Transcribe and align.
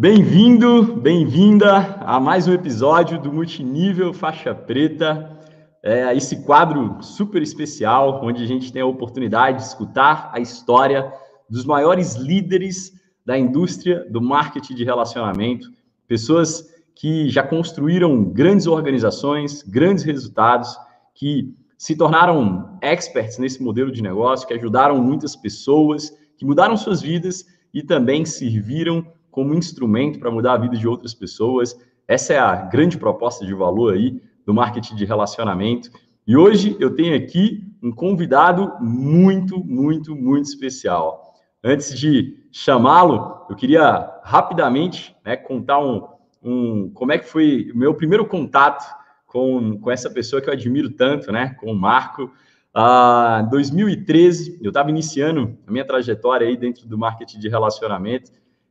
Bem-vindo, 0.00 0.94
bem-vinda 0.94 1.76
a 2.06 2.20
mais 2.20 2.46
um 2.46 2.52
episódio 2.52 3.20
do 3.20 3.32
Multinível 3.32 4.14
Faixa 4.14 4.54
Preta, 4.54 5.36
é 5.82 6.16
esse 6.16 6.44
quadro 6.44 7.02
super 7.02 7.42
especial, 7.42 8.20
onde 8.22 8.44
a 8.44 8.46
gente 8.46 8.72
tem 8.72 8.80
a 8.80 8.86
oportunidade 8.86 9.56
de 9.56 9.64
escutar 9.64 10.30
a 10.32 10.38
história 10.38 11.12
dos 11.50 11.64
maiores 11.64 12.14
líderes 12.14 12.92
da 13.26 13.36
indústria 13.36 14.06
do 14.08 14.22
marketing 14.22 14.76
de 14.76 14.84
relacionamento, 14.84 15.68
pessoas 16.06 16.64
que 16.94 17.28
já 17.28 17.42
construíram 17.42 18.22
grandes 18.22 18.68
organizações, 18.68 19.64
grandes 19.64 20.04
resultados, 20.04 20.78
que 21.12 21.52
se 21.76 21.96
tornaram 21.96 22.78
experts 22.80 23.36
nesse 23.36 23.60
modelo 23.60 23.90
de 23.90 24.00
negócio, 24.00 24.46
que 24.46 24.54
ajudaram 24.54 25.02
muitas 25.02 25.34
pessoas, 25.34 26.16
que 26.36 26.44
mudaram 26.44 26.76
suas 26.76 27.02
vidas 27.02 27.44
e 27.74 27.82
também 27.82 28.24
serviram 28.24 29.04
como 29.30 29.54
instrumento 29.54 30.18
para 30.18 30.30
mudar 30.30 30.54
a 30.54 30.58
vida 30.58 30.76
de 30.76 30.86
outras 30.86 31.14
pessoas. 31.14 31.78
Essa 32.06 32.34
é 32.34 32.38
a 32.38 32.56
grande 32.56 32.96
proposta 32.96 33.44
de 33.44 33.54
valor 33.54 33.94
aí 33.94 34.20
do 34.44 34.54
marketing 34.54 34.96
de 34.96 35.04
relacionamento. 35.04 35.90
E 36.26 36.36
hoje 36.36 36.76
eu 36.80 36.94
tenho 36.94 37.16
aqui 37.16 37.64
um 37.82 37.92
convidado 37.92 38.72
muito, 38.80 39.62
muito, 39.64 40.14
muito 40.14 40.46
especial. 40.46 41.34
Antes 41.62 41.98
de 41.98 42.46
chamá-lo, 42.50 43.46
eu 43.48 43.56
queria 43.56 44.10
rapidamente 44.22 45.14
né, 45.24 45.36
contar 45.36 45.78
um, 45.78 46.06
um, 46.42 46.90
como 46.90 47.12
é 47.12 47.18
que 47.18 47.26
foi 47.26 47.70
o 47.74 47.76
meu 47.76 47.94
primeiro 47.94 48.26
contato 48.26 48.84
com, 49.26 49.78
com 49.78 49.90
essa 49.90 50.08
pessoa 50.10 50.40
que 50.40 50.48
eu 50.48 50.52
admiro 50.52 50.90
tanto, 50.90 51.30
né, 51.30 51.54
com 51.60 51.70
o 51.70 51.74
Marco. 51.74 52.32
Ah, 52.74 53.46
2013, 53.50 54.60
eu 54.62 54.68
estava 54.68 54.90
iniciando 54.90 55.58
a 55.66 55.70
minha 55.70 55.84
trajetória 55.84 56.46
aí 56.46 56.56
dentro 56.56 56.86
do 56.86 56.96
marketing 56.96 57.38
de 57.38 57.48
relacionamento 57.48 58.30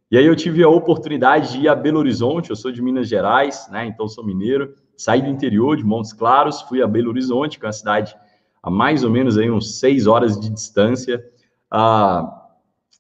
e 0.10 0.18
aí 0.18 0.26
eu 0.26 0.36
tive 0.36 0.64
a 0.64 0.70
oportunidade 0.70 1.52
de 1.52 1.60
ir 1.60 1.68
a 1.68 1.76
Belo 1.76 2.00
Horizonte, 2.00 2.50
eu 2.50 2.56
sou 2.56 2.72
de 2.72 2.82
Minas 2.82 3.10
Gerais, 3.10 3.68
né? 3.70 3.86
Então 3.86 4.08
sou 4.08 4.26
mineiro, 4.26 4.74
saí 4.96 5.22
do 5.22 5.30
interior 5.30 5.76
de 5.76 5.84
Montes 5.84 6.14
Claros, 6.14 6.62
fui 6.62 6.82
a 6.82 6.88
Belo 6.88 7.10
Horizonte, 7.10 7.60
que 7.60 7.66
é 7.66 7.68
uma 7.68 7.74
cidade 7.74 8.16
a 8.64 8.70
mais 8.70 9.04
ou 9.04 9.10
menos 9.10 9.38
aí 9.38 9.52
uns 9.52 9.80
seis 9.80 10.08
horas 10.08 10.40
de 10.40 10.50
distância. 10.50 11.24
Ah, 11.70 12.48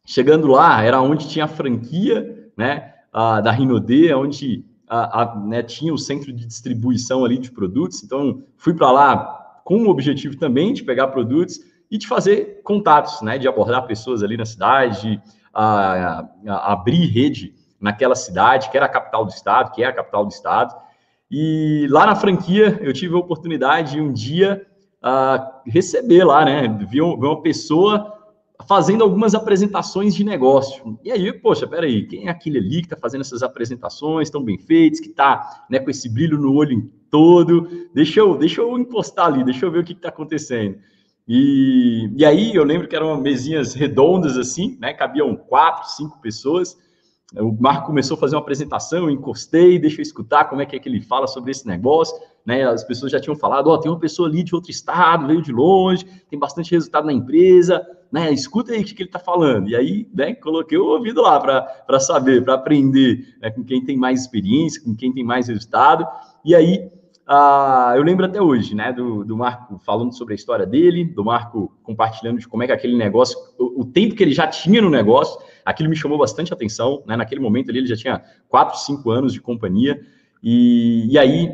chegando 0.05 0.47
lá, 0.47 0.81
era 0.83 1.01
onde 1.01 1.27
tinha 1.27 1.45
a 1.45 1.47
franquia, 1.47 2.49
né? 2.57 2.93
Ah, 3.11 3.41
da 3.41 3.51
Rinode, 3.51 4.13
onde 4.13 4.65
a, 4.87 5.21
a, 5.21 5.35
né, 5.35 5.63
tinha 5.63 5.93
o 5.93 5.97
centro 5.97 6.31
de 6.31 6.45
distribuição 6.45 7.25
ali 7.25 7.37
de 7.37 7.51
produtos. 7.51 8.03
Então 8.03 8.43
fui 8.57 8.73
para 8.73 8.91
lá 8.91 9.61
com 9.63 9.83
o 9.83 9.89
objetivo 9.89 10.37
também 10.37 10.73
de 10.73 10.83
pegar 10.83 11.07
produtos 11.07 11.59
e 11.89 11.97
de 11.97 12.07
fazer 12.07 12.61
contatos, 12.63 13.21
né? 13.21 13.37
De 13.37 13.47
abordar 13.47 13.87
pessoas 13.87 14.23
ali 14.23 14.37
na 14.37 14.45
cidade. 14.45 15.01
De, 15.01 15.21
a, 15.57 16.29
a 16.47 16.73
abrir 16.73 17.07
rede 17.07 17.53
naquela 17.79 18.15
cidade, 18.15 18.69
que 18.69 18.77
era 18.77 18.85
a 18.85 18.89
capital 18.89 19.25
do 19.25 19.31
estado, 19.31 19.71
que 19.71 19.83
é 19.83 19.87
a 19.87 19.93
capital 19.93 20.25
do 20.25 20.31
estado. 20.31 20.75
E 21.29 21.87
lá 21.89 22.05
na 22.05 22.15
franquia 22.15 22.79
eu 22.81 22.93
tive 22.93 23.15
a 23.15 23.17
oportunidade 23.17 23.93
de 23.93 24.01
um 24.01 24.13
dia 24.13 24.65
uh, 25.03 25.61
receber 25.65 26.23
lá, 26.23 26.45
né? 26.45 26.67
Ver 26.89 27.01
uma 27.01 27.41
pessoa 27.41 28.13
fazendo 28.67 29.03
algumas 29.03 29.35
apresentações 29.35 30.15
de 30.15 30.23
negócio. 30.23 30.97
E 31.03 31.11
aí, 31.11 31.31
poxa, 31.33 31.67
peraí, 31.67 32.05
quem 32.07 32.27
é 32.27 32.29
aquele 32.29 32.57
ali 32.57 32.81
que 32.81 32.87
está 32.87 32.97
fazendo 32.97 33.21
essas 33.21 33.43
apresentações 33.43 34.29
tão 34.29 34.43
bem 34.43 34.57
feitas, 34.57 34.99
que 34.99 35.09
está 35.09 35.65
né, 35.69 35.79
com 35.79 35.89
esse 35.89 36.09
brilho 36.09 36.37
no 36.37 36.53
olho 36.53 36.91
todo? 37.09 37.87
Deixa 37.93 38.19
eu, 38.19 38.35
deixa 38.37 38.61
eu 38.61 38.77
encostar 38.77 39.27
ali, 39.27 39.43
deixa 39.43 39.65
eu 39.65 39.71
ver 39.71 39.79
o 39.79 39.83
que 39.83 39.93
está 39.93 40.09
acontecendo. 40.09 40.77
E, 41.27 42.09
e 42.15 42.25
aí 42.25 42.55
eu 42.55 42.63
lembro 42.63 42.87
que 42.87 42.95
eram 42.95 43.19
mesinhas 43.19 43.73
redondas 43.73 44.37
assim, 44.37 44.77
né? 44.79 44.93
Cabiam 44.93 45.35
quatro, 45.35 45.89
cinco 45.89 46.19
pessoas. 46.21 46.77
O 47.35 47.51
Marco 47.59 47.87
começou 47.87 48.15
a 48.15 48.19
fazer 48.19 48.35
uma 48.37 48.41
apresentação, 48.41 48.99
eu 48.99 49.09
encostei, 49.09 49.77
deixa 49.77 49.99
eu 49.99 50.03
escutar 50.03 50.45
como 50.45 50.61
é 50.61 50.65
que, 50.65 50.77
é 50.77 50.79
que 50.79 50.87
ele 50.87 51.01
fala 51.01 51.27
sobre 51.27 51.51
esse 51.51 51.67
negócio. 51.67 52.17
Né? 52.45 52.63
As 52.63 52.85
pessoas 52.85 53.11
já 53.11 53.19
tinham 53.19 53.35
falado, 53.35 53.67
ó, 53.67 53.73
oh, 53.73 53.77
tem 53.77 53.91
uma 53.91 53.99
pessoa 53.99 54.29
ali 54.29 54.41
de 54.41 54.55
outro 54.55 54.71
estado, 54.71 55.27
veio 55.27 55.41
de 55.41 55.51
longe, 55.51 56.05
tem 56.29 56.39
bastante 56.39 56.71
resultado 56.71 57.05
na 57.05 57.11
empresa, 57.11 57.85
né? 58.09 58.31
Escuta 58.31 58.71
aí 58.71 58.81
o 58.81 58.85
que, 58.85 58.93
ele 58.93 59.09
está 59.09 59.19
falando. 59.19 59.67
E 59.67 59.75
aí, 59.75 60.07
né, 60.13 60.33
coloquei 60.35 60.77
o 60.77 60.85
ouvido 60.85 61.21
lá 61.21 61.37
para 61.37 61.99
saber, 61.99 62.45
para 62.45 62.53
aprender 62.53 63.35
né, 63.41 63.51
com 63.51 63.65
quem 63.65 63.83
tem 63.83 63.97
mais 63.97 64.21
experiência, 64.21 64.81
com 64.81 64.95
quem 64.95 65.13
tem 65.13 65.25
mais 65.25 65.49
resultado. 65.49 66.07
E 66.45 66.55
aí 66.55 66.89
ah, 67.29 67.93
eu 67.97 68.03
lembro 68.03 68.25
até 68.25 68.41
hoje, 68.41 68.73
né, 68.73 68.93
do, 68.93 69.25
do, 69.25 69.35
Marco 69.35 69.77
falando 69.79 70.15
sobre 70.15 70.33
a 70.33 70.35
história 70.35 70.65
dele, 70.65 71.03
do 71.03 71.25
Marco 71.25 71.77
compartilhando 71.83 72.39
de 72.39 72.47
como 72.47 72.63
é 72.63 72.67
que 72.67 72.71
aquele 72.71 72.95
negócio, 72.95 73.37
o, 73.59 73.81
o, 73.81 73.85
tempo 73.85 74.15
que 74.15 74.23
ele 74.23 74.31
já 74.31 74.47
tinha 74.47 74.81
no 74.81 74.89
negócio, 74.89 75.37
aquilo 75.65 75.89
me 75.89 75.95
chamou 75.95 76.17
bastante 76.17 76.53
atenção, 76.53 77.03
né, 77.05 77.17
naquele 77.17 77.41
momento 77.41 77.69
ali 77.69 77.79
ele 77.79 77.87
já 77.87 77.97
tinha 77.97 78.23
4, 78.47 78.79
5 78.79 79.11
anos 79.11 79.33
de 79.33 79.41
companhia, 79.41 79.99
e, 80.41 81.07
e 81.11 81.19
aí, 81.19 81.51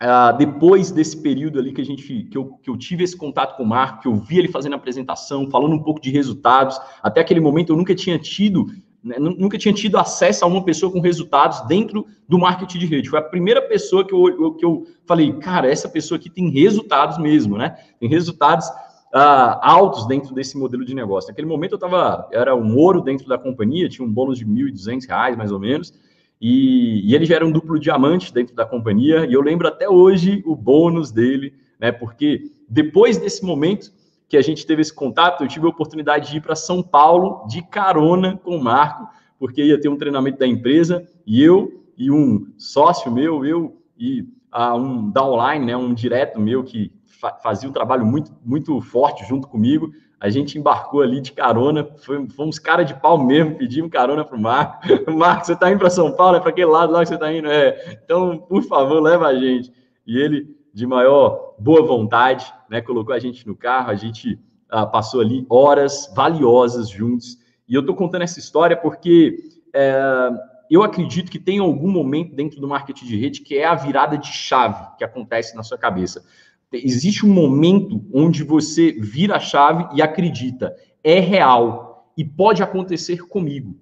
ah, 0.00 0.30
depois 0.30 0.92
desse 0.92 1.20
período 1.20 1.58
ali 1.58 1.72
que 1.72 1.80
a 1.80 1.84
gente, 1.84 2.24
que 2.30 2.38
eu, 2.38 2.52
que 2.62 2.70
eu 2.70 2.76
tive 2.76 3.02
esse 3.02 3.16
contato 3.16 3.56
com 3.56 3.64
o 3.64 3.66
Marco, 3.66 4.02
que 4.02 4.06
eu 4.06 4.14
vi 4.14 4.38
ele 4.38 4.48
fazendo 4.48 4.74
a 4.74 4.76
apresentação, 4.76 5.50
falando 5.50 5.74
um 5.74 5.82
pouco 5.82 6.00
de 6.00 6.10
resultados, 6.12 6.80
até 7.02 7.20
aquele 7.20 7.40
momento 7.40 7.72
eu 7.72 7.76
nunca 7.76 7.96
tinha 7.96 8.16
tido 8.16 8.66
né, 9.02 9.16
nunca 9.18 9.58
tinha 9.58 9.74
tido 9.74 9.98
acesso 9.98 10.44
a 10.44 10.48
uma 10.48 10.64
pessoa 10.64 10.92
com 10.92 11.00
resultados 11.00 11.60
dentro 11.66 12.06
do 12.28 12.38
marketing 12.38 12.78
de 12.78 12.86
rede. 12.86 13.10
Foi 13.10 13.18
a 13.18 13.22
primeira 13.22 13.60
pessoa 13.60 14.06
que 14.06 14.14
eu, 14.14 14.54
que 14.54 14.64
eu 14.64 14.86
falei, 15.04 15.32
cara, 15.34 15.68
essa 15.68 15.88
pessoa 15.88 16.18
aqui 16.18 16.30
tem 16.30 16.48
resultados 16.50 17.18
mesmo, 17.18 17.58
né? 17.58 17.76
Tem 17.98 18.08
resultados 18.08 18.68
uh, 18.68 19.58
altos 19.60 20.06
dentro 20.06 20.32
desse 20.34 20.56
modelo 20.56 20.84
de 20.84 20.94
negócio. 20.94 21.28
Naquele 21.28 21.48
momento 21.48 21.72
eu 21.72 21.76
estava, 21.76 22.28
era 22.32 22.54
um 22.54 22.76
ouro 22.76 23.00
dentro 23.00 23.26
da 23.26 23.36
companhia, 23.36 23.88
tinha 23.88 24.06
um 24.06 24.12
bônus 24.12 24.38
de 24.38 24.44
R$ 24.44 24.50
1.200, 24.50 25.36
mais 25.36 25.50
ou 25.50 25.58
menos, 25.58 25.92
e, 26.40 27.08
e 27.08 27.14
ele 27.14 27.24
já 27.24 27.36
era 27.36 27.46
um 27.46 27.52
duplo 27.52 27.78
diamante 27.78 28.32
dentro 28.32 28.54
da 28.54 28.64
companhia, 28.64 29.26
e 29.26 29.32
eu 29.32 29.42
lembro 29.42 29.66
até 29.66 29.88
hoje 29.88 30.42
o 30.46 30.54
bônus 30.54 31.10
dele, 31.10 31.54
né? 31.78 31.90
Porque 31.90 32.52
depois 32.68 33.18
desse 33.18 33.44
momento 33.44 33.92
que 34.32 34.36
a 34.38 34.40
gente 34.40 34.64
teve 34.64 34.80
esse 34.80 34.94
contato, 34.94 35.44
eu 35.44 35.46
tive 35.46 35.66
a 35.66 35.68
oportunidade 35.68 36.30
de 36.30 36.38
ir 36.38 36.40
para 36.40 36.56
São 36.56 36.82
Paulo 36.82 37.46
de 37.46 37.60
carona 37.60 38.40
com 38.42 38.56
o 38.56 38.64
Marco, 38.64 39.06
porque 39.38 39.62
ia 39.62 39.78
ter 39.78 39.90
um 39.90 39.98
treinamento 39.98 40.38
da 40.38 40.46
empresa, 40.46 41.06
e 41.26 41.42
eu 41.42 41.84
e 41.98 42.10
um 42.10 42.50
sócio 42.56 43.12
meu, 43.12 43.44
eu 43.44 43.76
e 43.94 44.22
uh, 44.50 44.74
um 44.74 45.10
downline, 45.10 45.66
né, 45.66 45.76
um 45.76 45.92
direto 45.92 46.40
meu 46.40 46.64
que 46.64 46.90
fa 47.04 47.34
fazia 47.42 47.68
um 47.68 47.72
trabalho 47.74 48.06
muito, 48.06 48.32
muito 48.42 48.80
forte 48.80 49.22
junto 49.28 49.46
comigo, 49.46 49.92
a 50.18 50.30
gente 50.30 50.58
embarcou 50.58 51.02
ali 51.02 51.20
de 51.20 51.32
carona, 51.32 51.86
foi, 51.98 52.26
fomos 52.30 52.58
cara 52.58 52.84
de 52.84 52.98
pau 52.98 53.22
mesmo, 53.22 53.56
pedimos 53.56 53.90
carona 53.90 54.24
para 54.24 54.38
o 54.38 54.40
Marco. 54.40 54.80
Marco, 55.12 55.44
você 55.44 55.52
está 55.52 55.70
indo 55.70 55.80
para 55.80 55.90
São 55.90 56.10
Paulo? 56.10 56.38
É 56.38 56.40
para 56.40 56.48
aquele 56.48 56.70
lado 56.70 56.90
lá 56.90 57.02
que 57.02 57.08
você 57.08 57.16
está 57.16 57.30
indo? 57.30 57.48
É, 57.48 57.98
então, 58.02 58.38
por 58.38 58.62
favor, 58.62 58.98
leva 58.98 59.26
a 59.26 59.34
gente. 59.34 59.70
E 60.06 60.16
ele 60.16 60.56
de 60.72 60.86
maior 60.86 61.54
boa 61.58 61.82
vontade, 61.86 62.52
né? 62.68 62.80
Colocou 62.80 63.14
a 63.14 63.18
gente 63.18 63.46
no 63.46 63.54
carro, 63.54 63.90
a 63.90 63.94
gente 63.94 64.38
ah, 64.68 64.86
passou 64.86 65.20
ali 65.20 65.46
horas 65.48 66.12
valiosas 66.14 66.88
juntos. 66.88 67.38
E 67.68 67.74
eu 67.74 67.80
estou 67.80 67.94
contando 67.94 68.22
essa 68.22 68.38
história 68.38 68.76
porque 68.76 69.36
é, 69.74 70.30
eu 70.70 70.82
acredito 70.82 71.30
que 71.30 71.38
tem 71.38 71.58
algum 71.58 71.90
momento 71.90 72.34
dentro 72.34 72.60
do 72.60 72.66
marketing 72.66 73.04
de 73.04 73.20
rede 73.20 73.40
que 73.42 73.58
é 73.58 73.66
a 73.66 73.74
virada 73.74 74.16
de 74.16 74.28
chave 74.28 74.96
que 74.96 75.04
acontece 75.04 75.54
na 75.54 75.62
sua 75.62 75.76
cabeça. 75.76 76.24
Existe 76.72 77.26
um 77.26 77.32
momento 77.32 78.02
onde 78.14 78.42
você 78.42 78.92
vira 78.92 79.36
a 79.36 79.40
chave 79.40 79.86
e 79.94 80.00
acredita, 80.00 80.74
é 81.04 81.20
real 81.20 82.10
e 82.16 82.24
pode 82.24 82.62
acontecer 82.62 83.26
comigo. 83.26 83.76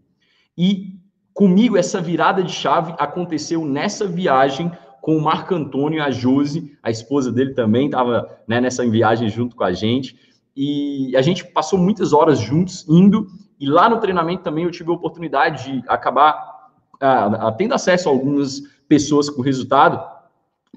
E 0.58 0.98
comigo, 1.32 1.76
essa 1.76 2.00
virada 2.00 2.42
de 2.42 2.52
chave 2.52 2.92
aconteceu 2.98 3.64
nessa 3.64 4.06
viagem 4.06 4.70
com 5.00 5.16
o 5.16 5.22
Marco 5.22 5.54
Antônio 5.54 6.02
a 6.02 6.10
Josi, 6.10 6.76
a 6.82 6.90
esposa 6.90 7.32
dele 7.32 7.54
também 7.54 7.86
estava 7.86 8.38
né, 8.46 8.60
nessa 8.60 8.88
viagem 8.88 9.28
junto 9.28 9.56
com 9.56 9.64
a 9.64 9.72
gente. 9.72 10.16
E 10.56 11.16
a 11.16 11.22
gente 11.22 11.44
passou 11.44 11.78
muitas 11.78 12.12
horas 12.12 12.38
juntos 12.38 12.86
indo. 12.88 13.26
E 13.58 13.66
lá 13.66 13.88
no 13.88 13.98
treinamento 13.98 14.42
também 14.42 14.64
eu 14.64 14.70
tive 14.70 14.90
a 14.90 14.94
oportunidade 14.94 15.64
de 15.64 15.88
acabar 15.88 16.68
ah, 17.00 17.52
tendo 17.56 17.74
acesso 17.74 18.08
a 18.08 18.12
algumas 18.12 18.60
pessoas 18.88 19.30
com 19.30 19.40
resultado, 19.40 20.02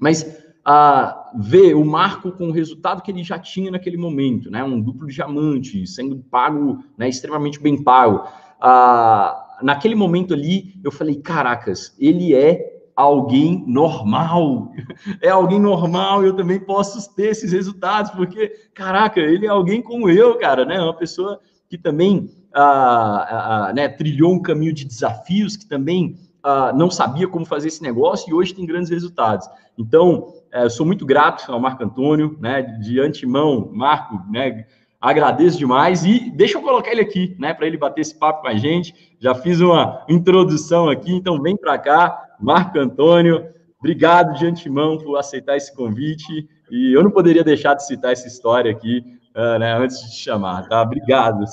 mas 0.00 0.42
ah, 0.64 1.32
ver 1.36 1.74
o 1.74 1.84
Marco 1.84 2.32
com 2.32 2.48
o 2.48 2.52
resultado 2.52 3.02
que 3.02 3.10
ele 3.10 3.22
já 3.22 3.38
tinha 3.38 3.70
naquele 3.70 3.96
momento, 3.96 4.50
né? 4.50 4.64
Um 4.64 4.80
duplo 4.80 5.06
diamante, 5.06 5.86
sendo 5.86 6.16
pago, 6.16 6.82
né, 6.96 7.08
extremamente 7.08 7.60
bem 7.60 7.82
pago. 7.82 8.26
Ah, 8.60 9.58
naquele 9.62 9.94
momento 9.94 10.32
ali, 10.32 10.80
eu 10.82 10.90
falei, 10.90 11.16
caracas, 11.16 11.94
ele 11.98 12.34
é 12.34 12.73
alguém 12.96 13.64
normal. 13.66 14.72
É 15.20 15.28
alguém 15.28 15.60
normal, 15.60 16.24
eu 16.24 16.34
também 16.34 16.60
posso 16.60 17.14
ter 17.14 17.30
esses 17.30 17.52
resultados, 17.52 18.10
porque, 18.12 18.48
caraca, 18.72 19.20
ele 19.20 19.46
é 19.46 19.48
alguém 19.48 19.82
como 19.82 20.08
eu, 20.08 20.38
cara, 20.38 20.64
né? 20.64 20.80
Uma 20.80 20.94
pessoa 20.94 21.40
que 21.68 21.76
também 21.76 22.30
ah, 22.52 23.66
ah, 23.68 23.72
né, 23.72 23.88
trilhou 23.88 24.32
um 24.32 24.40
caminho 24.40 24.72
de 24.72 24.84
desafios, 24.84 25.56
que 25.56 25.66
também 25.66 26.16
ah, 26.42 26.72
não 26.72 26.90
sabia 26.90 27.26
como 27.26 27.44
fazer 27.44 27.68
esse 27.68 27.82
negócio 27.82 28.30
e 28.30 28.34
hoje 28.34 28.54
tem 28.54 28.66
grandes 28.66 28.90
resultados. 28.90 29.48
Então, 29.76 30.32
eh, 30.52 30.64
eu 30.64 30.70
sou 30.70 30.86
muito 30.86 31.04
grato 31.04 31.50
ao 31.50 31.58
Marco 31.58 31.82
Antônio, 31.82 32.36
né? 32.40 32.62
De 32.62 33.00
antemão, 33.00 33.70
Marco, 33.72 34.20
né? 34.30 34.66
Agradeço 35.00 35.58
demais 35.58 36.02
e 36.04 36.30
deixa 36.30 36.56
eu 36.56 36.62
colocar 36.62 36.90
ele 36.90 37.02
aqui, 37.02 37.36
né, 37.38 37.52
para 37.52 37.66
ele 37.66 37.76
bater 37.76 38.00
esse 38.00 38.18
papo 38.18 38.40
com 38.40 38.48
a 38.48 38.54
gente. 38.54 38.94
Já 39.20 39.34
fiz 39.34 39.60
uma 39.60 40.02
introdução 40.08 40.88
aqui, 40.88 41.12
então 41.12 41.42
vem 41.42 41.54
para 41.58 41.76
cá, 41.76 42.23
Marco 42.40 42.78
Antônio. 42.78 43.46
Obrigado 43.78 44.38
de 44.38 44.46
antemão 44.46 44.98
por 44.98 45.16
aceitar 45.16 45.56
esse 45.56 45.74
convite 45.74 46.48
e 46.70 46.92
eu 46.92 47.02
não 47.02 47.10
poderia 47.10 47.44
deixar 47.44 47.74
de 47.74 47.86
citar 47.86 48.12
essa 48.12 48.26
história 48.26 48.70
aqui, 48.70 49.02
uh, 49.36 49.58
né, 49.58 49.76
antes 49.76 50.00
de 50.00 50.10
te 50.10 50.16
chamar, 50.16 50.68
tá? 50.68 50.82
Obrigado. 50.82 51.44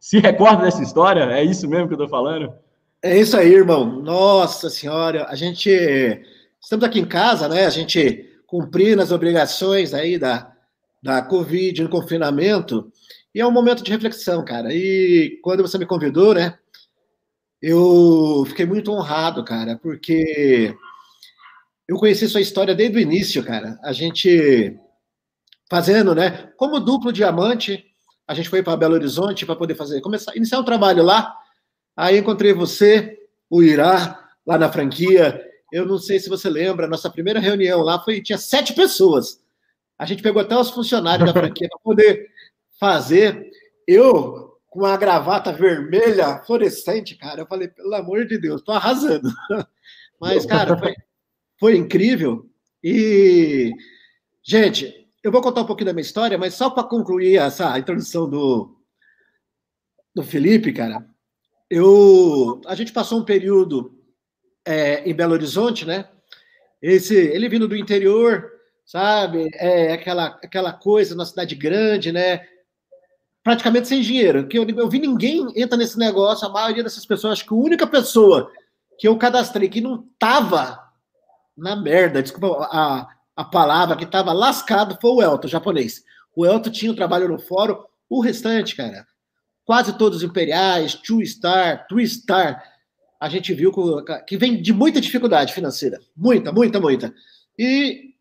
Se 0.00 0.18
recorda 0.18 0.64
dessa 0.64 0.82
história? 0.82 1.22
É 1.24 1.44
isso 1.44 1.68
mesmo 1.68 1.86
que 1.86 1.94
eu 1.94 2.04
estou 2.04 2.08
falando? 2.08 2.52
É 3.00 3.16
isso 3.16 3.36
aí, 3.36 3.52
irmão. 3.52 4.00
Nossa 4.02 4.68
Senhora, 4.68 5.26
a 5.28 5.34
gente 5.34 5.70
estamos 6.60 6.84
aqui 6.84 7.00
em 7.00 7.04
casa, 7.04 7.48
né? 7.48 7.66
A 7.66 7.70
gente 7.70 8.28
cumprindo 8.46 9.00
as 9.00 9.12
obrigações 9.12 9.94
aí 9.94 10.18
da, 10.18 10.52
da 11.02 11.22
Covid, 11.22 11.82
no 11.82 11.88
confinamento, 11.88 12.92
e 13.34 13.40
é 13.40 13.46
um 13.46 13.50
momento 13.50 13.82
de 13.82 13.90
reflexão, 13.90 14.44
cara. 14.44 14.68
E 14.72 15.38
quando 15.42 15.62
você 15.62 15.78
me 15.78 15.86
convidou, 15.86 16.34
né? 16.34 16.58
Eu 17.62 18.44
fiquei 18.48 18.66
muito 18.66 18.90
honrado, 18.90 19.44
cara, 19.44 19.78
porque 19.80 20.74
eu 21.86 21.96
conheci 21.96 22.28
sua 22.28 22.40
história 22.40 22.74
desde 22.74 22.98
o 22.98 23.00
início, 23.00 23.44
cara. 23.44 23.78
A 23.84 23.92
gente 23.92 24.76
fazendo, 25.70 26.14
né? 26.14 26.52
Como 26.56 26.80
duplo 26.80 27.12
diamante, 27.12 27.84
a 28.26 28.34
gente 28.34 28.48
foi 28.48 28.62
para 28.62 28.76
Belo 28.76 28.94
Horizonte 28.94 29.46
para 29.46 29.54
poder 29.54 29.74
fazer, 29.74 30.00
começar, 30.00 30.36
iniciar 30.36 30.58
um 30.58 30.64
trabalho 30.64 31.04
lá. 31.04 31.34
Aí 31.96 32.18
encontrei 32.18 32.52
você, 32.52 33.18
o 33.48 33.62
Irá, 33.62 34.18
lá 34.46 34.58
na 34.58 34.70
franquia. 34.70 35.40
Eu 35.70 35.86
não 35.86 35.98
sei 35.98 36.18
se 36.18 36.28
você 36.28 36.50
lembra, 36.50 36.88
nossa 36.88 37.08
primeira 37.08 37.38
reunião 37.38 37.80
lá 37.80 38.00
foi 38.00 38.20
tinha 38.20 38.38
sete 38.38 38.74
pessoas. 38.74 39.40
A 39.98 40.04
gente 40.04 40.22
pegou 40.22 40.42
até 40.42 40.56
os 40.56 40.70
funcionários 40.70 41.26
da 41.26 41.32
franquia 41.40 41.68
para 41.68 41.78
poder 41.78 42.28
fazer. 42.78 43.50
Eu 43.86 44.51
com 44.72 44.78
uma 44.80 44.96
gravata 44.96 45.52
vermelha, 45.52 46.38
fluorescente, 46.46 47.14
cara, 47.14 47.42
eu 47.42 47.46
falei, 47.46 47.68
pelo 47.68 47.94
amor 47.94 48.24
de 48.24 48.38
Deus, 48.38 48.62
tô 48.62 48.72
arrasando. 48.72 49.28
Mas, 50.18 50.46
cara, 50.46 50.78
foi, 50.78 50.94
foi 51.60 51.76
incrível. 51.76 52.48
E, 52.82 53.70
gente, 54.42 55.06
eu 55.22 55.30
vou 55.30 55.42
contar 55.42 55.60
um 55.60 55.66
pouquinho 55.66 55.88
da 55.88 55.92
minha 55.92 56.00
história, 56.00 56.38
mas 56.38 56.54
só 56.54 56.70
para 56.70 56.88
concluir 56.88 57.36
essa 57.36 57.78
introdução 57.78 58.28
do, 58.30 58.74
do 60.14 60.22
Felipe, 60.22 60.72
cara, 60.72 61.04
eu, 61.68 62.60
a 62.66 62.74
gente 62.74 62.92
passou 62.92 63.20
um 63.20 63.24
período 63.24 64.02
é, 64.64 65.08
em 65.08 65.14
Belo 65.14 65.34
Horizonte, 65.34 65.84
né? 65.84 66.08
Esse, 66.80 67.14
ele 67.14 67.48
vindo 67.48 67.68
do 67.68 67.76
interior, 67.76 68.50
sabe? 68.86 69.50
É 69.54 69.92
aquela, 69.92 70.26
aquela 70.42 70.72
coisa 70.72 71.14
na 71.14 71.26
cidade 71.26 71.54
grande, 71.54 72.10
né? 72.10 72.46
Praticamente 73.42 73.88
sem 73.88 74.00
dinheiro. 74.00 74.46
Que 74.46 74.58
eu, 74.58 74.68
eu 74.68 74.88
vi 74.88 74.98
ninguém 74.98 75.46
entra 75.56 75.76
nesse 75.76 75.98
negócio, 75.98 76.46
a 76.46 76.50
maioria 76.50 76.82
dessas 76.82 77.06
pessoas, 77.06 77.34
acho 77.34 77.46
que 77.46 77.54
a 77.54 77.56
única 77.56 77.86
pessoa 77.86 78.50
que 78.98 79.08
eu 79.08 79.16
cadastrei 79.16 79.68
que 79.68 79.80
não 79.80 80.06
tava 80.18 80.78
na 81.56 81.76
merda, 81.76 82.22
desculpa 82.22 82.68
a, 82.70 83.08
a 83.36 83.44
palavra, 83.44 83.96
que 83.96 84.06
tava 84.06 84.32
lascado 84.32 84.98
foi 85.00 85.10
o 85.10 85.22
Elton, 85.22 85.48
japonês. 85.48 86.02
O 86.34 86.46
Elton 86.46 86.70
tinha 86.70 86.92
um 86.92 86.96
trabalho 86.96 87.28
no 87.28 87.38
fórum, 87.38 87.82
o 88.08 88.20
restante, 88.20 88.76
cara, 88.76 89.06
quase 89.64 89.96
todos 89.96 90.22
imperiais, 90.22 90.94
Two 90.94 91.24
Star, 91.24 91.86
Three 91.88 92.06
Star, 92.06 92.62
a 93.20 93.28
gente 93.28 93.54
viu 93.54 93.72
que 94.26 94.36
vem 94.36 94.60
de 94.60 94.72
muita 94.72 95.00
dificuldade 95.00 95.52
financeira. 95.52 96.00
Muita, 96.16 96.50
muita, 96.50 96.80
muita. 96.80 97.14
E 97.56 98.14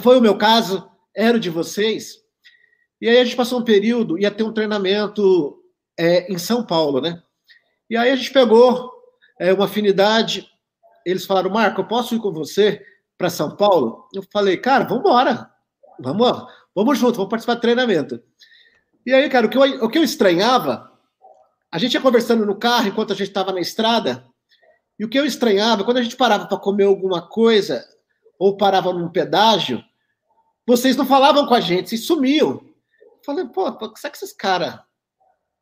foi 0.00 0.16
o 0.16 0.22
meu 0.22 0.38
caso, 0.38 0.88
era 1.14 1.36
o 1.36 1.40
de 1.40 1.50
vocês. 1.50 2.14
E 3.00 3.08
aí 3.08 3.18
a 3.18 3.24
gente 3.24 3.36
passou 3.36 3.60
um 3.60 3.64
período, 3.64 4.18
ia 4.18 4.30
ter 4.30 4.42
um 4.42 4.52
treinamento 4.52 5.62
é, 5.96 6.32
em 6.32 6.38
São 6.38 6.64
Paulo, 6.64 7.00
né? 7.00 7.22
E 7.88 7.96
aí 7.96 8.10
a 8.10 8.16
gente 8.16 8.32
pegou 8.32 8.92
é, 9.38 9.52
uma 9.52 9.64
afinidade. 9.64 10.48
Eles 11.06 11.24
falaram, 11.24 11.50
Marco, 11.50 11.80
eu 11.80 11.86
posso 11.86 12.14
ir 12.14 12.18
com 12.18 12.32
você 12.32 12.84
para 13.16 13.30
São 13.30 13.56
Paulo? 13.56 14.08
Eu 14.14 14.22
falei, 14.32 14.56
cara, 14.56 14.84
vamos 14.84 15.00
embora. 15.00 15.50
Vamos, 16.00 16.46
vamos 16.74 16.98
junto, 16.98 17.16
vamos 17.16 17.30
participar 17.30 17.54
do 17.54 17.60
treinamento. 17.60 18.22
E 19.06 19.12
aí, 19.12 19.28
cara, 19.28 19.46
o 19.46 19.50
que 19.50 19.56
eu, 19.56 19.62
o 19.84 19.88
que 19.88 19.98
eu 19.98 20.04
estranhava, 20.04 20.92
a 21.72 21.78
gente 21.78 21.94
ia 21.94 22.00
conversando 22.00 22.44
no 22.44 22.56
carro 22.56 22.88
enquanto 22.88 23.12
a 23.12 23.16
gente 23.16 23.28
estava 23.28 23.52
na 23.52 23.60
estrada, 23.60 24.24
e 24.98 25.04
o 25.04 25.08
que 25.08 25.18
eu 25.18 25.24
estranhava, 25.24 25.84
quando 25.84 25.98
a 25.98 26.02
gente 26.02 26.16
parava 26.16 26.46
para 26.46 26.58
comer 26.58 26.84
alguma 26.84 27.22
coisa, 27.22 27.84
ou 28.38 28.56
parava 28.56 28.92
num 28.92 29.08
pedágio, 29.08 29.82
vocês 30.66 30.96
não 30.96 31.06
falavam 31.06 31.46
com 31.46 31.54
a 31.54 31.60
gente, 31.60 31.88
vocês 31.88 32.04
sumiam. 32.04 32.60
Falei, 33.28 33.44
pô, 33.44 33.64
será 33.94 34.10
que 34.10 34.16
esses 34.16 34.32
caras 34.32 34.80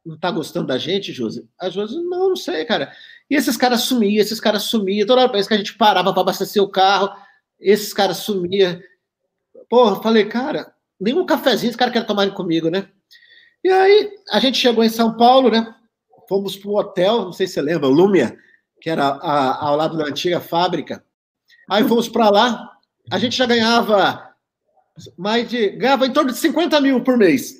não 0.04 0.16
tá 0.16 0.30
gostando 0.30 0.68
da 0.68 0.78
gente, 0.78 1.12
Josi? 1.12 1.50
A 1.60 1.68
Josi, 1.68 1.96
não, 1.96 2.28
não 2.28 2.36
sei, 2.36 2.64
cara. 2.64 2.92
E 3.28 3.34
esses 3.34 3.56
caras 3.56 3.80
sumiam, 3.80 4.22
esses 4.22 4.38
caras 4.38 4.62
sumiam. 4.62 5.04
Toda 5.04 5.26
vez 5.26 5.48
que 5.48 5.54
a 5.54 5.56
gente 5.56 5.76
parava 5.76 6.12
para 6.12 6.22
abastecer 6.22 6.62
o 6.62 6.68
carro, 6.68 7.10
esses 7.58 7.92
caras 7.92 8.18
sumiam. 8.18 8.80
Porra, 9.68 10.00
falei, 10.00 10.26
cara, 10.26 10.72
nenhum 11.00 11.26
cafezinho 11.26 11.70
esse 11.70 11.76
cara 11.76 11.90
quer 11.90 12.06
tomar 12.06 12.30
comigo, 12.30 12.70
né? 12.70 12.88
E 13.64 13.68
aí, 13.68 14.12
a 14.30 14.38
gente 14.38 14.58
chegou 14.58 14.84
em 14.84 14.88
São 14.88 15.16
Paulo, 15.16 15.50
né? 15.50 15.74
Fomos 16.28 16.56
para 16.56 16.70
um 16.70 16.76
hotel, 16.76 17.22
não 17.22 17.32
sei 17.32 17.48
se 17.48 17.54
você 17.54 17.62
lembra, 17.62 17.88
Lumia, 17.88 18.38
que 18.80 18.88
era 18.88 19.08
a, 19.08 19.66
ao 19.66 19.74
lado 19.74 19.98
da 19.98 20.04
antiga 20.04 20.40
fábrica. 20.40 21.04
Aí 21.68 21.82
fomos 21.82 22.08
para 22.08 22.30
lá, 22.30 22.78
a 23.10 23.18
gente 23.18 23.36
já 23.36 23.44
ganhava 23.44 24.36
mais 25.16 25.48
de. 25.48 25.70
ganhava 25.70 26.06
em 26.06 26.12
torno 26.12 26.32
de 26.32 26.38
50 26.38 26.81
mil 26.81 27.02
por 27.02 27.16
mês. 27.16 27.56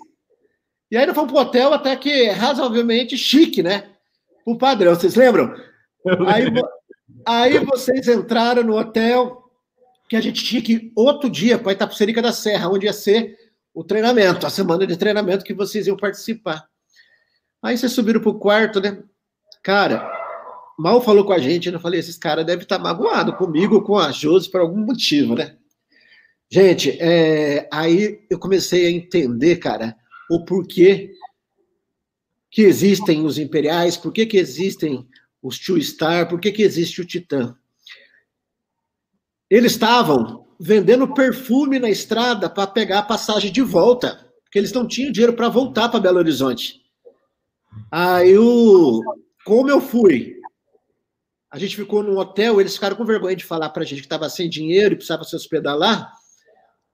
E 0.91 0.97
aí 0.97 1.05
nós 1.07 1.15
fomos 1.15 1.33
para 1.33 1.43
hotel 1.43 1.73
até 1.73 1.97
que 1.97 2.29
razoavelmente 2.29 3.17
chique, 3.17 3.63
né? 3.63 3.91
O 4.45 4.57
padrão, 4.57 4.95
vocês 4.95 5.17
lembram? 5.17 5.55
Aí, 6.29 6.45
aí 7.27 7.59
vocês 7.59 8.07
entraram 8.07 8.63
no 8.63 8.79
hotel, 8.79 9.43
que 10.09 10.17
a 10.17 10.21
gente 10.21 10.45
tinha 10.45 10.63
que 10.63 10.73
ir 10.75 10.93
outro 10.95 11.29
dia 11.29 11.59
para 11.59 11.73
Itapecerica 11.73 12.23
da 12.23 12.33
Serra, 12.33 12.69
onde 12.69 12.87
ia 12.87 12.93
ser 12.93 13.37
o 13.75 13.83
treinamento, 13.83 14.47
a 14.47 14.51
semana 14.51 14.87
de 14.87 14.97
treinamento 14.97 15.45
que 15.45 15.53
vocês 15.53 15.87
iam 15.87 15.97
participar. 15.97 16.67
Aí 17.61 17.77
vocês 17.77 17.93
subiram 17.93 18.21
pro 18.21 18.39
quarto, 18.39 18.81
né? 18.81 19.03
Cara, 19.63 20.09
mal 20.79 21.03
falou 21.03 21.25
com 21.25 21.33
a 21.33 21.39
gente, 21.39 21.71
né? 21.71 21.77
eu 21.77 21.81
falei, 21.81 21.99
esses 21.99 22.17
caras 22.17 22.47
devem 22.47 22.63
estar 22.63 22.77
tá 22.77 22.83
magoados 22.83 23.35
comigo, 23.37 23.83
com 23.83 23.99
a 23.99 24.13
Josi, 24.13 24.49
por 24.49 24.61
algum 24.61 24.79
motivo, 24.79 25.35
né? 25.35 25.57
Gente, 26.51 26.91
é, 27.01 27.69
aí 27.73 28.25
eu 28.31 28.39
comecei 28.39 28.87
a 28.87 28.91
entender, 28.91 29.57
cara, 29.57 29.97
o 30.31 30.45
porquê 30.45 31.13
que 32.51 32.63
existem 32.63 33.25
os 33.25 33.39
imperiais, 33.39 33.97
por 33.97 34.13
que, 34.13 34.29
existem 34.37 35.07
os 35.43 35.59
Two 35.59 35.81
Star, 35.83 36.29
por 36.29 36.41
que 36.41 36.63
existe 36.63 37.01
o 37.01 37.05
Titã. 37.05 37.55
Eles 39.51 39.73
estavam 39.73 40.47
vendendo 40.59 41.13
perfume 41.13 41.79
na 41.79 41.91
estrada 41.91 42.49
para 42.49 42.67
pegar 42.67 43.01
a 43.01 43.03
passagem 43.03 43.53
de 43.53 43.61
volta, 43.61 44.27
porque 44.43 44.59
eles 44.59 44.73
não 44.73 44.87
tinham 44.87 45.13
dinheiro 45.13 45.35
para 45.35 45.49
voltar 45.49 45.89
para 45.89 46.01
Belo 46.01 46.19
Horizonte. 46.19 46.81
Aí, 47.91 48.39
o, 48.39 49.03
como 49.45 49.71
eu 49.71 49.81
fui, 49.81 50.37
a 51.51 51.59
gente 51.59 51.77
ficou 51.77 52.03
num 52.03 52.17
hotel, 52.17 52.61
eles 52.61 52.75
ficaram 52.75 52.97
com 52.97 53.05
vergonha 53.05 53.37
de 53.37 53.45
falar 53.45 53.69
para 53.69 53.83
a 53.83 53.87
gente 53.87 54.01
que 54.01 54.07
estava 54.07 54.29
sem 54.31 54.49
dinheiro 54.49 54.95
e 54.95 54.97
precisava 54.97 55.25
se 55.25 55.37
hospedar 55.37 55.77
lá. 55.77 56.11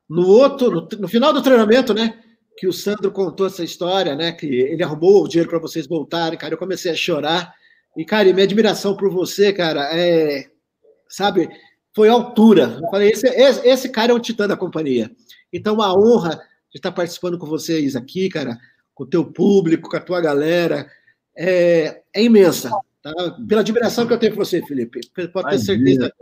No 0.08 0.26
outro, 0.26 0.88
no, 0.98 1.08
final 1.08 1.32
do 1.32 1.42
treinamento, 1.42 1.94
né, 1.94 2.18
que 2.56 2.66
o 2.66 2.72
Sandro 2.72 3.10
contou 3.10 3.46
essa 3.46 3.64
história, 3.64 4.14
né, 4.14 4.32
que 4.32 4.46
ele 4.46 4.82
arrumou 4.82 5.24
o 5.24 5.28
dinheiro 5.28 5.48
para 5.48 5.58
vocês 5.58 5.86
voltarem, 5.86 6.38
cara, 6.38 6.54
eu 6.54 6.58
comecei 6.58 6.92
a 6.92 6.96
chorar. 6.96 7.54
E, 7.96 8.04
cara, 8.04 8.28
e 8.28 8.32
minha 8.32 8.44
admiração 8.44 8.96
por 8.96 9.10
você, 9.10 9.52
cara, 9.52 9.88
é, 9.94 10.46
sabe, 11.08 11.48
foi 11.94 12.08
altura. 12.08 12.78
Eu 12.82 12.88
falei, 12.90 13.10
esse, 13.10 13.26
esse, 13.28 13.68
esse, 13.68 13.88
cara 13.88 14.12
é 14.12 14.14
um 14.14 14.20
titã 14.20 14.46
da 14.46 14.56
companhia. 14.56 15.10
Então, 15.52 15.74
uma 15.74 15.94
honra 15.94 16.36
de 16.70 16.78
estar 16.78 16.92
participando 16.92 17.38
com 17.38 17.46
vocês 17.46 17.94
aqui, 17.94 18.28
cara, 18.28 18.58
com 18.94 19.04
o 19.04 19.06
teu 19.08 19.24
público, 19.24 19.90
com 19.90 19.96
a 19.96 20.00
tua 20.00 20.20
galera, 20.20 20.90
é, 21.36 22.02
é 22.14 22.22
imensa. 22.22 22.70
Tá? 23.02 23.12
Pela 23.48 23.60
admiração 23.60 24.06
que 24.06 24.12
eu 24.12 24.18
tenho 24.18 24.32
por 24.34 24.44
você, 24.44 24.62
Felipe. 24.62 25.00
Pode 25.32 25.50
ter 25.50 25.58
certeza. 25.58 26.12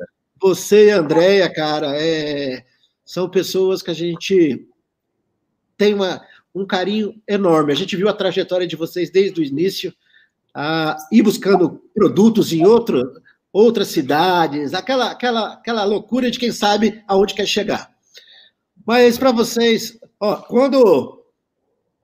Você 0.40 0.86
e 0.86 0.90
a 0.90 0.98
Andréia, 0.98 1.52
cara, 1.52 1.94
é, 1.96 2.64
são 3.10 3.28
pessoas 3.28 3.82
que 3.82 3.90
a 3.90 3.94
gente 3.94 4.68
tem 5.76 5.94
uma, 5.94 6.24
um 6.54 6.64
carinho 6.64 7.20
enorme. 7.26 7.72
A 7.72 7.74
gente 7.74 7.96
viu 7.96 8.08
a 8.08 8.12
trajetória 8.12 8.68
de 8.68 8.76
vocês 8.76 9.10
desde 9.10 9.40
o 9.40 9.42
início, 9.42 9.92
a 10.54 10.96
ir 11.10 11.20
buscando 11.20 11.82
produtos 11.92 12.52
em 12.52 12.64
outro, 12.64 13.20
outras 13.52 13.88
cidades, 13.88 14.74
aquela, 14.74 15.10
aquela, 15.10 15.54
aquela 15.54 15.82
loucura 15.82 16.30
de 16.30 16.38
quem 16.38 16.52
sabe 16.52 17.02
aonde 17.08 17.34
quer 17.34 17.46
chegar. 17.46 17.90
Mas 18.86 19.18
para 19.18 19.32
vocês, 19.32 19.98
ó, 20.20 20.36
quando 20.36 21.24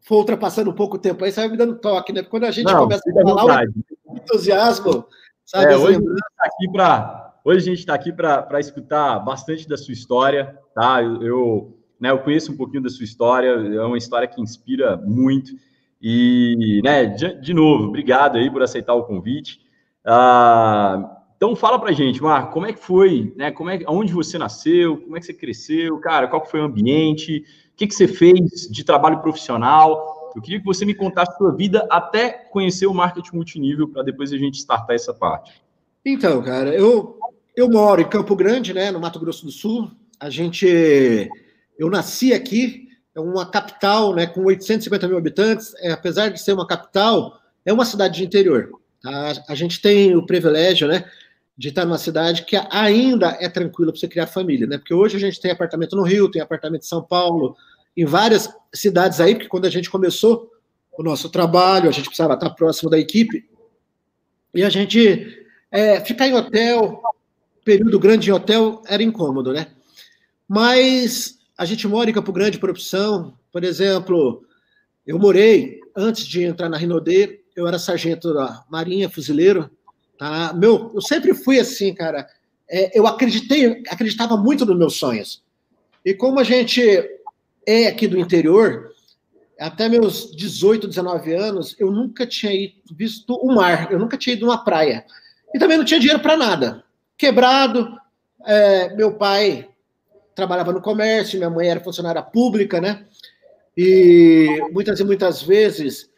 for 0.00 0.16
ultrapassando 0.16 0.70
um 0.70 0.74
pouco 0.74 0.96
o 0.96 1.00
tempo 1.00 1.24
aí, 1.24 1.30
você 1.30 1.38
vai 1.38 1.50
me 1.50 1.56
dando 1.56 1.78
toque, 1.78 2.12
né? 2.12 2.24
Quando 2.24 2.46
a 2.46 2.50
gente 2.50 2.66
Não, 2.66 2.80
começa 2.80 3.02
a 3.08 3.22
falar 3.22 3.64
o 4.06 4.16
entusiasmo, 4.16 5.06
sabe? 5.44 5.72
É, 5.72 5.76
hoje, 5.76 5.98
a 5.98 6.00
gente 6.00 6.14
está 6.14 6.44
aqui 6.46 6.72
para 6.72 7.32
hoje 7.44 7.58
a 7.58 7.70
gente 7.70 7.78
está 7.78 7.94
aqui 7.94 8.12
para 8.12 8.58
escutar 8.58 9.20
bastante 9.20 9.68
da 9.68 9.76
sua 9.76 9.94
história, 9.94 10.58
tá? 10.76 11.02
Eu, 11.02 11.22
eu, 11.22 11.78
né? 11.98 12.10
Eu 12.10 12.18
conheço 12.18 12.52
um 12.52 12.56
pouquinho 12.56 12.82
da 12.82 12.90
sua 12.90 13.04
história, 13.04 13.48
é 13.48 13.82
uma 13.82 13.96
história 13.96 14.28
que 14.28 14.40
inspira 14.40 14.96
muito. 14.98 15.52
E, 16.00 16.82
né, 16.84 17.06
de, 17.06 17.40
de 17.40 17.54
novo, 17.54 17.84
obrigado 17.84 18.36
aí 18.36 18.50
por 18.50 18.62
aceitar 18.62 18.94
o 18.94 19.04
convite. 19.04 19.58
Ah, 20.04 21.22
então 21.36 21.56
fala 21.56 21.78
pra 21.78 21.92
gente, 21.92 22.22
Marco, 22.22 22.52
como 22.52 22.66
é 22.66 22.74
que 22.74 22.78
foi, 22.78 23.32
né? 23.36 23.50
Como 23.50 23.70
é, 23.70 23.80
onde 23.88 24.12
você 24.12 24.36
nasceu, 24.36 24.98
como 24.98 25.16
é 25.16 25.20
que 25.20 25.26
você 25.26 25.32
cresceu, 25.32 25.98
cara, 25.98 26.28
qual 26.28 26.44
foi 26.44 26.60
o 26.60 26.64
ambiente, 26.64 27.38
o 27.72 27.76
que, 27.76 27.86
que 27.86 27.94
você 27.94 28.06
fez 28.06 28.68
de 28.70 28.84
trabalho 28.84 29.20
profissional? 29.20 30.30
Eu 30.36 30.42
queria 30.42 30.60
que 30.60 30.66
você 30.66 30.84
me 30.84 30.94
contasse 30.94 31.32
a 31.32 31.36
sua 31.36 31.56
vida 31.56 31.88
até 31.90 32.28
conhecer 32.28 32.86
o 32.86 32.92
marketing 32.92 33.34
multinível, 33.34 33.88
para 33.88 34.02
depois 34.02 34.30
a 34.30 34.36
gente 34.36 34.58
startar 34.58 34.94
essa 34.94 35.14
parte. 35.14 35.62
Então, 36.04 36.42
cara, 36.42 36.74
eu, 36.74 37.18
eu 37.56 37.70
moro 37.70 38.02
em 38.02 38.08
Campo 38.08 38.36
Grande, 38.36 38.74
né, 38.74 38.90
no 38.90 39.00
Mato 39.00 39.18
Grosso 39.18 39.46
do 39.46 39.50
Sul. 39.50 39.90
A 40.18 40.30
gente, 40.30 41.30
eu 41.78 41.90
nasci 41.90 42.32
aqui, 42.32 42.88
é 43.14 43.20
uma 43.20 43.50
capital, 43.50 44.14
né, 44.14 44.26
com 44.26 44.42
850 44.42 45.08
mil 45.08 45.16
habitantes. 45.16 45.74
É, 45.78 45.92
apesar 45.92 46.28
de 46.28 46.40
ser 46.40 46.52
uma 46.52 46.66
capital, 46.66 47.40
é 47.64 47.72
uma 47.72 47.84
cidade 47.84 48.18
de 48.18 48.24
interior. 48.24 48.80
Tá? 49.02 49.32
A 49.48 49.54
gente 49.54 49.80
tem 49.80 50.14
o 50.14 50.24
privilégio, 50.24 50.88
né, 50.88 51.04
de 51.56 51.68
estar 51.68 51.84
numa 51.84 51.98
cidade 51.98 52.44
que 52.44 52.56
ainda 52.70 53.36
é 53.40 53.48
tranquila 53.48 53.90
para 53.90 54.00
você 54.00 54.08
criar 54.08 54.26
família, 54.26 54.66
né? 54.66 54.76
Porque 54.76 54.92
hoje 54.92 55.16
a 55.16 55.20
gente 55.20 55.40
tem 55.40 55.50
apartamento 55.50 55.96
no 55.96 56.02
Rio, 56.02 56.30
tem 56.30 56.42
apartamento 56.42 56.82
em 56.82 56.86
São 56.86 57.02
Paulo, 57.02 57.56
em 57.96 58.04
várias 58.04 58.52
cidades 58.74 59.20
aí, 59.20 59.34
porque 59.34 59.48
quando 59.48 59.64
a 59.64 59.70
gente 59.70 59.88
começou 59.88 60.50
o 60.98 61.02
nosso 61.02 61.30
trabalho, 61.30 61.88
a 61.88 61.92
gente 61.92 62.06
precisava 62.06 62.34
estar 62.34 62.50
próximo 62.50 62.90
da 62.90 62.98
equipe, 62.98 63.48
e 64.54 64.62
a 64.62 64.68
gente 64.68 65.46
é, 65.70 66.00
ficar 66.00 66.28
em 66.28 66.34
hotel, 66.34 67.02
período 67.64 67.98
grande 67.98 68.28
em 68.28 68.32
hotel, 68.32 68.82
era 68.86 69.02
incômodo, 69.02 69.52
né? 69.52 69.68
Mas 70.48 71.38
a 71.56 71.64
gente 71.64 71.86
mora 71.88 72.10
em 72.10 72.14
Campo 72.14 72.32
Grande 72.32 72.58
por 72.58 72.70
opção, 72.70 73.36
por 73.52 73.64
exemplo, 73.64 74.44
eu 75.06 75.18
morei, 75.18 75.80
antes 75.96 76.26
de 76.26 76.42
entrar 76.42 76.68
na 76.68 76.76
Rinodê, 76.76 77.40
eu 77.54 77.66
era 77.66 77.78
sargento 77.78 78.34
da 78.34 78.64
Marinha, 78.68 79.08
fuzileiro, 79.08 79.70
Tá? 80.18 80.52
Meu, 80.54 80.90
eu 80.94 81.00
sempre 81.00 81.34
fui 81.34 81.58
assim, 81.58 81.94
cara. 81.94 82.26
É, 82.68 82.98
eu 82.98 83.06
acreditei, 83.06 83.82
acreditava 83.88 84.36
muito 84.36 84.66
nos 84.66 84.76
meus 84.76 84.96
sonhos. 84.96 85.42
E 86.04 86.14
como 86.14 86.40
a 86.40 86.44
gente 86.44 86.82
é 87.66 87.88
aqui 87.88 88.08
do 88.08 88.18
interior, 88.18 88.90
até 89.58 89.88
meus 89.88 90.34
18, 90.34 90.88
19 90.88 91.34
anos, 91.34 91.76
eu 91.78 91.90
nunca 91.90 92.26
tinha 92.26 92.52
ido, 92.52 92.74
visto 92.92 93.34
o 93.34 93.54
mar, 93.54 93.90
eu 93.92 93.98
nunca 93.98 94.16
tinha 94.16 94.34
ido 94.34 94.46
numa 94.46 94.64
praia. 94.64 95.04
E 95.54 95.58
também 95.58 95.76
não 95.76 95.84
tinha 95.84 96.00
dinheiro 96.00 96.22
para 96.22 96.36
nada. 96.36 96.84
Quebrado, 97.16 97.96
é, 98.44 98.94
meu 98.94 99.14
pai 99.14 99.68
trabalhava 100.36 100.70
no 100.70 100.82
comércio, 100.82 101.38
minha 101.38 101.50
mãe 101.50 101.66
era 101.66 101.80
funcionária 101.80 102.22
pública, 102.22 102.78
né? 102.80 103.06
E 103.76 104.60
muitas 104.70 105.00
e 105.00 105.04
muitas 105.04 105.42
vezes 105.42 106.10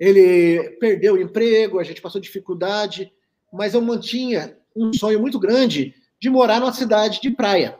ele 0.00 0.76
perdeu 0.80 1.14
o 1.14 1.20
emprego, 1.20 1.78
a 1.78 1.84
gente 1.84 2.00
passou 2.00 2.20
dificuldade, 2.20 3.12
mas 3.52 3.74
eu 3.74 3.80
mantinha 3.80 4.56
um 4.74 4.92
sonho 4.92 5.20
muito 5.20 5.38
grande 5.38 5.94
de 6.20 6.30
morar 6.30 6.60
numa 6.60 6.72
cidade 6.72 7.20
de 7.20 7.30
praia. 7.30 7.78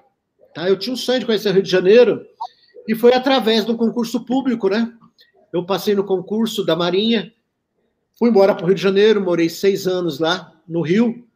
Tá? 0.54 0.68
Eu 0.68 0.78
tinha 0.78 0.92
um 0.92 0.96
sonho 0.96 1.20
de 1.20 1.26
conhecer 1.26 1.48
o 1.50 1.52
Rio 1.52 1.62
de 1.62 1.70
Janeiro 1.70 2.24
e 2.86 2.94
foi 2.94 3.14
através 3.14 3.64
de 3.64 3.72
um 3.72 3.76
concurso 3.76 4.24
público, 4.24 4.68
né? 4.68 4.92
Eu 5.52 5.64
passei 5.64 5.94
no 5.94 6.04
concurso 6.04 6.64
da 6.64 6.76
Marinha, 6.76 7.32
fui 8.18 8.28
embora 8.28 8.54
para 8.54 8.64
o 8.64 8.66
Rio 8.66 8.76
de 8.76 8.82
Janeiro, 8.82 9.20
morei 9.20 9.48
seis 9.48 9.86
anos 9.86 10.18
lá 10.18 10.52
no 10.68 10.82
Rio, 10.82 11.26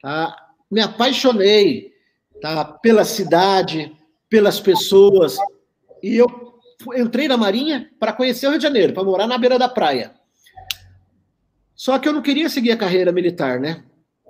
tá? 0.00 0.34
Me 0.70 0.80
apaixonei, 0.80 1.93
tá? 2.44 2.62
Pela 2.82 3.06
cidade, 3.06 3.90
pelas 4.28 4.60
pessoas 4.60 5.38
e 6.02 6.14
eu 6.14 6.26
entrei 6.94 7.26
na 7.26 7.38
Marinha 7.38 7.90
para 7.98 8.12
conhecer 8.12 8.46
o 8.46 8.50
Rio 8.50 8.58
de 8.58 8.64
Janeiro, 8.64 8.92
para 8.92 9.02
morar 9.02 9.26
na 9.26 9.38
beira 9.38 9.58
da 9.58 9.66
praia. 9.66 10.12
Só 11.74 11.98
que 11.98 12.06
eu 12.06 12.12
não 12.12 12.20
queria 12.20 12.50
seguir 12.50 12.70
a 12.72 12.76
carreira 12.76 13.10
militar, 13.12 13.58
né? 13.58 13.82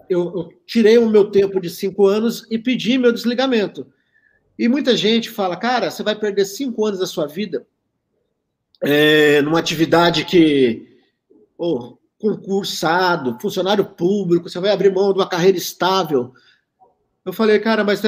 Eu, 0.08 0.32
eu, 0.36 0.48
tirei 0.64 0.96
o 0.96 1.10
meu 1.10 1.28
tempo 1.28 1.60
de 1.60 1.68
cinco 1.68 2.06
anos 2.06 2.46
e 2.52 2.56
pedi 2.56 2.96
meu 2.98 3.12
desligamento. 3.12 3.84
E 4.56 4.68
muita 4.68 4.96
gente 4.96 5.28
fala, 5.28 5.56
cara, 5.56 5.90
você 5.90 6.04
vai 6.04 6.14
perder 6.14 6.44
cinco 6.44 6.86
anos 6.86 7.00
da 7.00 7.08
sua 7.08 7.26
vida 7.26 7.66
é, 8.80 9.42
numa 9.42 9.58
atividade 9.58 10.24
que, 10.24 11.00
oh, 11.58 11.98
concursado, 12.16 13.36
funcionário 13.40 13.84
público, 13.84 14.48
você 14.48 14.60
vai 14.60 14.70
abrir 14.70 14.92
mão 14.92 15.12
de 15.12 15.18
uma 15.18 15.28
carreira 15.28 15.58
estável. 15.58 16.32
Eu 17.24 17.32
falei, 17.32 17.58
cara, 17.58 17.82
mas 17.82 18.02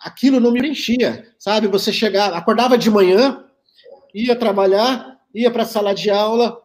aquilo 0.00 0.40
não 0.40 0.50
me 0.50 0.58
preenchia, 0.58 1.28
sabe? 1.38 1.68
Você 1.68 1.92
chegava, 1.92 2.36
acordava 2.36 2.76
de 2.76 2.90
manhã, 2.90 3.44
ia 4.12 4.34
trabalhar, 4.34 5.20
ia 5.32 5.50
para 5.50 5.62
a 5.62 5.66
sala 5.66 5.94
de 5.94 6.10
aula, 6.10 6.58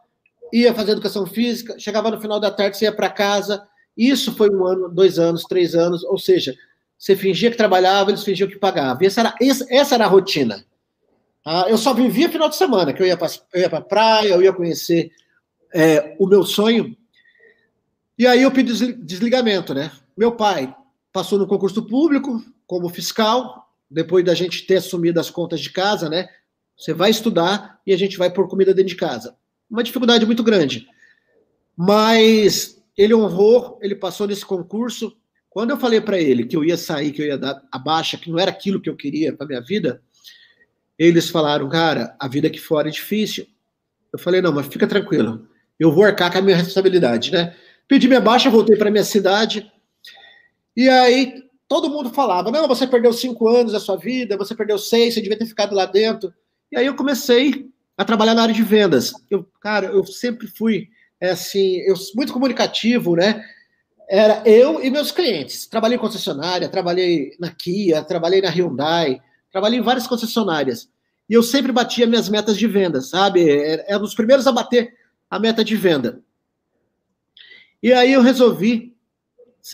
ia 0.52 0.74
fazer 0.74 0.92
educação 0.92 1.24
física, 1.24 1.78
chegava 1.78 2.10
no 2.10 2.20
final 2.20 2.40
da 2.40 2.50
tarde, 2.50 2.76
você 2.76 2.86
ia 2.86 2.92
para 2.92 3.08
casa. 3.08 3.66
Isso 3.96 4.34
foi 4.34 4.50
um 4.50 4.66
ano, 4.66 4.88
dois 4.88 5.18
anos, 5.18 5.44
três 5.44 5.74
anos, 5.74 6.02
ou 6.04 6.18
seja, 6.18 6.54
você 6.98 7.14
fingia 7.14 7.50
que 7.50 7.56
trabalhava, 7.56 8.10
eles 8.10 8.24
fingiam 8.24 8.48
que 8.48 8.58
pagavam. 8.58 9.06
Essa 9.06 9.20
era, 9.20 9.34
essa 9.70 9.94
era 9.94 10.04
a 10.04 10.08
rotina. 10.08 10.64
Ah, 11.46 11.66
eu 11.68 11.78
só 11.78 11.94
vivia 11.94 12.28
final 12.28 12.48
de 12.48 12.56
semana, 12.56 12.92
que 12.92 13.00
eu 13.00 13.06
ia 13.06 13.16
para 13.16 13.78
a 13.78 13.80
praia, 13.80 14.34
eu 14.34 14.42
ia 14.42 14.52
conhecer 14.52 15.12
é, 15.72 16.16
o 16.18 16.26
meu 16.26 16.42
sonho. 16.42 16.96
E 18.18 18.26
aí 18.26 18.42
eu 18.42 18.50
pedi 18.50 18.92
desligamento, 18.94 19.72
né? 19.72 19.92
Meu 20.16 20.32
pai 20.32 20.74
passou 21.12 21.38
no 21.38 21.46
concurso 21.46 21.82
público 21.82 22.42
como 22.66 22.88
fiscal, 22.88 23.72
depois 23.90 24.24
da 24.24 24.34
gente 24.34 24.66
ter 24.66 24.76
assumido 24.76 25.18
as 25.18 25.30
contas 25.30 25.60
de 25.60 25.70
casa, 25.70 26.08
né? 26.08 26.28
Você 26.76 26.92
vai 26.92 27.10
estudar 27.10 27.80
e 27.86 27.92
a 27.92 27.96
gente 27.96 28.16
vai 28.16 28.30
pôr 28.30 28.48
comida 28.48 28.72
dentro 28.74 28.90
de 28.90 28.96
casa. 28.96 29.36
Uma 29.70 29.82
dificuldade 29.82 30.24
muito 30.26 30.42
grande. 30.42 30.86
Mas 31.76 32.82
ele 32.96 33.14
honrou, 33.14 33.78
ele 33.80 33.94
passou 33.94 34.26
nesse 34.26 34.44
concurso. 34.44 35.16
Quando 35.48 35.70
eu 35.70 35.78
falei 35.78 36.00
para 36.00 36.20
ele 36.20 36.44
que 36.44 36.56
eu 36.56 36.64
ia 36.64 36.76
sair, 36.76 37.12
que 37.12 37.22
eu 37.22 37.26
ia 37.26 37.38
dar 37.38 37.62
a 37.70 37.78
baixa, 37.78 38.18
que 38.18 38.30
não 38.30 38.38
era 38.38 38.50
aquilo 38.50 38.80
que 38.80 38.88
eu 38.88 38.96
queria 38.96 39.32
para 39.32 39.46
minha 39.46 39.60
vida, 39.60 40.02
eles 40.98 41.30
falaram, 41.30 41.68
cara, 41.68 42.16
a 42.18 42.28
vida 42.28 42.48
aqui 42.48 42.58
fora 42.58 42.88
é 42.88 42.92
difícil. 42.92 43.46
Eu 44.12 44.18
falei, 44.18 44.40
não, 44.40 44.52
mas 44.52 44.66
fica 44.66 44.86
tranquilo, 44.86 45.46
eu 45.78 45.92
vou 45.92 46.04
arcar 46.04 46.32
com 46.32 46.38
a 46.38 46.42
minha 46.42 46.56
responsabilidade, 46.56 47.30
né? 47.30 47.54
Pedi 47.86 48.08
minha 48.08 48.20
baixa, 48.20 48.50
voltei 48.50 48.76
para 48.76 48.90
minha 48.90 49.04
cidade. 49.04 49.70
E 50.78 50.88
aí 50.88 51.42
todo 51.66 51.90
mundo 51.90 52.10
falava, 52.10 52.52
não, 52.52 52.68
você 52.68 52.86
perdeu 52.86 53.12
cinco 53.12 53.48
anos 53.48 53.72
da 53.72 53.80
sua 53.80 53.96
vida, 53.96 54.36
você 54.36 54.54
perdeu 54.54 54.78
seis, 54.78 55.12
você 55.12 55.20
devia 55.20 55.36
ter 55.36 55.44
ficado 55.44 55.74
lá 55.74 55.84
dentro. 55.84 56.32
E 56.70 56.78
aí 56.78 56.86
eu 56.86 56.94
comecei 56.94 57.68
a 57.96 58.04
trabalhar 58.04 58.32
na 58.32 58.42
área 58.42 58.54
de 58.54 58.62
vendas. 58.62 59.12
Eu, 59.28 59.44
cara, 59.60 59.88
eu 59.88 60.06
sempre 60.06 60.46
fui 60.46 60.88
é 61.20 61.30
assim, 61.30 61.78
eu 61.78 61.96
muito 62.14 62.32
comunicativo, 62.32 63.16
né? 63.16 63.44
Era 64.08 64.40
eu 64.46 64.80
e 64.80 64.88
meus 64.88 65.10
clientes. 65.10 65.66
Trabalhei 65.66 65.96
em 65.96 66.00
concessionária, 66.00 66.68
trabalhei 66.68 67.32
na 67.40 67.50
Kia, 67.50 68.00
trabalhei 68.04 68.40
na 68.40 68.48
Hyundai, 68.48 69.20
trabalhei 69.50 69.80
em 69.80 69.82
várias 69.82 70.06
concessionárias. 70.06 70.88
E 71.28 71.34
eu 71.34 71.42
sempre 71.42 71.72
batia 71.72 72.06
minhas 72.06 72.28
metas 72.28 72.56
de 72.56 72.68
venda, 72.68 73.00
sabe? 73.00 73.50
Era, 73.50 73.84
era 73.88 73.98
um 73.98 74.02
dos 74.02 74.14
primeiros 74.14 74.46
a 74.46 74.52
bater 74.52 74.94
a 75.28 75.40
meta 75.40 75.64
de 75.64 75.74
venda. 75.74 76.22
E 77.82 77.92
aí 77.92 78.12
eu 78.12 78.22
resolvi 78.22 78.96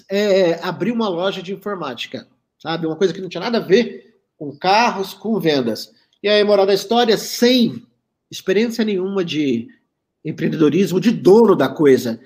é, 0.09 0.55
abrir 0.63 0.93
uma 0.93 1.09
loja 1.09 1.43
de 1.43 1.53
informática, 1.53 2.27
sabe? 2.59 2.87
Uma 2.87 2.97
coisa 2.97 3.13
que 3.13 3.21
não 3.21 3.29
tinha 3.29 3.43
nada 3.43 3.59
a 3.59 3.61
ver 3.61 4.17
com 4.37 4.57
carros, 4.57 5.15
com 5.15 5.39
vendas. 5.39 5.93
E 6.23 6.29
aí, 6.29 6.43
moral 6.43 6.67
da 6.67 6.75
história, 6.75 7.17
sem 7.17 7.87
experiência 8.31 8.85
nenhuma 8.85 9.25
de 9.25 9.69
empreendedorismo, 10.25 11.01
de 11.01 11.11
dono 11.11 11.55
da 11.55 11.69
coisa. 11.69 12.21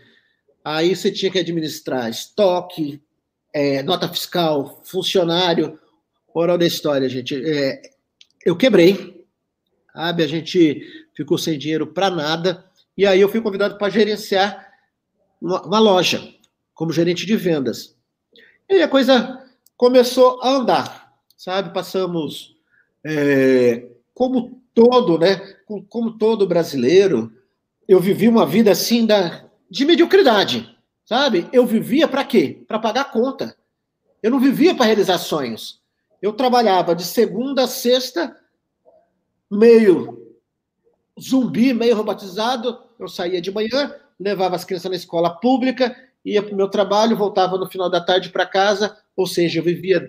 Aí 0.65 0.95
você 0.95 1.11
tinha 1.11 1.31
que 1.31 1.39
administrar 1.39 2.09
estoque, 2.09 3.03
é, 3.53 3.83
nota 3.83 4.09
fiscal, 4.09 4.81
funcionário. 4.85 5.79
Moral 6.35 6.57
da 6.57 6.67
história, 6.67 7.09
gente. 7.09 7.35
É, 7.35 7.83
eu 8.45 8.57
quebrei, 8.57 9.27
sabe? 9.93 10.23
A 10.23 10.29
gente 10.29 10.87
ficou 11.15 11.37
sem 11.37 11.59
dinheiro 11.59 11.87
para 11.87 12.11
nada. 12.11 12.65
E 12.97 13.05
aí 13.07 13.21
eu 13.21 13.29
fui 13.29 13.41
convidado 13.41 13.77
para 13.77 13.91
gerenciar 13.91 14.69
uma, 15.41 15.63
uma 15.63 15.79
loja, 15.79 16.23
como 16.79 16.93
gerente 16.93 17.27
de 17.27 17.35
vendas. 17.35 17.97
E 18.71 18.81
a 18.81 18.87
coisa 18.87 19.45
começou 19.77 20.41
a 20.41 20.51
andar, 20.51 21.13
sabe? 21.37 21.75
Passamos 21.75 22.57
é, 23.05 23.85
como 24.15 24.63
todo, 24.73 25.19
né? 25.19 25.57
Como 25.89 26.17
todo 26.17 26.47
brasileiro, 26.47 27.33
eu 27.89 27.99
vivi 27.99 28.29
uma 28.29 28.47
vida 28.47 28.71
assim 28.71 29.05
da, 29.05 29.45
de 29.69 29.85
mediocridade, 29.85 30.73
sabe? 31.05 31.49
Eu 31.53 31.67
vivia 31.67 32.07
para 32.07 32.25
quê? 32.25 32.63
Para 32.69 32.79
pagar 32.79 33.11
conta. 33.11 33.57
Eu 34.23 34.31
não 34.31 34.39
vivia 34.39 34.73
para 34.73 34.87
realizar 34.87 35.19
sonhos. 35.19 35.83
Eu 36.23 36.33
trabalhava 36.33 36.95
de 36.95 37.03
segunda 37.03 37.65
a 37.65 37.67
sexta, 37.67 38.37
meio 39.51 40.37
zumbi, 41.21 41.75
meio 41.75 41.97
robotizado. 41.97 42.85
Eu 43.01 43.09
saía 43.09 43.43
de 43.43 43.51
manhã, 43.51 43.93
levava 44.19 44.55
as 44.55 44.65
crianças 44.65 44.93
na 44.93 44.97
escola 44.97 45.31
pública, 45.41 46.08
ia 46.33 46.43
para 46.43 46.53
o 46.53 46.57
meu 46.57 46.69
trabalho, 46.69 47.17
voltava 47.17 47.57
no 47.57 47.69
final 47.69 47.91
da 47.91 48.01
tarde 48.01 48.31
para 48.31 48.47
casa. 48.47 48.97
Ou 49.17 49.27
seja, 49.27 49.59
eu 49.59 49.65
vivia 49.65 50.09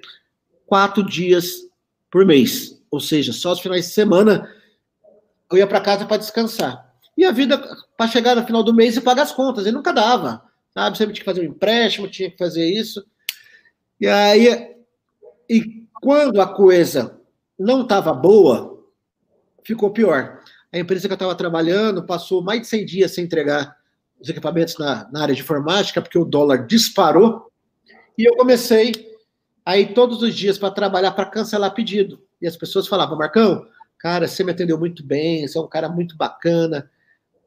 quatro 0.65 1.03
dias 1.03 1.67
por 2.11 2.25
mês. 2.25 2.81
Ou 2.91 2.99
seja, 2.99 3.33
só 3.33 3.51
os 3.51 3.59
finais 3.59 3.85
de 3.85 3.91
semana 3.91 4.49
eu 5.51 5.57
ia 5.57 5.67
para 5.67 5.81
casa 5.81 6.05
para 6.05 6.17
descansar. 6.17 6.93
E 7.17 7.25
a 7.25 7.31
vida, 7.31 7.57
para 7.97 8.09
chegar 8.09 8.35
no 8.35 8.45
final 8.45 8.63
do 8.63 8.73
mês 8.73 8.95
e 8.95 9.01
pagar 9.01 9.23
as 9.23 9.31
contas, 9.31 9.65
e 9.65 9.71
nunca 9.71 9.91
dava. 9.91 10.43
Sabe? 10.73 10.97
Sempre 10.97 11.13
tinha 11.13 11.23
que 11.23 11.31
fazer 11.31 11.41
um 11.41 11.51
empréstimo, 11.51 12.07
tinha 12.07 12.29
que 12.29 12.37
fazer 12.37 12.65
isso. 12.65 13.05
E 13.99 14.07
aí, 14.07 14.75
e 15.49 15.85
quando 16.01 16.39
a 16.39 16.47
coisa 16.47 17.19
não 17.57 17.81
estava 17.81 18.13
boa, 18.13 18.85
ficou 19.63 19.91
pior. 19.91 20.39
A 20.71 20.77
empresa 20.77 21.07
que 21.07 21.11
eu 21.11 21.15
estava 21.15 21.35
trabalhando 21.35 22.05
passou 22.05 22.43
mais 22.43 22.61
de 22.61 22.67
100 22.67 22.85
dias 22.85 23.11
sem 23.11 23.25
entregar 23.25 23.78
os 24.19 24.29
equipamentos 24.29 24.77
na, 24.77 25.09
na 25.11 25.21
área 25.21 25.35
de 25.35 25.41
informática, 25.41 26.01
porque 26.01 26.17
o 26.17 26.25
dólar 26.25 26.65
disparou. 26.65 27.49
E 28.17 28.25
eu 28.25 28.35
comecei 28.35 28.91
a 29.65 29.77
ir 29.77 29.93
todos 29.93 30.21
os 30.21 30.35
dias 30.35 30.57
para 30.57 30.71
trabalhar 30.71 31.11
para 31.11 31.25
cancelar 31.25 31.73
pedido. 31.73 32.21
E 32.41 32.47
as 32.47 32.57
pessoas 32.57 32.87
falavam, 32.87 33.17
Marcão, 33.17 33.65
cara, 33.97 34.27
você 34.27 34.43
me 34.43 34.51
atendeu 34.51 34.77
muito 34.77 35.03
bem, 35.03 35.47
você 35.47 35.57
é 35.57 35.61
um 35.61 35.67
cara 35.67 35.87
muito 35.87 36.17
bacana, 36.17 36.89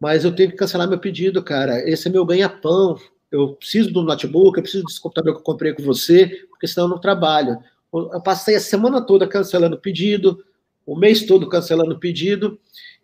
mas 0.00 0.24
eu 0.24 0.34
tenho 0.34 0.50
que 0.50 0.56
cancelar 0.56 0.88
meu 0.88 0.98
pedido, 0.98 1.42
cara. 1.42 1.88
Esse 1.88 2.08
é 2.08 2.10
meu 2.10 2.24
ganha-pão. 2.24 2.96
Eu 3.30 3.54
preciso 3.54 3.92
do 3.92 4.02
notebook, 4.02 4.56
eu 4.56 4.62
preciso 4.62 4.84
desse 4.84 5.00
computador 5.00 5.34
que 5.34 5.40
eu 5.40 5.44
comprei 5.44 5.72
com 5.72 5.82
você, 5.82 6.26
porque 6.50 6.66
senão 6.66 6.86
eu 6.86 6.90
não 6.90 7.00
trabalho. 7.00 7.58
Eu 7.92 8.20
passei 8.20 8.56
a 8.56 8.60
semana 8.60 9.00
toda 9.00 9.26
cancelando 9.26 9.78
pedido, 9.78 10.44
o 10.86 10.96
mês 10.96 11.24
todo 11.24 11.48
cancelando 11.48 11.98
pedido, 11.98 12.58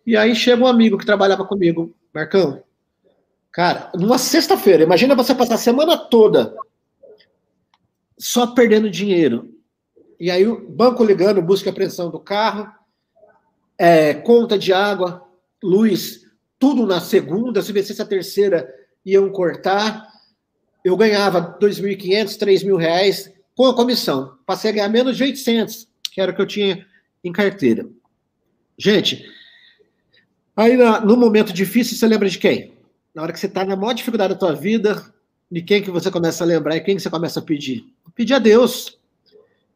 e 0.05 0.17
aí 0.17 0.35
chega 0.35 0.63
um 0.63 0.67
amigo 0.67 0.97
que 0.97 1.05
trabalhava 1.05 1.45
comigo, 1.45 1.95
Marcão, 2.13 2.63
cara, 3.59 3.91
numa 3.93 4.17
sexta-feira, 4.17 4.83
imagina 4.83 5.13
você 5.13 5.35
passar 5.35 5.55
a 5.55 5.57
semana 5.57 5.97
toda 5.97 6.55
só 8.17 8.47
perdendo 8.47 8.89
dinheiro. 8.89 9.53
E 10.17 10.31
aí 10.31 10.47
o 10.47 10.69
banco 10.69 11.03
ligando, 11.03 11.41
busca 11.41 11.69
a 11.69 11.73
apreensão 11.73 12.09
do 12.09 12.21
carro, 12.21 12.71
é, 13.77 14.13
conta 14.13 14.57
de 14.57 14.71
água, 14.71 15.27
luz, 15.61 16.21
tudo 16.57 16.87
na 16.87 17.01
segunda, 17.01 17.61
se 17.61 17.73
vencesse 17.73 18.01
a 18.01 18.05
terceira, 18.05 18.73
iam 19.05 19.29
cortar. 19.29 20.07
Eu 20.81 20.95
ganhava 20.95 21.59
2.500, 21.59 22.37
3.000 22.37 22.77
reais 22.77 23.29
com 23.57 23.65
a 23.65 23.75
comissão. 23.75 24.37
Passei 24.45 24.71
a 24.71 24.73
ganhar 24.73 24.87
menos 24.87 25.17
de 25.17 25.23
800, 25.23 25.85
que 26.13 26.21
era 26.21 26.31
o 26.31 26.33
que 26.33 26.41
eu 26.41 26.47
tinha 26.47 26.85
em 27.21 27.33
carteira. 27.33 27.85
Gente, 28.77 29.29
aí 30.55 30.77
no 31.03 31.17
momento 31.17 31.51
difícil, 31.51 31.97
você 31.97 32.07
lembra 32.07 32.29
de 32.29 32.37
quem? 32.37 32.78
Na 33.19 33.23
hora 33.23 33.33
que 33.33 33.39
você 33.41 33.47
está 33.47 33.65
na 33.65 33.75
maior 33.75 33.91
dificuldade 33.91 34.33
da 34.33 34.39
tua 34.39 34.53
vida, 34.53 35.03
de 35.51 35.61
quem 35.61 35.83
que 35.83 35.91
você 35.91 36.09
começa 36.09 36.41
a 36.41 36.47
lembrar 36.47 36.77
e 36.77 36.79
quem 36.79 36.95
que 36.95 37.01
você 37.01 37.09
começa 37.09 37.41
a 37.41 37.43
pedir? 37.43 37.85
Pedir 38.15 38.33
a 38.33 38.39
Deus. 38.39 38.97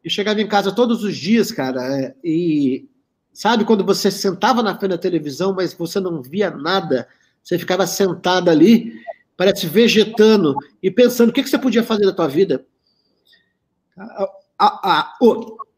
E 0.02 0.08
chegava 0.08 0.40
em 0.40 0.48
casa 0.48 0.72
todos 0.72 1.04
os 1.04 1.14
dias, 1.14 1.52
cara, 1.52 1.82
é, 2.00 2.14
e 2.24 2.88
Sabe 3.34 3.66
quando 3.66 3.84
você 3.84 4.10
sentava 4.10 4.62
na 4.62 4.78
frente 4.78 4.92
da 4.92 4.98
televisão, 4.98 5.52
mas 5.52 5.74
você 5.74 6.00
não 6.00 6.22
via 6.22 6.50
nada? 6.50 7.06
Você 7.42 7.58
ficava 7.58 7.86
sentado 7.86 8.48
ali, 8.48 8.94
parece 9.36 9.66
vegetando 9.66 10.56
e 10.82 10.90
pensando 10.90 11.28
o 11.28 11.32
que, 11.32 11.42
que 11.42 11.50
você 11.50 11.58
podia 11.58 11.82
fazer 11.82 12.06
da 12.06 12.14
tua 12.14 12.28
vida. 12.28 12.64
Ah, 13.98 14.30
ah, 14.58 15.18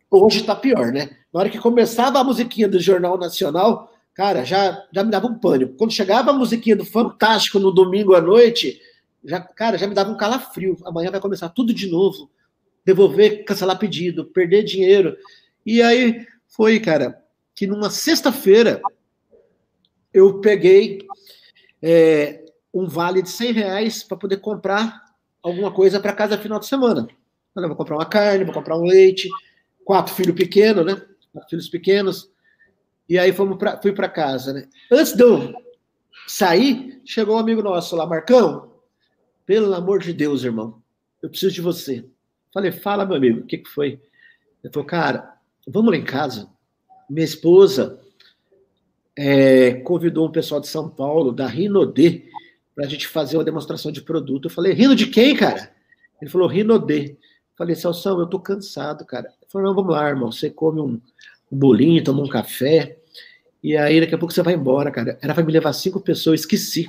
hoje 0.09 0.41
está 0.43 0.55
pior, 0.55 0.93
né? 0.93 1.17
Na 1.35 1.41
hora 1.41 1.51
que 1.51 1.59
começava 1.59 2.21
a 2.21 2.25
musiquinha 2.25 2.69
do 2.69 2.79
Jornal 2.79 3.19
Nacional, 3.19 3.91
cara, 4.17 4.45
já, 4.45 4.83
já 4.91 5.05
me 5.05 5.11
dava 5.11 5.27
um 5.27 5.39
pânico. 5.39 5.75
Quando 5.77 5.93
chegava 5.93 6.31
a 6.31 6.35
musiquinha 6.35 6.75
do 6.75 6.87
Fantástico 6.87 7.59
no 7.59 7.71
domingo 7.71 8.15
à 8.15 8.21
noite, 8.21 8.81
já, 9.23 9.39
cara, 9.41 9.77
já 9.77 9.87
me 9.87 9.95
dava 9.95 10.11
um 10.11 10.17
calafrio. 10.17 10.79
Amanhã 10.87 11.11
vai 11.11 11.21
começar 11.21 11.51
tudo 11.51 11.75
de 11.75 11.87
novo. 11.87 12.31
Devolver, 12.83 13.45
cancelar 13.45 13.79
pedido, 13.79 14.25
perder 14.25 14.65
dinheiro. 14.65 15.15
E 15.67 15.83
aí 15.83 16.27
foi, 16.49 16.81
cara, 16.81 17.23
que 17.55 17.67
numa 17.67 17.91
sexta-feira 17.91 18.81
eu 20.15 20.41
peguei 20.41 21.07
é, 21.83 22.43
um 22.73 22.89
vale 22.89 23.21
de 23.21 23.29
100 23.29 23.53
reais 23.53 24.03
para 24.03 24.17
poder 24.17 24.39
comprar 24.39 24.99
alguma 25.43 25.71
coisa 25.71 26.01
para 26.01 26.15
casa 26.15 26.39
final 26.39 26.59
de 26.59 26.67
semana. 26.67 27.07
Eu 27.55 27.69
vou 27.69 27.77
comprar 27.77 27.97
uma 27.97 28.07
carne, 28.07 28.45
vou 28.45 28.55
comprar 28.55 28.79
um 28.79 28.85
leite, 28.85 29.29
quatro 29.85 30.15
filhos 30.15 30.35
pequenos, 30.35 30.87
né? 30.87 30.95
Quatro 31.33 31.51
filhos 31.51 31.69
pequenos. 31.69 32.31
E 33.09 33.19
aí 33.19 33.33
fomos 33.33 33.57
pra, 33.59 33.81
fui 33.81 33.93
para 33.93 34.09
casa, 34.09 34.53
né? 34.53 34.69
Antes 34.91 35.13
de 35.13 35.23
eu 35.23 35.55
sair, 36.27 37.01
chegou 37.05 37.37
um 37.37 37.39
amigo 37.39 37.63
nosso 37.63 37.95
lá, 37.97 38.07
Marcão. 38.07 38.73
Pelo 39.45 39.73
amor 39.75 40.01
de 40.01 40.13
Deus, 40.13 40.43
irmão, 40.43 40.83
eu 41.23 41.31
preciso 41.31 41.55
de 41.55 41.61
você. 41.61 42.05
Falei, 42.53 42.73
fala, 42.73 43.07
meu 43.07 43.17
amigo, 43.17 43.41
o 43.41 43.47
que, 43.47 43.59
que 43.59 43.69
foi? 43.69 44.01
Ele 44.65 44.73
falou, 44.73 44.87
cara, 44.87 45.37
vamos 45.67 45.91
lá 45.91 45.97
em 45.97 46.05
casa 46.05 46.51
minha 47.09 47.25
esposa 47.25 48.01
é, 49.17 49.75
convidou 49.75 50.27
um 50.27 50.33
pessoal 50.33 50.61
de 50.61 50.67
São 50.67 50.89
Paulo, 50.89 51.33
da 51.33 51.47
Rinodê, 51.47 52.29
para 52.75 52.85
a 52.85 52.89
gente 52.89 53.09
fazer 53.09 53.39
uma 53.39 53.45
demonstração 53.45 53.91
de 53.91 54.03
produto. 54.03 54.47
Eu 54.47 54.51
falei, 54.51 54.73
Rino 54.73 54.95
de 54.95 55.07
quem, 55.07 55.35
cara? 55.35 55.73
Ele 56.21 56.31
falou, 56.31 56.49
Rinodê. 56.49 57.13
Eu 57.13 57.17
falei, 57.57 57.75
Celção, 57.75 58.21
eu 58.21 58.27
tô 58.27 58.39
cansado, 58.39 59.07
cara. 59.07 59.29
Ele 59.29 59.51
falou, 59.51 59.69
não, 59.69 59.75
vamos 59.75 59.95
lá, 59.95 60.09
irmão, 60.09 60.31
você 60.31 60.51
come 60.51 60.81
um, 60.81 61.01
um 61.51 61.59
bolinho, 61.59 62.03
toma 62.03 62.23
um 62.23 62.29
café, 62.29 62.99
e 63.63 63.77
aí 63.77 64.01
daqui 64.01 64.15
a 64.15 64.19
pouco 64.19 64.33
você 64.33 64.43
vai 64.43 64.55
embora, 64.55 64.91
cara. 64.91 65.19
Era 65.21 65.35
para 65.35 65.45
me 65.45 65.53
levar 65.53 65.73
cinco 65.73 66.01
pessoas, 66.01 66.41
esqueci. 66.41 66.89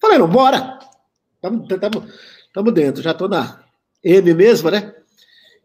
Falei, 0.00 0.18
bora! 0.26 0.78
Tamo, 1.40 1.66
tamo, 1.66 2.06
tamo 2.52 2.72
dentro, 2.72 3.02
já 3.02 3.14
tô 3.14 3.28
na 3.28 3.64
M 4.02 4.34
mesmo, 4.34 4.70
né? 4.70 4.94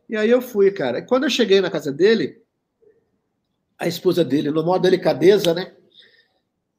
E 0.07 0.15
aí 0.15 0.29
eu 0.29 0.41
fui, 0.41 0.71
cara. 0.71 0.99
E 0.99 1.01
quando 1.01 1.23
eu 1.23 1.29
cheguei 1.29 1.61
na 1.61 1.71
casa 1.71 1.91
dele, 1.91 2.41
a 3.77 3.87
esposa 3.87 4.23
dele, 4.23 4.51
no 4.51 4.63
modo 4.63 4.81
delicadeza, 4.81 5.53
né? 5.53 5.73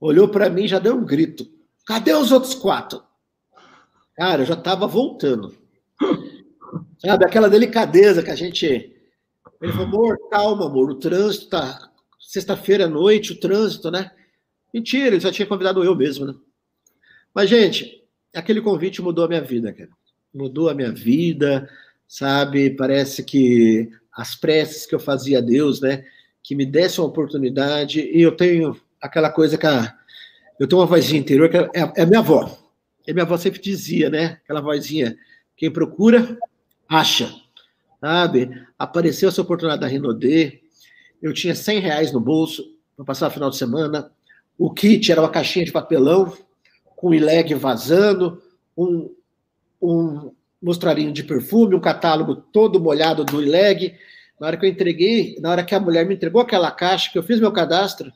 Olhou 0.01 0.29
para 0.29 0.49
mim 0.49 0.65
e 0.65 0.69
já 0.69 0.79
deu 0.79 0.95
um 0.95 1.05
grito. 1.05 1.51
Cadê 1.87 2.13
os 2.13 2.33
outros 2.33 2.55
quatro? 2.55 3.03
Cara, 4.15 4.43
eu 4.43 4.47
já 4.47 4.55
estava 4.55 4.87
voltando. 4.87 5.57
Sabe, 6.99 7.25
aquela 7.25 7.51
delicadeza 7.51 8.23
que 8.23 8.31
a 8.31 8.35
gente. 8.35 8.96
Ele 9.67 9.73
falou, 9.73 9.87
amor, 9.87 10.19
calma, 10.31 10.67
amor, 10.67 10.91
o 10.91 10.95
trânsito 10.95 11.49
tá. 11.49 11.91
Sexta-feira 12.21 12.85
à 12.85 12.89
noite, 12.89 13.33
o 13.33 13.41
trânsito, 13.41 13.91
né? 13.91 14.11
Mentira, 14.73 15.09
ele 15.09 15.21
só 15.21 15.33
tinha 15.33 15.47
convidado 15.47 15.83
eu 15.83 15.95
mesmo, 15.95 16.27
né? 16.27 16.35
Mas, 17.35 17.51
gente, 17.51 18.05
aquele 18.35 18.61
convite 18.61 19.03
mudou 19.03 19.25
a 19.25 19.29
minha 19.29 19.43
vida, 19.43 19.73
cara. 19.73 19.91
Mudou 20.33 20.69
a 20.69 20.75
minha 20.75 20.93
vida, 20.93 21.69
sabe? 22.07 22.71
Parece 22.71 23.25
que 23.25 23.91
as 24.13 24.35
preces 24.35 24.87
que 24.87 24.95
eu 24.95 25.01
fazia 25.01 25.39
a 25.39 25.43
Deus, 25.43 25.81
né? 25.81 26.05
que 26.47 26.55
me 26.55 26.65
desse 26.65 27.01
uma 27.01 27.09
oportunidade. 27.09 28.01
E 28.01 28.23
eu 28.23 28.31
tenho 28.31 28.81
aquela 29.01 29.31
coisa 29.31 29.59
que 29.59 29.67
a, 29.67 29.93
eu 30.61 30.69
tenho 30.69 30.81
uma 30.81 30.87
vozinha 30.87 31.19
interior 31.19 31.51
que 31.51 31.57
é, 31.57 31.69
é 31.97 32.03
a 32.03 32.07
minha 32.07 32.21
avó. 32.21 32.57
E 33.05 33.13
minha 33.13 33.25
avó 33.25 33.37
sempre 33.37 33.61
dizia, 33.61 34.09
né? 34.09 34.39
Aquela 34.45 34.61
vozinha: 34.61 35.17
quem 35.57 35.73
procura, 35.73 36.39
acha. 36.89 37.35
Sabe? 38.01 38.51
Apareceu 38.79 39.29
essa 39.29 39.43
oportunidade 39.43 39.81
da 39.81 39.87
Renaudet. 39.87 40.63
Eu 41.23 41.33
tinha 41.33 41.55
100 41.55 41.81
reais 41.81 42.13
no 42.13 42.21
bolso 42.21 42.65
para 42.95 43.05
passar 43.05 43.29
o 43.29 43.31
final 43.31 43.51
de 43.51 43.57
semana. 43.57 44.11
O 44.59 44.73
kit 44.73 45.11
era 45.11 45.21
uma 45.21 45.31
caixinha 45.31 45.65
de 45.65 45.73
papelão 45.73 46.33
com 46.97 47.13
ileg 47.13 47.55
vazando, 47.55 48.43
um, 48.77 49.11
um 49.81 50.33
mostrarinho 50.63 51.13
de 51.13 51.23
perfume, 51.23 51.75
um 51.75 51.81
catálogo 51.81 52.37
todo 52.37 52.81
molhado 52.81 53.25
do 53.25 53.43
ileg 53.43 53.95
na 54.41 54.47
hora 54.47 54.57
que 54.57 54.67
eu 54.67 54.71
entreguei, 54.71 55.37
na 55.41 55.51
hora 55.51 55.65
que 55.65 55.75
a 55.75 55.81
mulher 55.81 56.07
me 56.07 56.15
entregou 56.15 56.41
aquela 56.41 56.71
caixa, 56.71 57.11
que 57.11 57.19
eu 57.19 57.23
fiz 57.23 57.41
meu 57.41 57.53
cadastro, 57.53 58.13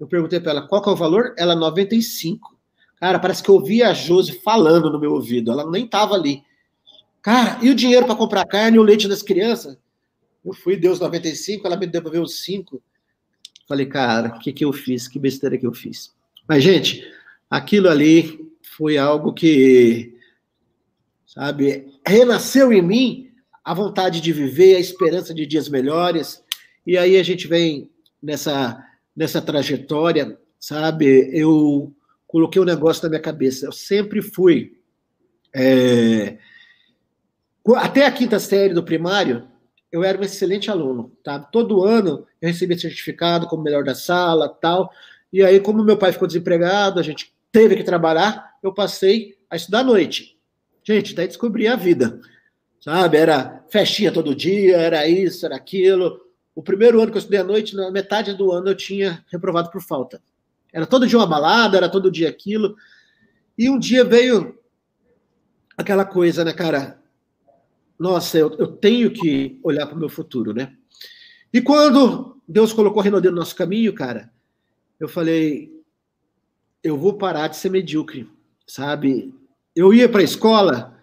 eu 0.00 0.06
perguntei 0.06 0.40
para 0.40 0.52
ela 0.52 0.62
qual 0.66 0.82
é 0.84 0.90
o 0.90 0.96
valor, 0.96 1.34
ela 1.38 1.54
95. 1.54 2.56
Cara, 2.96 3.18
parece 3.18 3.42
que 3.42 3.48
eu 3.48 3.54
ouvi 3.54 3.82
a 3.82 3.92
Josi 3.92 4.40
falando 4.40 4.90
no 4.90 4.98
meu 4.98 5.12
ouvido, 5.12 5.52
ela 5.52 5.70
nem 5.70 5.86
tava 5.86 6.14
ali. 6.14 6.42
Cara, 7.22 7.58
e 7.62 7.70
o 7.70 7.74
dinheiro 7.74 8.06
para 8.06 8.16
comprar 8.16 8.46
carne 8.46 8.76
e 8.76 8.80
o 8.80 8.82
leite 8.82 9.08
das 9.08 9.22
crianças? 9.22 9.76
Eu 10.44 10.54
fui, 10.54 10.76
deu 10.76 10.92
os 10.92 11.00
95, 11.00 11.66
ela 11.66 11.76
me 11.76 11.86
devolveu 11.86 12.22
os 12.22 12.42
5. 12.42 12.82
Falei, 13.68 13.86
cara, 13.86 14.28
o 14.28 14.38
que, 14.38 14.52
que 14.52 14.64
eu 14.64 14.72
fiz? 14.72 15.06
Que 15.06 15.18
besteira 15.18 15.58
que 15.58 15.66
eu 15.66 15.72
fiz. 15.72 16.14
Mas, 16.48 16.64
gente, 16.64 17.06
aquilo 17.48 17.88
ali 17.88 18.50
foi 18.62 18.96
algo 18.96 19.34
que, 19.34 20.16
sabe, 21.26 21.86
renasceu 22.06 22.72
em 22.72 22.82
mim 22.82 23.30
a 23.62 23.74
vontade 23.74 24.20
de 24.20 24.32
viver, 24.32 24.76
a 24.76 24.80
esperança 24.80 25.34
de 25.34 25.46
dias 25.46 25.68
melhores. 25.68 26.42
E 26.86 26.96
aí 26.96 27.18
a 27.18 27.22
gente 27.22 27.46
vem 27.46 27.90
nessa, 28.22 28.82
nessa 29.14 29.42
trajetória, 29.42 30.38
sabe? 30.58 31.30
Eu 31.32 31.94
coloquei 32.26 32.60
um 32.60 32.64
negócio 32.64 33.02
na 33.02 33.10
minha 33.10 33.20
cabeça. 33.20 33.66
Eu 33.66 33.72
sempre 33.72 34.22
fui. 34.22 34.76
É, 35.54 36.38
até 37.76 38.06
a 38.06 38.12
quinta 38.12 38.38
série 38.38 38.74
do 38.74 38.82
primário, 38.82 39.48
eu 39.92 40.04
era 40.04 40.18
um 40.18 40.22
excelente 40.22 40.70
aluno, 40.70 41.12
tá? 41.22 41.38
Todo 41.38 41.84
ano 41.84 42.26
eu 42.40 42.48
recebia 42.48 42.78
certificado 42.78 43.46
como 43.46 43.62
melhor 43.62 43.84
da 43.84 43.94
sala, 43.94 44.48
tal. 44.48 44.90
E 45.32 45.42
aí, 45.42 45.60
como 45.60 45.84
meu 45.84 45.96
pai 45.96 46.12
ficou 46.12 46.28
desempregado, 46.28 46.98
a 47.00 47.02
gente 47.02 47.34
teve 47.52 47.76
que 47.76 47.84
trabalhar, 47.84 48.56
eu 48.62 48.72
passei 48.72 49.36
a 49.48 49.56
estudar 49.56 49.80
à 49.80 49.84
noite. 49.84 50.38
Gente, 50.84 51.14
daí 51.14 51.26
descobri 51.26 51.66
a 51.68 51.76
vida 51.76 52.20
sabe? 52.80 53.18
Era 53.18 53.62
festinha 53.68 54.10
todo 54.10 54.34
dia, 54.34 54.78
era 54.78 55.06
isso, 55.06 55.44
era 55.46 55.56
aquilo. 55.56 56.20
o 56.54 56.62
primeiro 56.62 57.00
ano 57.00 57.10
que 57.10 57.16
eu 57.16 57.20
estudei 57.20 57.40
à 57.40 57.44
noite, 57.44 57.76
na 57.76 57.90
metade 57.90 58.34
do 58.34 58.50
ano 58.50 58.68
eu 58.68 58.74
tinha 58.74 59.24
reprovado 59.30 59.70
por 59.70 59.82
falta. 59.82 60.20
Era 60.72 60.86
todo 60.86 61.06
dia 61.06 61.18
uma 61.18 61.26
balada, 61.26 61.76
era 61.76 61.88
todo 61.88 62.10
dia 62.10 62.28
aquilo. 62.28 62.76
E 63.56 63.68
um 63.68 63.78
dia 63.78 64.04
veio 64.04 64.58
aquela 65.76 66.04
coisa, 66.04 66.44
né, 66.44 66.52
cara? 66.52 66.99
Nossa, 68.00 68.38
eu, 68.38 68.56
eu 68.58 68.66
tenho 68.66 69.10
que 69.10 69.60
olhar 69.62 69.86
para 69.86 69.94
o 69.94 69.98
meu 69.98 70.08
futuro, 70.08 70.54
né? 70.54 70.72
E 71.52 71.60
quando 71.60 72.40
Deus 72.48 72.72
colocou 72.72 73.02
Renaudet 73.02 73.30
no 73.30 73.36
nosso 73.36 73.54
caminho, 73.54 73.92
cara, 73.92 74.32
eu 74.98 75.06
falei, 75.06 75.70
eu 76.82 76.96
vou 76.96 77.18
parar 77.18 77.48
de 77.48 77.58
ser 77.58 77.68
medíocre, 77.68 78.26
sabe? 78.66 79.34
Eu 79.76 79.92
ia 79.92 80.08
para 80.08 80.22
a 80.22 80.24
escola, 80.24 80.98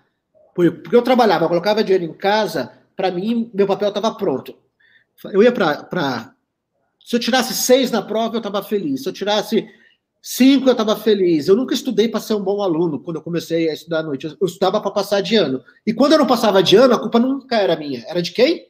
porque 0.56 0.96
eu 0.96 1.04
trabalhava, 1.04 1.46
eu 1.46 1.50
colocava 1.50 1.84
dinheiro 1.84 2.04
em 2.04 2.14
casa, 2.14 2.74
para 2.96 3.12
mim, 3.12 3.52
meu 3.54 3.68
papel 3.68 3.90
estava 3.90 4.16
pronto. 4.16 4.56
Eu 5.26 5.44
ia 5.44 5.52
para. 5.52 6.34
Se 7.06 7.16
eu 7.16 7.20
tirasse 7.20 7.54
seis 7.54 7.92
na 7.92 8.02
prova, 8.02 8.36
eu 8.36 8.40
estava 8.40 8.64
feliz. 8.64 9.04
Se 9.04 9.10
eu 9.10 9.14
tirasse 9.14 9.70
cinco, 10.22 10.68
eu 10.68 10.72
estava 10.72 10.96
feliz. 10.96 11.48
Eu 11.48 11.56
nunca 11.56 11.74
estudei 11.74 12.08
para 12.08 12.20
ser 12.20 12.34
um 12.34 12.44
bom 12.44 12.62
aluno 12.62 13.00
quando 13.00 13.18
eu 13.18 13.22
comecei 13.22 13.70
a 13.70 13.74
estudar 13.74 14.00
à 14.00 14.04
noite. 14.04 14.26
Eu 14.26 14.48
estudava 14.48 14.82
para 14.82 14.92
passar 14.92 15.22
de 15.22 15.36
ano. 15.36 15.64
E 15.86 15.94
quando 15.94 16.14
eu 16.14 16.18
não 16.18 16.28
passava 16.28 16.62
de 16.62 16.76
ano, 16.76 16.94
a 16.94 17.00
culpa 17.00 17.20
nunca 17.20 17.58
era 17.58 17.76
minha. 17.76 18.04
Era 18.08 18.22
de 18.22 18.32
quem? 18.32 18.68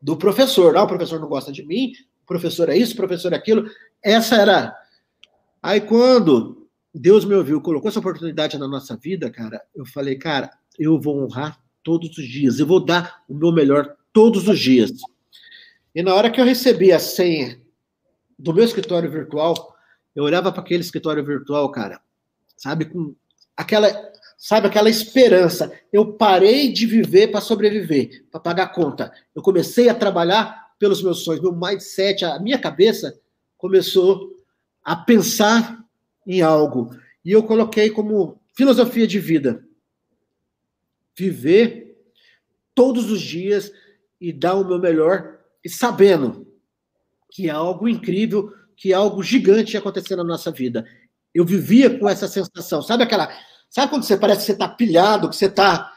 Do 0.00 0.16
professor. 0.16 0.76
Ah, 0.76 0.84
o 0.84 0.88
professor 0.88 1.20
não 1.20 1.28
gosta 1.28 1.52
de 1.52 1.64
mim, 1.64 1.92
o 2.22 2.26
professor 2.26 2.68
é 2.68 2.76
isso, 2.76 2.94
o 2.94 2.96
professor 2.96 3.32
é 3.32 3.36
aquilo. 3.36 3.68
Essa 4.02 4.36
era. 4.36 4.76
Aí 5.62 5.80
quando 5.80 6.68
Deus 6.94 7.24
me 7.24 7.34
ouviu, 7.34 7.60
colocou 7.60 7.88
essa 7.88 8.00
oportunidade 8.00 8.58
na 8.58 8.68
nossa 8.68 8.96
vida, 8.96 9.30
cara, 9.30 9.62
eu 9.74 9.86
falei, 9.86 10.16
cara, 10.16 10.50
eu 10.78 11.00
vou 11.00 11.22
honrar 11.22 11.60
todos 11.82 12.16
os 12.16 12.26
dias, 12.26 12.58
eu 12.58 12.66
vou 12.66 12.84
dar 12.84 13.22
o 13.28 13.34
meu 13.34 13.52
melhor 13.52 13.96
todos 14.12 14.46
os 14.48 14.58
dias. 14.58 14.92
E 15.94 16.02
na 16.02 16.14
hora 16.14 16.30
que 16.30 16.40
eu 16.40 16.44
recebi 16.44 16.92
a 16.92 16.98
senha 16.98 17.60
do 18.38 18.54
meu 18.54 18.64
escritório 18.64 19.10
virtual, 19.10 19.74
eu 20.18 20.24
olhava 20.24 20.50
para 20.50 20.62
aquele 20.62 20.80
escritório 20.80 21.24
virtual, 21.24 21.70
cara, 21.70 22.00
sabe, 22.56 22.86
com 22.86 23.14
aquela, 23.56 23.88
sabe, 24.36 24.66
aquela 24.66 24.90
esperança. 24.90 25.72
Eu 25.92 26.14
parei 26.14 26.72
de 26.72 26.86
viver 26.86 27.28
para 27.28 27.40
sobreviver, 27.40 28.26
para 28.28 28.40
pagar 28.40 28.72
conta. 28.72 29.12
Eu 29.32 29.42
comecei 29.42 29.88
a 29.88 29.94
trabalhar 29.94 30.72
pelos 30.76 31.04
meus 31.04 31.22
sonhos, 31.22 31.40
meu 31.40 31.54
mindset, 31.54 32.24
a 32.24 32.40
minha 32.40 32.58
cabeça 32.58 33.16
começou 33.56 34.34
a 34.82 34.96
pensar 34.96 35.84
em 36.26 36.42
algo. 36.42 36.90
E 37.24 37.30
eu 37.30 37.44
coloquei 37.44 37.88
como 37.88 38.40
filosofia 38.54 39.06
de 39.06 39.20
vida 39.20 39.64
viver 41.16 41.96
todos 42.74 43.08
os 43.08 43.20
dias 43.20 43.70
e 44.20 44.32
dar 44.32 44.54
o 44.54 44.66
meu 44.66 44.80
melhor, 44.80 45.38
e 45.64 45.70
sabendo 45.70 46.44
que 47.30 47.46
é 47.46 47.52
algo 47.52 47.86
incrível, 47.88 48.52
que 48.78 48.92
é 48.92 48.94
algo 48.94 49.22
gigante 49.22 49.76
acontecendo 49.76 50.18
na 50.18 50.30
nossa 50.30 50.52
vida. 50.52 50.86
Eu 51.34 51.44
vivia 51.44 51.98
com 51.98 52.08
essa 52.08 52.28
sensação, 52.28 52.80
sabe 52.80 53.02
aquela, 53.02 53.28
sabe 53.68 53.90
quando 53.90 54.04
você 54.04 54.16
parece 54.16 54.40
que 54.40 54.46
você 54.46 54.52
está 54.52 54.68
pilhado, 54.68 55.28
que 55.28 55.36
você 55.36 55.46
está, 55.46 55.92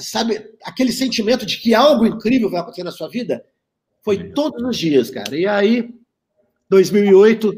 sabe, 0.00 0.52
aquele 0.62 0.92
sentimento 0.92 1.46
de 1.46 1.58
que 1.58 1.74
algo 1.74 2.06
incrível 2.06 2.50
vai 2.50 2.60
acontecer 2.60 2.84
na 2.84 2.92
sua 2.92 3.08
vida? 3.08 3.42
Foi 4.02 4.32
todos 4.32 4.62
os 4.62 4.76
dias, 4.76 5.10
cara. 5.10 5.34
E 5.34 5.46
aí, 5.46 5.94
2008, 6.68 7.52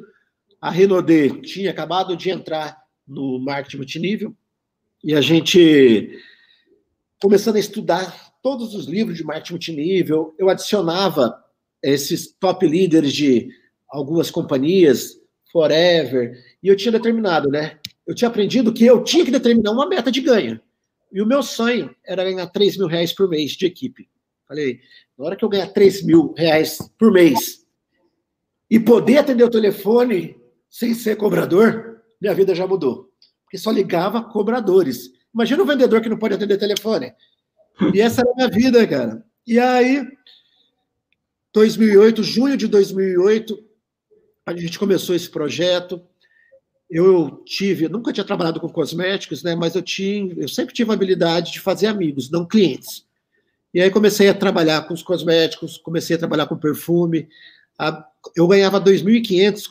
a 0.60 0.70
Renaudet 0.70 1.40
tinha 1.42 1.72
acabado 1.72 2.16
de 2.16 2.30
entrar 2.30 2.80
no 3.06 3.40
marketing 3.40 3.78
multinível 3.78 4.34
e 5.02 5.14
a 5.14 5.20
gente 5.20 6.22
começando 7.20 7.56
a 7.56 7.60
estudar 7.60 8.32
todos 8.42 8.74
os 8.74 8.86
livros 8.86 9.16
de 9.16 9.24
marketing 9.24 9.52
multinível, 9.54 10.34
eu 10.38 10.48
adicionava 10.48 11.36
esses 11.82 12.32
top 12.32 12.66
líderes 12.66 13.12
de 13.12 13.48
algumas 13.88 14.30
companhias, 14.30 15.20
Forever, 15.52 16.36
e 16.62 16.68
eu 16.68 16.76
tinha 16.76 16.92
determinado, 16.92 17.48
né? 17.48 17.78
Eu 18.06 18.14
tinha 18.14 18.28
aprendido 18.28 18.72
que 18.72 18.84
eu 18.84 19.02
tinha 19.02 19.24
que 19.24 19.30
determinar 19.30 19.70
uma 19.70 19.88
meta 19.88 20.10
de 20.12 20.20
ganho. 20.20 20.60
E 21.12 21.22
o 21.22 21.26
meu 21.26 21.42
sonho 21.42 21.94
era 22.04 22.24
ganhar 22.24 22.46
3 22.48 22.76
mil 22.76 22.86
reais 22.86 23.12
por 23.12 23.28
mês 23.28 23.52
de 23.52 23.66
equipe. 23.66 24.08
Falei, 24.46 24.80
na 25.16 25.24
hora 25.24 25.36
que 25.36 25.44
eu 25.44 25.48
ganhar 25.48 25.68
3 25.68 26.04
mil 26.04 26.34
reais 26.36 26.78
por 26.98 27.10
mês 27.12 27.64
e 28.70 28.78
poder 28.78 29.18
atender 29.18 29.44
o 29.44 29.50
telefone 29.50 30.36
sem 30.68 30.94
ser 30.94 31.16
cobrador, 31.16 32.02
minha 32.20 32.34
vida 32.34 32.54
já 32.54 32.66
mudou. 32.66 33.10
Porque 33.44 33.58
só 33.58 33.70
ligava 33.70 34.22
cobradores. 34.22 35.10
Imagina 35.32 35.62
um 35.62 35.66
vendedor 35.66 36.00
que 36.00 36.08
não 36.08 36.18
pode 36.18 36.34
atender 36.34 36.58
telefone. 36.58 37.12
E 37.94 38.00
essa 38.00 38.22
era 38.22 38.30
a 38.30 38.34
minha 38.34 38.48
vida, 38.48 38.86
cara. 38.86 39.24
E 39.46 39.58
aí, 39.58 40.06
2008, 41.52 42.22
junho 42.22 42.56
de 42.56 42.66
2008, 42.66 43.65
a 44.46 44.56
gente 44.56 44.78
começou 44.78 45.14
esse 45.14 45.28
projeto. 45.28 46.00
Eu 46.88 47.42
tive, 47.44 47.88
nunca 47.88 48.12
tinha 48.12 48.24
trabalhado 48.24 48.60
com 48.60 48.68
cosméticos, 48.68 49.42
né? 49.42 49.56
Mas 49.56 49.74
eu 49.74 49.82
tinha, 49.82 50.32
eu 50.36 50.48
sempre 50.48 50.72
tive 50.72 50.90
a 50.92 50.94
habilidade 50.94 51.52
de 51.52 51.60
fazer 51.60 51.88
amigos, 51.88 52.30
não 52.30 52.46
clientes. 52.46 53.04
E 53.74 53.80
aí 53.80 53.90
comecei 53.90 54.28
a 54.28 54.34
trabalhar 54.34 54.86
com 54.86 54.94
os 54.94 55.02
cosméticos, 55.02 55.76
comecei 55.76 56.14
a 56.14 56.18
trabalhar 56.18 56.46
com 56.46 56.56
perfume. 56.56 57.28
Eu 58.36 58.46
ganhava 58.46 58.80
2.500, 58.80 59.64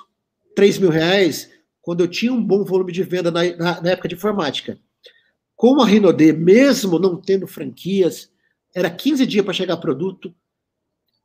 3 0.54 0.78
mil 0.78 0.90
reais 0.90 1.50
quando 1.82 2.02
eu 2.02 2.08
tinha 2.08 2.34
um 2.34 2.44
bom 2.44 2.66
volume 2.66 2.92
de 2.92 3.04
venda 3.04 3.32
na, 3.32 3.44
na, 3.56 3.82
na 3.82 3.90
época 3.92 4.10
de 4.10 4.16
informática. 4.16 4.78
Com 5.56 5.82
a 5.82 5.86
Rinode, 5.86 6.34
mesmo 6.34 7.00
não 7.00 7.16
tendo 7.16 7.48
franquias, 7.48 8.30
era 8.76 8.90
15 8.90 9.26
dias 9.26 9.46
para 9.46 9.54
chegar 9.54 9.78
produto, 9.78 10.36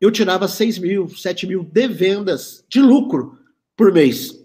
eu 0.01 0.11
tirava 0.11 0.47
6 0.47 0.79
mil, 0.79 1.09
7 1.09 1.47
mil 1.49 1.65
de 1.65 1.89
vendas, 1.89 2.65
de 2.69 2.81
lucro 2.81 3.40
por 3.81 3.95
mês, 3.95 4.39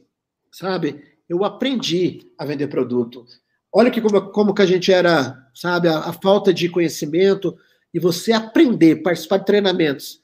sabe? 0.50 1.04
Eu 1.28 1.43
aprendi 1.43 2.32
a 2.38 2.45
vender 2.45 2.67
produto. 2.67 3.26
Olha 3.69 3.91
que 3.91 4.00
como, 4.00 4.32
como 4.32 4.54
que 4.54 4.62
a 4.62 4.65
gente 4.65 4.93
era, 4.93 5.50
sabe, 5.54 5.89
a, 5.89 6.00
a 6.00 6.13
falta 6.13 6.54
de 6.54 6.69
conhecimento 6.69 7.54
e 7.93 8.00
você 8.00 8.32
aprender, 8.32 9.04
participar 9.04 9.39
de 9.39 9.45
treinamentos. 9.45 10.21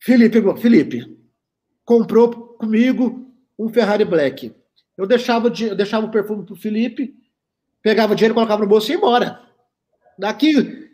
Felipe, 0.00 0.42
Felipe, 0.60 1.16
comprou 1.84 2.56
comigo 2.58 3.32
um 3.56 3.68
Ferrari 3.68 4.04
Black. 4.04 4.52
Eu 4.96 5.06
deixava, 5.06 5.46
eu 5.46 5.76
deixava 5.76 6.06
o 6.06 6.10
perfume 6.10 6.44
para 6.44 6.54
o 6.54 6.56
Felipe, 6.56 7.14
pegava 7.80 8.16
dinheiro, 8.16 8.34
colocava 8.34 8.62
no 8.62 8.68
bolso 8.68 8.90
e 8.90 8.94
ia 8.94 8.98
embora. 8.98 9.40
Daqui 10.18 10.90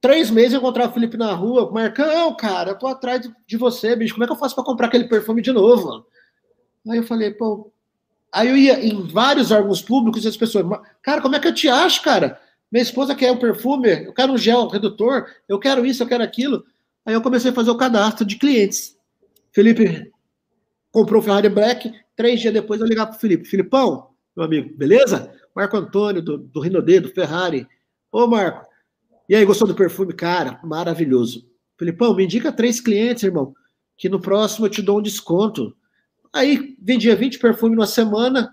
três 0.00 0.30
meses 0.30 0.54
eu 0.54 0.58
encontrava 0.58 0.90
o 0.90 0.94
Felipe 0.94 1.16
na 1.16 1.32
rua, 1.32 1.70
Marcão, 1.70 2.34
cara, 2.34 2.70
eu 2.70 2.78
tô 2.78 2.88
atrás 2.88 3.30
de 3.46 3.56
você, 3.56 3.94
bicho, 3.94 4.14
como 4.14 4.24
é 4.24 4.26
que 4.26 4.32
eu 4.32 4.38
faço 4.38 4.56
para 4.56 4.64
comprar 4.64 4.88
aquele 4.88 5.04
perfume 5.04 5.40
de 5.40 5.52
novo? 5.52 6.04
Aí 6.88 6.98
eu 6.98 7.04
falei, 7.04 7.30
pô. 7.30 7.72
Aí 8.32 8.48
eu 8.48 8.56
ia 8.56 8.84
em 8.84 9.06
vários 9.06 9.50
órgãos 9.50 9.80
públicos 9.80 10.24
e 10.24 10.28
as 10.28 10.36
pessoas, 10.36 10.66
cara, 11.02 11.20
como 11.22 11.34
é 11.34 11.40
que 11.40 11.48
eu 11.48 11.54
te 11.54 11.68
acho, 11.68 12.02
cara? 12.02 12.40
Minha 12.70 12.82
esposa 12.82 13.14
quer 13.14 13.32
um 13.32 13.38
perfume, 13.38 14.04
eu 14.04 14.12
quero 14.12 14.32
um 14.32 14.38
gel 14.38 14.68
redutor, 14.68 15.26
eu 15.48 15.58
quero 15.58 15.86
isso, 15.86 16.02
eu 16.02 16.06
quero 16.06 16.22
aquilo. 16.22 16.64
Aí 17.06 17.14
eu 17.14 17.22
comecei 17.22 17.50
a 17.50 17.54
fazer 17.54 17.70
o 17.70 17.76
cadastro 17.76 18.26
de 18.26 18.36
clientes. 18.36 18.98
Felipe 19.50 20.12
comprou 20.92 21.20
o 21.20 21.24
Ferrari 21.24 21.48
Black, 21.48 21.90
três 22.14 22.40
dias 22.40 22.52
depois 22.52 22.80
eu 22.80 22.86
ligava 22.86 23.10
pro 23.10 23.20
Felipe, 23.20 23.48
Filipão, 23.48 24.10
meu 24.36 24.44
amigo, 24.44 24.76
beleza? 24.76 25.32
Marco 25.54 25.76
Antônio, 25.76 26.20
do, 26.20 26.36
do 26.36 26.60
Rinodê, 26.60 27.00
do 27.00 27.08
Ferrari. 27.08 27.66
Ô, 28.12 28.26
Marco, 28.26 28.68
e 29.28 29.36
aí, 29.36 29.44
gostou 29.44 29.68
do 29.68 29.74
perfume? 29.74 30.14
Cara, 30.14 30.58
maravilhoso. 30.64 31.46
Felipão, 31.76 32.16
me 32.16 32.24
indica 32.24 32.50
três 32.50 32.80
clientes, 32.80 33.22
irmão, 33.22 33.54
que 33.94 34.08
no 34.08 34.18
próximo 34.18 34.64
eu 34.64 34.70
te 34.70 34.80
dou 34.80 34.98
um 34.98 35.02
desconto. 35.02 35.76
Aí, 36.32 36.76
vendia 36.80 37.16
20 37.16 37.38
perfumes 37.38 37.76
numa 37.76 37.86
semana, 37.86 38.52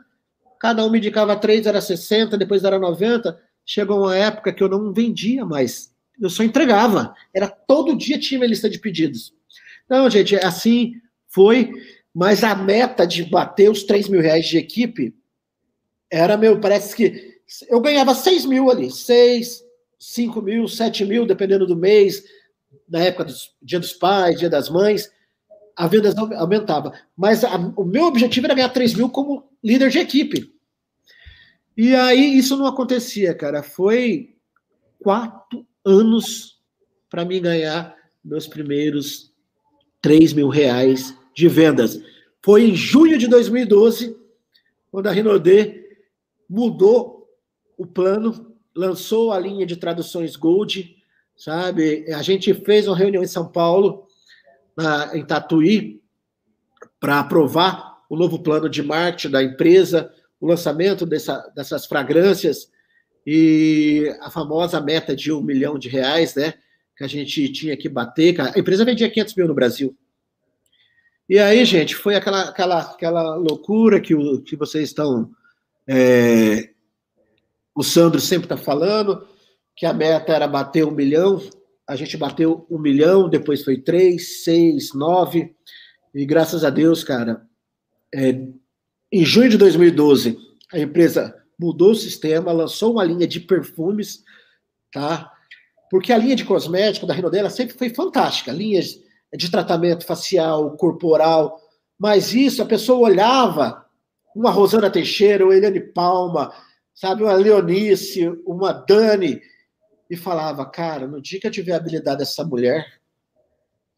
cada 0.59 0.85
um 0.85 0.89
me 0.89 0.97
indicava 0.97 1.35
três, 1.35 1.65
era 1.65 1.81
60, 1.81 2.38
depois 2.38 2.63
era 2.63 2.79
90. 2.79 3.39
Chegou 3.65 4.01
uma 4.03 4.15
época 4.15 4.53
que 4.53 4.63
eu 4.63 4.69
não 4.69 4.93
vendia 4.93 5.45
mais, 5.45 5.93
eu 6.19 6.29
só 6.29 6.43
entregava. 6.43 7.13
Era 7.33 7.47
todo 7.47 7.97
dia 7.97 8.19
tinha 8.19 8.39
minha 8.39 8.49
lista 8.49 8.69
de 8.69 8.79
pedidos. 8.79 9.33
Não, 9.89 10.09
gente, 10.09 10.35
assim 10.35 10.93
foi, 11.27 11.71
mas 12.13 12.43
a 12.43 12.55
meta 12.55 13.05
de 13.05 13.23
bater 13.23 13.69
os 13.69 13.83
3 13.83 14.07
mil 14.07 14.21
reais 14.21 14.45
de 14.45 14.57
equipe 14.57 15.13
era 16.09 16.38
meu, 16.38 16.59
parece 16.59 16.95
que 16.95 17.35
eu 17.69 17.81
ganhava 17.81 18.15
6 18.15 18.45
mil 18.45 18.71
ali, 18.71 18.89
6, 18.89 19.63
5 19.99 20.41
mil, 20.41 20.67
7 20.67 21.03
mil, 21.05 21.25
dependendo 21.25 21.67
do 21.67 21.75
mês, 21.75 22.23
na 22.88 22.99
época 22.99 23.25
do 23.25 23.33
Dia 23.61 23.79
dos 23.79 23.93
Pais, 23.93 24.39
Dia 24.39 24.49
das 24.49 24.69
Mães, 24.69 25.11
a 25.75 25.88
venda 25.88 26.13
aumentava. 26.38 26.93
Mas 27.15 27.43
a, 27.43 27.55
o 27.75 27.83
meu 27.83 28.05
objetivo 28.05 28.47
era 28.47 28.55
ganhar 28.55 28.69
3 28.69 28.93
mil 28.93 29.09
como 29.09 29.49
líder 29.63 29.89
de 29.89 29.99
equipe. 29.99 30.53
E 31.75 31.93
aí 31.93 32.38
isso 32.38 32.55
não 32.55 32.65
acontecia, 32.65 33.33
cara. 33.33 33.61
Foi 33.61 34.35
quatro 34.99 35.65
anos 35.83 36.59
para 37.09 37.25
mim 37.25 37.41
ganhar 37.41 37.95
meus 38.23 38.47
primeiros 38.47 39.33
3 40.01 40.33
mil 40.33 40.49
reais 40.49 41.15
de 41.33 41.47
vendas. 41.47 42.01
Foi 42.41 42.69
em 42.69 42.75
junho 42.75 43.17
de 43.17 43.27
2012, 43.27 44.15
quando 44.91 45.07
a 45.07 45.11
Rinodê 45.11 45.99
mudou 46.49 47.27
o 47.77 47.85
plano, 47.85 48.55
lançou 48.73 49.31
a 49.31 49.39
linha 49.39 49.65
de 49.65 49.75
traduções 49.75 50.35
Gold, 50.35 50.95
sabe? 51.35 52.05
A 52.13 52.21
gente 52.21 52.53
fez 52.53 52.88
uma 52.88 52.95
reunião 52.95 53.23
em 53.23 53.27
São 53.27 53.47
Paulo, 53.47 54.04
na, 54.75 55.15
em 55.15 55.25
Tatuí 55.25 56.01
para 56.99 57.19
aprovar 57.19 58.03
o 58.09 58.15
novo 58.15 58.39
plano 58.39 58.69
de 58.69 58.83
marketing 58.83 59.31
da 59.31 59.43
empresa, 59.43 60.11
o 60.39 60.47
lançamento 60.47 61.05
dessa, 61.05 61.51
dessas 61.55 61.85
fragrâncias 61.85 62.69
e 63.25 64.13
a 64.21 64.29
famosa 64.29 64.79
meta 64.79 65.15
de 65.15 65.31
um 65.31 65.41
milhão 65.41 65.79
de 65.79 65.89
reais, 65.89 66.35
né? 66.35 66.53
Que 66.95 67.03
a 67.03 67.07
gente 67.07 67.49
tinha 67.51 67.75
que 67.75 67.89
bater. 67.89 68.39
A 68.39 68.57
empresa 68.57 68.85
vendia 68.85 69.09
500 69.09 69.35
mil 69.35 69.47
no 69.47 69.55
Brasil. 69.55 69.97
E 71.27 71.39
aí, 71.39 71.65
gente, 71.65 71.95
foi 71.95 72.15
aquela, 72.15 72.49
aquela, 72.49 72.81
aquela 72.81 73.35
loucura 73.35 73.99
que, 73.99 74.13
o, 74.13 74.41
que 74.41 74.55
vocês 74.55 74.89
estão. 74.89 75.31
É, 75.88 76.69
o 77.73 77.83
Sandro 77.83 78.21
sempre 78.21 78.45
está 78.45 78.55
falando, 78.55 79.27
que 79.75 79.85
a 79.85 79.93
meta 79.93 80.31
era 80.33 80.47
bater 80.47 80.85
um 80.85 80.91
milhão. 80.91 81.41
A 81.87 81.95
gente 81.95 82.17
bateu 82.17 82.65
um 82.69 82.79
milhão, 82.79 83.29
depois 83.29 83.63
foi 83.63 83.77
três, 83.77 84.43
seis, 84.43 84.93
nove. 84.93 85.55
E 86.13 86.25
graças 86.25 86.63
a 86.63 86.69
Deus, 86.69 87.03
cara, 87.03 87.45
é, 88.13 88.41
em 89.11 89.23
junho 89.25 89.49
de 89.49 89.57
2012, 89.57 90.37
a 90.73 90.79
empresa 90.79 91.35
mudou 91.59 91.91
o 91.91 91.95
sistema, 91.95 92.51
lançou 92.51 92.93
uma 92.93 93.03
linha 93.03 93.27
de 93.27 93.39
perfumes, 93.39 94.23
tá? 94.91 95.31
Porque 95.89 96.11
a 96.11 96.17
linha 96.17 96.35
de 96.35 96.43
cosmético 96.43 97.05
da 97.05 97.13
Rinodela 97.13 97.49
sempre 97.49 97.77
foi 97.77 97.89
fantástica, 97.89 98.51
linhas 98.51 98.99
de 99.33 99.51
tratamento 99.51 100.05
facial, 100.05 100.75
corporal, 100.77 101.59
mas 101.97 102.33
isso 102.33 102.61
a 102.61 102.65
pessoa 102.65 103.07
olhava 103.07 103.85
uma 104.35 104.51
Rosana 104.51 104.89
Teixeira, 104.89 105.45
uma 105.45 105.55
Eliane 105.55 105.79
Palma, 105.79 106.51
sabe, 106.93 107.23
uma 107.23 107.33
Leonice, 107.33 108.27
uma 108.45 108.73
Dani, 108.73 109.41
e 110.09 110.15
falava, 110.15 110.65
cara, 110.65 111.07
no 111.07 111.21
dia 111.21 111.39
que 111.39 111.47
eu 111.47 111.51
tiver 111.51 111.73
a 111.73 111.77
habilidade 111.77 112.19
dessa 112.19 112.43
mulher, 112.43 112.99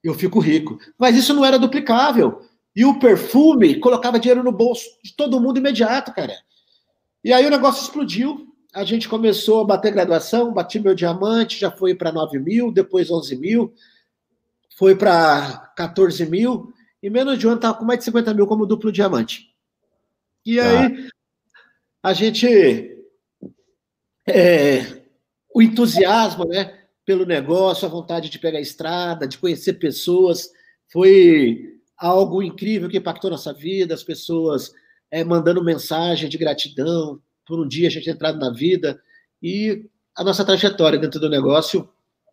eu 0.04 0.14
fico 0.14 0.40
rico. 0.40 0.80
Mas 0.98 1.18
isso 1.18 1.34
não 1.34 1.44
era 1.46 1.60
duplicável. 1.60 2.42
E 2.76 2.86
o 2.86 3.00
perfume 3.00 3.80
colocava 3.80 4.20
dinheiro 4.20 4.44
no 4.44 4.52
bolso 4.52 4.86
de 5.04 5.16
todo 5.16 5.40
mundo 5.40 5.58
imediato, 5.58 6.14
cara. 6.14 6.34
E 7.24 7.34
aí 7.34 7.46
o 7.46 7.50
negócio 7.50 7.84
explodiu. 7.84 8.48
A 8.74 8.84
gente 8.84 9.10
começou 9.10 9.62
a 9.62 9.66
bater 9.66 9.92
graduação, 9.92 10.54
bati 10.54 10.80
meu 10.80 10.94
diamante, 10.94 11.60
já 11.60 11.72
foi 11.72 11.96
para 11.96 12.12
9 12.12 12.40
mil, 12.40 12.72
depois 12.72 13.10
11 13.10 13.36
mil, 13.38 13.74
foi 14.78 14.96
para 14.96 15.74
14 15.76 16.26
mil, 16.28 16.72
e 17.02 17.10
menos 17.10 17.40
de 17.40 17.48
um 17.48 17.52
ano 17.52 17.58
estava 17.58 17.78
com 17.78 17.86
mais 17.86 18.00
de 18.00 18.06
50 18.06 18.34
mil 18.34 18.46
como 18.46 18.66
duplo 18.66 18.92
diamante. 18.92 19.52
E 20.46 20.60
aí 20.60 21.10
a 22.04 22.14
gente. 22.14 22.96
É, 24.26 24.97
o 25.58 25.62
entusiasmo 25.64 26.46
né, 26.46 26.72
pelo 27.04 27.26
negócio, 27.26 27.88
a 27.88 27.90
vontade 27.90 28.30
de 28.30 28.38
pegar 28.38 28.60
a 28.60 28.62
estrada, 28.62 29.28
de 29.28 29.40
conhecer 29.40 29.74
pessoas, 29.74 30.52
foi 30.94 31.80
algo 31.98 32.44
incrível 32.44 32.88
que 32.88 32.98
impactou 32.98 33.32
nossa 33.32 33.52
vida, 33.52 33.96
as 33.96 34.04
pessoas 34.04 34.72
é, 35.10 35.24
mandando 35.24 35.64
mensagem 35.64 36.30
de 36.30 36.38
gratidão 36.38 37.20
por 37.44 37.60
um 37.60 37.68
dia 37.68 37.88
a 37.88 37.90
gente 37.90 38.08
entrado 38.08 38.38
na 38.38 38.52
vida 38.52 39.02
e 39.42 39.90
a 40.16 40.24
nossa 40.24 40.46
trajetória 40.46 41.00
dentro 41.00 41.20
do 41.20 41.28
negócio, 41.28 41.90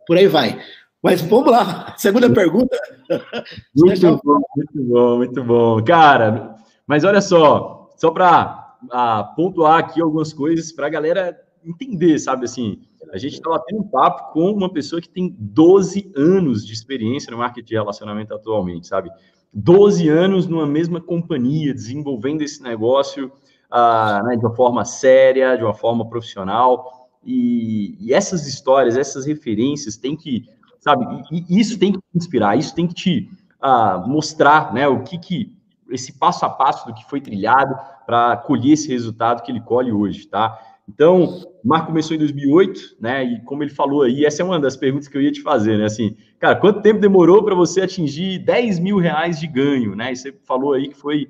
por 0.07 0.19
aí 0.19 0.29
vai. 0.29 0.63
Mas 1.03 1.23
vamos 1.23 1.51
lá, 1.51 1.95
segunda 1.97 2.29
pergunta. 2.29 2.77
Muito 3.75 4.21
bom, 4.23 4.41
muito 4.55 4.83
bom, 4.83 5.17
muito 5.17 5.45
bom. 5.45 5.83
Cara, 5.83 6.57
mas 6.87 7.05
olha 7.05 7.23
só, 7.23 7.91
só 7.97 8.11
para 8.11 8.77
uh, 8.85 9.35
pontuar 9.35 9.79
aqui 9.79 10.03
algumas 10.03 10.31
coisas 10.31 10.73
para 10.73 10.89
a 10.89 10.91
galera 10.91 11.45
entender, 11.65 12.19
sabe 12.19 12.45
assim, 12.45 12.81
a 13.13 13.19
gente 13.19 13.35
estava 13.35 13.63
tendo 13.67 13.83
um 13.83 13.89
papo 13.89 14.33
com 14.33 14.51
uma 14.51 14.73
pessoa 14.73 15.01
que 15.01 15.09
tem 15.09 15.35
12 15.39 16.13
anos 16.17 16.67
de 16.67 16.73
experiência 16.73 17.31
no 17.31 17.39
marketing 17.39 17.67
de 17.67 17.75
relacionamento 17.75 18.35
atualmente, 18.35 18.87
sabe? 18.87 19.11
12 19.53 20.09
anos 20.09 20.47
numa 20.47 20.67
mesma 20.67 21.01
companhia, 21.01 21.73
desenvolvendo 21.73 22.43
esse 22.43 22.63
negócio 22.63 23.33
uh, 23.73 24.27
né, 24.27 24.37
de 24.37 24.45
uma 24.45 24.55
forma 24.55 24.85
séria, 24.85 25.57
de 25.57 25.63
uma 25.63 25.75
forma 25.75 26.09
profissional. 26.09 27.09
E, 27.25 27.97
e, 28.01 28.13
essas 28.13 28.47
histórias, 28.47 28.97
essas 28.97 29.25
referências 29.25 29.97
têm 29.97 30.17
que, 30.17 30.45
sabe, 30.81 31.07
e, 31.31 31.45
e 31.49 31.61
isso 31.61 31.79
tem 31.79 31.93
que 31.93 31.99
te 31.99 32.17
inspirar, 32.17 32.59
isso 32.59 32.75
tem 32.75 32.87
que 32.87 32.95
te 32.95 33.31
uh, 33.63 34.07
mostrar, 34.09 34.75
né, 34.75 34.87
o 34.89 35.03
que 35.05 35.19
que, 35.19 35.57
esse 35.91 36.19
passo 36.19 36.45
a 36.45 36.51
passo 36.51 36.87
do 36.87 36.95
que 36.95 37.05
foi 37.09 37.21
trilhado 37.21 37.75
para 38.07 38.37
colher 38.39 38.73
esse 38.73 38.89
resultado 38.89 39.43
que 39.43 39.53
ele 39.53 39.61
colhe 39.61 39.93
hoje, 39.93 40.27
tá? 40.27 40.59
Então, 40.89 41.43
o 41.65 41.69
Marco 41.69 41.89
começou 41.89 42.15
em 42.15 42.19
2008, 42.19 42.97
né? 43.01 43.25
E 43.25 43.41
como 43.45 43.63
ele 43.63 43.71
falou 43.71 44.03
aí, 44.03 44.25
essa 44.25 44.43
é 44.43 44.45
uma 44.45 44.61
das 44.61 44.77
perguntas 44.77 45.09
que 45.09 45.17
eu 45.17 45.23
ia 45.23 45.33
te 45.33 45.41
fazer, 45.41 45.79
né? 45.79 45.87
Assim, 45.87 46.17
cara, 46.39 46.57
quanto 46.57 46.83
tempo 46.83 47.01
demorou 47.01 47.43
para 47.43 47.55
você 47.55 47.81
atingir 47.81 48.39
10 48.41 48.79
mil 48.79 48.99
reais 48.99 49.41
de 49.41 49.47
ganho, 49.47 49.97
né? 49.97 50.13
E 50.13 50.17
você 50.17 50.33
falou 50.45 50.75
aí 50.75 50.89
que 50.89 50.97
foi 50.97 51.29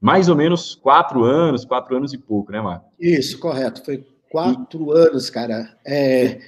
mais 0.00 0.28
ou 0.28 0.36
menos 0.36 0.74
quatro 0.74 1.24
anos, 1.24 1.64
quatro 1.64 1.96
anos 1.96 2.12
e 2.12 2.18
pouco, 2.18 2.50
né, 2.50 2.60
Marco? 2.60 2.86
Isso, 2.98 3.38
correto. 3.38 3.84
Foi 3.84 4.04
quatro 4.30 4.94
e... 4.94 4.98
anos, 4.98 5.28
cara. 5.28 5.76
É, 5.86 6.40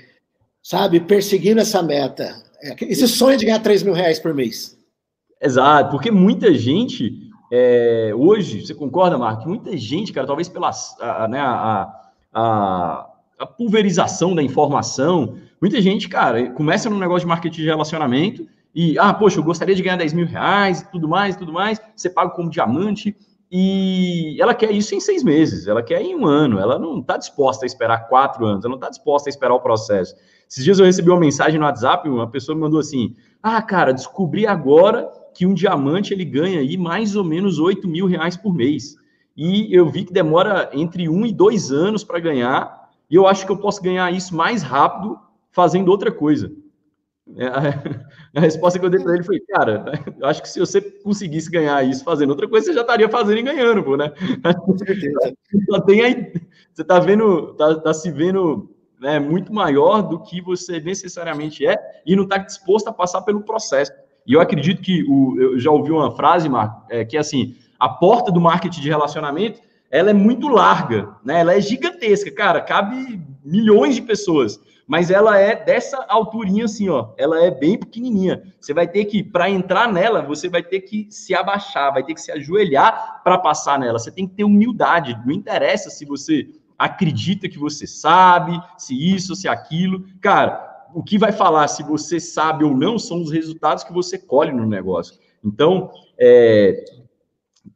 sabe, 0.63 1.01
perseguindo 1.01 1.61
essa 1.61 1.83
meta. 1.83 2.43
É, 2.63 2.75
esse 2.85 3.07
sonho 3.07 3.37
de 3.37 3.45
ganhar 3.45 3.61
3 3.61 3.83
mil 3.83 3.93
reais 3.93 4.19
por 4.19 4.35
mês. 4.35 4.77
Exato, 5.41 5.91
porque 5.91 6.11
muita 6.11 6.55
gente 6.55 7.27
é, 7.53 8.13
hoje, 8.15 8.67
você 8.67 8.75
concorda, 8.75 9.17
Marco? 9.17 9.49
Muita 9.49 9.77
gente, 9.77 10.13
cara, 10.13 10.27
talvez 10.27 10.49
pela 10.49 10.71
a, 11.01 11.29
né, 11.29 11.41
a, 11.41 12.06
a, 12.37 13.09
a 13.39 13.47
pulverização 13.47 14.35
da 14.35 14.43
informação. 14.43 15.39
Muita 15.59 15.81
gente, 15.81 16.07
cara, 16.07 16.51
começa 16.51 16.91
no 16.91 16.99
negócio 16.99 17.21
de 17.21 17.29
marketing 17.29 17.63
de 17.63 17.67
relacionamento 17.67 18.47
e, 18.75 18.99
ah, 18.99 19.15
poxa, 19.15 19.39
eu 19.39 19.43
gostaria 19.43 19.75
de 19.75 19.83
ganhar 19.83 19.97
10 19.97 20.13
mil 20.13 20.27
reais 20.27 20.83
e 20.83 20.91
tudo 20.91 21.09
mais, 21.09 21.35
tudo 21.35 21.51
mais. 21.51 21.81
Você 21.97 22.11
paga 22.11 22.33
como 22.33 22.51
diamante 22.51 23.17
e 23.51 24.37
ela 24.39 24.55
quer 24.55 24.71
isso 24.71 24.95
em 24.95 25.01
seis 25.01 25.23
meses, 25.25 25.67
ela 25.67 25.83
quer 25.83 26.03
em 26.03 26.15
um 26.15 26.27
ano, 26.27 26.59
ela 26.59 26.79
não 26.79 26.99
está 26.99 27.17
disposta 27.17 27.65
a 27.65 27.67
esperar 27.67 28.07
quatro 28.07 28.45
anos, 28.45 28.67
ela 28.67 28.73
não 28.73 28.77
está 28.77 28.91
disposta 28.91 29.31
a 29.31 29.33
esperar 29.33 29.55
o 29.55 29.61
processo. 29.61 30.15
Esses 30.47 30.63
dias 30.63 30.79
eu 30.79 30.85
recebi 30.85 31.09
uma 31.09 31.19
mensagem 31.19 31.59
no 31.59 31.65
WhatsApp, 31.65 32.07
uma 32.07 32.29
pessoa 32.29 32.55
me 32.55 32.61
mandou 32.61 32.81
assim: 32.81 33.17
Ah, 33.43 33.63
cara, 33.63 33.95
descobri 33.95 34.47
agora 34.47 35.11
que 35.35 35.47
um 35.47 35.55
diamante 35.55 36.13
ele 36.13 36.25
ganha 36.25 36.61
aí 36.61 36.77
mais 36.77 37.17
ou 37.17 37.25
menos 37.25 37.59
8 37.59 37.89
mil 37.89 38.07
reais 38.07 38.37
por 38.37 38.53
mês 38.53 38.95
e 39.37 39.75
eu 39.75 39.89
vi 39.89 40.05
que 40.05 40.13
demora 40.13 40.71
entre 40.73 41.09
um 41.09 41.27
e 41.27 41.33
dois 41.33 41.71
anos 41.71 42.03
para 42.03 42.19
ganhar, 42.19 42.91
e 43.11 43.15
eu 43.15 43.27
acho 43.27 43.45
que 43.45 43.53
eu 43.53 43.59
posso 43.59 43.83
ganhar 43.83 44.13
isso 44.13 44.35
mais 44.35 44.63
rápido 44.63 45.19
fazendo 45.51 45.91
outra 45.91 46.11
coisa. 46.11 46.51
É, 47.37 47.47
a, 47.47 48.41
resposta 48.41 48.79
que 48.79 48.85
eu 48.85 48.91
dei 48.91 49.03
para 49.03 49.15
ele 49.15 49.25
foi, 49.25 49.41
cara, 49.41 49.85
eu 50.19 50.27
acho 50.27 50.41
que 50.41 50.49
se 50.49 50.61
você 50.61 50.81
conseguisse 50.81 51.51
ganhar 51.51 51.83
isso 51.85 52.05
fazendo 52.05 52.31
outra 52.31 52.49
coisa, 52.49 52.67
você 52.67 52.73
já 52.73 52.83
estaria 52.83 53.09
fazendo 53.09 53.39
e 53.39 53.43
ganhando, 53.43 53.83
pô, 53.83 53.97
né? 53.97 54.13
Com 54.65 54.79
certeza. 54.79 55.19
Só 55.69 55.81
tem 55.81 56.03
aí, 56.03 56.33
você 56.73 56.83
está 56.83 56.99
vendo, 56.99 57.55
tá, 57.55 57.75
tá, 57.81 57.93
se 57.93 58.11
vendo 58.11 58.71
né, 59.01 59.19
muito 59.19 59.53
maior 59.53 60.03
do 60.03 60.23
que 60.23 60.41
você 60.41 60.81
necessariamente 60.81 61.67
é 61.67 61.77
e 62.07 62.15
não 62.15 62.25
está 62.25 62.39
disposto 62.39 62.89
a 62.89 62.93
passar 62.93 63.23
pelo 63.23 63.43
processo. 63.43 63.93
E 64.27 64.33
eu 64.33 64.41
acredito 64.41 64.83
que 64.83 65.05
o, 65.09 65.41
eu 65.41 65.59
já 65.59 65.71
ouvi 65.71 65.91
uma 65.91 66.15
frase, 66.15 66.49
Marco, 66.49 66.85
é, 66.91 67.05
que 67.05 67.17
é 67.17 67.21
assim, 67.21 67.57
a 67.79 67.89
porta 67.89 68.31
do 68.33 68.41
marketing 68.41 68.81
de 68.81 68.89
relacionamento, 68.89 69.61
ela 69.91 70.11
é 70.11 70.15
muito 70.15 70.49
larga, 70.49 71.15
né? 71.25 71.41
Ela 71.41 71.55
é 71.55 71.61
gigantesca, 71.61 72.31
cara, 72.31 72.61
cabe 72.61 73.21
milhões 73.45 73.95
de 73.95 74.03
pessoas, 74.03 74.61
mas 74.87 75.11
ela 75.11 75.39
é 75.39 75.57
dessa 75.57 76.05
alturinha 76.09 76.65
assim, 76.65 76.89
ó, 76.89 77.09
ela 77.17 77.43
é 77.43 77.51
bem 77.51 77.79
pequenininha. 77.79 78.43
Você 78.61 78.73
vai 78.73 78.87
ter 78.87 79.05
que 79.07 79.23
para 79.23 79.51
entrar 79.51 79.93
nela, 79.93 80.23
você 80.23 80.49
vai 80.49 80.63
ter 80.63 80.81
que 80.81 81.07
se 81.11 81.35
abaixar, 81.35 81.93
vai 81.93 82.05
ter 82.05 82.15
que 82.15 82.21
se 82.21 82.31
ajoelhar 82.31 83.21
para 83.25 83.39
passar 83.39 83.79
nela. 83.79 83.99
Você 83.99 84.11
tem 84.11 84.27
que 84.27 84.35
ter 84.35 84.45
humildade, 84.45 85.19
não 85.25 85.33
interessa 85.33 85.91
se 85.91 86.05
você 86.05 86.49
acredita 86.79 87.49
que 87.49 87.59
você 87.59 87.87
sabe, 87.87 88.61
se 88.79 88.95
isso, 88.95 89.35
se 89.35 89.49
aquilo. 89.49 90.05
Cara, 90.21 90.87
o 90.95 91.03
que 91.03 91.19
vai 91.19 91.33
falar 91.33 91.67
se 91.69 91.83
você 91.83 92.21
sabe 92.21 92.65
ou 92.65 92.77
não 92.77 92.99
são 92.99 93.23
os 93.23 93.31
resultados 93.31 93.83
que 93.83 93.93
você 93.93 94.19
colhe 94.19 94.53
no 94.53 94.67
negócio. 94.67 95.19
Então, 95.45 95.91
é, 96.19 96.85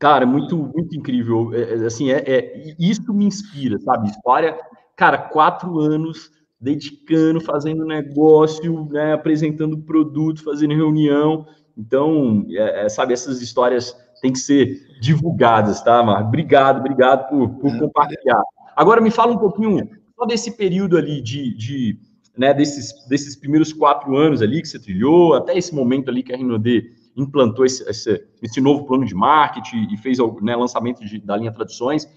Cara, 0.00 0.24
muito, 0.24 0.56
muito 0.56 0.96
incrível. 0.96 1.52
É, 1.52 1.74
é, 1.74 1.86
assim, 1.86 2.10
é, 2.10 2.24
é, 2.26 2.74
isso 2.78 3.12
me 3.12 3.26
inspira, 3.26 3.78
sabe? 3.80 4.08
História, 4.08 4.58
cara, 4.96 5.18
quatro 5.18 5.78
anos 5.78 6.30
dedicando, 6.58 7.38
fazendo 7.38 7.84
negócio, 7.84 8.88
né, 8.90 9.12
apresentando 9.12 9.76
produto, 9.76 10.42
fazendo 10.42 10.74
reunião. 10.74 11.46
Então, 11.76 12.46
é, 12.48 12.86
é, 12.86 12.88
sabe, 12.88 13.12
essas 13.12 13.42
histórias 13.42 13.94
têm 14.22 14.32
que 14.32 14.38
ser 14.38 14.86
divulgadas, 15.02 15.82
tá, 15.82 16.02
Mar? 16.02 16.24
Obrigado, 16.24 16.78
obrigado 16.78 17.28
por, 17.28 17.50
por 17.58 17.78
compartilhar. 17.78 18.42
Agora, 18.74 19.02
me 19.02 19.10
fala 19.10 19.32
um 19.32 19.38
pouquinho 19.38 19.86
só 20.18 20.24
desse 20.24 20.56
período 20.56 20.96
ali 20.96 21.20
de, 21.20 21.54
de 21.54 21.98
né, 22.38 22.54
desses, 22.54 23.06
desses 23.06 23.36
primeiros 23.36 23.70
quatro 23.70 24.16
anos 24.16 24.40
ali 24.40 24.62
que 24.62 24.68
você 24.68 24.78
trilhou, 24.78 25.34
até 25.34 25.58
esse 25.58 25.74
momento 25.74 26.08
ali 26.08 26.22
que 26.22 26.32
a 26.32 26.38
Rinode 26.38 26.99
implantou 27.22 27.64
esse, 27.64 27.88
esse, 27.88 28.26
esse 28.42 28.60
novo 28.60 28.84
plano 28.86 29.04
de 29.04 29.14
marketing 29.14 29.88
e 29.92 29.96
fez 29.96 30.18
o 30.18 30.38
né, 30.40 30.56
lançamento 30.56 31.04
de, 31.04 31.18
da 31.18 31.36
linha 31.36 31.52
Tradições. 31.52 32.08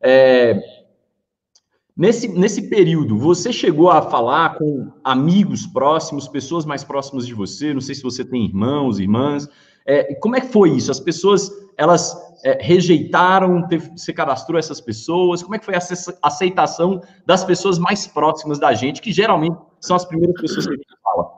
É, 0.00 0.60
Nesse, 1.96 2.28
nesse 2.28 2.68
período, 2.68 3.16
você 3.16 3.50
chegou 3.50 3.90
a 3.90 4.02
falar 4.02 4.58
com 4.58 4.92
amigos 5.02 5.66
próximos, 5.66 6.28
pessoas 6.28 6.66
mais 6.66 6.84
próximas 6.84 7.26
de 7.26 7.32
você? 7.32 7.72
Não 7.72 7.80
sei 7.80 7.94
se 7.94 8.02
você 8.02 8.22
tem 8.22 8.44
irmãos, 8.44 8.98
irmãs. 8.98 9.48
É, 9.86 10.14
como 10.16 10.36
é 10.36 10.42
que 10.42 10.48
foi 10.48 10.72
isso? 10.72 10.90
As 10.90 11.00
pessoas, 11.00 11.50
elas 11.74 12.14
é, 12.44 12.58
rejeitaram, 12.60 13.66
teve, 13.66 13.88
você 13.96 14.12
cadastrou 14.12 14.58
essas 14.58 14.78
pessoas? 14.78 15.42
Como 15.42 15.54
é 15.54 15.58
que 15.58 15.64
foi 15.64 15.74
a 15.74 15.80
aceitação 16.22 17.00
das 17.24 17.44
pessoas 17.44 17.78
mais 17.78 18.06
próximas 18.06 18.58
da 18.58 18.74
gente, 18.74 19.00
que 19.00 19.10
geralmente 19.10 19.56
são 19.80 19.96
as 19.96 20.04
primeiras 20.04 20.38
pessoas 20.38 20.66
que 20.66 20.74
a 20.74 20.76
gente 20.76 21.00
fala? 21.02 21.30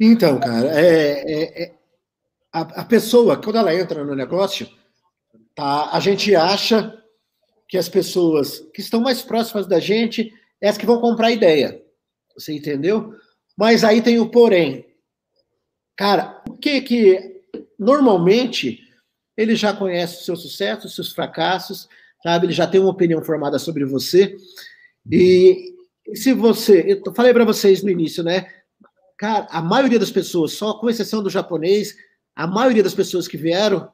Então, 0.00 0.40
cara, 0.40 0.68
é, 0.68 1.24
é, 1.30 1.64
é 1.64 1.74
a, 2.52 2.60
a 2.60 2.84
pessoa, 2.84 3.40
quando 3.40 3.56
ela 3.56 3.74
entra 3.74 4.04
no 4.04 4.14
negócio, 4.14 4.68
tá, 5.54 5.90
a 5.90 6.00
gente 6.00 6.34
acha 6.36 7.02
que 7.66 7.78
as 7.78 7.88
pessoas 7.88 8.60
que 8.74 8.82
estão 8.82 9.00
mais 9.00 9.22
próximas 9.22 9.66
da 9.66 9.80
gente 9.80 10.32
é 10.60 10.68
as 10.68 10.76
que 10.76 10.84
vão 10.84 11.00
comprar 11.00 11.28
a 11.28 11.32
ideia. 11.32 11.82
Você 12.36 12.52
entendeu? 12.52 13.14
Mas 13.56 13.82
aí 13.82 14.02
tem 14.02 14.18
o 14.18 14.30
porém. 14.30 14.86
Cara, 15.96 16.42
o 16.48 16.56
que 16.56 16.80
que 16.82 17.42
normalmente 17.78 18.80
ele 19.36 19.56
já 19.56 19.72
conhece 19.72 20.18
os 20.18 20.24
seus 20.26 20.42
sucessos, 20.42 20.84
os 20.84 20.94
seus 20.94 21.12
fracassos, 21.12 21.88
sabe? 22.22 22.46
Ele 22.46 22.52
já 22.52 22.66
tem 22.66 22.80
uma 22.80 22.90
opinião 22.90 23.22
formada 23.22 23.58
sobre 23.58 23.84
você. 23.84 24.36
E 25.10 25.74
se 26.14 26.32
você, 26.32 27.02
eu 27.04 27.14
falei 27.14 27.32
para 27.32 27.44
vocês 27.44 27.82
no 27.82 27.90
início, 27.90 28.22
né? 28.22 28.52
Cara, 29.16 29.46
a 29.50 29.62
maioria 29.62 29.98
das 29.98 30.10
pessoas, 30.10 30.52
só 30.52 30.74
com 30.74 30.90
exceção 30.90 31.22
do 31.22 31.30
japonês, 31.30 31.96
a 32.34 32.46
maioria 32.46 32.82
das 32.82 32.94
pessoas 32.94 33.28
que 33.28 33.36
vieram 33.36 33.90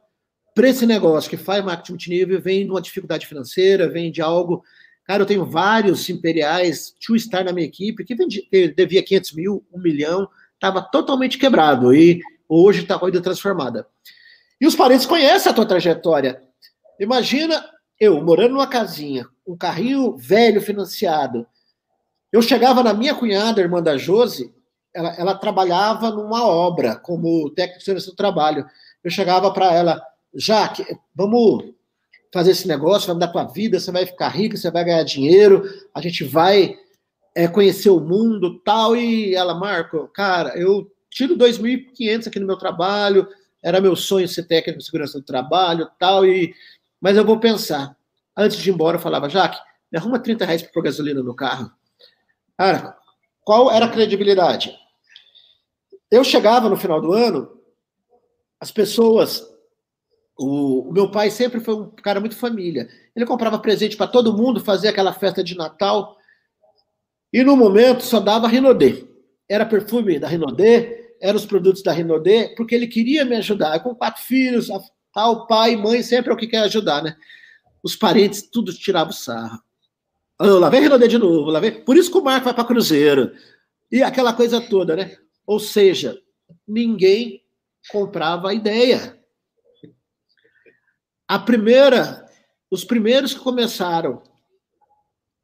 para 0.55 0.68
esse 0.68 0.87
negócio 0.87 1.31
que 1.31 1.37
faz 1.37 1.64
marketing 1.64 1.92
multinível 1.92 2.40
vem 2.40 2.64
de 2.64 2.70
uma 2.70 2.81
dificuldade 2.81 3.27
financeira, 3.27 3.88
vem 3.88 4.11
de 4.11 4.20
algo. 4.20 4.64
Cara, 5.05 5.22
eu 5.22 5.27
tenho 5.27 5.44
vários 5.44 6.09
imperiais, 6.09 6.94
two 7.05 7.18
star 7.18 7.44
na 7.44 7.53
minha 7.53 7.66
equipe, 7.66 8.05
que 8.05 8.14
devia 8.74 9.03
500 9.03 9.33
mil, 9.35 9.64
1 9.72 9.81
milhão, 9.81 10.29
estava 10.55 10.83
totalmente 10.83 11.38
quebrado 11.38 11.94
e 11.94 12.20
hoje 12.48 12.83
está 12.83 12.98
com 12.98 13.07
a 13.07 13.09
vida 13.09 13.20
transformada. 13.20 13.87
E 14.61 14.66
os 14.66 14.74
parentes 14.74 15.07
conhecem 15.07 15.51
a 15.51 15.55
tua 15.55 15.66
trajetória. 15.66 16.42
Imagina 16.98 17.64
eu 18.01 18.22
morando 18.22 18.55
numa 18.55 18.66
casinha, 18.66 19.27
um 19.46 19.57
carrinho 19.57 20.16
velho 20.16 20.61
financiado. 20.61 21.46
Eu 22.33 22.42
chegava 22.42 22.83
na 22.83 22.92
minha 22.92 23.14
cunhada, 23.14 23.61
irmã 23.61 23.83
da 23.83 23.96
Josi, 23.96 24.53
ela, 24.94 25.14
ela 25.16 25.35
trabalhava 25.35 26.11
numa 26.11 26.46
obra 26.46 26.96
como 26.96 27.51
técnico 27.51 27.79
de 27.79 27.85
serviço 27.85 28.11
do 28.11 28.16
trabalho. 28.16 28.66
Eu 29.03 29.11
chegava 29.11 29.51
para 29.53 29.72
ela, 29.72 30.03
Jaque, 30.35 30.85
vamos 31.14 31.74
fazer 32.33 32.51
esse 32.51 32.68
negócio, 32.68 33.07
vai 33.07 33.14
mudar 33.14 33.29
tua 33.29 33.44
vida, 33.44 33.81
você 33.81 33.90
vai 33.90 34.05
ficar 34.07 34.29
rico, 34.29 34.57
você 34.57 34.70
vai 34.70 34.85
ganhar 34.85 35.03
dinheiro, 35.03 35.64
a 35.94 36.01
gente 36.01 36.24
vai 36.24 36.77
é, 37.35 37.48
conhecer 37.48 37.90
o 37.90 38.01
mundo 38.01 38.59
tal. 38.61 38.96
E 38.96 39.35
ela, 39.35 39.55
Marco, 39.55 40.09
cara, 40.09 40.59
eu 40.59 40.90
tiro 41.11 41.37
2.500 41.37 42.29
aqui 42.29 42.38
no 42.38 42.46
meu 42.46 42.59
trabalho, 42.59 43.27
era 43.62 43.81
meu 43.81 43.96
sonho 43.96 44.29
ser 44.29 44.44
técnico 44.44 44.79
de 44.79 44.85
segurança 44.85 45.18
do 45.18 45.24
trabalho 45.24 45.90
tal, 45.98 46.27
e 46.27 46.55
mas 47.01 47.16
eu 47.16 47.24
vou 47.24 47.38
pensar. 47.38 47.96
Antes 48.37 48.59
de 48.59 48.70
ir 48.70 48.72
embora, 48.72 48.96
eu 48.96 49.01
falava, 49.01 49.29
Jaque, 49.29 49.59
me 49.90 49.98
arruma 49.98 50.18
30 50.18 50.44
reais 50.44 50.62
para 50.62 50.83
gasolina 50.83 51.22
no 51.22 51.35
carro. 51.35 51.70
Cara, 52.57 52.96
qual 53.48 53.72
era 53.72 53.87
a 53.87 53.88
credibilidade? 53.88 54.78
Eu 56.11 56.22
chegava 56.22 56.68
no 56.68 56.76
final 56.76 57.00
do 57.00 57.14
ano, 57.14 57.50
as 58.61 58.70
pessoas 58.70 59.42
o, 60.38 60.90
o, 60.90 60.92
meu 60.92 61.11
pai 61.11 61.30
sempre 61.30 61.58
foi 61.58 61.74
um 61.74 61.88
cara 61.88 62.20
muito 62.20 62.37
família. 62.37 62.90
Ele 63.16 63.24
comprava 63.24 63.58
presente 63.58 63.96
para 63.96 64.06
todo 64.06 64.37
mundo, 64.37 64.61
fazia 64.61 64.90
aquela 64.90 65.14
festa 65.14 65.42
de 65.42 65.56
Natal. 65.56 66.18
E 67.32 67.42
no 67.42 67.56
momento 67.56 68.02
só 68.02 68.20
dava 68.20 68.46
Rinodê. 68.46 69.06
Era 69.48 69.64
perfume 69.64 70.18
da 70.18 70.28
Rinodê, 70.28 71.14
eram 71.18 71.38
os 71.38 71.46
produtos 71.46 71.82
da 71.82 71.90
Rinodê, 71.90 72.54
porque 72.54 72.74
ele 72.74 72.87
queria 72.87 73.24
me 73.24 73.37
ajudar. 73.37 73.76
Eu 73.76 73.80
com 73.80 73.94
quatro 73.94 74.22
filhos, 74.24 74.68
tal, 75.11 75.46
pai, 75.46 75.74
mãe, 75.74 76.02
sempre 76.02 76.30
é 76.30 76.34
o 76.34 76.37
que 76.37 76.48
quer 76.48 76.64
ajudar, 76.64 77.02
né? 77.02 77.16
Os 77.82 77.96
parentes, 77.96 78.42
tudo 78.42 78.74
tirava 78.74 79.08
o 79.08 79.14
sarro. 80.38 80.51
Eu 80.51 80.59
lavei 80.59 80.81
Rinodê 80.81 81.09
de 81.09 81.18
novo, 81.18 81.51
lavei. 81.51 81.72
Por 81.72 81.96
isso 81.96 82.11
que 82.11 82.18
o 82.18 82.22
Marco 82.22 82.44
vai 82.44 82.55
para 82.55 82.64
Cruzeiro. 82.64 83.33
E 83.90 84.03
aquela 84.03 84.33
coisa 84.33 84.61
toda, 84.61 84.94
né? 84.96 85.16
Ou 85.46 85.59
seja, 85.59 86.18
ninguém 86.66 87.42
comprava 87.90 88.51
a 88.51 88.55
ideia. 88.55 89.18
A 91.27 91.38
primeira, 91.38 92.27
os 92.70 92.85
primeiros 92.85 93.35
que 93.35 93.40
começaram 93.40 94.22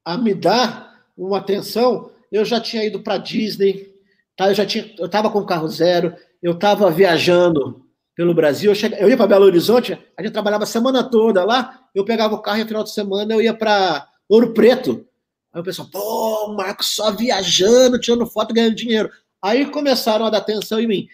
a 0.04 0.16
me 0.16 0.34
dar 0.34 1.04
uma 1.16 1.38
atenção, 1.38 2.10
eu 2.30 2.44
já 2.44 2.60
tinha 2.60 2.84
ido 2.84 3.02
para 3.02 3.18
Disney, 3.18 3.94
tá? 4.36 4.48
Eu 4.48 4.54
já 4.54 4.66
tinha, 4.66 4.94
eu 4.98 5.06
estava 5.06 5.30
com 5.30 5.44
carro 5.44 5.68
zero, 5.68 6.14
eu 6.42 6.52
estava 6.52 6.90
viajando 6.90 7.84
pelo 8.14 8.34
Brasil, 8.34 8.70
eu, 8.70 8.74
cheguei, 8.74 8.98
eu 9.00 9.08
ia 9.08 9.16
para 9.16 9.26
Belo 9.26 9.46
Horizonte, 9.46 9.98
a 10.16 10.22
gente 10.22 10.32
trabalhava 10.32 10.64
a 10.64 10.66
semana 10.66 11.02
toda 11.02 11.44
lá, 11.44 11.88
eu 11.94 12.04
pegava 12.04 12.34
o 12.34 12.42
carro 12.42 12.58
e 12.58 12.62
no 12.62 12.68
final 12.68 12.84
de 12.84 12.92
semana 12.92 13.34
eu 13.34 13.42
ia 13.42 13.54
para 13.54 14.08
Ouro 14.28 14.52
Preto. 14.52 15.06
Aí 15.52 15.60
o 15.60 15.64
pessoal, 15.64 15.88
pô, 15.90 16.46
o 16.46 16.56
Marcos 16.56 16.88
só 16.94 17.12
viajando, 17.12 17.98
tirando 17.98 18.26
foto, 18.26 18.52
ganhando 18.52 18.74
dinheiro. 18.74 19.10
Aí 19.40 19.70
começaram 19.70 20.24
a 20.24 20.30
dar 20.30 20.38
atenção 20.38 20.80
em 20.80 20.86
mim. 20.86 21.08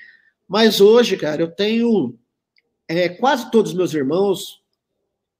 Mas 0.48 0.80
hoje, 0.80 1.16
cara, 1.16 1.42
eu 1.42 1.50
tenho 1.50 2.18
é, 2.88 3.08
quase 3.08 3.50
todos 3.50 3.72
os 3.72 3.76
meus 3.76 3.92
irmãos, 3.94 4.62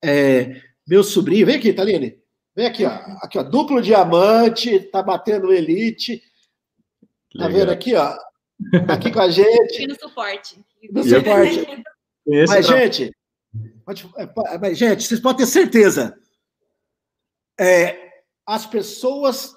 é, 0.04 0.60
meu 0.86 1.02
sobrinho, 1.02 1.46
vem 1.46 1.56
aqui, 1.56 1.72
Taline. 1.72 2.18
Vem 2.54 2.66
aqui, 2.66 2.84
ó. 2.84 2.90
Aqui, 3.22 3.38
ó. 3.38 3.42
Duplo 3.42 3.80
diamante, 3.80 4.78
tá 4.80 5.02
batendo 5.02 5.52
elite. 5.52 6.22
Tá 7.36 7.46
Legal. 7.46 7.52
vendo 7.52 7.70
aqui, 7.70 7.94
ó? 7.94 8.16
Tá 8.86 8.94
aqui 8.94 9.10
com 9.10 9.20
a 9.20 9.30
gente. 9.30 9.82
E 9.82 9.86
no 9.86 9.98
suporte. 9.98 10.60
No 10.92 11.02
suporte. 11.02 11.84
mas, 12.48 12.66
gente, 12.66 13.10
pode, 13.84 14.10
é, 14.16 14.58
mas, 14.58 14.76
gente, 14.76 15.02
vocês 15.02 15.20
podem 15.20 15.44
ter 15.44 15.50
certeza. 15.50 16.19
É, 17.60 17.94
as 18.46 18.64
pessoas 18.64 19.54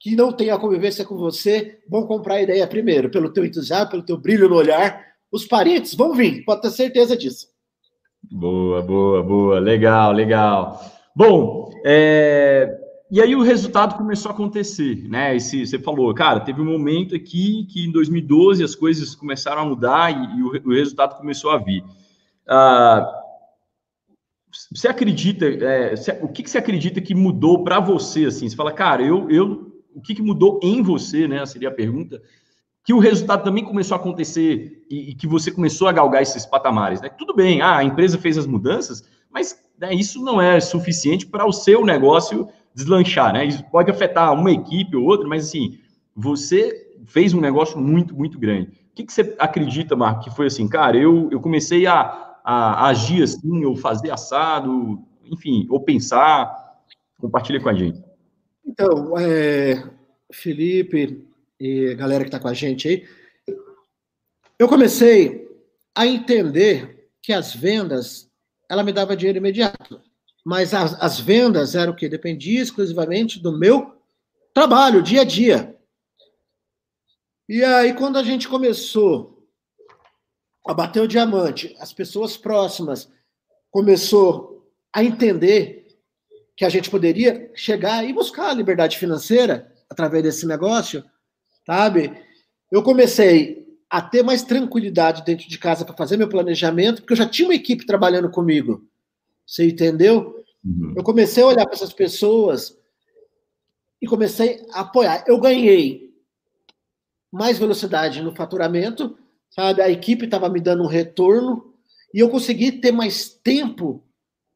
que 0.00 0.14
não 0.14 0.32
têm 0.32 0.50
a 0.50 0.58
convivência 0.58 1.04
com 1.04 1.16
você 1.16 1.80
vão 1.88 2.06
comprar 2.06 2.34
a 2.34 2.42
ideia 2.42 2.66
primeiro, 2.68 3.10
pelo 3.10 3.32
teu 3.32 3.44
entusiasmo, 3.44 3.90
pelo 3.90 4.04
teu 4.04 4.16
brilho 4.16 4.48
no 4.48 4.54
olhar. 4.54 5.04
Os 5.30 5.44
parentes 5.44 5.94
vão 5.94 6.14
vir, 6.14 6.44
pode 6.44 6.62
ter 6.62 6.70
certeza 6.70 7.16
disso. 7.16 7.48
Boa, 8.30 8.80
boa, 8.80 9.22
boa. 9.22 9.58
Legal, 9.58 10.12
legal. 10.12 10.80
Bom, 11.16 11.70
é... 11.84 12.78
e 13.10 13.20
aí 13.20 13.34
o 13.34 13.42
resultado 13.42 13.96
começou 13.96 14.30
a 14.30 14.34
acontecer, 14.34 15.08
né? 15.08 15.34
Esse, 15.34 15.66
você 15.66 15.78
falou, 15.78 16.14
cara, 16.14 16.40
teve 16.40 16.60
um 16.60 16.64
momento 16.64 17.14
aqui 17.16 17.66
que 17.70 17.84
em 17.84 17.90
2012 17.90 18.62
as 18.62 18.76
coisas 18.76 19.16
começaram 19.16 19.62
a 19.62 19.66
mudar 19.66 20.12
e, 20.12 20.38
e 20.38 20.42
o, 20.42 20.70
o, 20.70 20.74
resultado 20.74 21.16
começou 21.16 21.50
a 21.50 21.58
vir. 21.58 21.82
Ah, 22.48 23.21
você 24.74 24.88
acredita, 24.88 25.46
é, 25.46 25.96
você, 25.96 26.18
o 26.22 26.28
que, 26.28 26.42
que 26.42 26.50
você 26.50 26.58
acredita 26.58 27.00
que 27.00 27.14
mudou 27.14 27.62
para 27.62 27.80
você, 27.80 28.26
assim? 28.26 28.48
Você 28.48 28.56
fala, 28.56 28.72
cara, 28.72 29.02
eu, 29.02 29.30
eu, 29.30 29.72
o 29.94 30.00
que, 30.00 30.14
que 30.14 30.22
mudou 30.22 30.58
em 30.62 30.82
você, 30.82 31.28
né? 31.28 31.44
Seria 31.46 31.68
a 31.68 31.72
pergunta 31.72 32.20
que 32.84 32.92
o 32.92 32.98
resultado 32.98 33.44
também 33.44 33.64
começou 33.64 33.96
a 33.96 34.00
acontecer 34.00 34.84
e, 34.90 35.10
e, 35.10 35.14
que 35.14 35.26
você 35.26 35.50
começou 35.50 35.86
a 35.86 35.92
galgar 35.92 36.22
esses 36.22 36.44
patamares. 36.44 37.00
Né? 37.00 37.08
Tudo 37.08 37.34
bem, 37.34 37.60
ah, 37.60 37.76
a 37.76 37.84
empresa 37.84 38.18
fez 38.18 38.36
as 38.36 38.46
mudanças, 38.46 39.04
mas 39.30 39.56
né, 39.78 39.94
isso 39.94 40.22
não 40.22 40.40
é 40.40 40.58
suficiente 40.58 41.26
para 41.26 41.46
o 41.46 41.52
seu 41.52 41.84
negócio 41.84 42.48
deslanchar. 42.74 43.32
Né? 43.32 43.46
Isso 43.46 43.64
pode 43.70 43.90
afetar 43.90 44.32
uma 44.32 44.50
equipe 44.50 44.96
ou 44.96 45.04
outra, 45.04 45.28
mas 45.28 45.46
assim, 45.46 45.78
você 46.14 46.90
fez 47.06 47.32
um 47.32 47.40
negócio 47.40 47.78
muito, 47.78 48.16
muito 48.16 48.38
grande. 48.38 48.68
O 48.90 48.94
que, 48.94 49.04
que 49.04 49.12
você 49.12 49.34
acredita, 49.38 49.94
Marco, 49.94 50.24
que 50.24 50.34
foi 50.34 50.46
assim, 50.46 50.68
cara, 50.68 50.96
eu, 50.96 51.28
eu 51.30 51.40
comecei 51.40 51.86
a, 51.86 52.31
a, 52.44 52.88
agir 52.88 53.22
assim, 53.22 53.64
ou 53.64 53.76
fazer 53.76 54.10
assado, 54.10 55.02
enfim, 55.24 55.66
ou 55.70 55.80
pensar, 55.80 56.80
compartilha 57.18 57.60
com 57.60 57.68
a 57.68 57.74
gente. 57.74 58.02
Então, 58.64 59.18
é, 59.18 59.88
Felipe, 60.32 61.26
e 61.58 61.94
galera 61.94 62.24
que 62.24 62.28
está 62.28 62.38
com 62.38 62.48
a 62.48 62.54
gente 62.54 62.88
aí, 62.88 63.08
eu 64.58 64.68
comecei 64.68 65.48
a 65.94 66.06
entender 66.06 67.08
que 67.20 67.32
as 67.32 67.54
vendas, 67.54 68.30
ela 68.68 68.82
me 68.82 68.92
dava 68.92 69.16
dinheiro 69.16 69.38
imediato. 69.38 70.00
Mas 70.44 70.74
as, 70.74 71.00
as 71.00 71.20
vendas 71.20 71.74
eram 71.74 71.92
o 71.92 71.96
quê? 71.96 72.08
Dependia 72.08 72.60
exclusivamente 72.60 73.38
do 73.40 73.56
meu 73.56 73.94
trabalho, 74.52 75.02
dia 75.02 75.20
a 75.20 75.24
dia. 75.24 75.76
E 77.48 77.62
aí, 77.62 77.94
quando 77.94 78.18
a 78.18 78.22
gente 78.22 78.48
começou 78.48 79.31
a 80.66 80.74
bater 80.74 81.00
o 81.00 81.08
diamante, 81.08 81.74
as 81.78 81.92
pessoas 81.92 82.36
próximas 82.36 83.10
começou 83.70 84.70
a 84.92 85.02
entender 85.02 85.86
que 86.56 86.64
a 86.64 86.68
gente 86.68 86.90
poderia 86.90 87.50
chegar 87.54 88.04
e 88.04 88.12
buscar 88.12 88.50
a 88.50 88.54
liberdade 88.54 88.98
financeira 88.98 89.72
através 89.88 90.22
desse 90.22 90.46
negócio, 90.46 91.04
sabe? 91.66 92.12
Eu 92.70 92.82
comecei 92.82 93.66
a 93.90 94.00
ter 94.00 94.22
mais 94.22 94.42
tranquilidade 94.42 95.24
dentro 95.24 95.48
de 95.48 95.58
casa 95.58 95.84
para 95.84 95.96
fazer 95.96 96.16
meu 96.16 96.28
planejamento, 96.28 97.02
porque 97.02 97.12
eu 97.12 97.16
já 97.16 97.28
tinha 97.28 97.48
uma 97.48 97.54
equipe 97.54 97.84
trabalhando 97.84 98.30
comigo. 98.30 98.86
Você 99.46 99.66
entendeu? 99.66 100.44
Uhum. 100.64 100.94
Eu 100.96 101.02
comecei 101.02 101.42
a 101.42 101.46
olhar 101.46 101.66
para 101.66 101.74
essas 101.74 101.92
pessoas 101.92 102.78
e 104.00 104.06
comecei 104.06 104.64
a 104.72 104.80
apoiar. 104.80 105.24
Eu 105.26 105.38
ganhei 105.38 106.10
mais 107.30 107.58
velocidade 107.58 108.22
no 108.22 108.34
faturamento, 108.34 109.18
sabe? 109.54 109.82
A 109.82 109.90
equipe 109.90 110.24
estava 110.24 110.48
me 110.48 110.60
dando 110.60 110.82
um 110.82 110.88
retorno 110.88 111.72
e 112.12 112.18
eu 112.18 112.28
consegui 112.28 112.72
ter 112.72 112.92
mais 112.92 113.28
tempo 113.28 114.02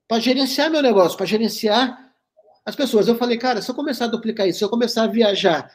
para 0.08 0.20
gerenciar 0.20 0.70
meu 0.70 0.82
negócio, 0.82 1.16
para 1.16 1.26
gerenciar 1.26 2.12
as 2.64 2.74
pessoas. 2.74 3.06
Eu 3.06 3.16
falei, 3.16 3.36
cara, 3.36 3.62
se 3.62 3.70
eu 3.70 3.74
começar 3.74 4.06
a 4.06 4.08
duplicar 4.08 4.48
isso, 4.48 4.58
se 4.58 4.64
eu 4.64 4.68
começar 4.68 5.04
a 5.04 5.08
viajar, 5.08 5.70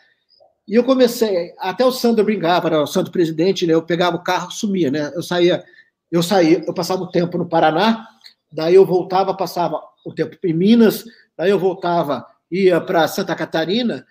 e 0.68 0.76
eu 0.76 0.84
comecei, 0.84 1.54
até 1.58 1.86
o 1.86 1.92
Sandro 1.92 2.24
brincava, 2.24 2.68
era 2.68 2.82
o 2.82 2.88
Sandro 2.88 3.12
presidente, 3.12 3.66
né? 3.66 3.74
Eu 3.74 3.82
pegava 3.82 4.16
o 4.18 4.24
carro, 4.24 4.52
sumia, 4.52 4.92
né? 4.92 5.12
Eu 5.16 5.24
saía, 5.24 5.64
eu 6.12 6.22
saía, 6.22 6.64
eu 6.66 6.74
passava 6.74 7.04
o 7.04 7.12
tempo 7.12 7.38
no 7.38 7.48
Paraná, 7.48 8.08
daí 8.52 8.76
eu 8.76 8.86
voltava, 8.86 9.36
passava 9.36 9.82
o 10.06 10.14
tempo 10.14 10.38
em 10.44 10.54
Minas, 10.54 11.04
daí 11.36 11.50
eu 11.50 11.60
voltava, 11.60 12.26
ia 12.50 12.80
para 12.80 13.08
Santa 13.08 13.36
Catarina, 13.36 14.06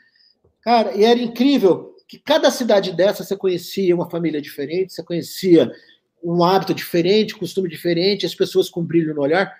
cara, 0.60 0.94
e 0.94 1.04
era 1.04 1.18
incrível 1.18 1.89
que 2.10 2.18
cada 2.18 2.50
cidade 2.50 2.92
dessa 2.92 3.22
você 3.22 3.36
conhecia 3.36 3.94
uma 3.94 4.10
família 4.10 4.42
diferente, 4.42 4.92
você 4.92 5.00
conhecia 5.00 5.72
um 6.20 6.42
hábito 6.42 6.74
diferente, 6.74 7.36
costume 7.36 7.68
diferente, 7.68 8.26
as 8.26 8.34
pessoas 8.34 8.68
com 8.68 8.84
brilho 8.84 9.14
no 9.14 9.20
olhar. 9.20 9.56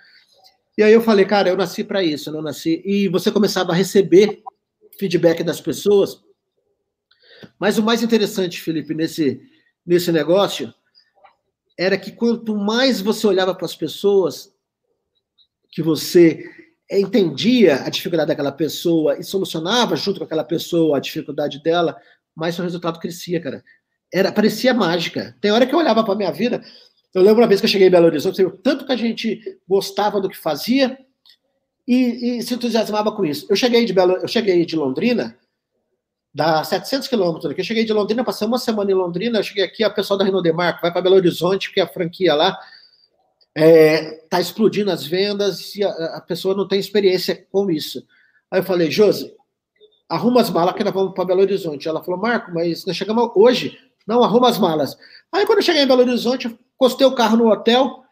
E 0.77 0.83
aí 0.83 0.93
eu 0.93 1.01
falei, 1.01 1.25
cara, 1.25 1.49
eu 1.49 1.57
nasci 1.57 1.85
para 1.85 2.03
isso, 2.03 2.29
eu 2.29 2.33
não 2.35 2.43
nasci. 2.43 2.83
E 2.85 3.07
você 3.07 3.31
começava 3.31 3.71
a 3.71 3.75
receber 3.77 4.43
feedback 4.99 5.45
das 5.45 5.61
pessoas. 5.61 6.25
Mas 7.57 7.79
o 7.79 7.85
mais 7.85 8.03
interessante, 8.03 8.61
Felipe, 8.61 8.95
nesse, 8.95 9.41
nesse 9.87 10.11
negócio, 10.11 10.75
era 11.79 11.97
que 11.97 12.11
quanto 12.11 12.57
mais 12.57 13.01
você 13.01 13.29
olhava 13.29 13.55
para 13.55 13.67
as 13.67 13.77
pessoas, 13.77 14.53
que 15.71 15.85
você 15.85 16.51
entendia 16.91 17.85
a 17.85 17.89
dificuldade 17.89 18.27
daquela 18.27 18.51
pessoa 18.51 19.17
e 19.21 19.23
solucionava 19.23 19.95
junto 19.95 20.19
com 20.19 20.25
aquela 20.25 20.43
pessoa 20.43 20.97
a 20.97 21.01
dificuldade 21.01 21.63
dela, 21.63 21.97
mais 22.41 22.59
o 22.59 22.62
resultado 22.62 22.99
crescia, 22.99 23.41
cara. 23.41 23.62
Era, 24.12 24.32
parecia 24.32 24.74
mágica. 24.74 25.36
Tem 25.41 25.53
hora 25.53 25.66
que 25.66 25.74
eu 25.74 25.78
olhava 25.78 26.03
para 26.03 26.16
minha 26.16 26.32
vida, 26.32 26.61
eu 27.14 27.22
lembro 27.22 27.43
uma 27.43 27.47
vez 27.47 27.61
que 27.61 27.66
eu 27.66 27.70
cheguei 27.70 27.88
em 27.88 27.91
Belo 27.91 28.07
Horizonte, 28.07 28.43
tanto 28.62 28.86
que 28.86 28.93
a 28.93 28.97
gente 28.97 29.59
gostava 29.68 30.20
do 30.20 30.28
que 30.28 30.36
fazia 30.36 30.99
e, 31.86 32.38
e 32.38 32.43
se 32.43 32.55
entusiasmava 32.55 33.12
com 33.12 33.24
isso. 33.24 33.47
Eu 33.49 33.57
cheguei 33.57 33.84
de 33.84 33.93
Belo, 33.93 34.16
eu 34.16 34.28
cheguei 34.28 34.64
de 34.64 34.74
Londrina, 34.74 35.36
dá 36.32 36.64
700 36.64 37.09
quilômetros 37.09 37.49
daqui. 37.49 37.61
Eu 37.61 37.64
cheguei 37.64 37.84
de 37.84 37.93
Londrina, 37.93 38.24
passei 38.24 38.47
uma 38.47 38.59
semana 38.59 38.91
em 38.91 38.95
Londrina, 38.95 39.38
eu 39.38 39.43
cheguei 39.43 39.64
aqui, 39.64 39.84
a 39.84 39.91
pessoal 39.91 40.18
da 40.18 40.24
Renault 40.24 40.43
Demarco 40.43 40.80
vai 40.80 40.93
para 40.93 41.03
Belo 41.03 41.16
Horizonte, 41.16 41.68
porque 41.68 41.80
a 41.80 41.86
franquia 41.86 42.34
lá 42.34 42.59
está 43.55 44.38
é, 44.38 44.41
explodindo 44.41 44.91
as 44.91 45.05
vendas 45.05 45.74
e 45.74 45.82
a, 45.82 45.91
a, 45.91 46.20
pessoa 46.20 46.55
não 46.55 46.66
tem 46.66 46.78
experiência 46.78 47.47
com 47.51 47.70
isso. 47.70 48.07
Aí 48.51 48.61
eu 48.61 48.64
falei, 48.64 48.91
Josi, 48.91 49.34
arruma 50.11 50.41
as 50.41 50.51
malas 50.51 50.75
que 50.75 50.83
nós 50.83 50.93
vamos 50.93 51.15
para 51.15 51.25
Belo 51.25 51.41
Horizonte. 51.41 51.89
Ela 51.89 52.03
falou, 52.03 52.21
Marco, 52.21 52.53
mas 52.53 52.85
nós 52.85 52.97
chegamos 52.97 53.31
hoje. 53.37 53.79
Não, 54.05 54.25
arruma 54.25 54.49
as 54.49 54.59
malas. 54.59 54.99
Aí 55.31 55.47
quando 55.47 55.59
eu 55.59 55.63
cheguei 55.63 55.83
em 55.83 55.87
Belo 55.87 56.01
Horizonte, 56.01 56.47
eu 56.47 56.59
encostei 56.75 57.07
o 57.07 57.15
carro 57.15 57.37
no 57.37 57.49
hotel, 57.49 58.03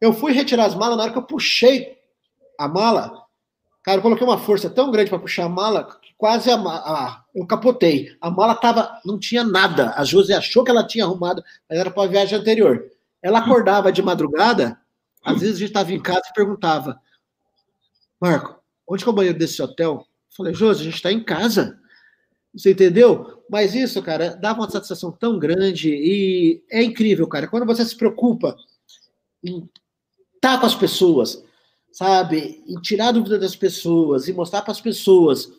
eu 0.00 0.14
fui 0.14 0.32
retirar 0.32 0.64
as 0.64 0.74
malas, 0.74 0.96
na 0.96 1.02
hora 1.02 1.12
que 1.12 1.18
eu 1.18 1.22
puxei 1.22 1.98
a 2.58 2.66
mala, 2.66 3.24
cara, 3.82 3.98
eu 3.98 4.02
coloquei 4.02 4.26
uma 4.26 4.38
força 4.38 4.70
tão 4.70 4.90
grande 4.90 5.10
para 5.10 5.18
puxar 5.18 5.44
a 5.44 5.48
mala 5.48 5.84
que 6.00 6.14
quase 6.16 6.50
a, 6.50 6.56
a, 6.56 7.24
eu 7.34 7.46
capotei. 7.46 8.16
A 8.20 8.30
mala 8.30 8.54
tava, 8.54 8.98
não 9.04 9.18
tinha 9.18 9.44
nada. 9.44 9.92
A 9.96 10.04
Josi 10.04 10.32
achou 10.32 10.64
que 10.64 10.70
ela 10.70 10.86
tinha 10.86 11.04
arrumado, 11.04 11.44
mas 11.68 11.78
era 11.78 11.90
para 11.90 12.04
a 12.04 12.06
viagem 12.06 12.38
anterior. 12.38 12.90
Ela 13.20 13.40
acordava 13.40 13.92
de 13.92 14.02
madrugada, 14.02 14.80
às 15.22 15.40
vezes 15.40 15.56
a 15.56 15.58
gente 15.58 15.68
estava 15.68 15.92
em 15.92 16.00
casa 16.00 16.22
e 16.30 16.32
perguntava: 16.32 17.00
Marco, 18.18 18.58
onde 18.88 19.02
que 19.04 19.08
é 19.08 19.12
o 19.12 19.14
banheiro 19.14 19.38
desse 19.38 19.60
hotel? 19.60 20.07
Falei, 20.38 20.54
Josi, 20.54 20.82
a 20.82 20.84
gente 20.84 20.94
está 20.94 21.10
em 21.10 21.22
casa. 21.22 21.76
Você 22.54 22.70
entendeu? 22.70 23.42
Mas 23.50 23.74
isso, 23.74 24.00
cara, 24.00 24.36
dá 24.36 24.52
uma 24.52 24.70
satisfação 24.70 25.10
tão 25.10 25.36
grande 25.36 25.90
e 25.90 26.62
é 26.70 26.80
incrível, 26.80 27.26
cara. 27.26 27.48
Quando 27.48 27.66
você 27.66 27.84
se 27.84 27.96
preocupa 27.96 28.56
em 29.42 29.68
estar 30.36 30.54
tá 30.54 30.58
com 30.58 30.66
as 30.66 30.76
pessoas, 30.76 31.44
sabe? 31.90 32.62
Em 32.68 32.80
tirar 32.80 33.08
a 33.08 33.12
dúvida 33.12 33.36
das 33.36 33.56
pessoas 33.56 34.28
e 34.28 34.32
mostrar 34.32 34.62
para 34.62 34.70
as 34.70 34.80
pessoas 34.80 35.52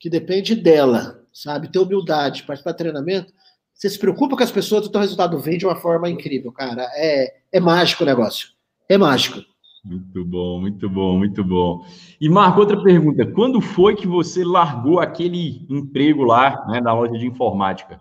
que 0.00 0.10
depende 0.10 0.56
dela, 0.56 1.24
sabe? 1.32 1.70
Ter 1.70 1.78
humildade, 1.78 2.42
participar 2.42 2.72
do 2.72 2.78
treinamento. 2.78 3.32
Você 3.72 3.88
se 3.88 3.98
preocupa 4.00 4.36
com 4.36 4.42
as 4.42 4.50
pessoas, 4.50 4.84
o 4.84 4.90
teu 4.90 5.00
resultado 5.00 5.38
vem 5.38 5.58
de 5.58 5.64
uma 5.64 5.76
forma 5.76 6.10
incrível, 6.10 6.50
cara. 6.50 6.90
É, 6.94 7.36
é 7.52 7.60
mágico 7.60 8.02
o 8.02 8.06
negócio. 8.06 8.48
É 8.88 8.98
mágico. 8.98 9.40
Muito 9.88 10.22
bom, 10.22 10.60
muito 10.60 10.90
bom, 10.90 11.16
muito 11.16 11.42
bom. 11.42 11.86
E 12.20 12.28
Marco, 12.28 12.60
outra 12.60 12.82
pergunta: 12.82 13.24
quando 13.24 13.58
foi 13.58 13.96
que 13.96 14.06
você 14.06 14.44
largou 14.44 15.00
aquele 15.00 15.64
emprego 15.66 16.24
lá, 16.24 16.66
né, 16.68 16.78
na 16.78 16.92
loja 16.92 17.18
de 17.18 17.26
informática? 17.26 17.98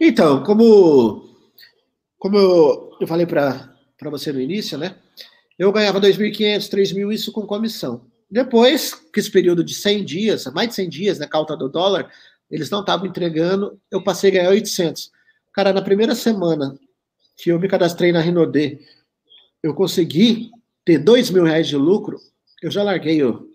Então, 0.00 0.42
como, 0.42 1.28
como 2.18 2.36
eu, 2.36 2.90
eu 3.00 3.06
falei 3.06 3.24
para 3.24 3.70
você 4.10 4.32
no 4.32 4.40
início, 4.40 4.76
né? 4.76 4.96
Eu 5.56 5.70
ganhava 5.70 6.00
2.500, 6.00 6.68
3.000, 6.68 7.12
isso 7.12 7.30
com 7.30 7.46
comissão. 7.46 8.06
Depois, 8.28 8.94
que 9.12 9.20
esse 9.20 9.30
período 9.30 9.62
de 9.62 9.74
100 9.74 10.04
dias, 10.04 10.44
mais 10.52 10.70
de 10.70 10.74
100 10.74 10.88
dias, 10.88 11.18
né, 11.20 11.28
alta 11.32 11.56
do 11.56 11.68
dólar, 11.68 12.10
eles 12.50 12.68
não 12.68 12.80
estavam 12.80 13.06
entregando, 13.06 13.78
eu 13.92 14.02
passei 14.02 14.30
a 14.30 14.34
ganhar 14.34 14.50
800. 14.50 15.12
Cara, 15.52 15.72
na 15.72 15.80
primeira 15.80 16.16
semana 16.16 16.76
que 17.36 17.50
eu 17.50 17.60
me 17.60 17.68
cadastrei 17.68 18.10
na 18.10 18.20
Rinode, 18.20 18.80
eu 19.62 19.72
consegui 19.72 20.50
ter 20.84 20.98
2 20.98 21.30
mil 21.30 21.44
reais 21.44 21.66
de 21.66 21.76
lucro, 21.76 22.18
eu 22.62 22.70
já 22.70 22.82
larguei 22.82 23.22
o, 23.22 23.50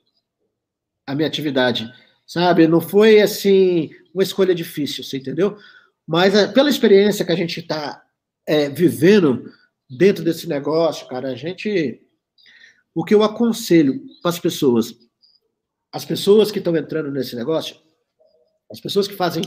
a 1.06 1.16
minha 1.16 1.28
atividade, 1.28 1.92
sabe? 2.26 2.68
Não 2.68 2.82
foi, 2.82 3.22
assim, 3.22 3.90
uma 4.14 4.24
escolha 4.24 4.54
difícil, 4.56 5.04
você 5.04 5.18
entendeu? 5.18 5.58
Mas 6.06 6.34
é, 6.34 6.48
pela 6.48 6.70
experiência 6.70 7.26
que 7.26 7.32
a 7.32 7.36
gente 7.36 7.60
está 7.60 8.04
é, 8.48 8.70
vivendo 8.70 9.52
dentro 9.90 10.24
desse 10.24 10.48
negócio, 10.48 11.08
cara, 11.08 11.30
a 11.30 11.36
gente... 11.36 12.02
O 12.94 13.06
que 13.06 13.14
eu 13.14 13.24
aconselho 13.24 14.04
para 14.22 14.30
as 14.30 14.40
pessoas, 14.40 14.96
as 15.92 16.04
pessoas 16.04 16.52
que 16.52 16.58
estão 16.58 16.76
entrando 16.76 17.12
nesse 17.12 17.36
negócio, 17.36 17.76
as 18.70 18.80
pessoas 18.80 19.08
que 19.08 19.16
fazem, 19.16 19.44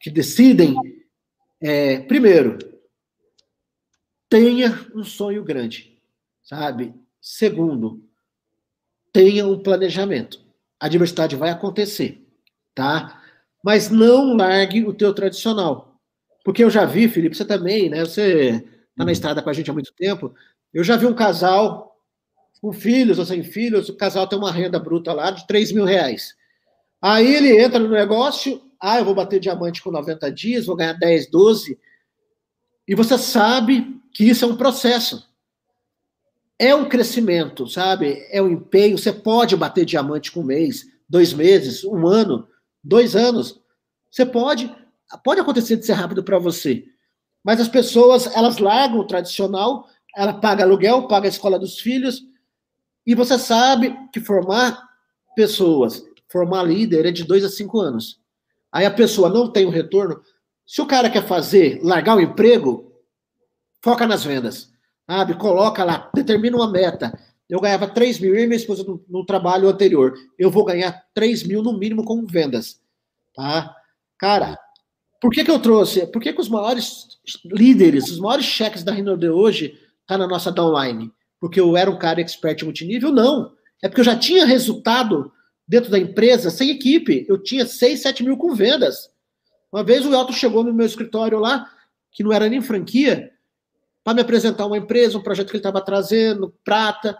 que 0.00 0.10
decidem, 0.10 0.74
é, 1.60 2.00
primeiro, 2.00 2.58
tenha 4.28 4.86
um 4.94 5.04
sonho 5.04 5.42
grande, 5.44 6.00
sabe? 6.42 6.94
Segundo, 7.20 8.02
tenha 9.12 9.46
um 9.46 9.62
planejamento. 9.62 10.40
A 10.78 10.88
diversidade 10.88 11.36
vai 11.36 11.50
acontecer, 11.50 12.26
tá? 12.74 13.22
Mas 13.62 13.90
não 13.90 14.36
largue 14.36 14.84
o 14.84 14.94
teu 14.94 15.12
tradicional. 15.12 16.00
Porque 16.44 16.64
eu 16.64 16.70
já 16.70 16.84
vi, 16.86 17.08
Felipe, 17.08 17.36
você 17.36 17.44
também, 17.44 17.90
né? 17.90 18.00
Você 18.00 18.50
está 18.50 18.64
na 18.96 19.04
uhum. 19.04 19.10
estrada 19.10 19.42
com 19.42 19.50
a 19.50 19.52
gente 19.52 19.70
há 19.70 19.74
muito 19.74 19.92
tempo. 19.92 20.34
Eu 20.72 20.82
já 20.82 20.96
vi 20.96 21.06
um 21.06 21.14
casal 21.14 21.90
com 22.60 22.72
filhos 22.72 23.18
ou 23.18 23.24
sem 23.24 23.42
filhos, 23.42 23.88
o 23.88 23.96
casal 23.96 24.26
tem 24.26 24.38
uma 24.38 24.52
renda 24.52 24.78
bruta 24.78 25.12
lá 25.12 25.30
de 25.30 25.46
3 25.46 25.72
mil 25.72 25.84
reais. 25.84 26.34
Aí 27.00 27.34
ele 27.34 27.58
entra 27.58 27.78
no 27.78 27.88
negócio, 27.88 28.60
ah, 28.80 28.98
eu 28.98 29.04
vou 29.04 29.14
bater 29.14 29.40
diamante 29.40 29.82
com 29.82 29.90
90 29.90 30.30
dias, 30.30 30.66
vou 30.66 30.76
ganhar 30.76 30.92
10, 30.92 31.30
12. 31.30 31.78
E 32.86 32.94
você 32.94 33.16
sabe 33.16 34.00
que 34.12 34.24
isso 34.24 34.44
é 34.44 34.48
um 34.48 34.56
processo. 34.56 35.29
É 36.60 36.74
um 36.74 36.88
crescimento, 36.88 37.66
sabe? 37.66 38.26
É 38.30 38.42
um 38.42 38.50
empenho. 38.50 38.98
Você 38.98 39.12
pode 39.12 39.56
bater 39.56 39.86
diamante 39.86 40.30
com 40.30 40.40
um 40.40 40.44
mês, 40.44 40.84
dois 41.08 41.32
meses, 41.32 41.82
um 41.84 42.06
ano, 42.06 42.46
dois 42.84 43.16
anos. 43.16 43.58
Você 44.10 44.26
pode. 44.26 44.70
Pode 45.24 45.40
acontecer 45.40 45.76
de 45.76 45.86
ser 45.86 45.94
rápido 45.94 46.22
para 46.22 46.38
você. 46.38 46.84
Mas 47.42 47.60
as 47.60 47.68
pessoas, 47.68 48.26
elas 48.36 48.58
largam 48.58 48.98
o 48.98 49.06
tradicional, 49.06 49.88
ela 50.14 50.34
paga 50.34 50.62
aluguel, 50.62 51.08
paga 51.08 51.26
a 51.26 51.30
escola 51.30 51.58
dos 51.58 51.80
filhos, 51.80 52.22
e 53.06 53.14
você 53.14 53.38
sabe 53.38 53.96
que 54.12 54.20
formar 54.20 54.88
pessoas 55.34 56.04
formar 56.30 56.62
líder 56.62 57.06
é 57.06 57.10
de 57.10 57.24
dois 57.24 57.44
a 57.44 57.48
cinco 57.48 57.80
anos. 57.80 58.18
Aí 58.72 58.86
a 58.86 58.90
pessoa 58.90 59.28
não 59.28 59.52
tem 59.52 59.66
o 59.66 59.68
um 59.68 59.72
retorno. 59.72 60.22
Se 60.64 60.80
o 60.80 60.86
cara 60.86 61.10
quer 61.10 61.26
fazer, 61.26 61.80
largar 61.82 62.16
o 62.16 62.20
emprego, 62.20 62.92
foca 63.82 64.06
nas 64.06 64.24
vendas. 64.24 64.70
Sabe? 65.10 65.34
Coloca 65.34 65.82
lá, 65.82 66.08
determina 66.14 66.56
uma 66.56 66.70
meta. 66.70 67.18
Eu 67.48 67.58
ganhava 67.60 67.88
3 67.88 68.20
mil, 68.20 68.32
e 68.38 68.46
minha 68.46 68.56
esposa 68.56 68.84
no, 68.84 69.04
no, 69.08 69.26
trabalho 69.26 69.68
anterior. 69.68 70.14
Eu 70.38 70.52
vou 70.52 70.64
ganhar 70.64 71.04
3 71.12 71.42
mil 71.42 71.64
no 71.64 71.76
mínimo 71.76 72.04
com 72.04 72.24
vendas. 72.24 72.80
Tá? 73.34 73.74
Cara, 74.16 74.56
por 75.20 75.32
que, 75.32 75.42
que 75.42 75.50
eu 75.50 75.58
trouxe? 75.58 76.06
Por 76.06 76.22
que, 76.22 76.32
que 76.32 76.40
os 76.40 76.48
maiores 76.48 77.18
líderes, 77.44 78.08
os 78.08 78.20
maiores 78.20 78.46
cheques 78.46 78.84
da 78.84 78.92
Renault 78.92 79.18
de 79.20 79.28
hoje 79.28 79.76
tá 80.06 80.16
na 80.16 80.28
nossa 80.28 80.52
downline? 80.52 81.10
Porque 81.40 81.58
eu 81.58 81.76
era 81.76 81.90
um 81.90 81.98
cara 81.98 82.20
expert 82.20 82.62
multinível? 82.62 83.10
Não. 83.10 83.52
É 83.82 83.88
porque 83.88 84.02
eu 84.02 84.04
já 84.04 84.16
tinha 84.16 84.46
resultado 84.46 85.32
dentro 85.66 85.90
da 85.90 85.98
empresa, 85.98 86.50
sem 86.50 86.70
equipe. 86.70 87.26
Eu 87.28 87.36
tinha 87.36 87.66
6, 87.66 88.00
7 88.00 88.22
mil 88.22 88.36
com 88.36 88.54
vendas. 88.54 89.10
Uma 89.72 89.82
vez 89.82 90.06
o 90.06 90.14
Elton 90.14 90.32
chegou 90.32 90.62
no 90.62 90.72
meu 90.72 90.86
escritório 90.86 91.40
lá, 91.40 91.68
que 92.12 92.22
não 92.22 92.32
era 92.32 92.48
nem 92.48 92.62
franquia, 92.62 93.32
para 94.02 94.14
me 94.14 94.20
apresentar 94.20 94.66
uma 94.66 94.78
empresa, 94.78 95.18
um 95.18 95.22
projeto 95.22 95.48
que 95.48 95.52
ele 95.52 95.60
estava 95.60 95.80
trazendo, 95.80 96.54
prata. 96.64 97.18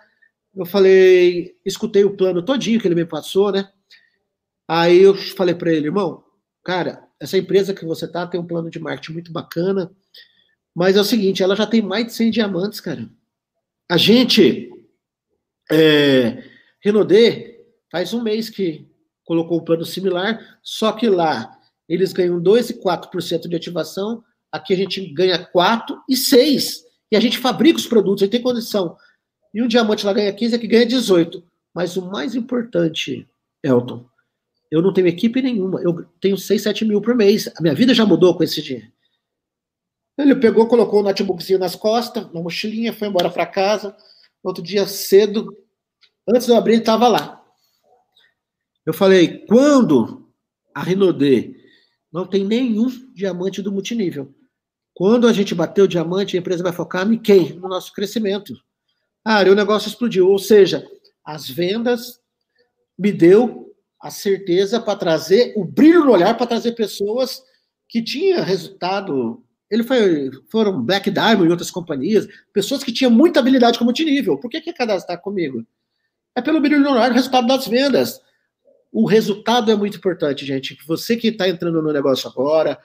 Eu 0.55 0.67
falei, 0.67 1.55
escutei 1.65 2.05
o 2.05 2.17
plano 2.17 2.43
todinho 2.43 2.81
que 2.81 2.89
ele 2.89 2.95
me 2.95 3.05
passou, 3.05 3.53
né? 3.53 3.71
Aí 4.67 5.03
eu 5.03 5.15
falei 5.15 5.55
para 5.55 5.73
ele, 5.73 5.87
irmão, 5.87 6.23
cara, 6.65 7.03
essa 7.19 7.37
empresa 7.37 7.75
que 7.75 7.85
você 7.85 8.07
tá 8.07 8.27
tem 8.27 8.41
um 8.41 8.47
plano 8.47 8.71
de 8.71 8.79
marketing 8.79 9.13
muito 9.13 9.33
bacana, 9.33 9.91
mas 10.75 10.97
é 10.97 11.01
o 11.01 11.05
seguinte, 11.05 11.43
ela 11.43 11.57
já 11.57 11.67
tem 11.67 11.83
mais 11.83 12.07
de 12.07 12.13
100 12.13 12.31
diamantes, 12.31 12.81
cara. 12.81 13.09
A 13.91 13.97
gente, 13.97 14.71
é, 15.71 16.45
Renaudet, 16.83 17.59
faz 17.91 18.15
um 18.15 18.23
mês 18.23 18.49
que 18.49 18.89
colocou 19.25 19.59
um 19.61 19.65
plano 19.65 19.85
similar, 19.85 20.59
só 20.63 20.93
que 20.93 21.09
lá 21.09 21.59
eles 21.89 22.13
ganham 22.13 22.41
2 22.41 22.71
e 22.71 22.75
4% 22.81 23.49
de 23.49 23.57
ativação, 23.57 24.23
aqui 24.53 24.73
a 24.73 24.77
gente 24.77 25.05
ganha 25.13 25.39
4 25.39 26.03
e 26.09 26.17
6. 26.17 26.85
E 27.13 27.17
a 27.17 27.21
gente 27.21 27.39
fabrica 27.39 27.79
os 27.79 27.87
produtos, 27.87 28.23
gente 28.23 28.31
tem 28.31 28.43
condição. 28.43 28.97
E 29.53 29.63
um 29.63 29.69
diamante 29.69 30.07
lá 30.07 30.13
ganha 30.13 30.33
15, 30.33 30.55
aqui 30.55 30.67
ganha 30.67 30.87
18. 30.87 31.43
Mas 31.75 31.97
o 31.97 32.11
mais 32.11 32.35
importante, 32.35 33.29
Elton, 33.63 34.05
eu 34.71 34.81
não 34.81 34.93
tenho 34.93 35.09
equipe 35.09 35.43
nenhuma. 35.43 35.81
Eu 35.81 36.05
tenho 36.21 36.37
6, 36.37 36.63
7 36.63 36.85
mil 36.85 37.01
por 37.01 37.15
mês. 37.15 37.49
A 37.57 37.61
minha 37.61 37.75
vida 37.75 37.93
já 37.93 38.07
mudou 38.07 38.37
com 38.37 38.45
esse 38.45 38.63
dinheiro. 38.63 38.91
Ele 40.17 40.37
pegou, 40.37 40.69
colocou 40.69 41.01
o 41.01 41.03
notebookzinho 41.03 41.59
nas 41.59 41.75
costas, 41.75 42.31
na 42.33 42.41
mochilinha, 42.41 42.93
foi 42.93 43.09
embora 43.09 43.31
para 43.31 43.47
casa. 43.47 43.97
No 44.45 44.51
outro 44.51 44.63
dia 44.63 44.87
cedo, 44.87 45.57
antes 46.29 46.47
de 46.47 46.53
eu 46.53 46.57
abrir, 46.57 46.75
ele 46.75 46.83
estava 46.83 47.09
lá. 47.09 47.43
Eu 48.85 48.93
falei, 48.93 49.45
quando 49.47 50.31
a 50.75 50.83
Renaudet 50.83 51.57
não 52.13 52.27
tem 52.27 52.45
nenhum 52.45 52.89
diamante 53.15 53.63
do 53.63 53.73
multinível. 53.73 54.35
Quando 55.01 55.27
a 55.27 55.33
gente 55.33 55.55
bater 55.55 55.81
o 55.81 55.89
diamante, 55.89 56.37
a 56.37 56.41
empresa 56.41 56.63
vai 56.63 56.73
focar 56.73 57.11
em 57.11 57.17
quem? 57.17 57.55
No 57.55 57.71
nosso 57.71 57.91
crescimento. 57.91 58.53
Ah, 59.25 59.43
e 59.43 59.49
o 59.49 59.55
negócio 59.55 59.89
explodiu. 59.89 60.29
Ou 60.29 60.39
seja, 60.39 60.87
as 61.25 61.49
vendas 61.49 62.21
me 62.99 63.11
deu 63.11 63.75
a 63.99 64.11
certeza 64.11 64.79
para 64.79 64.99
trazer 64.99 65.55
o 65.57 65.65
brilho 65.65 66.05
no 66.05 66.13
olhar 66.13 66.37
para 66.37 66.47
trazer 66.47 66.73
pessoas 66.73 67.43
que 67.89 68.03
tinham 68.03 68.45
resultado. 68.45 69.43
Ele 69.71 69.83
foi, 69.83 70.31
foram 70.51 70.83
Black 70.83 71.11
Diamond 71.11 71.47
e 71.47 71.51
outras 71.51 71.71
companhias, 71.71 72.29
pessoas 72.53 72.85
que 72.85 72.93
tinham 72.93 73.11
muita 73.11 73.41
habilidade 73.41 73.79
com 73.79 73.87
multinível. 73.87 74.37
Por 74.37 74.51
que 74.51 74.61
quer 74.61 74.75
cadastrar 74.75 75.19
comigo? 75.19 75.67
É 76.37 76.43
pelo 76.43 76.61
brilho 76.61 76.79
no 76.79 76.91
olhar, 76.91 77.11
o 77.11 77.15
resultado 77.15 77.47
das 77.47 77.67
vendas. 77.67 78.21
O 78.93 79.07
resultado 79.07 79.73
é 79.73 79.75
muito 79.75 79.97
importante, 79.97 80.45
gente. 80.45 80.77
Você 80.87 81.17
que 81.17 81.29
está 81.29 81.49
entrando 81.49 81.81
no 81.81 81.91
negócio 81.91 82.29
agora, 82.29 82.79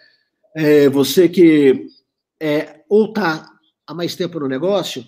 é, 0.55 0.87
você 0.87 1.27
que 1.27 1.93
é, 2.41 2.83
ou 2.89 3.05
está 3.05 3.49
há 3.87 3.93
mais 3.93 4.15
tempo 4.15 4.39
no 4.39 4.47
negócio, 4.47 5.05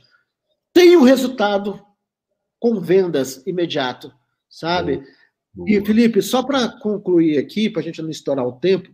tem 0.73 0.95
o 0.95 1.01
um 1.01 1.03
resultado 1.03 1.81
com 2.59 2.79
vendas 2.79 3.43
imediato, 3.45 4.13
sabe? 4.49 5.03
Boa. 5.53 5.69
E, 5.69 5.85
Felipe, 5.85 6.21
só 6.21 6.43
para 6.43 6.69
concluir 6.79 7.37
aqui, 7.37 7.69
para 7.69 7.81
a 7.81 7.83
gente 7.83 8.01
não 8.01 8.09
estourar 8.09 8.45
o 8.47 8.59
tempo, 8.59 8.89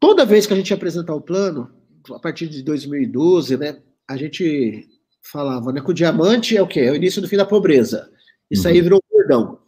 toda 0.00 0.24
vez 0.24 0.46
que 0.46 0.52
a 0.52 0.56
gente 0.56 0.72
apresentar 0.72 1.14
o 1.14 1.20
plano, 1.20 1.70
a 2.10 2.18
partir 2.18 2.48
de 2.48 2.62
2012, 2.62 3.56
né, 3.56 3.82
a 4.08 4.16
gente 4.16 4.88
falava 5.22 5.72
né, 5.72 5.80
que 5.80 5.90
o 5.90 5.94
diamante 5.94 6.56
é 6.56 6.62
o 6.62 6.66
quê? 6.66 6.80
É 6.80 6.90
o 6.90 6.96
início 6.96 7.20
do 7.20 7.28
fim 7.28 7.36
da 7.36 7.44
pobreza. 7.44 8.10
Isso 8.50 8.66
uhum. 8.66 8.74
aí 8.74 8.80
virou 8.80 9.02
cordão. 9.10 9.60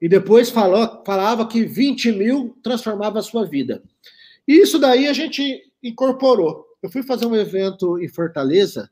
E 0.00 0.08
depois 0.08 0.50
falou, 0.50 1.02
falava 1.04 1.46
que 1.46 1.64
20 1.64 2.12
mil 2.12 2.56
transformava 2.62 3.18
a 3.18 3.22
sua 3.22 3.44
vida. 3.44 3.82
E 4.46 4.54
isso 4.60 4.78
daí 4.78 5.08
a 5.08 5.12
gente 5.12 5.69
incorporou. 5.82 6.66
Eu 6.82 6.90
fui 6.90 7.02
fazer 7.02 7.26
um 7.26 7.36
evento 7.36 7.98
em 7.98 8.08
Fortaleza, 8.08 8.90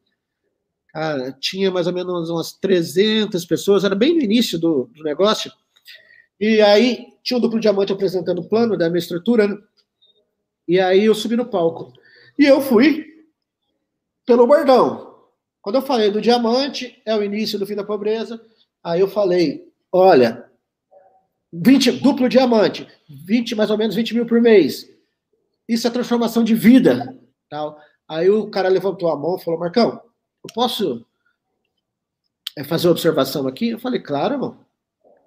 Cara, 0.98 1.30
tinha 1.38 1.70
mais 1.70 1.86
ou 1.86 1.92
menos 1.92 2.30
umas 2.30 2.52
300 2.52 3.44
pessoas, 3.44 3.84
era 3.84 3.94
bem 3.94 4.14
no 4.14 4.22
início 4.22 4.58
do, 4.58 4.90
do 4.94 5.04
negócio. 5.04 5.52
E 6.40 6.60
aí 6.60 7.12
tinha 7.22 7.36
um 7.36 7.40
duplo 7.40 7.60
diamante 7.60 7.92
apresentando 7.92 8.40
o 8.40 8.48
plano 8.48 8.76
da 8.76 8.88
minha 8.88 8.98
estrutura, 8.98 9.46
né? 9.46 9.58
e 10.66 10.80
aí 10.80 11.04
eu 11.04 11.14
subi 11.14 11.36
no 11.36 11.46
palco. 11.46 11.92
E 12.38 12.44
eu 12.44 12.60
fui 12.60 13.06
pelo 14.24 14.46
bordão. 14.46 15.14
Quando 15.60 15.76
eu 15.76 15.82
falei 15.82 16.10
do 16.10 16.20
diamante, 16.20 17.00
é 17.04 17.14
o 17.14 17.22
início 17.22 17.58
do 17.58 17.66
fim 17.66 17.74
da 17.74 17.84
pobreza, 17.84 18.40
aí 18.82 19.00
eu 19.00 19.08
falei, 19.08 19.70
olha, 19.92 20.46
20, 21.52 21.92
duplo 22.00 22.28
diamante, 22.28 22.88
20, 23.08 23.54
mais 23.54 23.70
ou 23.70 23.76
menos 23.76 23.94
20 23.94 24.14
mil 24.14 24.26
por 24.26 24.40
mês. 24.40 24.88
Isso 25.68 25.86
é 25.86 25.90
transformação 25.90 26.42
de 26.42 26.54
vida. 26.54 27.16
Tal. 27.50 27.78
Aí 28.08 28.30
o 28.30 28.48
cara 28.50 28.68
levantou 28.68 29.10
a 29.10 29.16
mão 29.16 29.36
e 29.36 29.44
falou, 29.44 29.60
Marcão, 29.60 30.00
eu 30.42 30.54
posso 30.54 31.04
é, 32.56 32.64
fazer 32.64 32.86
uma 32.86 32.92
observação 32.92 33.46
aqui? 33.46 33.68
Eu 33.70 33.78
falei, 33.78 34.00
claro, 34.00 34.34
irmão. 34.34 34.58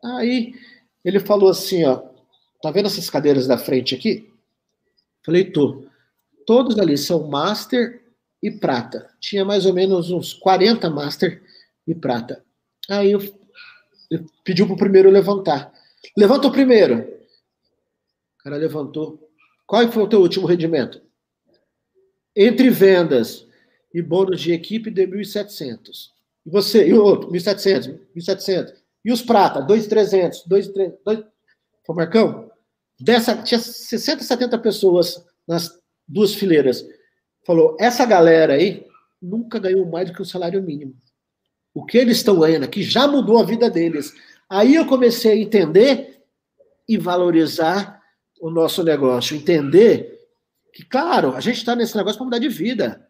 Aí 0.04 0.54
ele 1.06 1.20
falou 1.20 1.50
assim, 1.50 1.86
ó, 1.86 2.02
tá 2.62 2.72
vendo 2.72 2.88
essas 2.88 3.10
cadeiras 3.10 3.46
da 3.46 3.58
frente 3.58 3.94
aqui? 3.94 4.32
Falei, 5.24 5.52
tô. 5.52 5.86
Todos 6.46 6.80
ali 6.80 6.98
são 6.98 7.28
master 7.28 8.04
e 8.42 8.50
prata. 8.50 9.10
Tinha 9.20 9.46
mais 9.46 9.66
ou 9.66 9.74
menos 9.74 10.10
uns 10.10 10.34
40 10.34 10.90
master 10.90 11.44
e 11.88 11.94
prata. 11.94 12.44
Aí 12.90 13.12
eu, 13.12 13.20
eu 14.10 14.26
pediu 14.44 14.66
pro 14.66 14.76
primeiro 14.76 15.10
levantar. 15.10 15.72
Levanta 16.18 16.48
o 16.48 16.52
primeiro. 16.52 17.02
O 18.40 18.44
cara 18.44 18.58
levantou. 18.58 19.31
Qual 19.72 19.90
foi 19.90 20.04
o 20.04 20.08
teu 20.08 20.20
último 20.20 20.46
rendimento? 20.46 21.02
Entre 22.36 22.70
vendas 22.70 23.48
e 23.94 24.02
bônus 24.02 24.42
de 24.42 24.52
equipe 24.52 24.92
de 24.92 25.08
1.700. 25.08 26.10
E 26.46 26.50
você, 26.50 26.90
e 26.90 26.94
o 26.94 27.02
outro, 27.02 27.32
1.700, 27.32 27.98
1.700. 28.14 28.74
E 29.06 29.14
os 29.14 29.22
prata, 29.22 29.66
2.300, 29.66 30.46
2.300. 30.46 31.26
Foi 31.86 31.96
Marcão? 31.96 32.52
Dessa, 33.00 33.42
tinha 33.44 33.62
60, 33.62 34.22
70 34.26 34.58
pessoas 34.58 35.26
nas 35.48 35.80
duas 36.06 36.36
fileiras. 36.36 36.86
Falou, 37.48 37.78
essa 37.80 38.06
galera 38.06 38.56
aí 38.56 38.86
nunca 39.22 39.58
ganhou 39.58 39.86
mais 39.86 40.10
do 40.10 40.14
que 40.14 40.22
o 40.22 40.26
salário 40.26 40.62
mínimo. 40.62 40.94
O 41.74 41.86
que 41.86 41.98
eles 41.98 42.18
estão 42.18 42.38
ganhando 42.38 42.66
aqui 42.66 42.84
já 42.84 43.08
mudou 43.08 43.40
a 43.40 43.46
vida 43.46 43.70
deles. 43.70 44.14
Aí 44.50 44.76
eu 44.76 44.86
comecei 44.86 45.32
a 45.32 45.38
entender 45.38 46.26
e 46.90 46.98
valorizar 46.98 48.01
o 48.42 48.50
nosso 48.50 48.84
negócio. 48.84 49.38
Entender 49.38 50.20
que, 50.74 50.84
claro, 50.84 51.36
a 51.36 51.40
gente 51.40 51.58
está 51.58 51.76
nesse 51.76 51.96
negócio 51.96 52.18
para 52.18 52.26
mudar 52.26 52.40
de 52.40 52.50
vida. 52.50 53.08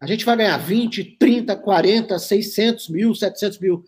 A 0.00 0.06
gente 0.06 0.24
vai 0.24 0.36
ganhar 0.36 0.58
20, 0.58 1.16
30, 1.18 1.56
40, 1.56 2.18
600 2.18 2.88
mil, 2.88 3.14
700 3.14 3.58
mil. 3.60 3.84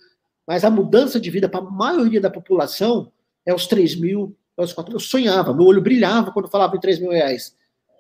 Mas 0.47 0.64
a 0.64 0.71
mudança 0.71 1.21
de 1.21 1.31
vida 1.31 1.49
para 1.49 1.61
a 1.61 1.71
maioria 1.71 2.21
da 2.21 2.31
população 2.31 3.12
é 3.45 3.53
os 3.53 3.66
3 3.66 3.97
mil, 3.97 4.37
é 4.57 4.62
os 4.62 4.73
4 4.73 4.91
mil. 4.91 4.97
Eu 4.97 5.01
sonhava, 5.05 5.53
meu 5.53 5.66
olho 5.66 5.83
brilhava 5.83 6.33
quando 6.33 6.49
falava 6.49 6.77
em 6.77 6.81
3 6.81 7.01
mil 7.01 7.11
reais. 7.11 7.57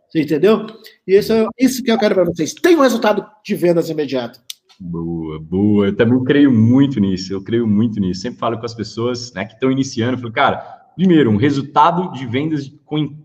Você 0.08 0.22
entendeu? 0.22 0.66
E 1.06 1.16
isso, 1.16 1.32
isso 1.58 1.82
que 1.82 1.90
eu 1.90 1.98
quero 1.98 2.14
para 2.14 2.24
vocês. 2.24 2.52
Tem 2.52 2.76
um 2.76 2.80
resultado 2.80 3.24
de 3.44 3.54
vendas 3.54 3.88
imediato. 3.88 4.40
Boa, 4.78 5.38
boa. 5.38 5.86
Eu 5.86 5.96
também 5.96 6.24
creio 6.24 6.50
muito 6.50 6.98
nisso. 6.98 7.32
Eu 7.32 7.44
creio 7.44 7.66
muito 7.66 8.00
nisso. 8.00 8.22
Sempre 8.22 8.40
falo 8.40 8.58
com 8.58 8.66
as 8.66 8.74
pessoas 8.74 9.32
né, 9.32 9.44
que 9.44 9.54
estão 9.54 9.70
iniciando. 9.70 10.18
Falo, 10.18 10.32
cara, 10.32 10.79
primeiro, 10.94 11.30
um 11.30 11.36
resultado 11.36 12.12
de 12.12 12.26
vendas 12.26 12.70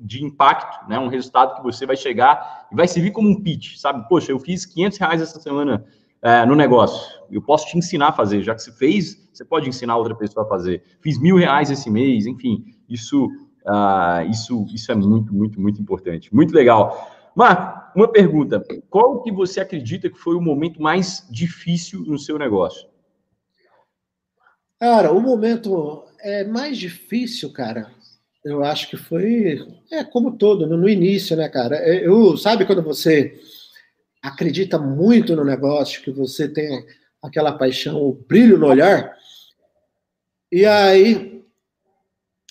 de 0.02 0.24
impacto, 0.24 0.88
né? 0.88 1.00
Um 1.00 1.08
resultado 1.08 1.56
que 1.56 1.64
você 1.64 1.86
vai 1.86 1.98
chegar 1.98 2.68
e 2.72 2.76
vai 2.76 2.88
servir 2.88 3.12
como 3.12 3.30
um 3.30 3.42
pitch, 3.42 3.78
sabe? 3.78 4.08
Poxa, 4.08 4.32
eu 4.32 4.40
fiz 4.40 4.66
500 4.66 4.98
reais 4.98 5.22
essa 5.22 5.40
semana 5.40 5.86
é, 6.22 6.46
no 6.46 6.56
negócio. 6.56 7.22
Eu 7.30 7.42
posso 7.42 7.68
te 7.68 7.78
ensinar 7.78 8.10
a 8.10 8.12
fazer. 8.12 8.42
Já 8.44 8.56
que 8.56 8.62
você 8.62 8.72
fez, 8.72 9.30
você 9.32 9.44
pode 9.44 9.70
ensinar 9.70 9.98
outra 9.98 10.16
pessoa 10.16 10.46
a 10.46 10.50
fazer. 10.50 10.84
Fiz 11.02 11.20
mil 11.20 11.38
reais 11.38 11.70
esse 11.70 11.90
mês, 11.90 12.26
enfim. 12.26 12.76
Isso, 12.90 13.26
uh, 13.28 14.30
isso, 14.30 14.66
isso 14.74 14.92
é 14.92 14.96
muito, 14.96 15.34
muito, 15.34 15.60
muito 15.60 15.82
importante. 15.82 16.34
Muito 16.34 16.54
legal. 16.54 17.12
Marco, 17.36 17.92
uma 17.96 18.08
pergunta. 18.08 18.64
Qual 18.90 19.22
que 19.22 19.32
você 19.32 19.60
acredita 19.60 20.10
que 20.10 20.18
foi 20.18 20.36
o 20.36 20.42
momento 20.42 20.82
mais 20.82 21.28
difícil 21.30 22.02
no 22.02 22.18
seu 22.18 22.40
negócio? 22.40 22.88
Cara, 24.80 25.12
o 25.12 25.22
momento 25.22 26.06
é 26.26 26.44
mais 26.44 26.78
difícil, 26.78 27.52
cara. 27.52 27.92
Eu 28.44 28.64
acho 28.64 28.90
que 28.90 28.98
foi 28.98 29.60
é 29.92 30.04
como 30.04 30.38
todo 30.38 30.68
no, 30.68 30.90
início, 30.90 31.36
né, 31.36 31.48
cara? 31.50 31.78
É, 31.78 32.06
eu 32.06 32.38
sabe 32.38 32.66
quando 32.66 32.82
você 32.82 33.40
acredita 34.22 34.78
muito 34.78 35.36
no 35.36 35.44
negócio, 35.44 36.02
que 36.02 36.12
você 36.12 36.48
tem 36.48 36.86
aquela 37.22 37.52
paixão, 37.52 38.02
o 38.02 38.14
brilho 38.14 38.58
no 38.58 38.68
olhar. 38.68 39.16
E 40.52 40.66
aí 40.66 41.44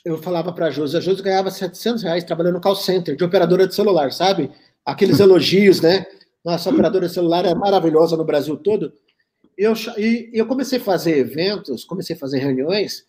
eu 0.04 0.18
falava 0.18 0.52
para 0.52 0.66
a 0.66 0.70
Josi, 0.70 0.96
a 0.96 1.00
Josi 1.00 1.22
ganhava 1.22 1.50
700 1.50 2.02
reais 2.02 2.24
trabalhando 2.24 2.54
no 2.54 2.60
call 2.60 2.76
center 2.76 3.16
de 3.16 3.24
operadora 3.24 3.66
de 3.66 3.74
celular, 3.74 4.12
sabe? 4.12 4.50
Aqueles 4.84 5.18
elogios, 5.20 5.80
né? 5.80 6.06
Nossa, 6.44 6.70
operadora 6.70 7.08
de 7.08 7.14
celular 7.14 7.44
é 7.44 7.54
maravilhosa 7.54 8.16
no 8.16 8.24
Brasil 8.24 8.56
todo 8.56 8.92
eu, 9.56 9.72
e 9.96 10.30
eu 10.32 10.46
comecei 10.46 10.78
a 10.78 10.82
fazer 10.82 11.18
eventos, 11.18 11.84
comecei 11.84 12.14
a 12.16 12.18
fazer 12.18 12.38
reuniões, 12.38 13.06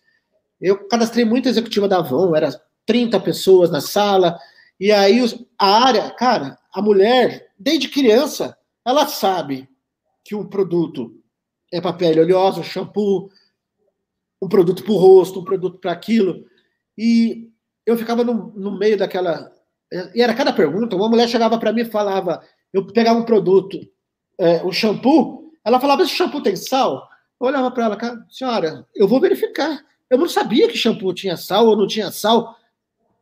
eu 0.60 0.86
cadastrei 0.88 1.24
muita 1.24 1.48
executiva 1.48 1.88
da 1.88 1.98
Avon, 1.98 2.34
era 2.34 2.50
30 2.86 3.20
pessoas 3.20 3.70
na 3.70 3.80
sala, 3.80 4.38
e 4.78 4.92
aí 4.92 5.20
a 5.58 5.84
área, 5.86 6.10
cara, 6.10 6.58
a 6.72 6.82
mulher, 6.82 7.50
desde 7.58 7.88
criança, 7.88 8.56
ela 8.84 9.06
sabe 9.06 9.68
que 10.24 10.34
um 10.34 10.46
produto 10.46 11.20
é 11.72 11.80
oleosa, 12.20 12.60
um 12.60 12.64
shampoo, 12.64 13.30
um 14.40 14.48
produto 14.48 14.82
para 14.82 14.92
o 14.92 14.96
rosto, 14.96 15.40
um 15.40 15.44
produto 15.44 15.78
para 15.78 15.92
aquilo. 15.92 16.44
E 16.96 17.50
eu 17.84 17.96
ficava 17.96 18.22
no, 18.22 18.52
no 18.54 18.78
meio 18.78 18.96
daquela. 18.96 19.50
E 20.14 20.22
era 20.22 20.34
cada 20.34 20.52
pergunta. 20.52 20.96
Uma 20.96 21.08
mulher 21.08 21.28
chegava 21.28 21.58
para 21.58 21.72
mim 21.72 21.82
e 21.82 21.90
falava: 21.90 22.42
eu 22.72 22.86
pegava 22.86 23.18
um 23.18 23.24
produto, 23.24 23.78
é, 24.38 24.62
um 24.64 24.72
shampoo, 24.72 25.52
ela 25.64 25.80
falava: 25.80 26.02
esse 26.02 26.14
shampoo 26.14 26.42
tem 26.42 26.56
sal? 26.56 27.08
Eu 27.40 27.46
olhava 27.48 27.70
para 27.70 27.84
ela, 27.84 28.26
senhora, 28.28 28.86
eu 28.94 29.06
vou 29.06 29.20
verificar. 29.20 29.84
Eu 30.08 30.18
não 30.18 30.28
sabia 30.28 30.68
que 30.68 30.78
shampoo 30.78 31.12
tinha 31.12 31.36
sal 31.36 31.66
ou 31.66 31.76
não 31.76 31.86
tinha 31.86 32.10
sal. 32.10 32.56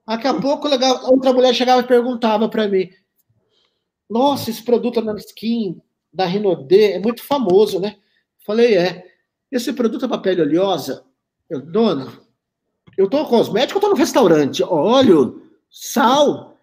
Daqui 0.07 0.27
a 0.27 0.35
pouco, 0.35 0.69
outra 0.69 1.33
mulher 1.33 1.55
chegava 1.55 1.81
e 1.81 1.87
perguntava 1.87 2.49
para 2.49 2.69
mim: 2.69 2.91
Nossa, 4.09 4.51
esse 4.51 4.63
produto 4.63 5.01
na 5.01 5.15
skin 5.15 5.81
da 6.13 6.27
Rinodê 6.27 6.93
é 6.93 6.99
muito 6.99 7.23
famoso, 7.23 7.81
né? 7.81 7.97
Falei: 8.45 8.77
É. 8.77 9.15
Esse 9.51 9.73
produto 9.73 10.05
é 10.05 10.09
para 10.09 10.19
pele 10.19 10.43
oleosa? 10.43 11.05
Eu, 11.49 11.61
dona, 11.61 12.13
eu 12.99 13.09
tô 13.09 13.25
cosmético, 13.27 13.79
eu 13.79 13.81
tô 13.81 13.89
no 13.89 13.95
restaurante. 13.95 14.63
Óleo, 14.63 15.43
sal. 15.71 16.59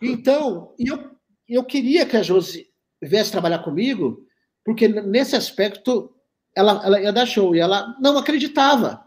Então, 0.00 0.72
eu, 0.78 1.10
eu 1.48 1.64
queria 1.64 2.06
que 2.06 2.16
a 2.16 2.22
Josi 2.22 2.68
viesse 3.02 3.32
trabalhar 3.32 3.60
comigo, 3.60 4.24
porque 4.64 4.88
nesse 4.88 5.34
aspecto 5.36 6.14
ela, 6.54 6.80
ela 6.84 7.00
ia 7.00 7.12
dar 7.12 7.26
show 7.26 7.54
e 7.54 7.60
ela 7.60 7.96
não 8.00 8.16
acreditava. 8.16 9.04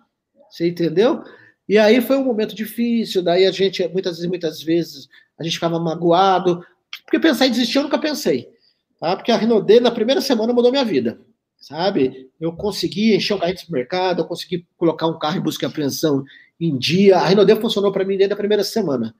Você 0.49 0.67
entendeu? 0.67 1.23
E 1.67 1.77
aí 1.77 2.01
foi 2.01 2.17
um 2.17 2.23
momento 2.23 2.55
difícil, 2.55 3.21
daí 3.21 3.45
a 3.45 3.51
gente, 3.51 3.87
muitas 3.89 4.17
vezes, 4.17 4.29
muitas 4.29 4.61
vezes, 4.63 5.09
a 5.39 5.43
gente 5.43 5.53
ficava 5.53 5.79
magoado, 5.79 6.65
porque 7.05 7.19
pensar 7.19 7.47
em 7.47 7.51
desistir 7.51 7.77
eu 7.77 7.83
nunca 7.83 7.99
pensei, 7.99 8.49
tá? 8.99 9.15
Porque 9.15 9.31
a 9.31 9.37
Renaudê, 9.37 9.79
na 9.79 9.91
primeira 9.91 10.19
semana, 10.21 10.51
mudou 10.51 10.71
minha 10.71 10.83
vida, 10.83 11.21
sabe? 11.57 12.29
Eu 12.39 12.53
consegui 12.53 13.15
encher 13.15 13.35
o 13.35 13.39
carrinho 13.39 13.59
do 13.67 13.71
mercado, 13.71 14.21
eu 14.21 14.25
consegui 14.25 14.65
colocar 14.77 15.05
um 15.07 15.19
carro 15.19 15.37
em 15.37 15.41
busca 15.41 15.65
e 15.65 15.67
apreensão 15.67 16.23
em 16.59 16.75
dia, 16.77 17.17
a 17.17 17.27
Renaudê 17.27 17.55
funcionou 17.55 17.91
para 17.91 18.03
mim 18.03 18.17
desde 18.17 18.33
a 18.33 18.37
primeira 18.37 18.63
semana, 18.63 19.15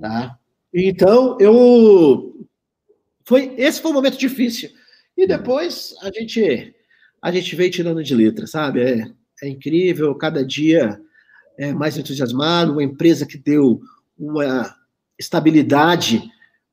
tá? 0.00 0.38
Então, 0.72 1.36
eu... 1.40 2.46
Foi, 3.24 3.54
esse 3.56 3.80
foi 3.80 3.90
um 3.90 3.94
momento 3.94 4.16
difícil. 4.16 4.70
E 5.16 5.26
depois 5.26 5.94
a 6.00 6.12
gente 6.12 6.74
a 7.20 7.32
gente 7.32 7.56
veio 7.56 7.70
tirando 7.70 8.04
de 8.04 8.14
letra, 8.14 8.46
sabe? 8.46 8.80
É, 8.80 9.10
é 9.42 9.48
incrível, 9.48 10.14
cada 10.14 10.44
dia 10.44 11.00
é, 11.58 11.72
mais 11.72 11.96
entusiasmado, 11.96 12.72
uma 12.72 12.82
empresa 12.82 13.26
que 13.26 13.38
deu 13.38 13.80
uma 14.18 14.74
estabilidade 15.18 16.22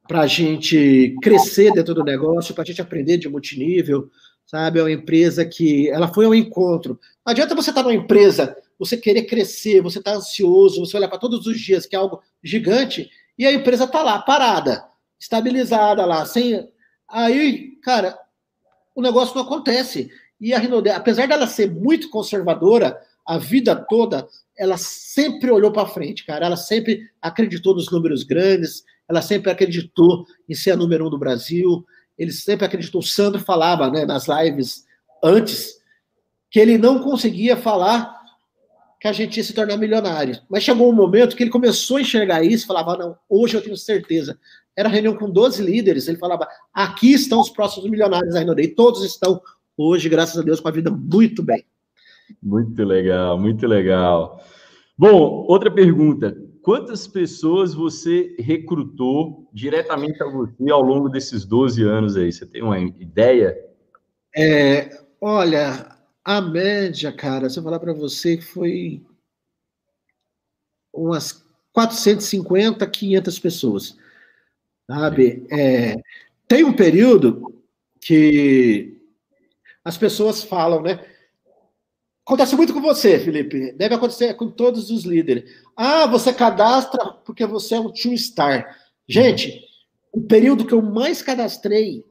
para 0.08 0.22
a 0.22 0.28
gente 0.28 1.16
crescer 1.22 1.72
dentro 1.72 1.94
do 1.94 2.04
negócio, 2.04 2.54
para 2.54 2.64
a 2.64 2.66
gente 2.66 2.82
aprender 2.82 3.18
de 3.18 3.30
multinível, 3.30 4.10
sabe? 4.46 4.80
É 4.80 4.84
uma 4.84 4.92
empresa 4.92 5.46
que 5.46 5.90
ela 5.90 6.08
foi 6.08 6.26
ao 6.26 6.36
encontro. 6.36 7.00
Não 7.26 7.32
adianta 7.32 7.56
você 7.56 7.70
estar 7.70 7.84
tá 7.84 7.90
numa 7.90 8.00
empresa, 8.00 8.56
você 8.78 8.98
querer 8.98 9.24
crescer, 9.24 9.82
você 9.82 10.00
está 10.00 10.14
ansioso, 10.14 10.86
você 10.86 10.98
olhar 10.98 11.08
para 11.08 11.20
todos 11.20 11.48
os 11.48 11.60
dias 11.60 11.86
que 11.86 11.96
é 11.96 12.00
algo 12.00 12.22
gigante 12.44 13.10
e 13.38 13.46
a 13.46 13.54
empresa 13.54 13.86
está 13.86 14.04
lá 14.04 14.20
parada, 14.20 14.86
estabilizada 15.20 16.06
lá, 16.06 16.26
sem 16.26 16.68
aí, 17.08 17.78
cara, 17.82 18.18
o 18.96 19.02
negócio 19.02 19.36
não 19.36 19.44
acontece. 19.44 20.12
E 20.44 20.54
a 20.54 20.60
Rinode, 20.60 20.90
apesar 20.90 21.26
dela 21.26 21.48
ser 21.48 21.72
muito 21.72 22.10
conservadora, 22.10 23.00
a 23.26 23.38
vida 23.38 23.74
toda, 23.74 24.28
ela 24.58 24.76
sempre 24.76 25.50
olhou 25.50 25.72
para 25.72 25.88
frente, 25.88 26.26
cara. 26.26 26.46
Ela 26.46 26.58
sempre 26.58 27.10
acreditou 27.22 27.74
nos 27.74 27.90
números 27.90 28.24
grandes, 28.24 28.84
ela 29.08 29.22
sempre 29.22 29.50
acreditou 29.50 30.26
em 30.50 30.54
ser 30.54 30.72
a 30.72 30.76
número 30.76 31.08
um 31.08 31.10
do 31.10 31.18
Brasil. 31.18 31.86
Ele 32.18 32.34
sempre 32.34 32.66
acreditou. 32.66 33.00
O 33.00 33.06
Sandro 33.06 33.40
falava 33.40 33.90
né, 33.90 34.04
nas 34.04 34.28
lives 34.28 34.86
antes 35.24 35.82
que 36.52 36.60
ele 36.60 36.78
não 36.78 37.00
conseguia 37.02 37.56
falar 37.56 38.14
que 39.00 39.08
a 39.08 39.14
gente 39.14 39.38
ia 39.38 39.44
se 39.46 39.54
tornar 39.54 39.78
milionário. 39.78 40.42
Mas 40.50 40.64
chegou 40.64 40.90
um 40.90 40.96
momento 40.96 41.38
que 41.38 41.44
ele 41.44 41.52
começou 41.52 41.96
a 41.96 42.02
enxergar 42.02 42.44
isso, 42.44 42.68
falava: 42.68 42.98
não, 42.98 43.18
hoje 43.30 43.56
eu 43.56 43.62
tenho 43.62 43.78
certeza. 43.78 44.38
Era 44.76 44.90
reunião 44.90 45.16
com 45.16 45.30
12 45.30 45.64
líderes, 45.64 46.10
ele 46.10 46.18
falava: 46.18 46.46
aqui 46.74 47.14
estão 47.14 47.40
os 47.40 47.50
próximos 47.50 47.90
milionários 47.90 48.34
da 48.34 48.62
e 48.62 48.68
todos 48.68 49.06
estão 49.06 49.42
hoje, 49.78 50.10
graças 50.10 50.38
a 50.38 50.42
Deus, 50.42 50.60
com 50.60 50.68
a 50.68 50.72
vida 50.72 50.92
muito 50.92 51.44
bem. 51.44 51.66
Muito 52.42 52.84
legal, 52.84 53.38
muito 53.40 53.68
legal. 53.68 54.44
Bom, 54.98 55.46
outra 55.48 55.72
pergunta. 55.72 56.36
Quantas 56.62 57.08
pessoas 57.08 57.74
você 57.74 58.36
recrutou 58.40 59.50
diretamente 59.54 60.24
a 60.24 60.28
você 60.28 60.72
ao 60.72 60.82
longo 60.82 61.10
desses 61.10 61.46
12 61.46 61.84
anos 61.84 62.16
aí? 62.16 62.32
Você 62.32 62.46
tem 62.46 62.64
uma 62.64 62.80
ideia? 62.80 63.58
É, 64.36 64.90
olha, 65.20 65.94
a 66.24 66.42
média, 66.42 67.12
cara, 67.12 67.50
se 67.50 67.60
eu 67.60 67.64
falar 67.64 67.80
para 67.80 67.94
você, 67.94 68.40
foi 68.40 69.02
umas 70.94 71.44
450, 71.74 72.88
500 72.88 73.40
pessoas. 73.40 73.98
Sabe? 74.88 75.46
É, 75.52 75.96
tem 76.48 76.64
um 76.64 76.74
período 76.74 77.54
que 78.00 79.02
as 79.84 79.98
pessoas 79.98 80.44
falam, 80.44 80.82
né? 80.82 81.00
Acontece 82.26 82.56
muito 82.56 82.74
com 82.74 82.82
você, 82.82 83.20
Felipe. 83.20 83.74
Deve 83.74 83.96
acontecer 83.96 84.34
com 84.36 84.50
todos 84.50 84.90
os 84.90 85.04
líderes. 85.04 85.44
Ah, 85.76 86.06
você 86.08 86.32
cadastra 86.32 87.06
porque 87.26 87.46
você 87.46 87.76
é 87.76 87.80
um 87.80 87.92
two 87.92 88.18
star. 88.18 88.78
Gente, 89.08 89.62
o 90.12 90.22
período 90.22 90.66
que 90.66 90.74
eu 90.74 90.82
mais 90.82 91.22
cadastrei 91.22 92.04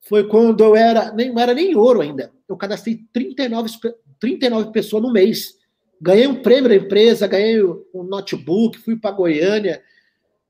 foi 0.00 0.26
quando 0.26 0.64
eu 0.64 0.74
era, 0.74 1.12
nem 1.12 1.32
era 1.38 1.54
nem 1.54 1.76
ouro 1.76 2.00
ainda. 2.00 2.32
Eu 2.48 2.56
cadastrei 2.56 3.06
39, 3.12 3.70
39 4.18 4.72
pessoas 4.72 5.02
no 5.02 5.12
mês. 5.12 5.54
Ganhei 6.00 6.26
um 6.26 6.42
prêmio 6.42 6.68
da 6.68 6.74
empresa, 6.74 7.28
ganhei 7.28 7.62
um 7.62 8.02
notebook, 8.02 8.78
fui 8.78 8.96
para 8.96 9.12
Goiânia. 9.12 9.80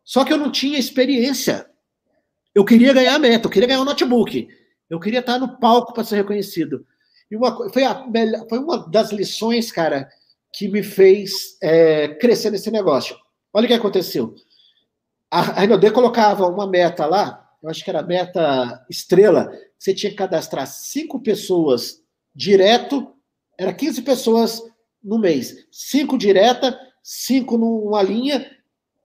Só 0.03 0.25
que 0.25 0.33
eu 0.33 0.39
não 0.39 0.51
tinha 0.51 0.79
experiência. 0.79 1.67
Eu 2.55 2.65
queria 2.65 2.95
ganhar 2.95 3.17
a 3.17 3.19
meta, 3.19 3.47
eu 3.47 3.51
queria 3.51 3.69
ganhar 3.69 3.83
um 3.83 3.85
notebook. 3.85 4.49
Eu 4.93 5.01
queria 5.01 5.21
estar 5.21 5.39
no 5.39 5.59
palco 5.59 5.95
para 5.95 6.05
ser 6.05 6.17
reconhecido. 6.17 6.87
E 7.31 7.35
uma, 7.35 7.73
foi, 7.73 7.83
a, 7.83 8.07
foi 8.47 8.59
uma 8.59 8.87
das 8.91 9.11
lições, 9.11 9.73
cara, 9.73 10.07
que 10.53 10.69
me 10.69 10.83
fez 10.83 11.57
é, 11.63 12.09
crescer 12.09 12.51
nesse 12.51 12.71
negócio. 12.71 13.17
Olha 13.55 13.65
o 13.65 13.69
que 13.69 13.73
aconteceu. 13.73 14.35
A, 15.31 15.41
a 15.41 15.61
Renaudet 15.61 15.95
colocava 15.95 16.47
uma 16.47 16.67
meta 16.67 17.07
lá, 17.07 17.43
eu 17.63 17.71
acho 17.71 17.83
que 17.83 17.89
era 17.89 18.03
meta 18.03 18.85
estrela, 18.91 19.51
você 19.79 19.95
tinha 19.95 20.11
que 20.11 20.17
cadastrar 20.17 20.67
cinco 20.67 21.23
pessoas 21.23 22.03
direto, 22.35 23.15
era 23.59 23.73
15 23.73 24.03
pessoas 24.03 24.63
no 25.03 25.19
mês. 25.19 25.57
Cinco 25.71 26.19
direta, 26.19 26.79
cinco 27.03 27.57
numa 27.57 28.03
linha 28.03 28.47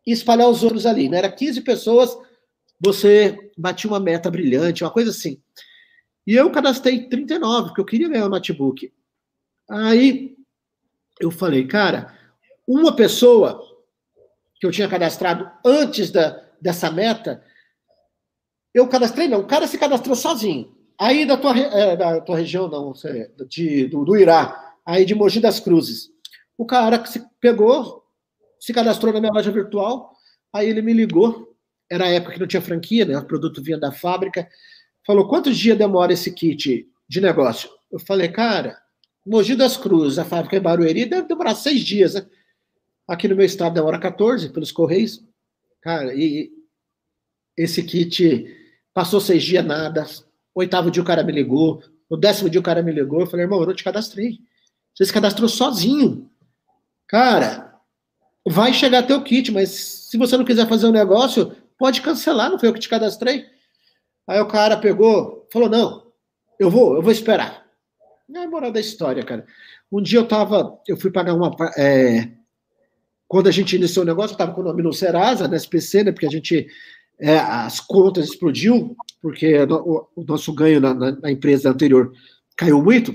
e 0.05 0.11
espalhar 0.11 0.49
os 0.49 0.63
outros 0.63 0.85
ali. 0.85 1.07
Né? 1.07 1.19
Era 1.19 1.31
15 1.31 1.61
pessoas, 1.61 2.17
você 2.77 3.37
batia 3.57 3.89
uma 3.89 4.01
meta 4.01 4.29
brilhante, 4.29 4.83
uma 4.83 4.91
coisa 4.91 5.11
assim. 5.11 5.41
E 6.27 6.35
eu 6.35 6.51
cadastrei 6.51 7.07
39, 7.07 7.69
porque 7.69 7.79
eu 7.79 7.85
queria 7.85 8.09
ganhar 8.09 8.25
o 8.25 8.27
um 8.27 8.31
notebook. 8.31 8.93
Aí 9.69 10.35
eu 11.21 11.31
falei, 11.31 11.65
cara, 11.65 12.13
uma 12.67 12.93
pessoa 12.93 13.63
que 14.59 14.67
eu 14.67 14.71
tinha 14.71 14.89
cadastrado 14.89 15.49
antes 15.65 16.11
da, 16.11 16.43
dessa 16.59 16.91
meta, 16.91 17.41
eu 18.73 18.89
cadastrei, 18.89 19.29
não, 19.29 19.39
o 19.39 19.47
cara 19.47 19.67
se 19.67 19.77
cadastrou 19.77 20.17
sozinho. 20.17 20.75
Aí 20.99 21.25
da 21.25 21.37
tua, 21.37 21.57
é, 21.57 21.95
da 21.95 22.19
tua 22.19 22.37
região, 22.37 22.67
não, 22.67 22.91
de, 23.47 23.87
do, 23.87 24.03
do 24.03 24.17
Irá, 24.17 24.75
aí 24.85 25.05
de 25.05 25.15
Mogi 25.15 25.39
das 25.39 25.61
Cruzes. 25.61 26.09
O 26.57 26.65
cara 26.65 26.99
que 26.99 27.09
se 27.09 27.23
pegou, 27.39 28.03
se 28.59 28.73
cadastrou 28.73 29.13
na 29.13 29.21
minha 29.21 29.31
loja 29.31 29.51
virtual, 29.51 30.11
aí 30.51 30.67
ele 30.67 30.81
me 30.81 30.91
ligou, 30.91 31.55
era 31.89 32.05
a 32.05 32.09
época 32.09 32.33
que 32.33 32.39
não 32.39 32.47
tinha 32.47 32.61
franquia, 32.61 33.05
né? 33.05 33.17
O 33.17 33.25
produto 33.25 33.63
vinha 33.63 33.79
da 33.79 33.93
fábrica 33.93 34.45
falou: 35.07 35.27
quantos 35.27 35.57
dias 35.57 35.77
demora 35.77 36.11
esse 36.11 36.29
kit 36.31 36.85
de 37.07 37.21
negócio? 37.21 37.69
Eu 37.89 37.97
falei, 37.97 38.27
cara, 38.27 38.77
Mogi 39.25 39.55
das 39.55 39.77
Cruzes, 39.77 40.19
a 40.19 40.25
fábrica 40.25 40.57
em 40.57 40.61
Barueri, 40.61 41.05
deve 41.05 41.27
demorar 41.27 41.55
seis 41.55 41.79
dias, 41.79 42.13
né? 42.13 42.27
Aqui 43.07 43.27
no 43.29 43.35
meu 43.35 43.45
estado 43.45 43.73
demora 43.73 43.97
14 43.97 44.49
pelos 44.49 44.71
Correios. 44.71 45.23
Cara, 45.81 46.13
e 46.13 46.51
esse 47.55 47.81
kit 47.81 48.53
passou 48.93 49.21
seis 49.21 49.41
dias, 49.43 49.65
nada. 49.65 50.05
Oitavo 50.53 50.91
dia 50.91 51.01
o 51.01 51.05
cara 51.05 51.23
me 51.23 51.31
ligou. 51.31 51.81
No 52.09 52.17
décimo 52.17 52.49
dia 52.49 52.59
o 52.59 52.63
cara 52.63 52.83
me 52.83 52.91
ligou. 52.91 53.21
Eu 53.21 53.27
falei, 53.27 53.45
irmão, 53.45 53.61
eu 53.61 53.67
não 53.67 53.73
te 53.73 53.83
cadastrei. 53.83 54.39
Você 54.93 55.05
se 55.05 55.13
cadastrou 55.13 55.47
sozinho. 55.47 56.29
Cara, 57.07 57.79
vai 58.45 58.73
chegar 58.73 59.03
teu 59.03 59.23
kit, 59.23 59.51
mas 59.51 59.69
se 59.69 60.17
você 60.17 60.35
não 60.35 60.43
quiser 60.43 60.67
fazer 60.67 60.87
um 60.87 60.91
negócio, 60.91 61.55
pode 61.77 62.01
cancelar, 62.01 62.49
não 62.49 62.59
foi 62.59 62.67
eu 62.67 62.73
que 62.73 62.79
te 62.79 62.89
cadastrei. 62.89 63.45
Aí 64.27 64.39
o 64.39 64.47
cara 64.47 64.77
pegou, 64.77 65.47
falou: 65.51 65.69
não, 65.69 66.11
eu 66.59 66.69
vou, 66.69 66.95
eu 66.95 67.01
vou 67.01 67.11
esperar. 67.11 67.65
É 68.33 68.45
moral 68.45 68.71
da 68.71 68.79
história, 68.79 69.23
cara. 69.23 69.45
Um 69.91 70.01
dia 70.01 70.19
eu 70.19 70.27
tava, 70.27 70.77
eu 70.87 70.97
fui 70.97 71.09
pagar 71.09 71.33
uma. 71.33 71.55
É, 71.77 72.29
quando 73.27 73.47
a 73.47 73.51
gente 73.51 73.75
iniciou 73.75 74.03
o 74.03 74.07
negócio, 74.07 74.33
eu 74.33 74.37
tava 74.37 74.53
com 74.53 74.61
o 74.61 74.63
nome 74.63 74.83
no 74.83 74.91
Serasa, 74.91 75.47
na 75.47 75.55
SPC, 75.55 76.03
né? 76.03 76.11
Porque 76.11 76.25
a 76.25 76.31
gente. 76.31 76.67
É, 77.19 77.39
as 77.39 77.79
contas 77.79 78.25
explodiu, 78.25 78.95
porque 79.19 79.57
o, 79.63 80.07
o 80.15 80.23
nosso 80.23 80.53
ganho 80.53 80.79
na, 80.79 80.93
na, 80.93 81.11
na, 81.13 81.31
empresa 81.31 81.71
anterior 81.71 82.11
caiu 82.55 82.79
muito. 82.83 83.11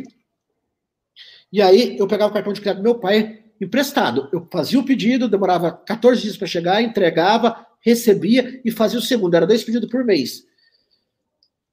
E 1.53 1.63
aí 1.63 1.97
eu 1.99 2.09
pegava 2.09 2.31
o 2.31 2.35
cartão 2.35 2.53
de 2.53 2.61
crédito 2.61 2.83
do 2.83 2.85
meu 2.85 2.97
pai 2.97 3.45
emprestado. 3.61 4.29
Eu 4.33 4.49
fazia 4.51 4.81
o 4.81 4.85
pedido, 4.85 5.29
demorava 5.29 5.71
14 5.71 6.21
dias 6.21 6.37
para 6.37 6.49
chegar, 6.49 6.83
entregava, 6.83 7.65
recebia 7.81 8.61
e 8.65 8.73
fazia 8.73 8.99
o 8.99 9.03
segundo. 9.03 9.35
Era 9.35 9.47
dois 9.47 9.63
pedidos 9.63 9.89
por 9.89 10.05
mês. 10.05 10.45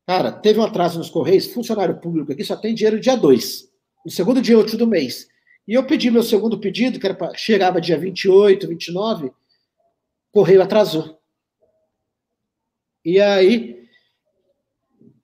Cara, 0.10 0.32
teve 0.32 0.60
um 0.60 0.64
atraso 0.64 0.98
nos 0.98 1.08
Correios, 1.08 1.54
funcionário 1.54 1.96
público 2.00 2.32
aqui 2.32 2.44
só 2.44 2.56
tem 2.56 2.74
dinheiro 2.74 3.00
dia 3.00 3.16
2. 3.16 3.70
No 4.04 4.10
segundo 4.10 4.42
dia 4.42 4.58
útil 4.58 4.76
do 4.76 4.88
mês. 4.88 5.28
E 5.68 5.76
eu 5.76 5.86
pedi 5.86 6.10
meu 6.10 6.24
segundo 6.24 6.58
pedido, 6.58 7.00
que 7.00 7.06
era 7.06 7.14
pra, 7.14 7.32
chegava 7.36 7.80
dia 7.80 7.96
28, 7.96 8.68
29, 8.68 9.32
Correio 10.32 10.64
atrasou. 10.64 11.22
E 13.06 13.22
aí, 13.22 13.88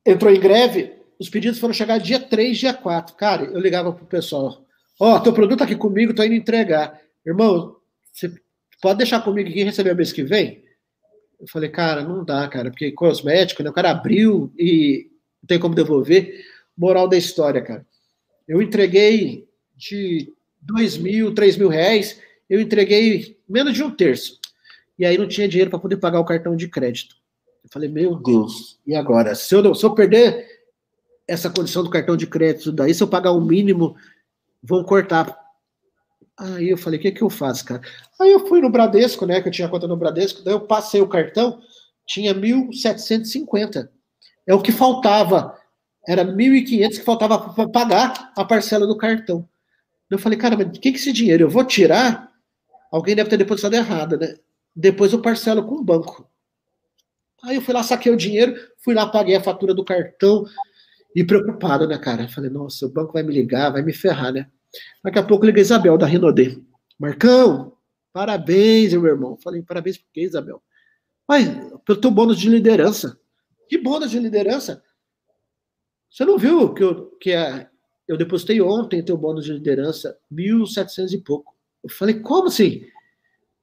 entrou 0.05 0.31
em 0.31 0.39
greve, 0.39 0.93
os 1.17 1.29
pedidos 1.29 1.57
foram 1.57 1.73
chegar 1.73 1.97
dia 1.97 2.19
3, 2.19 2.55
dia 2.55 2.73
4. 2.75 3.15
Cara, 3.15 3.45
eu 3.45 3.59
ligava 3.59 3.91
pro 3.91 4.05
pessoal, 4.05 4.63
ó, 4.99 5.15
oh, 5.15 5.19
teu 5.19 5.33
produto 5.33 5.57
tá 5.57 5.65
aqui 5.65 5.75
comigo, 5.75 6.13
tô 6.13 6.23
indo 6.23 6.35
entregar. 6.35 7.01
Irmão, 7.25 7.75
você 8.13 8.31
pode 8.79 8.99
deixar 8.99 9.23
comigo 9.23 9.49
aqui 9.49 9.61
e 9.61 9.63
receber 9.63 9.93
o 9.93 9.95
mês 9.95 10.13
que 10.13 10.21
vem? 10.21 10.63
Eu 11.39 11.47
falei, 11.47 11.69
cara, 11.69 12.03
não 12.03 12.23
dá, 12.23 12.47
cara, 12.47 12.69
porque 12.69 12.91
cosmético, 12.91 13.63
né? 13.63 13.69
O 13.69 13.73
cara 13.73 13.91
abriu 13.91 14.51
e 14.57 15.09
não 15.41 15.47
tem 15.47 15.59
como 15.59 15.75
devolver. 15.75 16.45
Moral 16.77 17.07
da 17.07 17.17
história, 17.17 17.61
cara. 17.61 17.85
Eu 18.47 18.61
entreguei 18.61 19.47
de 19.75 20.33
dois 20.61 20.97
mil, 20.97 21.33
três 21.33 21.57
mil 21.57 21.69
reais, 21.69 22.19
eu 22.49 22.59
entreguei 22.59 23.37
menos 23.47 23.73
de 23.73 23.83
um 23.83 23.91
terço. 23.91 24.39
E 24.97 25.05
aí 25.05 25.17
não 25.17 25.27
tinha 25.27 25.47
dinheiro 25.47 25.69
para 25.69 25.79
poder 25.79 25.97
pagar 25.97 26.19
o 26.19 26.25
cartão 26.25 26.55
de 26.55 26.67
crédito. 26.67 27.15
Eu 27.63 27.69
falei, 27.69 27.89
meu 27.89 28.15
Deus, 28.15 28.79
e 28.85 28.95
agora? 28.95 29.35
Se 29.35 29.53
eu, 29.55 29.75
se 29.75 29.85
eu 29.85 29.93
perder 29.93 30.47
essa 31.27 31.49
condição 31.49 31.83
do 31.83 31.89
cartão 31.89 32.15
de 32.15 32.27
crédito 32.27 32.71
daí, 32.71 32.93
se 32.93 33.01
eu 33.01 33.07
pagar 33.07 33.31
o 33.31 33.41
mínimo, 33.41 33.95
vão 34.61 34.83
cortar. 34.83 35.44
Aí 36.37 36.69
eu 36.69 36.77
falei, 36.77 36.99
o 36.99 37.01
que, 37.01 37.11
que 37.11 37.21
eu 37.21 37.29
faço, 37.29 37.63
cara? 37.63 37.81
Aí 38.19 38.31
eu 38.31 38.45
fui 38.47 38.59
no 38.59 38.69
Bradesco, 38.69 39.25
né? 39.25 39.41
Que 39.41 39.47
eu 39.47 39.51
tinha 39.51 39.69
conta 39.69 39.87
no 39.87 39.95
Bradesco, 39.95 40.43
daí 40.43 40.53
eu 40.53 40.61
passei 40.61 41.01
o 41.01 41.07
cartão, 41.07 41.61
tinha 42.05 42.35
1.750. 42.35 43.89
É 44.45 44.53
o 44.53 44.61
que 44.61 44.71
faltava. 44.71 45.57
Era 46.07 46.23
1.500 46.25 46.89
que 46.97 47.05
faltava 47.05 47.39
para 47.53 47.69
pagar 47.69 48.33
a 48.35 48.43
parcela 48.43 48.85
do 48.85 48.97
cartão. 48.97 49.47
Eu 50.09 50.19
falei, 50.19 50.37
cara, 50.37 50.55
mas 50.55 50.67
o 50.67 50.71
que, 50.71 50.91
que 50.91 50.97
esse 50.97 51.11
dinheiro? 51.11 51.43
Eu 51.43 51.49
vou 51.49 51.63
tirar? 51.63 52.31
Alguém 52.91 53.15
deve 53.15 53.29
ter 53.29 53.37
depositado 53.37 53.73
errado, 53.73 54.17
né? 54.17 54.35
Depois 54.75 55.13
eu 55.13 55.21
parcelo 55.21 55.65
com 55.65 55.75
o 55.75 55.83
banco. 55.83 56.29
Aí 57.43 57.55
eu 57.55 57.61
fui 57.61 57.73
lá, 57.73 57.81
saquei 57.81 58.11
o 58.11 58.17
dinheiro, 58.17 58.55
fui 58.83 58.93
lá, 58.93 59.07
paguei 59.07 59.35
a 59.35 59.43
fatura 59.43 59.73
do 59.73 59.85
cartão 59.85 60.45
e 61.15 61.23
preocupado, 61.23 61.87
né, 61.87 61.97
cara? 61.97 62.27
falei, 62.27 62.49
nossa, 62.49 62.85
o 62.85 62.89
banco 62.89 63.13
vai 63.13 63.23
me 63.23 63.33
ligar, 63.33 63.71
vai 63.71 63.81
me 63.81 63.93
ferrar, 63.93 64.33
né? 64.33 64.47
Daqui 65.03 65.19
a 65.19 65.23
pouco 65.23 65.45
liguei 65.45 65.61
Isabel, 65.61 65.97
da 65.97 66.05
Rinodê. 66.05 66.57
Marcão, 66.99 67.73
parabéns, 68.13 68.93
meu 68.93 69.07
irmão. 69.07 69.37
Falei, 69.43 69.61
parabéns 69.61 69.97
por 69.97 70.07
quê, 70.13 70.21
Isabel? 70.21 70.61
Mas, 71.27 71.47
pelo 71.85 71.99
teu 71.99 72.11
bônus 72.11 72.39
de 72.39 72.49
liderança. 72.49 73.19
Que 73.67 73.77
bônus 73.77 74.11
de 74.11 74.19
liderança? 74.19 74.81
Você 76.09 76.23
não 76.23 76.37
viu 76.37 76.73
que, 76.73 76.83
eu, 76.83 77.05
que 77.19 77.33
a, 77.33 77.69
eu 78.07 78.17
depositei 78.17 78.61
ontem 78.61 79.03
teu 79.03 79.17
bônus 79.17 79.45
de 79.45 79.53
liderança, 79.53 80.17
1.700 80.31 81.13
e 81.13 81.17
pouco. 81.17 81.55
Eu 81.83 81.89
falei, 81.89 82.19
como 82.19 82.47
assim? 82.47 82.85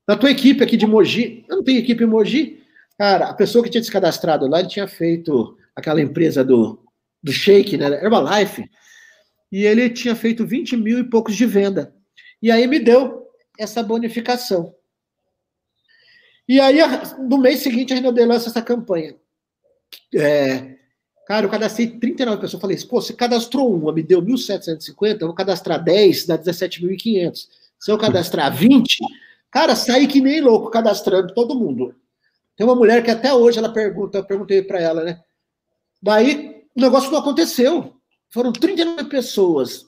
Na 0.06 0.16
tua 0.16 0.30
equipe 0.30 0.62
aqui 0.62 0.76
de 0.76 0.86
Mogi, 0.86 1.44
eu 1.48 1.56
não 1.56 1.64
tenho 1.64 1.78
equipe 1.78 2.02
em 2.02 2.06
Mogi. 2.06 2.62
Cara, 2.98 3.28
a 3.28 3.34
pessoa 3.34 3.64
que 3.64 3.70
tinha 3.70 3.82
se 3.82 3.90
cadastrado 3.90 4.46
lá, 4.46 4.60
ele 4.60 4.68
tinha 4.68 4.86
feito 4.86 5.56
aquela 5.74 6.00
empresa 6.00 6.44
do, 6.44 6.78
do 7.22 7.32
Shake, 7.32 7.76
né? 7.76 7.86
Herbalife. 7.86 8.68
E 9.52 9.66
ele 9.66 9.90
tinha 9.90 10.16
feito 10.16 10.46
20 10.46 10.78
mil 10.78 10.98
e 10.98 11.04
poucos 11.04 11.36
de 11.36 11.44
venda. 11.44 11.94
E 12.40 12.50
aí 12.50 12.66
me 12.66 12.80
deu 12.80 13.28
essa 13.58 13.82
bonificação. 13.82 14.74
E 16.48 16.58
aí, 16.58 16.78
no 17.28 17.38
mês 17.38 17.60
seguinte, 17.60 17.92
a 17.92 17.96
Renaudet 17.96 18.26
lança 18.26 18.48
essa 18.48 18.62
campanha. 18.62 19.14
É, 20.14 20.76
cara, 21.26 21.46
eu 21.46 21.50
cadastrei 21.50 21.86
39 21.86 22.40
pessoas. 22.40 22.60
Falei, 22.60 22.76
pô, 22.88 23.00
você 23.00 23.12
cadastrou 23.12 23.72
uma, 23.72 23.92
me 23.92 24.02
deu 24.02 24.22
1.750, 24.22 25.20
eu 25.20 25.28
vou 25.28 25.36
cadastrar 25.36 25.82
10, 25.82 26.26
dá 26.26 26.38
17.500. 26.38 27.46
Se 27.78 27.90
eu 27.90 27.98
cadastrar 27.98 28.54
20, 28.54 28.98
cara, 29.50 29.76
saí 29.76 30.06
que 30.06 30.20
nem 30.20 30.40
louco 30.40 30.70
cadastrando 30.70 31.34
todo 31.34 31.58
mundo. 31.58 31.94
Tem 32.56 32.66
uma 32.66 32.76
mulher 32.76 33.02
que 33.02 33.10
até 33.10 33.32
hoje 33.32 33.58
ela 33.58 33.72
pergunta, 33.72 34.18
eu 34.18 34.24
perguntei 34.24 34.62
para 34.62 34.80
ela, 34.80 35.04
né? 35.04 35.20
Daí 36.02 36.64
o 36.74 36.80
negócio 36.80 37.10
não 37.10 37.18
aconteceu. 37.18 38.01
Foram 38.32 38.52
39 38.52 39.04
pessoas 39.04 39.86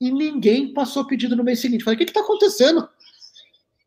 e 0.00 0.10
ninguém 0.10 0.72
passou 0.72 1.06
pedido 1.06 1.36
no 1.36 1.44
mês 1.44 1.60
seguinte. 1.60 1.84
Falei, 1.84 1.96
o 1.96 1.98
que 1.98 2.04
está 2.10 2.20
acontecendo? 2.20 2.88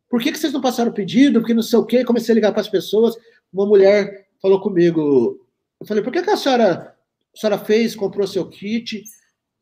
Por 0.09 0.21
que, 0.21 0.31
que 0.31 0.39
vocês 0.39 0.53
não 0.53 0.61
passaram 0.61 0.91
pedido? 0.91 1.39
Porque 1.39 1.53
não 1.53 1.61
sei 1.61 1.79
o 1.79 1.85
quê. 1.85 2.03
Comecei 2.03 2.33
a 2.33 2.35
ligar 2.35 2.51
para 2.51 2.61
as 2.61 2.69
pessoas. 2.69 3.15
Uma 3.51 3.65
mulher 3.65 4.27
falou 4.41 4.59
comigo. 4.59 5.45
Eu 5.79 5.85
falei, 5.85 6.03
por 6.03 6.11
que, 6.11 6.21
que 6.21 6.29
a 6.29 6.37
senhora, 6.37 6.95
a 7.33 7.37
senhora 7.37 7.57
fez, 7.63 7.95
comprou 7.95 8.27
seu 8.27 8.47
kit? 8.47 9.03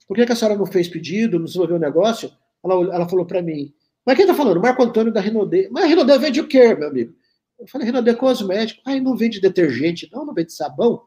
Por 0.07 0.15
que, 0.15 0.25
que 0.25 0.32
a 0.32 0.36
senhora 0.36 0.57
não 0.57 0.65
fez 0.65 0.88
pedido, 0.88 1.38
não 1.38 1.45
desenvolveu 1.45 1.75
o 1.75 1.80
negócio? 1.80 2.32
Ela, 2.63 2.95
ela 2.95 3.09
falou 3.09 3.25
para 3.25 3.41
mim, 3.41 3.73
mas 4.05 4.15
quem 4.15 4.23
está 4.23 4.34
falando? 4.34 4.61
Marco 4.61 4.82
Antônio 4.82 5.11
da 5.11 5.19
Renaudet. 5.19 5.69
Mas 5.69 5.84
a 5.84 5.88
Renaudet 5.88 6.17
vende 6.17 6.39
o 6.39 6.47
quê, 6.47 6.73
meu 6.73 6.88
amigo? 6.88 7.13
Eu 7.59 7.67
falei, 7.67 7.86
Renaudet 7.86 8.15
é 8.15 8.17
cosmético. 8.17 8.82
Aí 8.86 9.01
não 9.01 9.17
vende 9.17 9.41
detergente, 9.41 10.09
não, 10.13 10.25
não 10.25 10.34
vende 10.34 10.53
sabão. 10.53 11.01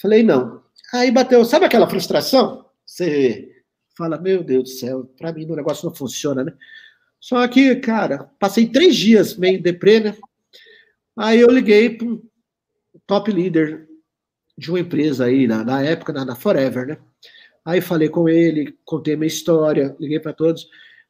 Falei, 0.00 0.24
não. 0.24 0.60
Aí 0.92 1.10
bateu, 1.10 1.44
sabe 1.44 1.64
aquela 1.64 1.88
frustração? 1.88 2.66
Você 2.84 3.64
fala, 3.96 4.20
meu 4.20 4.42
Deus 4.44 4.64
do 4.64 4.68
céu, 4.68 5.04
para 5.16 5.32
mim 5.32 5.46
o 5.46 5.56
negócio 5.56 5.88
não 5.88 5.94
funciona, 5.94 6.44
né? 6.44 6.52
Só 7.18 7.46
que, 7.48 7.76
cara, 7.76 8.30
passei 8.38 8.68
três 8.68 8.96
dias 8.96 9.36
meio 9.36 9.62
deprê, 9.62 10.00
né? 10.00 10.16
Aí 11.16 11.40
eu 11.40 11.50
liguei 11.50 11.96
para 11.96 12.06
um 12.06 12.20
top 13.06 13.30
leader 13.30 13.88
de 14.58 14.70
uma 14.70 14.80
empresa 14.80 15.26
aí, 15.26 15.46
na, 15.46 15.64
na 15.64 15.82
época, 15.82 16.12
na, 16.12 16.24
na, 16.24 16.34
Forever, 16.34 16.86
né? 16.86 16.98
Aí 17.64 17.80
falei 17.80 18.08
com 18.08 18.28
ele, 18.28 18.76
contei 18.84 19.16
minha 19.16 19.28
história, 19.28 19.96
liguei 19.98 20.20
para 20.20 20.32
todos. 20.32 20.68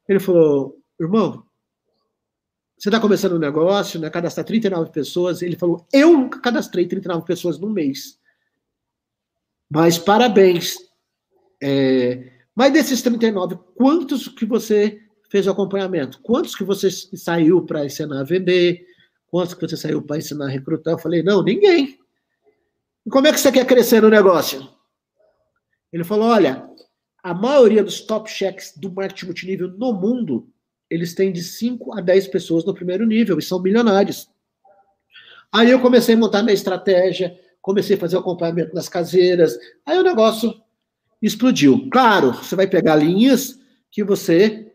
Ele 0.08 0.20
falou, 0.20 0.78
irmão, 1.00 1.44
você 2.78 2.88
está 2.88 3.00
começando 3.00 3.32
um 3.32 3.38
negócio, 3.38 3.98
né? 3.98 4.10
Cadastrar 4.10 4.44
39 4.44 4.92
pessoas. 4.92 5.40
Ele 5.40 5.56
falou, 5.56 5.86
eu 5.92 6.12
nunca 6.12 6.40
cadastrei 6.40 6.86
39 6.86 7.24
pessoas 7.24 7.58
no 7.58 7.70
mês. 7.70 8.20
Mas 9.74 9.96
parabéns. 9.96 10.76
É, 11.62 12.30
mas 12.54 12.72
desses 12.74 13.00
39, 13.00 13.56
quantos 13.74 14.28
que 14.28 14.44
você 14.44 15.00
fez 15.30 15.46
o 15.46 15.50
acompanhamento? 15.50 16.20
Quantos 16.20 16.54
que 16.54 16.62
você 16.62 16.90
saiu 16.90 17.64
para 17.64 17.86
ensinar 17.86 18.20
a 18.20 18.24
vender? 18.24 18.84
Quantos 19.28 19.54
que 19.54 19.62
você 19.62 19.76
saiu 19.76 20.02
para 20.02 20.18
ensinar 20.18 20.44
a 20.44 20.50
recrutar? 20.50 20.92
Eu 20.92 20.98
falei, 20.98 21.22
não, 21.22 21.42
ninguém. 21.42 21.98
E 23.06 23.10
como 23.10 23.26
é 23.26 23.32
que 23.32 23.40
você 23.40 23.50
quer 23.50 23.66
crescer 23.66 24.02
no 24.02 24.10
negócio? 24.10 24.68
Ele 25.90 26.04
falou, 26.04 26.28
olha, 26.28 26.68
a 27.22 27.32
maioria 27.32 27.82
dos 27.82 28.02
top 28.02 28.30
checks 28.30 28.74
do 28.76 28.92
marketing 28.92 29.26
multinível 29.26 29.68
no 29.68 29.94
mundo, 29.94 30.50
eles 30.90 31.14
têm 31.14 31.32
de 31.32 31.42
5 31.42 31.96
a 31.96 32.02
10 32.02 32.28
pessoas 32.28 32.62
no 32.66 32.74
primeiro 32.74 33.06
nível 33.06 33.38
e 33.38 33.42
são 33.42 33.62
milionários. 33.62 34.28
Aí 35.50 35.70
eu 35.70 35.80
comecei 35.80 36.14
a 36.14 36.18
montar 36.18 36.42
minha 36.42 36.52
estratégia, 36.52 37.38
comecei 37.62 37.96
a 37.96 37.98
fazer 37.98 38.16
o 38.16 38.18
acompanhamento 38.18 38.74
nas 38.74 38.88
caseiras, 38.88 39.56
aí 39.86 39.96
o 39.96 40.02
negócio 40.02 40.60
explodiu. 41.22 41.88
Claro, 41.90 42.32
você 42.32 42.56
vai 42.56 42.66
pegar 42.66 42.96
linhas 42.96 43.58
que 43.90 44.02
você 44.02 44.72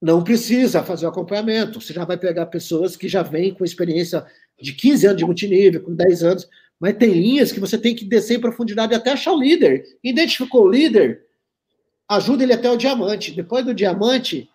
não 0.00 0.22
precisa 0.22 0.82
fazer 0.82 1.06
o 1.06 1.08
acompanhamento. 1.08 1.80
Você 1.80 1.94
já 1.94 2.04
vai 2.04 2.18
pegar 2.18 2.44
pessoas 2.46 2.94
que 2.94 3.08
já 3.08 3.22
vêm 3.22 3.54
com 3.54 3.64
experiência 3.64 4.24
de 4.60 4.74
15 4.74 5.06
anos 5.06 5.18
de 5.18 5.24
multinível, 5.24 5.82
com 5.82 5.94
10 5.94 6.22
anos, 6.22 6.48
mas 6.78 6.96
tem 6.98 7.10
linhas 7.10 7.50
que 7.50 7.58
você 7.58 7.78
tem 7.78 7.94
que 7.94 8.04
descer 8.04 8.36
em 8.36 8.40
profundidade 8.40 8.94
até 8.94 9.12
achar 9.12 9.32
o 9.32 9.40
líder. 9.40 9.82
Identificou 10.04 10.64
o 10.64 10.68
líder, 10.68 11.24
ajuda 12.06 12.42
ele 12.42 12.52
até 12.52 12.70
o 12.70 12.76
diamante. 12.76 13.32
Depois 13.32 13.64
do 13.64 13.72
diamante, 13.72 14.50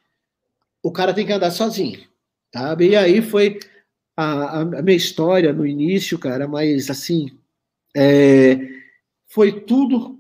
o 0.84 0.92
cara 0.92 1.16
tem 1.16 1.26
que 1.26 1.34
andar 1.34 1.50
sozinho. 1.50 2.08
Sabe? 2.54 2.90
E 2.90 2.96
aí 2.96 3.22
foi 3.22 3.60
a, 4.20 4.62
a, 4.62 4.82
minha 4.82 4.98
história 4.98 5.54
no 5.54 5.66
início, 5.66 6.20
cara, 6.20 6.46
mas 6.46 6.90
assim, 6.90 7.32
é, 7.96 8.60
foi 9.30 9.62
tudo 9.62 10.20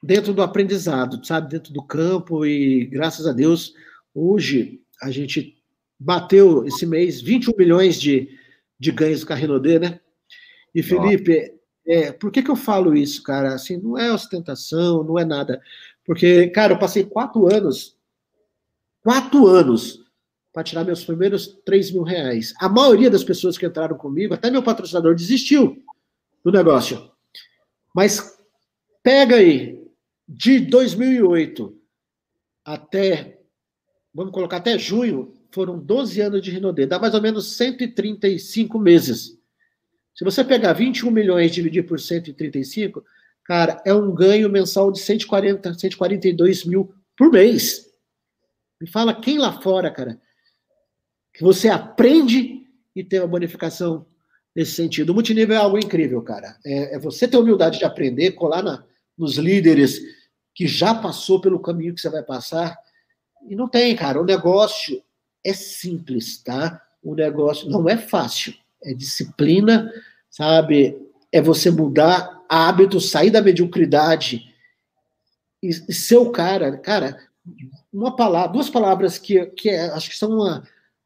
dentro 0.00 0.32
do 0.32 0.40
aprendizado, 0.40 1.24
sabe? 1.26 1.50
Dentro 1.50 1.72
do 1.72 1.82
campo 1.82 2.46
e 2.46 2.84
graças 2.86 3.26
a 3.26 3.32
Deus, 3.32 3.74
hoje 4.14 4.80
a 5.02 5.10
gente 5.10 5.56
bateu 5.98 6.64
esse 6.64 6.86
mês 6.86 7.20
21 7.20 7.54
milhões 7.58 8.00
de, 8.00 8.28
de 8.78 8.92
ganhos 8.92 9.24
com 9.24 9.32
a 9.32 9.36
Renaudet, 9.36 9.80
né? 9.80 10.00
E 10.72 10.80
Felipe, 10.80 11.54
é, 11.84 12.12
por 12.12 12.30
que, 12.30 12.40
que 12.40 12.50
eu 12.50 12.56
falo 12.56 12.96
isso, 12.96 13.20
cara? 13.24 13.52
Assim, 13.54 13.78
não 13.78 13.98
é 13.98 14.12
ostentação, 14.12 15.02
não 15.02 15.18
é 15.18 15.24
nada. 15.24 15.60
Porque, 16.04 16.48
cara, 16.48 16.74
eu 16.74 16.78
passei 16.78 17.04
quatro 17.04 17.52
anos, 17.52 17.96
quatro 19.02 19.48
anos 19.48 20.03
para 20.54 20.62
tirar 20.62 20.84
meus 20.84 21.04
primeiros 21.04 21.48
3 21.66 21.90
mil 21.90 22.04
reais. 22.04 22.54
A 22.60 22.68
maioria 22.68 23.10
das 23.10 23.24
pessoas 23.24 23.58
que 23.58 23.66
entraram 23.66 23.98
comigo, 23.98 24.32
até 24.32 24.50
meu 24.52 24.62
patrocinador, 24.62 25.12
desistiu 25.14 25.82
do 26.44 26.52
negócio. 26.52 27.10
Mas 27.92 28.38
pega 29.02 29.36
aí, 29.36 29.82
de 30.28 30.60
2008 30.60 31.76
até 32.64 33.40
vamos 34.14 34.32
colocar 34.32 34.58
até 34.58 34.78
junho, 34.78 35.34
foram 35.50 35.76
12 35.76 36.20
anos 36.20 36.40
de 36.40 36.52
Rinodê, 36.52 36.86
dá 36.86 37.00
mais 37.00 37.14
ou 37.14 37.20
menos 37.20 37.56
135 37.56 38.78
meses. 38.78 39.36
Se 40.14 40.24
você 40.24 40.44
pegar 40.44 40.72
21 40.72 41.10
milhões 41.10 41.50
e 41.50 41.54
dividir 41.54 41.84
por 41.84 41.98
135, 41.98 43.04
cara, 43.42 43.82
é 43.84 43.92
um 43.92 44.14
ganho 44.14 44.48
mensal 44.48 44.92
de 44.92 45.00
140, 45.00 45.74
142 45.74 46.64
mil 46.64 46.94
por 47.16 47.32
mês. 47.32 47.92
Me 48.80 48.88
fala 48.88 49.20
quem 49.20 49.38
lá 49.38 49.60
fora, 49.60 49.90
cara, 49.90 50.20
que 51.34 51.42
você 51.42 51.68
aprende 51.68 52.64
e 52.94 53.02
tem 53.02 53.18
uma 53.18 53.28
bonificação 53.28 54.06
nesse 54.54 54.72
sentido. 54.72 55.10
O 55.10 55.14
multinível 55.14 55.56
é 55.56 55.58
algo 55.58 55.76
incrível, 55.76 56.22
cara. 56.22 56.56
É, 56.64 56.94
é 56.94 56.98
você 56.98 57.26
ter 57.26 57.36
humildade 57.36 57.78
de 57.78 57.84
aprender, 57.84 58.32
colar 58.32 58.62
na, 58.62 58.84
nos 59.18 59.36
líderes 59.36 60.00
que 60.54 60.68
já 60.68 60.94
passou 60.94 61.40
pelo 61.40 61.58
caminho 61.58 61.92
que 61.92 62.00
você 62.00 62.08
vai 62.08 62.22
passar. 62.22 62.78
E 63.48 63.56
não 63.56 63.68
tem, 63.68 63.94
cara. 63.96 64.20
O 64.20 64.24
negócio 64.24 65.02
é 65.42 65.52
simples, 65.52 66.40
tá? 66.40 66.80
O 67.02 67.16
negócio 67.16 67.68
não 67.68 67.88
é 67.88 67.96
fácil. 67.96 68.54
É 68.82 68.94
disciplina, 68.94 69.92
sabe? 70.30 70.96
É 71.32 71.42
você 71.42 71.68
mudar 71.68 72.44
hábitos, 72.48 73.10
sair 73.10 73.30
da 73.30 73.42
mediocridade 73.42 74.54
e, 75.60 75.68
e 75.88 75.92
ser 75.92 76.16
o 76.16 76.30
cara. 76.30 76.78
Cara, 76.78 77.18
uma 77.92 78.14
palavra, 78.14 78.52
duas 78.52 78.70
palavras 78.70 79.18
que, 79.18 79.44
que 79.46 79.68
é, 79.68 79.86
acho 79.90 80.10
que 80.10 80.16
são 80.16 80.30
uma, 80.30 80.62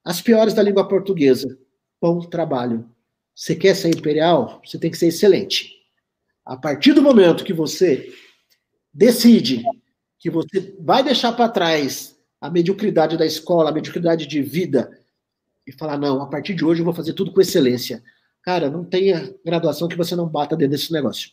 as 0.08 0.22
piores 0.22 0.54
da 0.54 0.62
língua 0.62 0.88
portuguesa. 0.88 1.58
Bom 2.00 2.20
trabalho. 2.20 2.88
Você 3.34 3.54
quer 3.54 3.76
ser 3.76 3.94
imperial? 3.94 4.58
Você 4.64 4.78
tem 4.78 4.90
que 4.90 4.96
ser 4.96 5.08
excelente. 5.08 5.70
A 6.46 6.56
partir 6.56 6.94
do 6.94 7.02
momento 7.02 7.44
que 7.44 7.52
você 7.52 8.10
decide 8.90 9.62
que 10.18 10.30
você 10.30 10.74
vai 10.80 11.02
deixar 11.02 11.32
para 11.32 11.50
trás 11.50 12.18
a 12.40 12.48
mediocridade 12.48 13.18
da 13.18 13.26
escola, 13.26 13.68
a 13.68 13.72
mediocridade 13.72 14.26
de 14.26 14.40
vida, 14.40 14.98
e 15.66 15.72
falar, 15.72 15.98
não, 15.98 16.22
a 16.22 16.26
partir 16.26 16.54
de 16.54 16.64
hoje 16.64 16.80
eu 16.80 16.86
vou 16.86 16.94
fazer 16.94 17.12
tudo 17.12 17.30
com 17.30 17.42
excelência. 17.42 18.02
Cara, 18.42 18.70
não 18.70 18.86
tenha 18.86 19.34
graduação 19.44 19.88
que 19.88 19.96
você 19.96 20.16
não 20.16 20.26
bata 20.26 20.56
dentro 20.56 20.72
desse 20.72 20.90
negócio. 20.90 21.32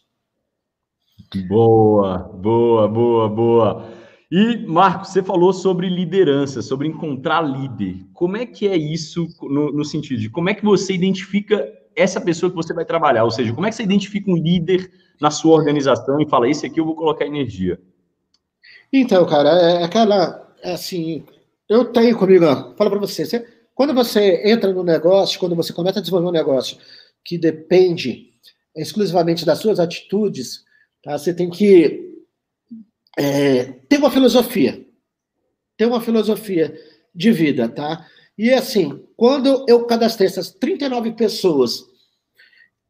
Boa, 1.47 2.17
boa, 2.17 2.89
boa, 2.89 3.29
boa. 3.29 3.94
E, 4.31 4.57
Marco, 4.65 5.05
você 5.05 5.21
falou 5.21 5.53
sobre 5.53 5.87
liderança, 5.87 6.61
sobre 6.61 6.87
encontrar 6.87 7.41
líder. 7.41 8.05
Como 8.13 8.35
é 8.35 8.45
que 8.45 8.67
é 8.67 8.75
isso 8.75 9.27
no, 9.41 9.71
no, 9.71 9.85
sentido 9.85 10.19
de 10.19 10.29
como 10.29 10.49
é 10.49 10.53
que 10.53 10.65
você 10.65 10.93
identifica 10.93 11.71
essa 11.95 12.19
pessoa 12.19 12.49
que 12.49 12.55
você 12.55 12.73
vai 12.73 12.85
trabalhar? 12.85 13.23
Ou 13.23 13.31
seja, 13.31 13.53
como 13.53 13.67
é 13.67 13.69
que 13.69 13.75
você 13.75 13.83
identifica 13.83 14.29
um 14.29 14.35
líder 14.35 14.91
na 15.21 15.29
sua 15.29 15.55
organização 15.55 16.19
e 16.19 16.27
fala, 16.27 16.49
esse 16.49 16.65
aqui 16.65 16.79
eu 16.79 16.85
vou 16.85 16.95
colocar 16.95 17.25
energia? 17.25 17.79
Então, 18.91 19.25
cara, 19.25 19.49
é 19.49 19.83
aquela, 19.83 20.53
é 20.61 20.73
assim, 20.73 21.23
eu 21.69 21.85
tenho 21.85 22.17
comigo, 22.17 22.45
fala 22.75 22.89
para 22.89 22.99
você, 22.99 23.25
você, 23.25 23.45
quando 23.73 23.93
você 23.93 24.41
entra 24.49 24.73
no 24.73 24.83
negócio, 24.83 25.39
quando 25.39 25.55
você 25.55 25.71
começa 25.71 25.99
a 25.99 26.01
desenvolver 26.01 26.27
um 26.27 26.31
negócio 26.31 26.77
que 27.23 27.37
depende 27.37 28.29
exclusivamente 28.75 29.45
das 29.45 29.59
suas 29.59 29.79
atitudes, 29.79 30.63
tá? 31.03 31.17
você 31.17 31.33
tem 31.33 31.49
que 31.49 32.14
é, 33.17 33.65
ter 33.87 33.97
uma 33.97 34.11
filosofia, 34.11 34.85
ter 35.77 35.85
uma 35.85 36.01
filosofia 36.01 36.77
de 37.13 37.31
vida, 37.31 37.69
tá? 37.69 38.05
E 38.37 38.51
assim, 38.51 39.05
quando 39.15 39.65
eu 39.67 39.85
cadastrei 39.85 40.27
essas 40.27 40.51
39 40.51 41.13
pessoas 41.13 41.85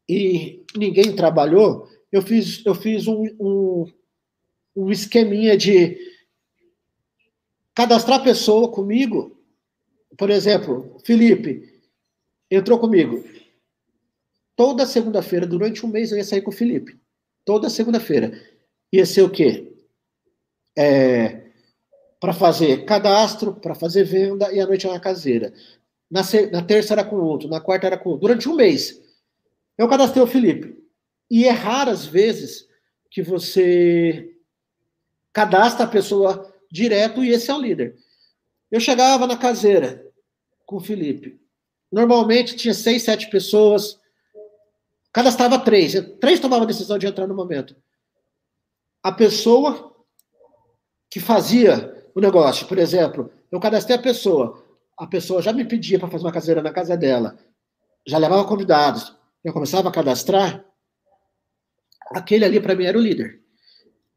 e 0.08 0.64
ninguém 0.76 1.14
trabalhou, 1.14 1.88
eu 2.10 2.22
fiz, 2.22 2.64
eu 2.64 2.74
fiz 2.74 3.06
um, 3.06 3.24
um, 3.38 3.84
um 4.74 4.90
esqueminha 4.90 5.56
de 5.56 5.96
cadastrar 7.74 8.24
pessoa 8.24 8.70
comigo. 8.70 9.38
Por 10.16 10.30
exemplo, 10.30 10.98
Felipe 11.04 11.80
entrou 12.50 12.78
comigo. 12.78 13.24
Toda 14.56 14.86
segunda-feira, 14.86 15.46
durante 15.46 15.84
um 15.84 15.88
mês, 15.88 16.10
eu 16.10 16.16
ia 16.16 16.24
sair 16.24 16.40
com 16.40 16.50
o 16.50 16.54
Felipe. 16.54 16.98
Toda 17.44 17.68
segunda-feira. 17.68 18.32
Ia 18.90 19.04
ser 19.04 19.22
o 19.22 19.30
quê? 19.30 19.75
É, 20.76 21.46
para 22.20 22.32
fazer 22.32 22.84
cadastro, 22.84 23.54
para 23.54 23.74
fazer 23.74 24.04
venda 24.04 24.52
e 24.52 24.60
à 24.60 24.66
noite 24.66 24.86
era 24.86 24.98
caseira. 25.00 25.52
Na, 26.10 26.22
na 26.52 26.62
terça 26.62 26.94
era 26.94 27.04
com 27.04 27.16
outro, 27.16 27.48
na 27.48 27.60
quarta 27.60 27.86
era 27.86 27.98
com 27.98 28.10
outro. 28.10 28.26
Durante 28.26 28.48
um 28.48 28.54
mês. 28.54 29.00
Eu 29.76 29.88
cadastrei 29.88 30.22
o 30.22 30.26
Felipe. 30.26 30.76
E 31.30 31.44
é 31.44 31.50
raras 31.50 32.06
vezes 32.06 32.66
que 33.10 33.22
você 33.22 34.34
cadastra 35.32 35.84
a 35.84 35.88
pessoa 35.88 36.52
direto 36.70 37.22
e 37.22 37.30
esse 37.30 37.50
é 37.50 37.54
o 37.54 37.60
líder. 37.60 37.96
Eu 38.70 38.80
chegava 38.80 39.26
na 39.26 39.36
caseira 39.36 40.04
com 40.64 40.76
o 40.76 40.80
Felipe. 40.80 41.40
Normalmente 41.90 42.56
tinha 42.56 42.74
seis, 42.74 43.02
sete 43.02 43.28
pessoas. 43.30 43.98
Cadastrava 45.12 45.58
três. 45.58 45.94
Três 46.20 46.40
tomavam 46.40 46.64
a 46.64 46.66
decisão 46.68 46.98
de 46.98 47.06
entrar 47.06 47.26
no 47.26 47.34
momento. 47.34 47.76
A 49.02 49.12
pessoa 49.12 49.95
que 51.10 51.20
fazia 51.20 51.94
o 52.14 52.20
negócio, 52.20 52.66
por 52.66 52.78
exemplo, 52.78 53.30
eu 53.50 53.60
cadastrei 53.60 53.96
a 53.96 54.02
pessoa. 54.02 54.64
A 54.98 55.06
pessoa 55.06 55.42
já 55.42 55.52
me 55.52 55.64
pedia 55.64 55.98
para 55.98 56.08
fazer 56.08 56.24
uma 56.24 56.32
caseira 56.32 56.62
na 56.62 56.72
casa 56.72 56.96
dela. 56.96 57.38
Já 58.06 58.18
levava 58.18 58.44
convidados. 58.46 59.14
Eu 59.44 59.52
começava 59.52 59.88
a 59.88 59.92
cadastrar 59.92 60.64
aquele 62.10 62.44
ali 62.44 62.60
para 62.60 62.74
mim 62.74 62.84
era 62.84 62.98
o 62.98 63.00
líder. 63.00 63.40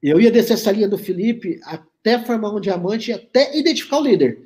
Eu 0.02 0.20
ia 0.20 0.32
descer 0.32 0.54
essa 0.54 0.72
linha 0.72 0.88
do 0.88 0.98
Felipe 0.98 1.60
até 1.64 2.20
formar 2.20 2.52
um 2.56 2.60
diamante, 2.60 3.12
até 3.12 3.58
identificar 3.58 4.00
o 4.00 4.04
líder. 4.04 4.40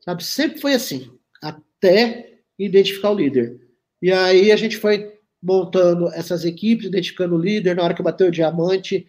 Sabe? 0.00 0.24
Sempre 0.24 0.60
foi 0.60 0.74
assim, 0.74 1.10
até 1.42 2.40
identificar 2.58 3.10
o 3.10 3.14
líder. 3.14 3.58
E 4.02 4.12
aí 4.12 4.52
a 4.52 4.56
gente 4.56 4.76
foi 4.76 5.18
montando 5.42 6.08
essas 6.08 6.44
equipes, 6.44 6.86
identificando 6.86 7.34
o 7.34 7.38
líder. 7.38 7.76
Na 7.76 7.84
hora 7.84 7.94
que 7.94 8.02
bateu 8.02 8.28
o 8.28 8.30
diamante, 8.32 9.06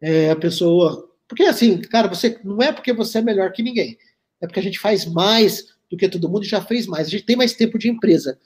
é, 0.00 0.30
a 0.30 0.36
pessoa. 0.36 1.10
Porque 1.34 1.42
assim, 1.42 1.80
cara, 1.80 2.06
você 2.06 2.38
não 2.44 2.62
é 2.62 2.70
porque 2.70 2.92
você 2.92 3.18
é 3.18 3.20
melhor 3.20 3.50
que 3.50 3.60
ninguém, 3.60 3.98
é 4.40 4.46
porque 4.46 4.60
a 4.60 4.62
gente 4.62 4.78
faz 4.78 5.04
mais 5.04 5.74
do 5.90 5.96
que 5.96 6.08
todo 6.08 6.28
mundo 6.28 6.44
e 6.44 6.48
já 6.48 6.60
fez 6.60 6.86
mais. 6.86 7.08
A 7.08 7.10
gente 7.10 7.24
tem 7.24 7.34
mais 7.34 7.54
tempo 7.54 7.76
de 7.76 7.90
empresa. 7.90 8.38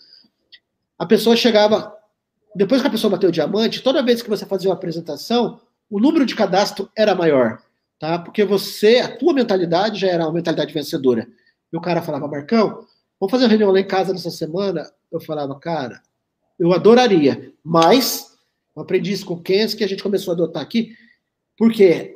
A 0.99 1.05
pessoa 1.05 1.37
chegava, 1.37 1.95
depois 2.57 2.81
que 2.81 2.89
a 2.89 2.91
pessoa 2.91 3.11
bateu 3.11 3.29
o 3.29 3.33
diamante, 3.33 3.83
toda 3.83 4.03
vez 4.03 4.23
que 4.23 4.31
você 4.31 4.47
fazia 4.47 4.71
uma 4.71 4.75
apresentação, 4.75 5.61
o 5.91 6.01
número 6.01 6.25
de 6.25 6.35
cadastro 6.35 6.91
era 6.97 7.15
maior, 7.15 7.63
tá? 8.01 8.19
Porque 8.19 8.43
você, 8.43 9.01
a 9.01 9.15
tua 9.15 9.35
mentalidade 9.35 10.01
já 10.01 10.09
era 10.09 10.25
uma 10.25 10.33
mentalidade 10.33 10.73
vencedora. 10.73 11.29
E 11.71 11.77
o 11.77 11.81
cara 11.83 12.01
falava, 12.01 12.27
Marcão, 12.27 12.87
vamos 13.21 13.31
fazer 13.31 13.45
uma 13.45 13.51
reunião 13.51 13.71
lá 13.71 13.81
em 13.81 13.87
casa 13.87 14.15
nessa 14.15 14.31
semana? 14.31 14.91
Eu 15.13 15.21
falava, 15.21 15.55
cara, 15.61 16.01
eu 16.59 16.73
adoraria, 16.73 17.53
mas 17.63 18.35
eu 18.75 18.81
aprendi 18.81 19.13
isso 19.13 19.27
com 19.27 19.35
o 19.35 19.43
Kens, 19.43 19.75
que 19.75 19.85
a 19.85 19.89
gente 19.89 20.03
começou 20.03 20.33
a 20.33 20.35
adotar 20.35 20.63
aqui, 20.63 20.97
porque 21.55 22.15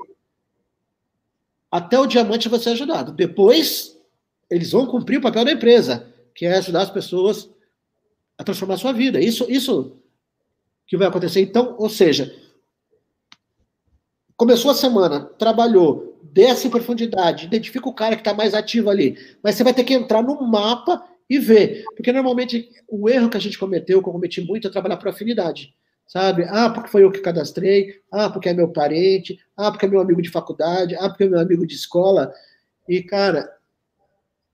até 1.73 1.99
o 1.99 2.07
diamante 2.07 2.51
vai 2.51 2.61
ser 2.61 2.71
ajudado. 2.71 3.13
Depois, 3.13 3.99
eles 4.51 4.73
vão 4.73 4.85
cumprir 4.85 5.17
o 5.17 5.23
papel 5.23 5.47
da 5.47 5.53
empresa, 5.53 6.07
que 6.35 6.45
é 6.45 6.59
ajudar 6.59 6.83
as 6.83 6.91
pessoas 6.91 7.49
a 8.37 8.45
transformar 8.45 8.75
a 8.75 8.79
sua 8.79 8.93
vida. 8.93 9.19
Isso, 9.19 9.47
isso 9.49 9.97
que 10.87 10.99
vai 10.99 11.09
acontecer. 11.09 11.41
Então, 11.41 11.75
ou 11.79 11.89
seja, 11.89 12.31
começou 14.37 14.71
a 14.71 14.75
semana, 14.75 15.21
trabalhou, 15.39 16.21
desce 16.23 16.67
em 16.67 16.71
profundidade, 16.71 17.47
identifica 17.47 17.89
o 17.89 17.95
cara 17.95 18.17
que 18.17 18.21
está 18.21 18.35
mais 18.35 18.53
ativo 18.53 18.91
ali. 18.91 19.17
Mas 19.43 19.55
você 19.55 19.65
vai 19.65 19.73
ter 19.73 19.85
que 19.85 19.95
entrar 19.95 20.23
no 20.23 20.39
mapa 20.43 21.03
e 21.29 21.39
ver. 21.39 21.85
Porque 21.97 22.13
normalmente 22.13 22.69
o 22.87 23.09
erro 23.09 23.31
que 23.31 23.39
a 23.39 23.41
gente 23.41 23.59
cometeu, 23.59 24.03
que 24.03 24.09
eu 24.09 24.13
cometi 24.13 24.43
muito, 24.43 24.69
é 24.69 24.71
trabalhar 24.71 24.99
por 24.99 25.09
afinidade. 25.09 25.75
Sabe? 26.07 26.45
Ah, 26.49 26.69
porque 26.71 26.91
foi 26.91 27.05
eu 27.05 27.11
que 27.11 27.21
cadastrei. 27.21 28.01
Ah, 28.11 28.29
porque 28.29 28.49
é 28.49 28.55
meu 28.55 28.69
parente. 28.69 29.39
Ah, 29.57 29.71
porque 29.71 29.87
é 29.87 29.89
meu 29.89 30.01
amigo 30.01 30.21
de 30.21 30.31
faculdade. 30.31 30.95
Ah, 30.97 31.09
porque 31.09 31.25
é 31.25 31.29
meu 31.29 31.41
amigo 31.41 31.67
de 31.67 31.75
escola. 31.75 32.33
E, 32.89 33.03
cara, 33.03 33.51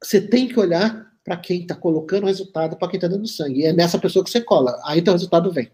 você 0.03 0.21
tem 0.21 0.47
que 0.47 0.59
olhar 0.59 1.09
para 1.25 1.37
quem 1.37 1.61
está 1.61 1.75
colocando 1.75 2.25
o 2.25 2.27
resultado, 2.27 2.77
para 2.77 2.89
quem 2.89 2.97
está 2.99 3.09
dando 3.09 3.27
sangue. 3.27 3.61
E 3.61 3.67
é 3.67 3.73
nessa 3.73 3.99
pessoa 3.99 4.25
que 4.25 4.31
você 4.31 4.41
cola. 4.41 4.81
Aí 4.85 5.01
o 5.01 5.13
resultado 5.13 5.51
vem. 5.51 5.71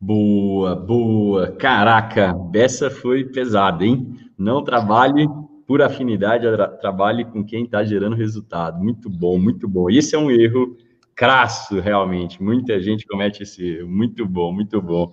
Boa, 0.00 0.74
boa. 0.74 1.52
Caraca, 1.52 2.34
essa 2.54 2.90
foi 2.90 3.24
pesada, 3.24 3.84
hein? 3.84 4.16
Não 4.38 4.64
trabalhe 4.64 5.28
por 5.66 5.82
afinidade, 5.82 6.46
trabalhe 6.80 7.24
com 7.24 7.44
quem 7.44 7.64
está 7.64 7.84
gerando 7.84 8.16
resultado. 8.16 8.82
Muito 8.82 9.10
bom, 9.10 9.38
muito 9.38 9.68
bom. 9.68 9.90
Esse 9.90 10.16
é 10.16 10.18
um 10.18 10.30
erro 10.30 10.76
crasso, 11.14 11.80
realmente. 11.80 12.42
Muita 12.42 12.80
gente 12.80 13.06
comete 13.06 13.42
esse 13.42 13.78
erro. 13.78 13.88
Muito 13.88 14.26
bom, 14.26 14.52
muito 14.52 14.80
bom. 14.80 15.12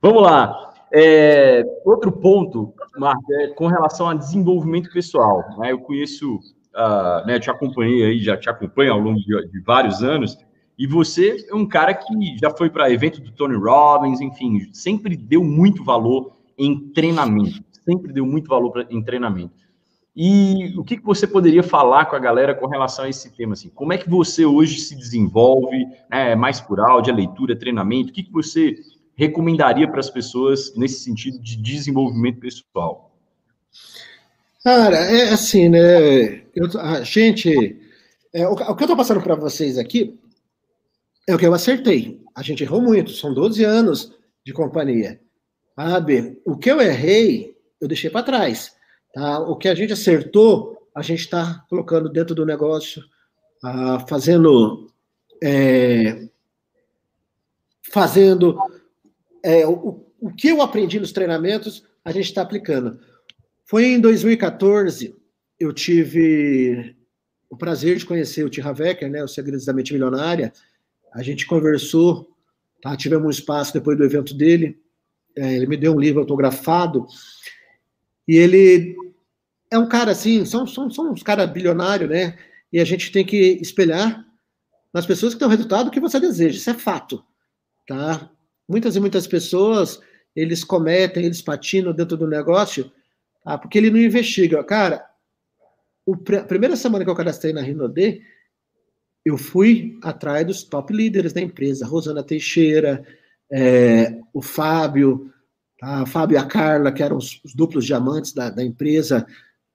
Vamos 0.00 0.22
lá. 0.22 0.74
É, 0.92 1.64
outro 1.84 2.12
ponto, 2.12 2.72
Marco, 2.96 3.32
é 3.34 3.48
com 3.48 3.66
relação 3.66 4.08
a 4.08 4.14
desenvolvimento 4.14 4.90
pessoal. 4.92 5.42
Né? 5.58 5.72
Eu 5.72 5.80
conheço, 5.80 6.36
uh, 6.36 7.26
né, 7.26 7.38
te 7.38 7.50
acompanhei 7.50 8.04
aí, 8.04 8.18
já 8.18 8.36
te 8.36 8.48
acompanho 8.48 8.92
ao 8.92 9.00
longo 9.00 9.18
de, 9.18 9.50
de 9.50 9.60
vários 9.60 10.02
anos, 10.02 10.38
e 10.78 10.86
você 10.86 11.46
é 11.50 11.54
um 11.54 11.66
cara 11.66 11.94
que 11.94 12.36
já 12.40 12.50
foi 12.50 12.68
para 12.68 12.90
evento 12.90 13.20
do 13.20 13.32
Tony 13.32 13.56
Robbins, 13.56 14.20
enfim, 14.20 14.68
sempre 14.72 15.16
deu 15.16 15.42
muito 15.42 15.82
valor 15.82 16.36
em 16.56 16.92
treinamento, 16.92 17.64
sempre 17.84 18.12
deu 18.12 18.26
muito 18.26 18.48
valor 18.48 18.70
pra, 18.70 18.86
em 18.90 19.02
treinamento. 19.02 19.65
E 20.16 20.72
o 20.78 20.82
que, 20.82 20.96
que 20.96 21.04
você 21.04 21.26
poderia 21.26 21.62
falar 21.62 22.06
com 22.06 22.16
a 22.16 22.18
galera 22.18 22.54
com 22.54 22.66
relação 22.66 23.04
a 23.04 23.08
esse 23.10 23.30
tema? 23.36 23.52
Assim? 23.52 23.68
Como 23.68 23.92
é 23.92 23.98
que 23.98 24.08
você 24.08 24.46
hoje 24.46 24.80
se 24.80 24.96
desenvolve, 24.96 25.86
né, 26.10 26.34
mais 26.34 26.58
por 26.58 26.80
áudio, 26.80 27.14
leitura, 27.14 27.54
treinamento? 27.54 28.10
O 28.10 28.12
que, 28.14 28.22
que 28.22 28.32
você 28.32 28.76
recomendaria 29.14 29.86
para 29.86 30.00
as 30.00 30.08
pessoas 30.08 30.74
nesse 30.74 31.00
sentido 31.00 31.38
de 31.38 31.56
desenvolvimento 31.56 32.40
pessoal? 32.40 33.14
Cara, 34.64 34.96
é 34.96 35.34
assim, 35.34 35.68
né? 35.68 36.44
Eu, 36.54 36.80
a 36.80 37.02
gente. 37.02 37.78
É, 38.32 38.48
o, 38.48 38.52
o, 38.52 38.56
que 38.56 38.82
eu 38.82 38.86
estou 38.86 38.96
passando 38.96 39.22
para 39.22 39.34
vocês 39.34 39.76
aqui 39.76 40.18
é 41.28 41.34
o 41.34 41.38
que 41.38 41.46
eu 41.46 41.52
acertei. 41.52 42.22
A 42.34 42.42
gente 42.42 42.62
errou 42.62 42.80
muito, 42.80 43.10
são 43.10 43.34
12 43.34 43.62
anos 43.64 44.12
de 44.44 44.54
companhia. 44.54 45.20
Sabe? 45.74 46.40
O 46.44 46.56
que 46.56 46.70
eu 46.70 46.80
errei, 46.80 47.54
eu 47.78 47.86
deixei 47.86 48.08
para 48.08 48.22
trás. 48.22 48.75
Tá? 49.16 49.38
O 49.38 49.56
que 49.56 49.66
a 49.66 49.74
gente 49.74 49.94
acertou, 49.94 50.76
a 50.94 51.00
gente 51.00 51.20
está 51.20 51.64
colocando 51.70 52.06
dentro 52.06 52.34
do 52.34 52.44
negócio, 52.44 53.02
ah, 53.64 54.04
fazendo. 54.06 54.92
É, 55.42 56.28
fazendo. 57.90 58.58
É, 59.42 59.66
o, 59.66 60.04
o 60.20 60.30
que 60.30 60.48
eu 60.48 60.60
aprendi 60.60 61.00
nos 61.00 61.12
treinamentos, 61.12 61.82
a 62.04 62.12
gente 62.12 62.26
está 62.26 62.42
aplicando. 62.42 63.00
Foi 63.64 63.86
em 63.86 63.98
2014, 63.98 65.16
eu 65.58 65.72
tive 65.72 66.94
o 67.48 67.56
prazer 67.56 67.96
de 67.96 68.04
conhecer 68.04 68.44
o 68.44 68.50
Tira 68.50 68.74
Wecker, 68.78 69.10
né, 69.10 69.24
o 69.24 69.28
Segredos 69.28 69.64
da 69.64 69.72
Mente 69.72 69.94
Milionária. 69.94 70.52
A 71.14 71.22
gente 71.22 71.46
conversou, 71.46 72.36
tá? 72.82 72.94
tivemos 72.94 73.26
um 73.26 73.30
espaço 73.30 73.72
depois 73.72 73.96
do 73.96 74.04
evento 74.04 74.34
dele. 74.34 74.78
É, 75.34 75.54
ele 75.54 75.66
me 75.66 75.76
deu 75.78 75.94
um 75.94 76.00
livro 76.00 76.20
autografado. 76.20 77.06
E 78.28 78.36
ele 78.36 79.05
é 79.70 79.78
um 79.78 79.88
cara 79.88 80.12
assim, 80.12 80.44
são, 80.44 80.66
são, 80.66 80.90
são 80.90 81.12
uns 81.12 81.22
caras 81.22 81.50
bilionários, 81.50 82.08
né? 82.08 82.38
E 82.72 82.80
a 82.80 82.84
gente 82.84 83.10
tem 83.10 83.24
que 83.24 83.58
espelhar 83.60 84.24
nas 84.92 85.06
pessoas 85.06 85.34
que 85.34 85.38
têm 85.38 85.48
o 85.48 85.50
resultado 85.50 85.90
que 85.90 86.00
você 86.00 86.18
deseja, 86.18 86.56
isso 86.56 86.70
é 86.70 86.74
fato, 86.74 87.24
tá? 87.86 88.30
Muitas 88.68 88.96
e 88.96 89.00
muitas 89.00 89.26
pessoas, 89.26 90.00
eles 90.34 90.64
cometem, 90.64 91.24
eles 91.24 91.40
patinam 91.40 91.92
dentro 91.92 92.16
do 92.16 92.26
negócio, 92.26 92.90
tá? 93.44 93.56
porque 93.56 93.78
ele 93.78 93.90
não 93.90 93.98
investiga. 93.98 94.62
Cara, 94.64 95.04
a 96.08 96.44
primeira 96.44 96.76
semana 96.76 97.04
que 97.04 97.10
eu 97.10 97.14
cadastrei 97.14 97.52
na 97.52 97.60
Rinode, 97.60 98.22
eu 99.24 99.36
fui 99.36 99.98
atrás 100.02 100.46
dos 100.46 100.62
top 100.62 100.92
líderes 100.92 101.32
da 101.32 101.40
empresa, 101.40 101.86
Rosana 101.86 102.22
Teixeira, 102.22 103.04
é, 103.50 104.18
o 104.32 104.42
Fábio, 104.42 105.32
tá? 105.78 106.06
Fábio 106.06 106.36
e 106.36 106.38
a 106.38 106.44
Carla, 106.44 106.92
que 106.92 107.02
eram 107.02 107.16
os, 107.16 107.40
os 107.44 107.54
duplos 107.54 107.84
diamantes 107.84 108.32
da, 108.32 108.50
da 108.50 108.62
empresa, 108.62 109.26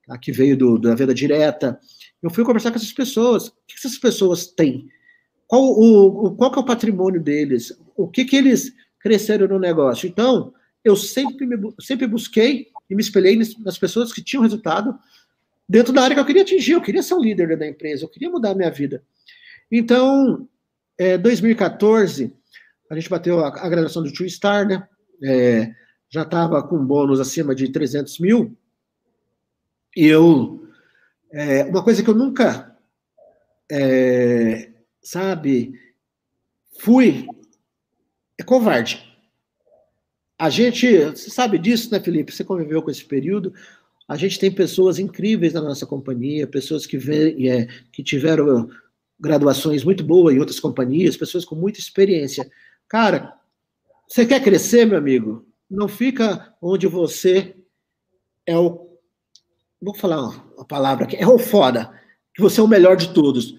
tá? 0.06 0.18
que 0.18 0.32
veio 0.32 0.56
do, 0.56 0.78
da 0.78 0.94
venda 0.94 1.14
direta. 1.14 1.78
Eu 2.22 2.30
fui 2.30 2.44
conversar 2.44 2.70
com 2.70 2.76
essas 2.76 2.92
pessoas. 2.92 3.48
O 3.48 3.52
que 3.66 3.74
essas 3.76 3.98
pessoas 3.98 4.46
têm? 4.46 4.88
Qual, 5.46 5.62
o, 5.62 6.26
o, 6.26 6.34
qual 6.34 6.52
é 6.54 6.58
o 6.58 6.64
patrimônio 6.64 7.20
deles? 7.20 7.76
O 7.96 8.08
que, 8.08 8.24
que 8.24 8.36
eles 8.36 8.72
cresceram 9.00 9.48
no 9.48 9.58
negócio? 9.58 10.08
Então, 10.08 10.52
eu 10.84 10.96
sempre, 10.96 11.46
me, 11.46 11.56
sempre 11.80 12.06
busquei 12.06 12.68
e 12.88 12.94
me 12.94 13.02
espelhei 13.02 13.38
nas 13.64 13.78
pessoas 13.78 14.12
que 14.12 14.22
tinham 14.22 14.42
resultado 14.42 14.98
dentro 15.68 15.92
da 15.92 16.02
área 16.02 16.14
que 16.14 16.20
eu 16.20 16.26
queria 16.26 16.42
atingir. 16.42 16.72
Eu 16.72 16.82
queria 16.82 17.02
ser 17.02 17.14
um 17.14 17.20
líder 17.20 17.56
da 17.56 17.66
empresa, 17.66 18.04
eu 18.04 18.08
queria 18.08 18.30
mudar 18.30 18.50
a 18.50 18.54
minha 18.54 18.70
vida. 18.70 19.02
Então, 19.70 20.48
é, 20.98 21.16
2014, 21.16 22.32
a 22.90 22.94
gente 22.94 23.08
bateu 23.08 23.40
a, 23.40 23.48
a 23.48 23.68
graduação 23.68 24.02
do 24.02 24.12
Two 24.12 24.28
Star, 24.28 24.66
né? 24.66 24.86
É, 25.24 25.72
já 26.10 26.22
estava 26.22 26.62
com 26.62 26.84
bônus 26.84 27.20
acima 27.20 27.54
de 27.54 27.68
300 27.70 28.18
mil. 28.18 28.56
Eu. 29.96 30.68
É, 31.30 31.64
uma 31.64 31.82
coisa 31.82 32.02
que 32.02 32.10
eu 32.10 32.14
nunca. 32.14 32.76
É, 33.70 34.70
sabe. 35.02 35.78
Fui. 36.78 37.26
É 38.38 38.42
covarde. 38.42 39.02
A 40.38 40.50
gente. 40.50 40.96
Você 41.04 41.30
sabe 41.30 41.58
disso, 41.58 41.90
né, 41.90 42.00
Felipe? 42.00 42.32
Você 42.32 42.44
conviveu 42.44 42.82
com 42.82 42.90
esse 42.90 43.04
período. 43.04 43.52
A 44.08 44.16
gente 44.16 44.38
tem 44.38 44.50
pessoas 44.50 44.98
incríveis 44.98 45.52
na 45.52 45.60
nossa 45.60 45.86
companhia, 45.86 46.46
pessoas 46.46 46.84
que, 46.84 46.98
vem, 46.98 47.48
é, 47.48 47.66
que 47.92 48.02
tiveram 48.02 48.68
graduações 49.18 49.84
muito 49.84 50.02
boas 50.02 50.34
em 50.34 50.38
outras 50.38 50.58
companhias, 50.58 51.16
pessoas 51.16 51.44
com 51.44 51.54
muita 51.54 51.78
experiência. 51.78 52.50
Cara, 52.88 53.38
você 54.08 54.26
quer 54.26 54.42
crescer, 54.42 54.84
meu 54.84 54.98
amigo? 54.98 55.46
Não 55.70 55.88
fica 55.88 56.54
onde 56.60 56.86
você 56.86 57.56
é 58.44 58.58
o 58.58 58.91
vou 59.82 59.94
falar 59.94 60.28
uma 60.56 60.64
palavra 60.64 61.04
aqui, 61.04 61.16
é 61.16 61.26
o 61.26 61.38
foda, 61.38 61.92
que 62.32 62.40
você 62.40 62.60
é 62.60 62.62
o 62.62 62.68
melhor 62.68 62.96
de 62.96 63.12
todos. 63.12 63.54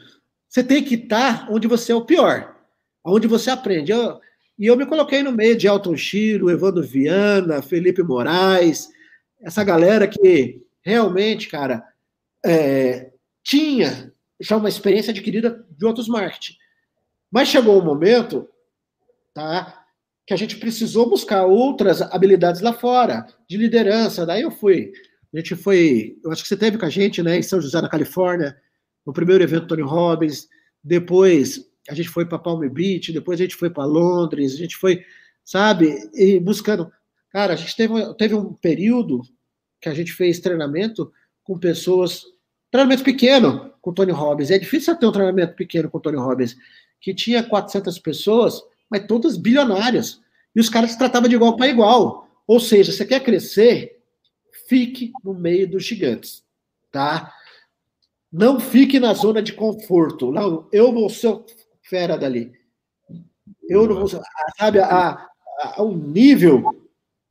Você 0.48 0.64
tem 0.64 0.84
que 0.84 0.96
estar 0.96 1.48
onde 1.52 1.68
você 1.68 1.92
é 1.92 1.96
o 1.96 2.06
pior, 2.06 2.56
onde 3.04 3.28
você 3.28 3.50
aprende. 3.50 3.92
Eu, 3.92 4.20
e 4.58 4.66
eu 4.66 4.78
me 4.78 4.86
coloquei 4.86 5.22
no 5.22 5.32
meio 5.32 5.58
de 5.58 5.68
Elton 5.68 5.98
Chiro, 5.98 6.50
Evandro 6.50 6.82
Viana, 6.82 7.62
Felipe 7.62 8.02
Moraes, 8.02 8.88
essa 9.42 9.64
galera 9.64 10.08
que 10.08 10.62
realmente, 10.82 11.50
cara, 11.50 11.84
é, 12.46 13.12
tinha 13.44 14.14
já 14.40 14.56
uma 14.56 14.70
experiência 14.70 15.12
adquirida 15.12 15.66
de 15.70 15.86
outros 15.86 16.08
marketing. 16.08 16.54
Mas 17.30 17.50
chegou 17.50 17.82
um 17.82 17.86
momento, 17.86 18.48
tá, 19.34 19.86
que 20.26 20.34
a 20.34 20.38
gente 20.38 20.58
precisou 20.58 21.10
buscar 21.10 21.46
outras 21.46 22.02
habilidades 22.02 22.62
lá 22.62 22.72
fora, 22.72 23.28
de 23.48 23.58
liderança. 23.58 24.26
Daí 24.26 24.44
eu 24.44 24.52
fui 24.52 24.94
a 25.34 25.38
gente 25.38 25.56
foi, 25.56 26.18
eu 26.24 26.32
acho 26.32 26.44
que 26.44 26.50
você 26.50 26.58
teve 26.58 26.78
com 26.78 26.86
a 26.86 26.90
gente, 26.90 27.24
né, 27.24 27.38
em 27.38 27.42
São 27.42 27.60
José, 27.60 27.82
na 27.82 27.90
Califórnia, 27.90 28.56
no 29.06 29.14
primeiro 29.14 29.44
evento 29.44 29.68
Tony 29.68 29.82
Robbins. 29.82 30.48
Depois 30.84 31.66
a 31.90 31.94
gente 31.94 32.10
foi 32.10 32.26
para 32.26 32.40
Palm 32.40 32.62
Beach, 32.70 33.12
depois 33.12 33.40
a 33.40 33.44
gente 33.44 33.56
foi 33.56 33.70
para 33.70 33.86
Londres, 33.86 34.54
a 34.54 34.58
gente 34.58 34.78
foi, 34.78 35.04
sabe, 35.44 36.10
e 36.14 36.40
buscando. 36.40 36.92
Cara, 37.30 37.54
a 37.54 37.56
gente 37.56 37.76
teve, 37.76 38.14
teve 38.16 38.36
um 38.36 38.54
período 38.54 39.22
que 39.82 39.90
a 39.90 39.94
gente 39.94 40.14
fez 40.14 40.40
treinamento 40.40 41.12
com 41.44 41.58
pessoas, 41.58 42.24
treinamento 42.72 43.04
pequeno 43.04 43.74
com 43.82 43.94
Tony 43.94 44.12
Robbins. 44.12 44.52
É 44.52 44.58
difícil 44.58 44.96
ter 44.96 45.06
um 45.06 45.12
treinamento 45.12 45.56
pequeno 45.56 45.90
com 45.90 46.00
Tony 46.00 46.18
Robbins, 46.18 46.56
que 47.02 47.14
tinha 47.14 47.44
400 47.44 48.00
pessoas, 48.00 48.62
mas 48.90 49.06
todas 49.08 49.36
bilionárias. 49.36 50.22
E 50.56 50.60
os 50.60 50.70
caras 50.70 50.92
se 50.92 50.98
tratavam 50.98 51.28
de 51.28 51.36
igual 51.36 51.58
para 51.58 51.68
igual. 51.68 52.30
Ou 52.48 52.60
seja, 52.60 52.92
você 52.92 53.06
quer 53.06 53.22
crescer, 53.22 53.93
fique 54.74 55.12
no 55.24 55.36
meio 55.36 55.70
dos 55.70 55.86
gigantes, 55.86 56.44
tá? 56.92 57.32
Não 58.32 58.60
fique 58.60 59.00
na 59.00 59.14
zona 59.14 59.40
de 59.40 59.54
conforto. 59.54 60.32
Não, 60.32 60.68
eu 60.72 60.92
vou 60.92 61.08
ser 61.12 61.40
fera 61.84 62.18
dali. 62.18 62.52
Eu 63.70 63.88
não 63.88 63.98
vou 63.98 64.08
ser, 64.08 64.20
sabe, 64.58 64.80
a, 64.80 65.28
a, 65.60 65.84
o 65.84 65.96
nível 65.96 66.64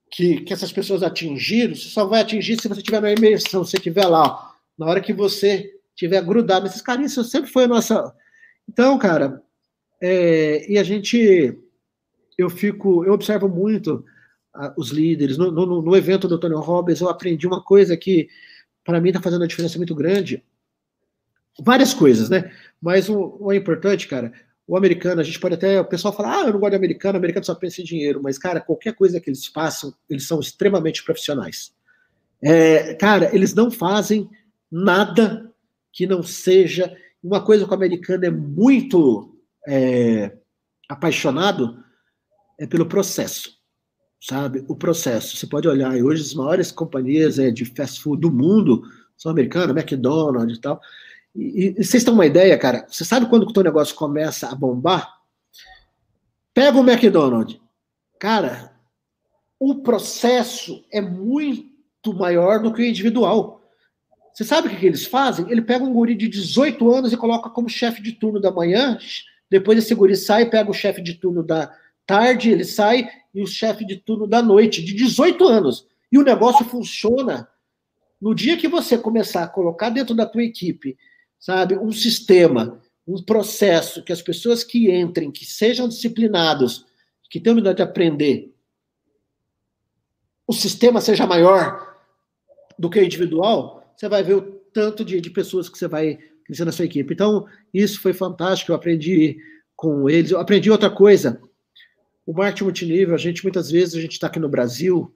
que, 0.08 0.42
que 0.42 0.52
essas 0.52 0.72
pessoas 0.72 1.02
atingiram, 1.02 1.74
você 1.74 1.88
só 1.88 2.06
vai 2.06 2.20
atingir 2.20 2.60
se 2.60 2.68
você 2.68 2.78
estiver 2.78 3.02
na 3.02 3.10
imersão, 3.10 3.64
se 3.64 3.76
estiver 3.76 4.06
lá, 4.06 4.22
ó, 4.22 4.52
na 4.78 4.86
hora 4.86 5.00
que 5.00 5.12
você 5.12 5.68
estiver 5.88 6.22
grudado 6.22 6.64
nesses 6.64 6.80
carinhos, 6.80 7.10
isso 7.10 7.24
sempre 7.24 7.50
foi 7.50 7.64
a 7.64 7.68
nossa. 7.68 8.14
Então, 8.68 8.96
cara, 9.00 9.42
é, 10.00 10.70
e 10.70 10.78
a 10.78 10.84
gente, 10.84 11.58
eu 12.38 12.48
fico, 12.48 13.04
eu 13.04 13.12
observo 13.12 13.48
muito 13.48 14.04
os 14.76 14.90
líderes. 14.90 15.38
No, 15.38 15.50
no, 15.50 15.82
no, 15.82 15.96
evento 15.96 16.28
do 16.28 16.38
Tony 16.38 16.54
Robbins, 16.54 17.00
eu 17.00 17.08
aprendi 17.08 17.46
uma 17.46 17.62
coisa 17.62 17.96
que, 17.96 18.28
para 18.84 19.00
mim, 19.00 19.08
está 19.08 19.20
fazendo 19.20 19.40
uma 19.40 19.48
diferença 19.48 19.78
muito 19.78 19.94
grande. 19.94 20.42
Várias 21.60 21.92
coisas, 21.94 22.28
né? 22.28 22.52
Mas 22.80 23.08
o, 23.08 23.36
o 23.40 23.52
importante, 23.52 24.08
cara, 24.08 24.32
o 24.66 24.76
americano, 24.76 25.20
a 25.20 25.24
gente 25.24 25.40
pode 25.40 25.54
até. 25.54 25.80
O 25.80 25.84
pessoal 25.84 26.14
fala, 26.14 26.40
ah, 26.40 26.46
eu 26.46 26.52
não 26.52 26.60
gosto 26.60 26.70
de 26.70 26.76
americano, 26.76 27.14
o 27.14 27.18
americano 27.18 27.44
só 27.44 27.54
pensa 27.54 27.80
em 27.80 27.84
dinheiro. 27.84 28.20
Mas, 28.22 28.38
cara, 28.38 28.60
qualquer 28.60 28.94
coisa 28.94 29.20
que 29.20 29.30
eles 29.30 29.46
façam, 29.46 29.94
eles 30.08 30.26
são 30.26 30.40
extremamente 30.40 31.02
profissionais. 31.02 31.74
É, 32.42 32.94
cara, 32.94 33.34
eles 33.34 33.54
não 33.54 33.70
fazem 33.70 34.28
nada 34.70 35.50
que 35.92 36.06
não 36.06 36.22
seja. 36.22 36.96
Uma 37.22 37.44
coisa 37.44 37.64
que 37.64 37.70
o 37.70 37.74
americano 37.74 38.24
é 38.24 38.30
muito 38.30 39.36
é, 39.68 40.36
apaixonado 40.88 41.82
é 42.58 42.66
pelo 42.66 42.86
processo 42.86 43.61
sabe? 44.22 44.64
O 44.68 44.76
processo. 44.76 45.36
Você 45.36 45.46
pode 45.46 45.66
olhar, 45.66 45.96
e 45.96 46.02
hoje 46.02 46.22
as 46.22 46.34
maiores 46.34 46.70
companhias 46.70 47.38
é, 47.38 47.50
de 47.50 47.64
fast 47.64 48.00
food 48.00 48.20
do 48.20 48.30
mundo 48.30 48.82
são 49.16 49.32
americanas, 49.32 49.76
McDonald's 49.76 50.56
e 50.56 50.60
tal. 50.60 50.80
E, 51.34 51.74
e 51.76 51.84
vocês 51.84 52.04
têm 52.04 52.14
uma 52.14 52.26
ideia, 52.26 52.56
cara? 52.56 52.86
Você 52.88 53.04
sabe 53.04 53.26
quando 53.26 53.42
o 53.42 53.52
teu 53.52 53.64
negócio 53.64 53.96
começa 53.96 54.48
a 54.48 54.54
bombar? 54.54 55.20
Pega 56.54 56.78
o 56.78 56.88
McDonald's. 56.88 57.60
Cara, 58.18 58.72
o 59.58 59.76
processo 59.82 60.84
é 60.92 61.00
muito 61.00 62.14
maior 62.14 62.62
do 62.62 62.72
que 62.72 62.82
o 62.82 62.84
individual. 62.84 63.60
Você 64.32 64.44
sabe 64.44 64.68
o 64.68 64.70
que, 64.70 64.76
que 64.76 64.86
eles 64.86 65.04
fazem? 65.04 65.50
Ele 65.50 65.62
pega 65.62 65.84
um 65.84 65.92
guri 65.92 66.14
de 66.14 66.28
18 66.28 66.90
anos 66.94 67.12
e 67.12 67.16
coloca 67.16 67.50
como 67.50 67.68
chefe 67.68 68.00
de 68.00 68.12
turno 68.12 68.40
da 68.40 68.50
manhã, 68.50 68.98
depois 69.50 69.78
esse 69.78 69.94
guri 69.94 70.16
sai, 70.16 70.48
pega 70.48 70.70
o 70.70 70.74
chefe 70.74 71.02
de 71.02 71.14
turno 71.14 71.42
da 71.42 71.70
tarde, 72.06 72.50
ele 72.50 72.64
sai 72.64 73.08
e 73.34 73.42
o 73.42 73.46
chefe 73.46 73.84
de 73.84 73.96
turno 73.96 74.26
da 74.26 74.42
noite, 74.42 74.82
de 74.82 74.94
18 74.94 75.44
anos. 75.44 75.86
E 76.10 76.18
o 76.18 76.22
negócio 76.22 76.64
funciona 76.64 77.48
No 78.20 78.36
dia 78.36 78.56
que 78.56 78.68
você 78.68 78.96
começar 78.96 79.42
a 79.42 79.48
colocar 79.48 79.90
dentro 79.90 80.14
da 80.14 80.24
tua 80.24 80.44
equipe, 80.44 80.96
sabe, 81.40 81.76
um 81.76 81.90
sistema, 81.90 82.80
um 83.04 83.20
processo 83.20 84.04
que 84.04 84.12
as 84.12 84.22
pessoas 84.22 84.62
que 84.62 84.92
entrem, 84.92 85.32
que 85.32 85.44
sejam 85.44 85.88
disciplinados, 85.88 86.86
que 87.28 87.40
tenham 87.40 87.54
humildade 87.54 87.78
de 87.78 87.82
aprender, 87.82 88.54
o 90.46 90.52
sistema 90.52 91.00
seja 91.00 91.26
maior 91.26 91.96
do 92.78 92.88
que 92.88 93.00
o 93.00 93.04
individual, 93.04 93.92
você 93.96 94.08
vai 94.08 94.22
ver 94.22 94.34
o 94.34 94.42
tanto 94.72 95.04
de, 95.04 95.20
de 95.20 95.30
pessoas 95.30 95.68
que 95.68 95.76
você 95.76 95.88
vai 95.88 96.18
crescer 96.44 96.64
na 96.64 96.72
sua 96.72 96.84
equipe. 96.84 97.12
Então, 97.12 97.46
isso 97.72 98.00
foi 98.00 98.12
fantástico, 98.12 98.70
eu 98.70 98.76
aprendi 98.76 99.38
com 99.74 100.08
eles. 100.08 100.30
Eu 100.30 100.38
aprendi 100.38 100.70
outra 100.70 100.90
coisa. 100.90 101.40
O 102.24 102.32
marketing 102.32 102.64
multinível, 102.64 103.14
a 103.14 103.18
gente 103.18 103.42
muitas 103.42 103.70
vezes 103.70 103.94
a 103.94 104.00
gente 104.00 104.12
está 104.12 104.28
aqui 104.28 104.38
no 104.38 104.48
Brasil, 104.48 105.12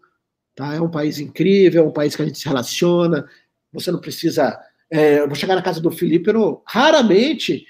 tá? 0.55 0.75
É 0.75 0.81
um 0.81 0.91
país 0.91 1.19
incrível, 1.19 1.85
é 1.85 1.87
um 1.87 1.93
país 1.93 2.17
que 2.17 2.23
a 2.23 2.27
gente 2.27 2.39
se 2.39 2.47
relaciona. 2.47 3.29
Você 3.73 3.91
não 3.91 4.01
precisa. 4.01 4.59
É, 4.91 5.21
eu 5.21 5.27
vou 5.27 5.37
chegar 5.37 5.55
na 5.55 5.63
casa 5.63 5.81
do 5.81 5.91
Felipe, 5.91 6.31
eu 6.31 6.35
não, 6.35 6.63
raramente 6.65 7.67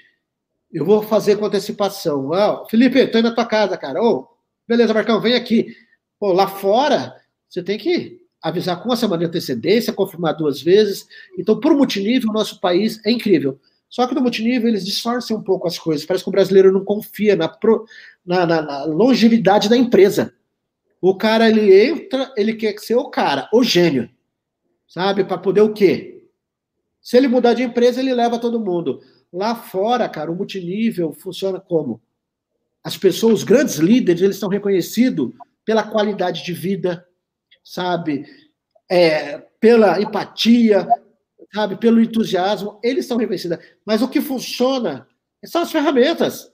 eu 0.71 0.85
vou 0.85 1.01
fazer 1.01 1.37
com 1.37 1.45
antecipação. 1.45 2.33
Ah, 2.33 2.65
Felipe, 2.69 2.99
estou 2.99 3.19
indo 3.19 3.29
na 3.29 3.35
tua 3.35 3.45
casa, 3.45 3.77
cara. 3.77 4.01
Oh, 4.01 4.27
beleza, 4.67 4.93
Marcão, 4.93 5.21
vem 5.21 5.33
aqui. 5.33 5.75
Pô, 6.19 6.33
lá 6.33 6.47
fora, 6.47 7.15
você 7.47 7.63
tem 7.63 7.77
que 7.77 8.19
avisar 8.41 8.81
com 8.81 8.89
uma 8.89 8.95
semana 8.95 9.19
de 9.19 9.25
antecedência, 9.25 9.93
confirmar 9.93 10.35
duas 10.35 10.61
vezes. 10.61 11.07
Então, 11.37 11.59
por 11.59 11.73
multinível, 11.75 12.29
o 12.29 12.33
nosso 12.33 12.59
país 12.59 12.99
é 13.05 13.11
incrível. 13.11 13.59
Só 13.89 14.05
que 14.05 14.13
no 14.13 14.21
multinível 14.21 14.67
eles 14.67 14.85
distorcem 14.85 15.35
um 15.35 15.41
pouco 15.41 15.67
as 15.67 15.79
coisas. 15.79 16.05
Parece 16.05 16.23
que 16.23 16.29
o 16.29 16.31
brasileiro 16.31 16.71
não 16.71 16.83
confia 16.83 17.35
na, 17.35 17.47
pro, 17.47 17.85
na, 18.25 18.45
na, 18.45 18.61
na 18.61 18.83
longevidade 18.85 19.69
da 19.69 19.77
empresa. 19.77 20.33
O 21.01 21.15
cara, 21.15 21.49
ele 21.49 21.73
entra, 21.85 22.33
ele 22.35 22.53
quer 22.53 22.77
ser 22.79 22.95
o 22.95 23.09
cara, 23.09 23.49
o 23.53 23.63
gênio. 23.63 24.09
Sabe? 24.87 25.23
Para 25.23 25.37
poder 25.37 25.61
o 25.61 25.73
quê? 25.73 26.25
Se 27.01 27.15
ele 27.15 27.27
mudar 27.27 27.53
de 27.53 27.63
empresa, 27.63 27.99
ele 27.99 28.13
leva 28.13 28.39
todo 28.39 28.59
mundo. 28.59 29.01
Lá 29.31 29.55
fora, 29.55 30.09
cara, 30.09 30.31
o 30.31 30.35
multinível 30.35 31.13
funciona 31.13 31.59
como? 31.59 32.01
As 32.83 32.97
pessoas, 32.97 33.35
os 33.39 33.43
grandes 33.43 33.75
líderes, 33.75 34.21
eles 34.21 34.37
são 34.37 34.49
reconhecidos 34.49 35.31
pela 35.63 35.83
qualidade 35.83 36.43
de 36.43 36.53
vida, 36.53 37.05
sabe? 37.63 38.25
É, 38.89 39.37
pela 39.59 40.01
empatia, 40.01 40.87
sabe? 41.53 41.75
Pelo 41.77 42.01
entusiasmo, 42.01 42.79
eles 42.83 43.05
são 43.05 43.17
reconhecidos. 43.17 43.57
Mas 43.85 44.01
o 44.01 44.07
que 44.07 44.21
funciona 44.21 45.07
são 45.45 45.61
as 45.61 45.71
ferramentas. 45.71 46.51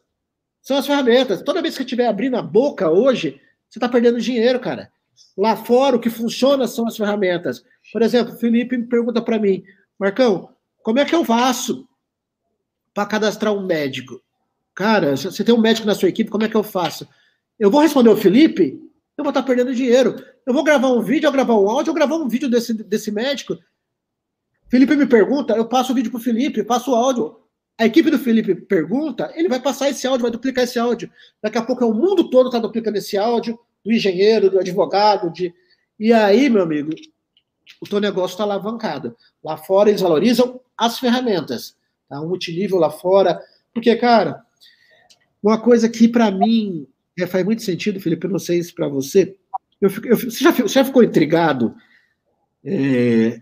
São 0.61 0.77
as 0.77 0.87
ferramentas. 0.87 1.41
Toda 1.41 1.61
vez 1.61 1.75
que 1.75 1.83
estiver 1.83 2.07
abrindo 2.07 2.37
a 2.37 2.41
boca 2.41 2.89
hoje, 2.89 3.41
você 3.69 3.79
está 3.79 3.89
perdendo 3.89 4.19
dinheiro, 4.19 4.59
cara. 4.59 4.91
Lá 5.37 5.55
fora, 5.55 5.95
o 5.95 5.99
que 5.99 6.09
funciona 6.09 6.67
são 6.67 6.87
as 6.87 6.97
ferramentas. 6.97 7.63
Por 7.91 8.01
exemplo, 8.01 8.33
o 8.33 8.37
Felipe 8.37 8.77
me 8.77 8.87
pergunta 8.87 9.21
para 9.21 9.39
mim, 9.39 9.63
Marcão, 9.99 10.49
como 10.83 10.99
é 10.99 11.05
que 11.05 11.15
eu 11.15 11.25
faço 11.25 11.87
para 12.93 13.05
cadastrar 13.05 13.53
um 13.53 13.65
médico? 13.65 14.21
Cara, 14.75 15.15
você 15.15 15.43
tem 15.43 15.53
um 15.53 15.61
médico 15.61 15.85
na 15.85 15.95
sua 15.95 16.09
equipe, 16.09 16.29
como 16.29 16.43
é 16.43 16.49
que 16.49 16.55
eu 16.55 16.63
faço? 16.63 17.07
Eu 17.59 17.69
vou 17.69 17.81
responder 17.81 18.09
o 18.09 18.17
Felipe 18.17 18.79
eu 19.17 19.23
vou 19.23 19.29
estar 19.29 19.43
perdendo 19.43 19.75
dinheiro. 19.75 20.15
Eu 20.45 20.53
vou 20.53 20.63
gravar 20.63 20.89
um 20.89 21.01
vídeo, 21.01 21.27
eu 21.27 21.31
gravar 21.31 21.55
um 21.55 21.69
áudio, 21.69 21.91
eu 21.91 21.95
gravar 21.95 22.15
um 22.15 22.27
vídeo 22.27 22.49
desse, 22.49 22.73
desse 22.73 23.11
médico. 23.11 23.57
Felipe 24.73 24.95
me 24.95 25.05
pergunta, 25.05 25.53
eu 25.53 25.67
passo 25.67 25.91
o 25.91 25.95
vídeo 25.95 26.09
para 26.09 26.17
o 26.17 26.23
Felipe, 26.23 26.63
passo 26.63 26.93
o 26.93 26.95
áudio. 26.95 27.39
A 27.77 27.85
equipe 27.85 28.09
do 28.09 28.17
Felipe 28.17 28.55
pergunta, 28.55 29.31
ele 29.35 29.47
vai 29.47 29.61
passar 29.61 29.87
esse 29.87 30.07
áudio, 30.07 30.23
vai 30.23 30.31
duplicar 30.31 30.63
esse 30.63 30.79
áudio. 30.79 31.11
Daqui 31.39 31.59
a 31.59 31.61
pouco 31.61 31.83
é 31.83 31.85
o 31.85 31.93
mundo 31.93 32.27
todo 32.27 32.47
está 32.47 32.57
duplicando 32.57 32.97
esse 32.97 33.15
áudio, 33.15 33.59
do 33.85 33.91
engenheiro, 33.91 34.49
do 34.49 34.57
advogado, 34.57 35.31
de. 35.31 35.53
E 35.99 36.11
aí, 36.11 36.49
meu 36.49 36.63
amigo, 36.63 36.89
o 37.79 37.87
teu 37.87 37.99
negócio 37.99 38.33
está 38.33 38.45
alavancado. 38.45 39.15
Lá 39.43 39.57
fora 39.57 39.89
eles 39.89 40.01
valorizam 40.01 40.59
as 40.75 40.97
ferramentas. 40.97 41.77
Tá? 42.09 42.19
Um 42.19 42.29
multinível 42.29 42.79
lá 42.79 42.89
fora. 42.89 43.39
Porque, 43.75 43.95
cara, 43.95 44.41
uma 45.43 45.61
coisa 45.61 45.87
que 45.87 46.07
para 46.07 46.31
mim 46.31 46.87
é, 47.19 47.27
faz 47.27 47.45
muito 47.45 47.61
sentido, 47.61 48.01
Felipe, 48.01 48.25
eu 48.25 48.31
não 48.31 48.39
sei 48.39 48.63
se 48.63 48.73
para 48.73 48.87
você. 48.87 49.35
Eu, 49.79 49.91
eu, 50.03 50.17
você, 50.17 50.43
já, 50.43 50.49
você, 50.49 50.67
já, 50.67 50.83
ficou 50.83 51.03
intrigado 51.03 51.75
é, 52.65 53.39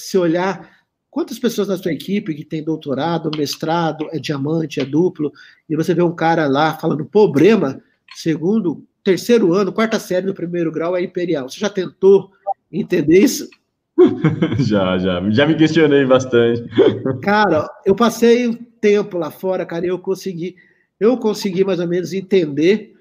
se 0.00 0.16
olhar 0.16 0.69
quantas 1.10 1.38
pessoas 1.38 1.68
na 1.68 1.76
sua 1.76 1.92
equipe 1.92 2.34
que 2.34 2.44
tem 2.44 2.62
doutorado, 2.62 3.30
mestrado, 3.36 4.08
é 4.12 4.18
diamante, 4.18 4.80
é 4.80 4.84
duplo, 4.84 5.32
e 5.68 5.74
você 5.74 5.92
vê 5.92 6.02
um 6.02 6.14
cara 6.14 6.46
lá 6.46 6.74
falando 6.74 7.04
problema, 7.04 7.82
segundo, 8.14 8.84
terceiro 9.02 9.52
ano, 9.52 9.72
quarta 9.72 9.98
série 9.98 10.26
do 10.26 10.34
primeiro 10.34 10.70
grau 10.70 10.96
é 10.96 11.02
imperial. 11.02 11.48
Você 11.48 11.58
já 11.58 11.68
tentou 11.68 12.30
entender 12.70 13.18
isso? 13.18 13.48
já, 14.60 14.98
já. 14.98 15.30
Já 15.30 15.46
me 15.46 15.56
questionei 15.56 16.04
bastante. 16.06 16.64
Cara, 17.22 17.68
eu 17.84 17.94
passei 17.94 18.46
um 18.46 18.54
tempo 18.54 19.18
lá 19.18 19.30
fora, 19.30 19.66
cara, 19.66 19.84
e 19.84 19.88
eu 19.88 19.98
consegui, 19.98 20.56
eu 20.98 21.18
consegui 21.18 21.64
mais 21.64 21.80
ou 21.80 21.86
menos 21.86 22.14
entender 22.14 22.94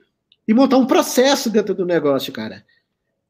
e 0.47 0.53
montar 0.53 0.78
um 0.78 0.86
processo 0.86 1.49
dentro 1.49 1.74
do 1.74 1.86
negócio, 1.86 2.34
cara. 2.34 2.66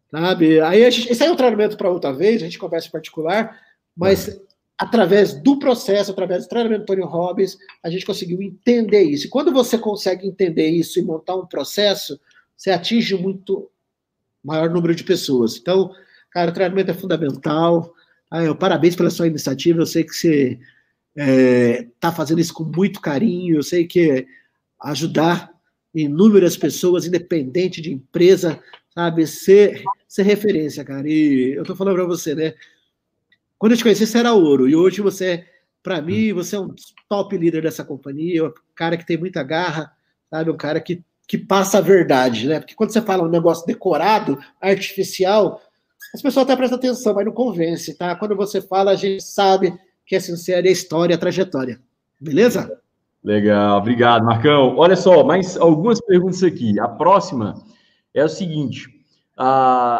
Sabe? 0.09 0.59
Aí 0.61 0.89
gente, 0.89 1.11
esse 1.11 1.21
aí 1.21 1.29
é 1.29 1.31
um 1.31 1.35
treinamento 1.35 1.77
para 1.77 1.91
outra 1.91 2.11
vez, 2.11 2.41
a 2.41 2.45
gente 2.45 2.57
conversa 2.57 2.87
em 2.87 2.91
particular, 2.91 3.55
mas 3.95 4.29
é. 4.29 4.48
Através 4.79 5.33
do 5.33 5.59
processo, 5.59 6.11
através 6.11 6.45
do 6.45 6.49
treinamento 6.49 6.83
do 6.83 6.85
Tony 6.85 7.03
Robbins, 7.03 7.57
a 7.83 7.89
gente 7.89 8.05
conseguiu 8.05 8.41
entender 8.41 9.03
isso. 9.03 9.27
E 9.27 9.29
quando 9.29 9.51
você 9.51 9.77
consegue 9.77 10.25
entender 10.25 10.69
isso 10.69 10.97
e 10.97 11.03
montar 11.03 11.35
um 11.35 11.45
processo, 11.45 12.17
você 12.55 12.71
atinge 12.71 13.13
muito 13.15 13.69
maior 14.41 14.69
número 14.69 14.95
de 14.95 15.03
pessoas. 15.03 15.57
Então, 15.57 15.91
cara, 16.31 16.49
o 16.49 16.53
treinamento 16.53 16.91
é 16.91 16.93
fundamental. 16.93 17.93
Ah, 18.31 18.41
eu, 18.41 18.55
parabéns 18.55 18.95
pela 18.95 19.09
sua 19.09 19.27
iniciativa. 19.27 19.81
Eu 19.81 19.85
sei 19.85 20.05
que 20.05 20.13
você 20.13 20.57
está 21.13 21.29
é, 21.29 21.87
tá 21.99 22.11
fazendo 22.13 22.39
isso 22.39 22.53
com 22.53 22.63
muito 22.63 23.01
carinho. 23.01 23.57
Eu 23.57 23.63
sei 23.63 23.85
que 23.85 24.25
ajudar 24.79 25.51
inúmeras 25.93 26.55
pessoas, 26.55 27.05
independente 27.05 27.81
de 27.81 27.91
empresa, 27.91 28.63
sabe? 28.95 29.27
Ser, 29.27 29.83
ser 30.07 30.23
referência, 30.23 30.85
cara. 30.85 31.05
E 31.05 31.53
eu 31.57 31.65
tô 31.65 31.75
falando 31.75 31.95
para 31.95 32.05
você, 32.05 32.33
né? 32.33 32.53
Quando 33.59 33.73
eu 33.73 33.77
te 33.77 33.83
conheci, 33.83 34.07
você 34.07 34.17
era 34.17 34.33
ouro. 34.33 34.69
E 34.69 34.75
hoje 34.75 35.01
você, 35.01 35.45
para 35.83 36.01
mim, 36.01 36.31
você 36.31 36.55
é 36.55 36.59
um 36.59 36.73
top 37.09 37.37
líder 37.37 37.61
dessa 37.61 37.83
companhia, 37.83 38.47
um 38.47 38.53
cara 38.73 38.95
que 38.95 39.05
tem 39.05 39.17
muita 39.17 39.43
garra, 39.43 39.91
sabe? 40.29 40.49
Um 40.49 40.57
cara 40.57 40.79
que, 40.79 41.03
que 41.27 41.37
passa 41.37 41.79
a 41.79 41.81
verdade, 41.81 42.47
né? 42.47 42.61
Porque 42.61 42.73
quando 42.73 42.91
você 42.91 43.01
fala 43.01 43.23
um 43.23 43.29
negócio 43.29 43.67
decorado, 43.67 44.39
artificial, 44.61 45.61
as 46.15 46.21
pessoas 46.21 46.45
até 46.45 46.55
prestam 46.55 46.79
atenção, 46.79 47.13
mas 47.13 47.25
não 47.25 47.33
convence, 47.33 47.97
tá? 47.97 48.15
Quando 48.15 48.33
você 48.33 48.61
fala, 48.61 48.91
a 48.91 48.95
gente 48.95 49.21
sabe 49.21 49.77
que 50.05 50.15
é 50.15 50.19
sincero 50.21 50.65
é 50.65 50.69
a 50.69 50.73
história, 50.73 51.15
a 51.15 51.19
trajetória. 51.19 51.81
Beleza? 52.19 52.81
Legal, 53.21 53.77
obrigado, 53.77 54.23
Marcão. 54.23 54.77
Olha 54.77 54.95
só, 54.95 55.23
mais 55.25 55.57
algumas 55.57 55.99
perguntas 55.99 56.41
aqui. 56.41 56.79
A 56.79 56.87
próxima 56.87 57.61
é 58.13 58.23
o 58.23 58.29
seguinte: 58.29 58.87
uh, 59.37 59.99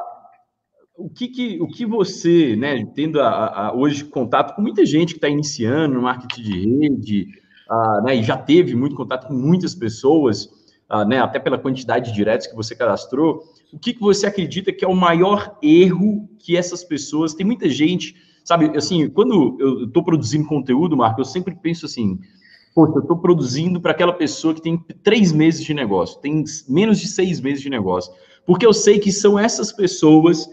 o, 1.00 1.10
que, 1.10 1.30
que, 1.30 1.62
o 1.62 1.68
que 1.68 1.86
você, 1.86 2.56
né, 2.58 2.86
tendo 2.94 3.22
a, 3.22 3.68
a, 3.68 3.74
hoje 3.74 4.04
contato 4.04 4.54
com 4.54 4.62
muita 4.62 4.86
gente 4.86 5.14
que 5.14 5.18
está 5.18 5.30
iniciando 5.30 5.96
no 5.96 6.02
marketing 6.02 6.42
de 6.42 6.66
rede, 6.66 7.28
uh, 7.72 8.04
né, 8.04 8.18
e 8.18 8.24
já 8.24 8.36
teve 8.36 8.76
muito 8.76 8.96
contato 8.96 9.28
com 9.28 9.34
muitas 9.34 9.74
pessoas, 9.74 10.46
uh, 10.92 11.06
né, 11.08 11.20
até 11.20 11.40
pela 11.40 11.58
quantidade 11.58 12.10
de 12.10 12.16
diretos 12.16 12.48
que 12.48 12.56
você 12.56 12.76
cadastrou, 12.76 13.44
o 13.72 13.80
que, 13.80 13.94
que 13.94 14.02
você 14.02 14.28
acredita 14.28 14.74
que 14.74 14.84
é 14.84 14.88
o 14.88 14.96
maior 14.96 15.58
erro 15.64 16.30
que 16.38 16.58
essas 16.58 16.84
pessoas. 16.84 17.34
Tem 17.34 17.46
muita 17.46 17.70
gente, 17.70 18.16
sabe, 18.44 18.76
assim, 18.76 19.10
quando 19.10 19.58
eu 19.60 19.86
estou 19.86 20.04
produzindo 20.04 20.48
conteúdo, 20.48 20.98
Marco, 20.98 21.22
eu 21.22 21.26
sempre 21.26 21.56
penso 21.56 21.86
assim 21.86 22.20
poxa, 22.76 22.94
eu 22.98 23.02
estou 23.02 23.18
produzindo 23.18 23.82
para 23.82 23.92
aquela 23.92 24.14
pessoa 24.14 24.54
que 24.54 24.62
tem 24.62 24.78
três 25.04 25.32
meses 25.34 25.66
de 25.66 25.74
negócio, 25.74 26.20
tem 26.22 26.44
menos 26.68 27.00
de 27.00 27.08
seis 27.08 27.42
meses 27.42 27.62
de 27.62 27.70
negócio. 27.70 28.14
Porque 28.46 28.66
eu 28.66 28.74
sei 28.74 29.00
que 29.00 29.12
são 29.12 29.38
essas 29.38 29.72
pessoas 29.72 30.48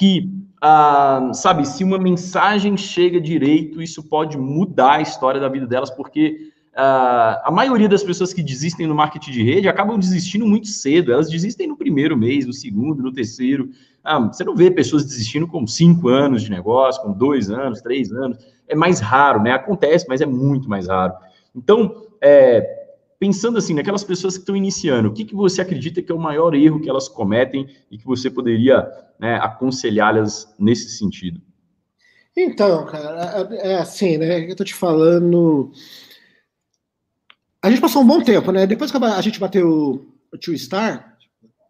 que, 0.00 0.32
ah, 0.62 1.30
sabe, 1.34 1.68
se 1.68 1.84
uma 1.84 1.98
mensagem 1.98 2.74
chega 2.74 3.20
direito, 3.20 3.82
isso 3.82 4.02
pode 4.02 4.38
mudar 4.38 4.92
a 4.92 5.02
história 5.02 5.38
da 5.38 5.46
vida 5.46 5.66
delas, 5.66 5.90
porque 5.90 6.50
ah, 6.74 7.42
a 7.44 7.50
maioria 7.50 7.86
das 7.86 8.02
pessoas 8.02 8.32
que 8.32 8.42
desistem 8.42 8.86
no 8.86 8.94
marketing 8.94 9.30
de 9.30 9.42
rede 9.42 9.68
acabam 9.68 9.98
desistindo 9.98 10.46
muito 10.46 10.68
cedo. 10.68 11.12
Elas 11.12 11.28
desistem 11.28 11.66
no 11.66 11.76
primeiro 11.76 12.16
mês, 12.16 12.46
no 12.46 12.52
segundo, 12.54 13.02
no 13.02 13.12
terceiro. 13.12 13.68
Ah, 14.02 14.18
você 14.20 14.42
não 14.42 14.56
vê 14.56 14.70
pessoas 14.70 15.04
desistindo 15.04 15.46
com 15.46 15.66
cinco 15.66 16.08
anos 16.08 16.40
de 16.40 16.50
negócio, 16.50 17.02
com 17.02 17.12
dois 17.12 17.50
anos, 17.50 17.82
três 17.82 18.10
anos. 18.10 18.38
É 18.66 18.74
mais 18.74 19.00
raro, 19.00 19.42
né? 19.42 19.52
Acontece, 19.52 20.06
mas 20.08 20.22
é 20.22 20.26
muito 20.26 20.66
mais 20.66 20.88
raro. 20.88 21.12
Então, 21.54 22.06
é, 22.22 22.79
pensando 23.20 23.58
assim, 23.58 23.74
naquelas 23.74 24.02
pessoas 24.02 24.34
que 24.34 24.40
estão 24.40 24.56
iniciando, 24.56 25.10
o 25.10 25.12
que, 25.12 25.26
que 25.26 25.34
você 25.34 25.60
acredita 25.60 26.00
que 26.00 26.10
é 26.10 26.14
o 26.14 26.18
maior 26.18 26.54
erro 26.54 26.80
que 26.80 26.88
elas 26.88 27.06
cometem 27.06 27.68
e 27.90 27.98
que 27.98 28.06
você 28.06 28.30
poderia 28.30 28.90
né, 29.18 29.36
aconselhá-las 29.36 30.52
nesse 30.58 30.88
sentido? 30.96 31.38
Então, 32.34 32.86
cara, 32.86 33.46
é, 33.52 33.72
é 33.72 33.76
assim, 33.76 34.16
né? 34.16 34.50
Eu 34.50 34.56
tô 34.56 34.64
te 34.64 34.72
falando. 34.72 35.70
A 37.60 37.68
gente 37.68 37.82
passou 37.82 38.00
um 38.00 38.06
bom 38.06 38.22
tempo, 38.22 38.50
né? 38.50 38.66
Depois 38.66 38.90
que 38.90 38.96
a 38.96 39.20
gente 39.20 39.38
bateu 39.38 40.16
o 40.32 40.38
Two 40.38 40.56
Star, 40.56 41.18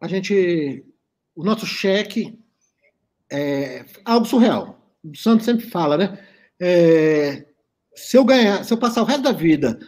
a 0.00 0.06
gente. 0.06 0.84
O 1.34 1.42
nosso 1.42 1.66
cheque 1.66 2.38
é 3.32 3.84
algo 4.04 4.26
surreal. 4.26 4.78
o 5.02 5.16
Santos 5.16 5.46
sempre 5.46 5.66
fala, 5.66 5.96
né? 5.96 6.18
É, 6.60 7.46
se 7.94 8.16
eu 8.16 8.24
ganhar, 8.24 8.62
se 8.64 8.72
eu 8.72 8.78
passar 8.78 9.02
o 9.02 9.06
resto 9.06 9.22
da 9.22 9.32
vida 9.32 9.80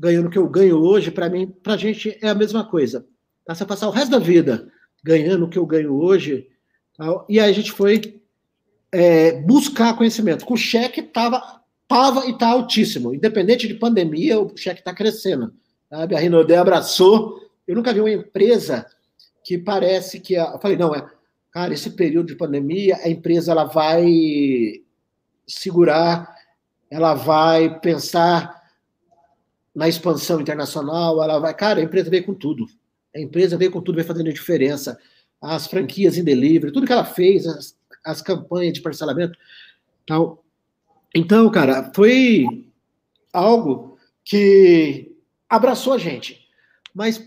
ganhando 0.00 0.28
o 0.28 0.30
que 0.30 0.38
eu 0.38 0.48
ganho 0.48 0.78
hoje, 0.78 1.10
para 1.10 1.28
mim, 1.28 1.46
para 1.46 1.74
a 1.74 1.76
gente 1.76 2.18
é 2.22 2.28
a 2.30 2.34
mesma 2.34 2.64
coisa. 2.64 3.06
Tá? 3.44 3.54
Eu 3.60 3.66
passar 3.66 3.86
o 3.86 3.92
resto 3.92 4.10
da 4.10 4.18
vida 4.18 4.66
ganhando 5.04 5.44
o 5.44 5.48
que 5.48 5.58
eu 5.58 5.66
ganho 5.66 5.94
hoje, 5.94 6.48
tá? 6.96 7.06
e 7.28 7.38
aí 7.38 7.50
a 7.50 7.52
gente 7.52 7.70
foi 7.70 8.22
é, 8.90 9.32
buscar 9.42 9.96
conhecimento. 9.96 10.50
O 10.50 10.56
cheque 10.56 11.00
estava 11.00 11.60
tava 11.86 12.24
e 12.26 12.30
está 12.30 12.48
altíssimo. 12.48 13.12
Independente 13.12 13.68
de 13.68 13.74
pandemia, 13.74 14.40
o 14.40 14.56
cheque 14.56 14.80
está 14.80 14.94
crescendo. 14.94 15.52
Sabe? 15.90 16.14
A 16.14 16.18
Rinode 16.18 16.54
abraçou. 16.54 17.38
Eu 17.66 17.74
nunca 17.74 17.92
vi 17.92 18.00
uma 18.00 18.10
empresa 18.10 18.86
que 19.44 19.58
parece 19.58 20.20
que. 20.20 20.36
A... 20.36 20.52
Eu 20.52 20.60
falei, 20.60 20.76
não, 20.76 20.94
é. 20.94 21.04
Cara, 21.50 21.74
esse 21.74 21.90
período 21.90 22.28
de 22.28 22.36
pandemia, 22.36 22.96
a 23.02 23.10
empresa 23.10 23.50
ela 23.50 23.64
vai 23.64 24.06
segurar, 25.46 26.32
ela 26.88 27.12
vai 27.12 27.80
pensar 27.80 28.59
na 29.74 29.88
expansão 29.88 30.40
internacional, 30.40 31.22
ela 31.22 31.38
vai. 31.38 31.54
Cara, 31.54 31.80
a 31.80 31.82
empresa 31.82 32.10
veio 32.10 32.24
com 32.24 32.34
tudo. 32.34 32.66
A 33.14 33.20
empresa 33.20 33.56
veio 33.56 33.70
com 33.70 33.80
tudo, 33.80 33.96
veio 33.96 34.06
fazendo 34.06 34.32
diferença. 34.32 34.98
As 35.40 35.66
franquias 35.66 36.18
em 36.18 36.24
delivery, 36.24 36.72
tudo 36.72 36.86
que 36.86 36.92
ela 36.92 37.04
fez, 37.04 37.46
as, 37.46 37.76
as 38.04 38.20
campanhas 38.22 38.74
de 38.74 38.82
parcelamento. 38.82 39.38
Tal. 40.06 40.44
Então, 41.14 41.50
cara, 41.50 41.90
foi 41.94 42.46
algo 43.32 43.98
que 44.24 45.16
abraçou 45.48 45.92
a 45.92 45.98
gente. 45.98 46.46
Mas 46.94 47.24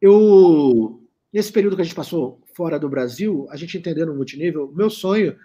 eu, 0.00 1.00
nesse 1.32 1.52
período 1.52 1.76
que 1.76 1.82
a 1.82 1.84
gente 1.84 1.94
passou 1.94 2.40
fora 2.54 2.78
do 2.78 2.88
Brasil, 2.88 3.46
a 3.50 3.56
gente 3.56 3.78
entendendo 3.78 4.14
multinível, 4.14 4.70
meu 4.74 4.90
sonho, 4.90 5.36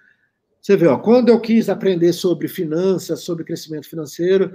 você 0.62 0.76
vê, 0.76 0.88
ó, 0.88 0.98
quando 0.98 1.30
eu 1.30 1.40
quis 1.40 1.70
aprender 1.70 2.12
sobre 2.12 2.48
finanças, 2.48 3.22
sobre 3.22 3.44
crescimento 3.44 3.88
financeiro, 3.88 4.54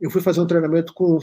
eu 0.00 0.10
fui 0.10 0.20
fazer 0.20 0.40
um 0.40 0.46
treinamento 0.46 0.92
com 0.92 1.16
o 1.16 1.20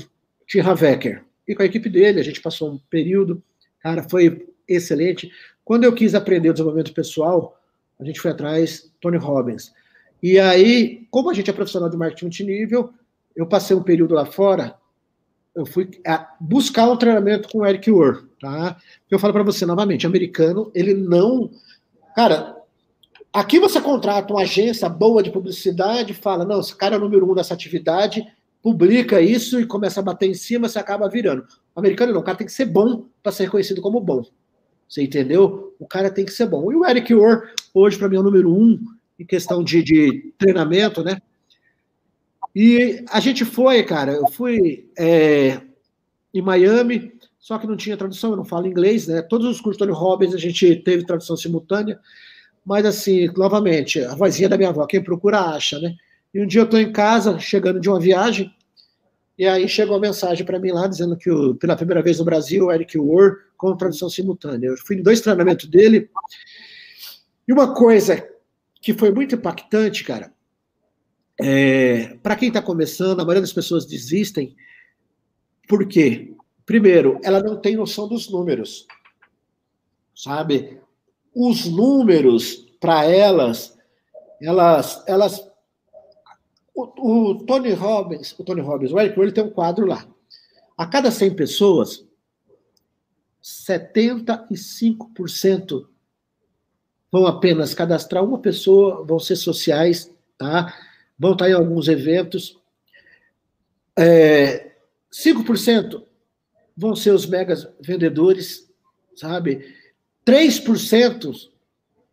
Tim 0.48 0.60
Havecker. 0.60 1.24
E 1.48 1.56
com 1.56 1.64
a 1.64 1.66
equipe 1.66 1.90
dele, 1.90 2.20
a 2.20 2.24
gente 2.24 2.42
passou 2.42 2.72
um 2.72 2.78
período, 2.90 3.42
cara, 3.82 4.04
foi 4.04 4.48
excelente. 4.68 5.32
Quando 5.64 5.84
eu 5.84 5.94
quis 5.94 6.16
aprender 6.16 6.50
o 6.50 6.54
desenvolvimento 6.54 6.94
pessoal, 6.94 7.60
a 8.00 8.04
gente 8.04 8.20
foi 8.20 8.32
atrás 8.32 8.92
Tony 9.00 9.18
Robbins. 9.18 9.72
E 10.22 10.40
aí, 10.40 11.08
como 11.10 11.30
a 11.30 11.34
gente 11.34 11.50
é 11.50 11.54
profissional 11.54 11.90
de 11.90 11.98
marketing 11.98 12.26
multinível, 12.26 12.94
eu 13.36 13.46
passei 13.46 13.76
um 13.76 13.84
período 13.84 14.14
lá 14.14 14.26
fora, 14.26 14.76
eu 15.56 15.66
fui 15.66 15.90
buscar 16.40 16.90
um 16.90 16.98
treinamento 16.98 17.50
com 17.50 17.60
o 17.60 17.66
Eric 17.66 17.92
Ur, 17.92 18.28
tá? 18.40 18.78
Eu 19.10 19.20
falo 19.20 19.34
para 19.34 19.44
você 19.44 19.66
novamente, 19.66 20.06
americano, 20.06 20.72
ele 20.74 20.94
não, 20.94 21.50
cara, 22.16 22.56
aqui 23.34 23.60
você 23.60 23.82
contrata 23.82 24.34
uma 24.34 24.44
agência 24.44 24.88
boa 24.88 25.22
de 25.22 25.32
publicidade, 25.32 26.14
fala, 26.14 26.46
não, 26.46 26.60
esse 26.60 26.76
cara 26.76 26.96
é 26.96 26.98
o 26.98 27.02
número 27.02 27.30
um 27.30 27.36
dessa 27.36 27.54
atividade, 27.54 28.26
publica 28.62 29.22
isso 29.22 29.60
e 29.60 29.66
começa 29.66 30.00
a 30.00 30.04
bater 30.04 30.30
em 30.30 30.34
cima, 30.34 30.70
você 30.70 30.80
acaba 30.80 31.10
virando. 31.10 31.46
O 31.76 31.80
americano 31.80 32.14
não, 32.14 32.22
o 32.22 32.24
cara 32.24 32.38
tem 32.38 32.48
que 32.48 32.54
ser 32.54 32.66
bom 32.66 33.06
para 33.24 33.32
ser 33.32 33.46
reconhecido 33.46 33.82
como 33.82 34.00
bom. 34.00 34.24
Você 34.88 35.02
entendeu? 35.02 35.74
O 35.80 35.88
cara 35.88 36.12
tem 36.12 36.26
que 36.26 36.32
ser 36.32 36.48
bom. 36.48 36.72
E 36.72 36.76
o 36.76 36.86
Eric 36.86 37.14
Ur, 37.14 37.50
hoje, 37.74 37.98
para 37.98 38.10
mim, 38.10 38.18
é 38.18 38.20
o 38.20 38.24
número 38.24 38.54
um 38.54 38.80
em 39.18 39.26
questão 39.26 39.64
de, 39.64 39.82
de 39.82 40.34
treinamento, 40.38 41.04
né? 41.04 41.18
E 42.54 43.04
a 43.10 43.20
gente 43.20 43.46
foi, 43.46 43.82
cara, 43.84 44.12
eu 44.12 44.28
fui 44.28 44.90
é, 44.98 45.62
em 46.34 46.42
Miami, 46.42 47.14
só 47.40 47.58
que 47.58 47.66
não 47.66 47.78
tinha 47.78 47.96
tradução, 47.96 48.32
eu 48.32 48.38
não 48.38 48.46
falo 48.46 48.68
inglês, 48.68 49.08
né? 49.08 49.22
Todos 49.22 49.48
os 49.48 49.62
cursos 49.62 49.78
Tony 49.78 49.94
Robbins 49.94 50.34
a 50.34 50.38
gente 50.38 50.76
teve 50.78 51.06
tradução 51.06 51.38
simultânea, 51.38 51.98
mas 52.66 52.86
assim, 52.86 53.28
novamente, 53.36 54.04
a 54.04 54.14
vozinha 54.14 54.50
da 54.50 54.58
minha 54.58 54.70
avó, 54.70 54.86
quem 54.86 55.02
procura 55.02 55.40
acha, 55.40 55.80
né? 55.80 55.96
E 56.34 56.42
um 56.42 56.48
dia 56.48 56.62
eu 56.62 56.66
estou 56.66 56.80
em 56.80 56.92
casa, 56.92 57.40
chegando 57.40 57.80
de 57.80 57.90
uma 57.90 58.00
viagem, 58.00 58.54
e 59.38 59.48
aí 59.48 59.68
chegou 59.68 59.96
uma 59.96 60.02
mensagem 60.02 60.46
para 60.46 60.60
mim 60.60 60.72
lá 60.72 60.88
dizendo 60.88 61.18
que 61.18 61.30
pela 61.60 61.76
primeira 61.76 62.02
vez 62.02 62.20
no 62.20 62.26
Brasil, 62.26 62.66
o 62.66 62.72
Eric 62.72 62.98
Ward 62.98 63.38
com 63.58 63.76
tradução 63.76 64.10
simultânea. 64.10 64.68
Eu 64.68 64.78
fui 64.78 64.98
em 64.98 65.04
dois 65.04 65.22
treinamentos 65.22 65.68
dele. 65.68 66.10
E 67.48 67.52
uma 67.52 67.74
coisa 67.74 68.28
que 68.80 68.94
foi 68.94 69.12
muito 69.12 69.36
impactante, 69.36 70.04
cara, 70.04 70.34
é, 71.40 72.18
para 72.22 72.36
quem 72.36 72.50
está 72.50 72.62
começando, 72.62 73.20
a 73.20 73.24
maioria 73.24 73.42
das 73.42 73.54
pessoas 73.54 73.86
desistem. 73.86 74.56
Por 75.68 75.88
quê? 75.88 76.34
Primeiro, 76.66 77.20
ela 77.24 77.42
não 77.42 77.60
tem 77.60 77.76
noção 77.76 78.08
dos 78.08 78.30
números. 78.30 78.86
Sabe? 80.16 80.80
Os 81.34 81.66
números, 81.66 82.68
para 82.80 83.06
elas, 83.06 83.76
elas, 84.40 85.04
elas 85.08 85.51
o, 86.74 87.32
o, 87.32 87.46
Tony 87.46 87.74
Robbins, 87.74 88.34
o 88.38 88.44
Tony 88.44 88.62
Robbins, 88.62 88.92
o 88.92 89.00
Eric 89.00 89.20
ele 89.20 89.32
tem 89.32 89.44
um 89.44 89.50
quadro 89.50 89.86
lá. 89.86 90.08
A 90.78 90.86
cada 90.86 91.12
100 91.12 91.36
pessoas, 91.36 92.06
75% 93.44 95.88
vão 97.12 97.28
apenas 97.28 97.74
cadastrar 97.74 98.24
uma 98.24 98.40
pessoa, 98.40 99.04
vão 99.04 99.20
ser 99.20 99.36
sociais, 99.36 100.10
tá? 100.38 100.74
Vão 101.20 101.34
estar 101.34 101.50
em 101.50 101.54
alguns 101.54 101.88
eventos. 101.88 102.60
É, 103.98 104.72
5% 105.12 106.04
vão 106.76 106.96
ser 106.96 107.12
os 107.12 107.26
megas 107.26 107.68
vendedores, 107.82 108.72
sabe? 109.16 109.76
3% 110.26 111.50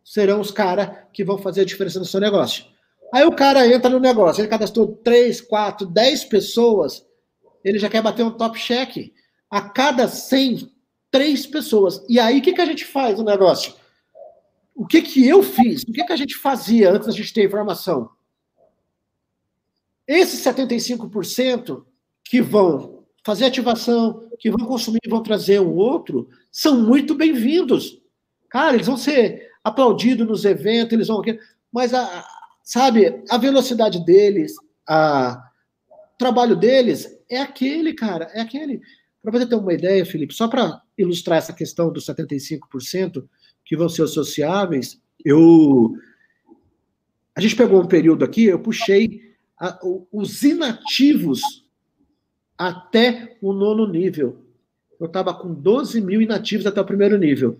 serão 0.03 0.41
os 0.41 0.51
caras 0.51 0.89
que 1.13 1.23
vão 1.23 1.37
fazer 1.37 1.61
a 1.61 1.65
diferença 1.65 1.99
no 1.99 2.05
seu 2.05 2.19
negócio. 2.19 2.65
Aí 3.13 3.25
o 3.25 3.31
cara 3.31 3.67
entra 3.67 3.89
no 3.89 3.99
negócio, 3.99 4.41
ele 4.41 4.47
cadastrou 4.47 4.87
3, 5.03 5.41
4, 5.41 5.87
10 5.87 6.25
pessoas, 6.25 7.05
ele 7.63 7.79
já 7.79 7.89
quer 7.89 8.01
bater 8.01 8.23
um 8.23 8.31
top 8.31 8.59
check. 8.59 9.13
A 9.49 9.61
cada 9.61 10.07
100, 10.07 10.71
3 11.09 11.47
pessoas. 11.47 12.05
E 12.07 12.19
aí 12.19 12.37
o 12.37 12.41
que, 12.41 12.53
que 12.53 12.61
a 12.61 12.65
gente 12.65 12.85
faz 12.85 13.17
no 13.17 13.25
negócio? 13.25 13.73
O 14.75 14.85
que, 14.85 15.01
que 15.01 15.27
eu 15.27 15.41
fiz? 15.41 15.83
O 15.83 15.91
que, 15.91 16.03
que 16.03 16.13
a 16.13 16.15
gente 16.15 16.37
fazia 16.37 16.91
antes 16.91 17.07
da 17.07 17.13
gente 17.13 17.33
ter 17.33 17.45
informação? 17.45 18.11
Esses 20.07 20.39
75% 20.41 21.83
que 22.23 22.41
vão 22.41 23.03
fazer 23.23 23.45
ativação, 23.45 24.29
que 24.39 24.49
vão 24.49 24.65
consumir 24.65 24.99
e 25.03 25.09
vão 25.09 25.21
trazer 25.21 25.59
um 25.59 25.75
outro, 25.75 26.29
são 26.51 26.81
muito 26.81 27.13
bem-vindos. 27.13 28.01
Cara, 28.49 28.75
eles 28.75 28.87
vão 28.87 28.97
ser 28.97 29.51
aplaudidos 29.63 30.25
nos 30.25 30.45
eventos, 30.45 30.93
eles 30.93 31.07
vão. 31.07 31.21
Mas 31.71 31.93
a, 31.93 32.25
Sabe, 32.69 33.23
a 33.27 33.37
velocidade 33.39 34.05
deles, 34.05 34.53
a, 34.87 35.43
o 35.89 36.17
trabalho 36.19 36.55
deles 36.55 37.09
é 37.27 37.39
aquele, 37.39 37.95
cara, 37.95 38.25
é 38.25 38.41
aquele. 38.41 38.79
Para 39.23 39.31
você 39.31 39.47
ter 39.47 39.55
uma 39.55 39.73
ideia, 39.73 40.05
Felipe, 40.05 40.35
só 40.35 40.47
para 40.47 40.79
ilustrar 40.95 41.39
essa 41.39 41.51
questão 41.51 41.91
dos 41.91 42.05
75% 42.05 43.27
que 43.65 43.75
vão 43.75 43.89
ser 43.89 44.03
associáveis, 44.03 45.01
eu. 45.25 45.95
A 47.35 47.41
gente 47.41 47.55
pegou 47.55 47.81
um 47.81 47.87
período 47.87 48.23
aqui, 48.23 48.45
eu 48.45 48.59
puxei 48.59 49.33
a, 49.59 49.79
os 50.11 50.43
inativos 50.43 51.41
até 52.55 53.35
o 53.41 53.51
nono 53.51 53.87
nível. 53.87 54.45
Eu 54.99 55.07
estava 55.07 55.33
com 55.33 55.51
12 55.51 56.01
mil 56.01 56.21
inativos 56.21 56.67
até 56.67 56.79
o 56.79 56.85
primeiro 56.85 57.17
nível. 57.17 57.59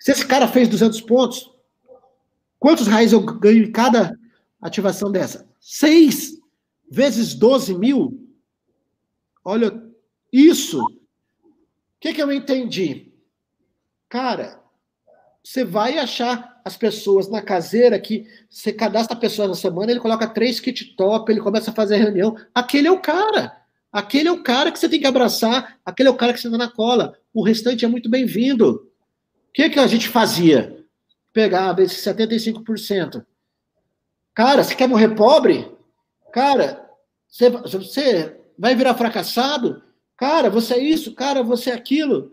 Se 0.00 0.10
esse 0.10 0.26
cara 0.26 0.48
fez 0.48 0.68
200 0.68 1.00
pontos, 1.02 1.48
quantos 2.58 2.88
reais 2.88 3.12
eu 3.12 3.20
ganho 3.20 3.62
em 3.66 3.70
cada 3.70 4.20
ativação 4.62 5.10
dessa? 5.10 5.48
6 5.60 6.38
vezes 6.90 7.34
12 7.34 7.74
mil. 7.74 8.28
Olha, 9.44 9.82
isso. 10.32 10.82
O 10.82 10.88
que, 12.00 12.12
que 12.14 12.22
eu 12.22 12.32
entendi? 12.32 13.12
Cara, 14.08 14.62
você 15.42 15.64
vai 15.64 15.98
achar 15.98 16.60
as 16.64 16.76
pessoas 16.76 17.28
na 17.28 17.42
caseira 17.42 17.98
que 17.98 18.26
você 18.48 18.72
cadastra 18.72 19.16
a 19.16 19.20
pessoa 19.20 19.48
na 19.48 19.54
semana, 19.54 19.90
ele 19.90 20.00
coloca 20.00 20.28
três 20.28 20.60
kit 20.60 20.96
top, 20.96 21.30
ele 21.30 21.40
começa 21.40 21.70
a 21.70 21.74
fazer 21.74 21.96
reunião. 21.96 22.36
Aquele 22.54 22.86
é 22.86 22.90
o 22.90 23.00
cara. 23.00 23.56
Aquele 23.92 24.28
é 24.28 24.32
o 24.32 24.42
cara 24.42 24.72
que 24.72 24.78
você 24.78 24.88
tem 24.88 25.00
que 25.00 25.06
abraçar, 25.06 25.78
aquele 25.84 26.08
é 26.08 26.12
o 26.12 26.16
cara 26.16 26.32
que 26.32 26.40
você 26.40 26.48
dá 26.48 26.56
na 26.56 26.70
cola. 26.70 27.18
O 27.34 27.42
restante 27.42 27.84
é 27.84 27.88
muito 27.88 28.08
bem-vindo. 28.08 28.88
O 29.48 29.52
que, 29.52 29.68
que 29.68 29.78
a 29.78 29.86
gente 29.86 30.08
fazia? 30.08 30.84
Pegava 31.32 31.82
esses 31.82 32.02
75%, 32.02 33.24
Cara, 34.34 34.64
você 34.64 34.74
quer 34.74 34.88
morrer 34.88 35.14
pobre? 35.14 35.70
Cara, 36.32 36.88
você, 37.28 37.50
você 37.50 38.40
vai 38.58 38.74
virar 38.74 38.94
fracassado? 38.94 39.82
Cara, 40.16 40.48
você 40.48 40.74
é 40.74 40.78
isso, 40.78 41.14
cara, 41.14 41.42
você 41.42 41.70
é 41.70 41.74
aquilo. 41.74 42.32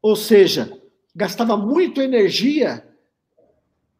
Ou 0.00 0.16
seja, 0.16 0.80
gastava 1.14 1.56
muito 1.56 2.00
energia 2.00 2.86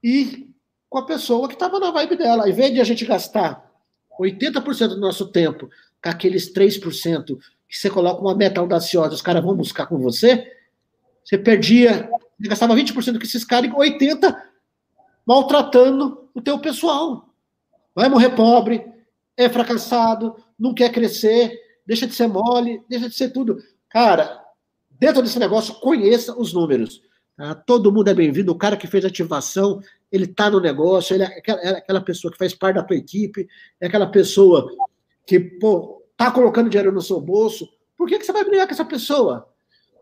e 0.02 0.54
com 0.88 0.98
a 0.98 1.06
pessoa 1.06 1.48
que 1.48 1.54
estava 1.54 1.78
na 1.78 1.90
vibe 1.90 2.16
dela. 2.16 2.44
Ao 2.44 2.48
invés 2.48 2.72
de 2.72 2.80
a 2.80 2.84
gente 2.84 3.04
gastar 3.04 3.70
80% 4.18 4.88
do 4.88 5.00
nosso 5.00 5.26
tempo 5.26 5.68
com 6.02 6.08
aqueles 6.08 6.52
3% 6.52 7.38
que 7.68 7.76
você 7.76 7.90
coloca 7.90 8.20
uma 8.20 8.34
meta 8.34 8.60
audaciosa, 8.60 9.14
os 9.14 9.22
caras 9.22 9.42
vão 9.42 9.56
buscar 9.56 9.86
com 9.86 9.98
você, 9.98 10.56
você 11.24 11.36
perdia, 11.36 12.08
você 12.38 12.48
gastava 12.48 12.74
20% 12.74 13.16
com 13.18 13.24
esses 13.24 13.44
caras 13.44 13.68
e 13.68 13.74
80% 13.74 14.36
maltratando 15.26 16.25
o 16.36 16.42
teu 16.42 16.58
pessoal. 16.58 17.30
Vai 17.94 18.10
morrer 18.10 18.36
pobre, 18.36 18.86
é 19.36 19.48
fracassado, 19.48 20.36
não 20.58 20.74
quer 20.74 20.92
crescer, 20.92 21.58
deixa 21.86 22.06
de 22.06 22.14
ser 22.14 22.26
mole, 22.26 22.82
deixa 22.88 23.08
de 23.08 23.14
ser 23.14 23.30
tudo. 23.30 23.56
Cara, 23.88 24.44
dentro 24.90 25.22
desse 25.22 25.38
negócio, 25.38 25.74
conheça 25.76 26.38
os 26.38 26.52
números. 26.52 27.00
Tá? 27.34 27.54
Todo 27.54 27.90
mundo 27.90 28.08
é 28.10 28.14
bem-vindo. 28.14 28.52
O 28.52 28.58
cara 28.58 28.76
que 28.76 28.86
fez 28.86 29.02
ativação, 29.02 29.80
ele 30.12 30.26
está 30.26 30.50
no 30.50 30.60
negócio, 30.60 31.14
ele 31.14 31.22
é 31.22 31.26
aquela, 31.26 31.60
é 31.62 31.68
aquela, 31.70 32.00
pessoa 32.02 32.30
que 32.30 32.38
faz 32.38 32.54
parte 32.54 32.76
da 32.76 32.82
tua 32.82 32.96
equipe, 32.96 33.48
é 33.80 33.86
aquela 33.86 34.06
pessoa 34.06 34.70
que, 35.26 35.40
pô, 35.40 36.02
tá 36.18 36.30
colocando 36.30 36.68
dinheiro 36.68 36.92
no 36.92 37.00
seu 37.00 37.18
bolso. 37.18 37.66
Por 37.96 38.08
que, 38.08 38.18
que 38.18 38.26
você 38.26 38.32
vai 38.32 38.44
brigar 38.44 38.66
com 38.66 38.74
essa 38.74 38.84
pessoa? 38.84 39.48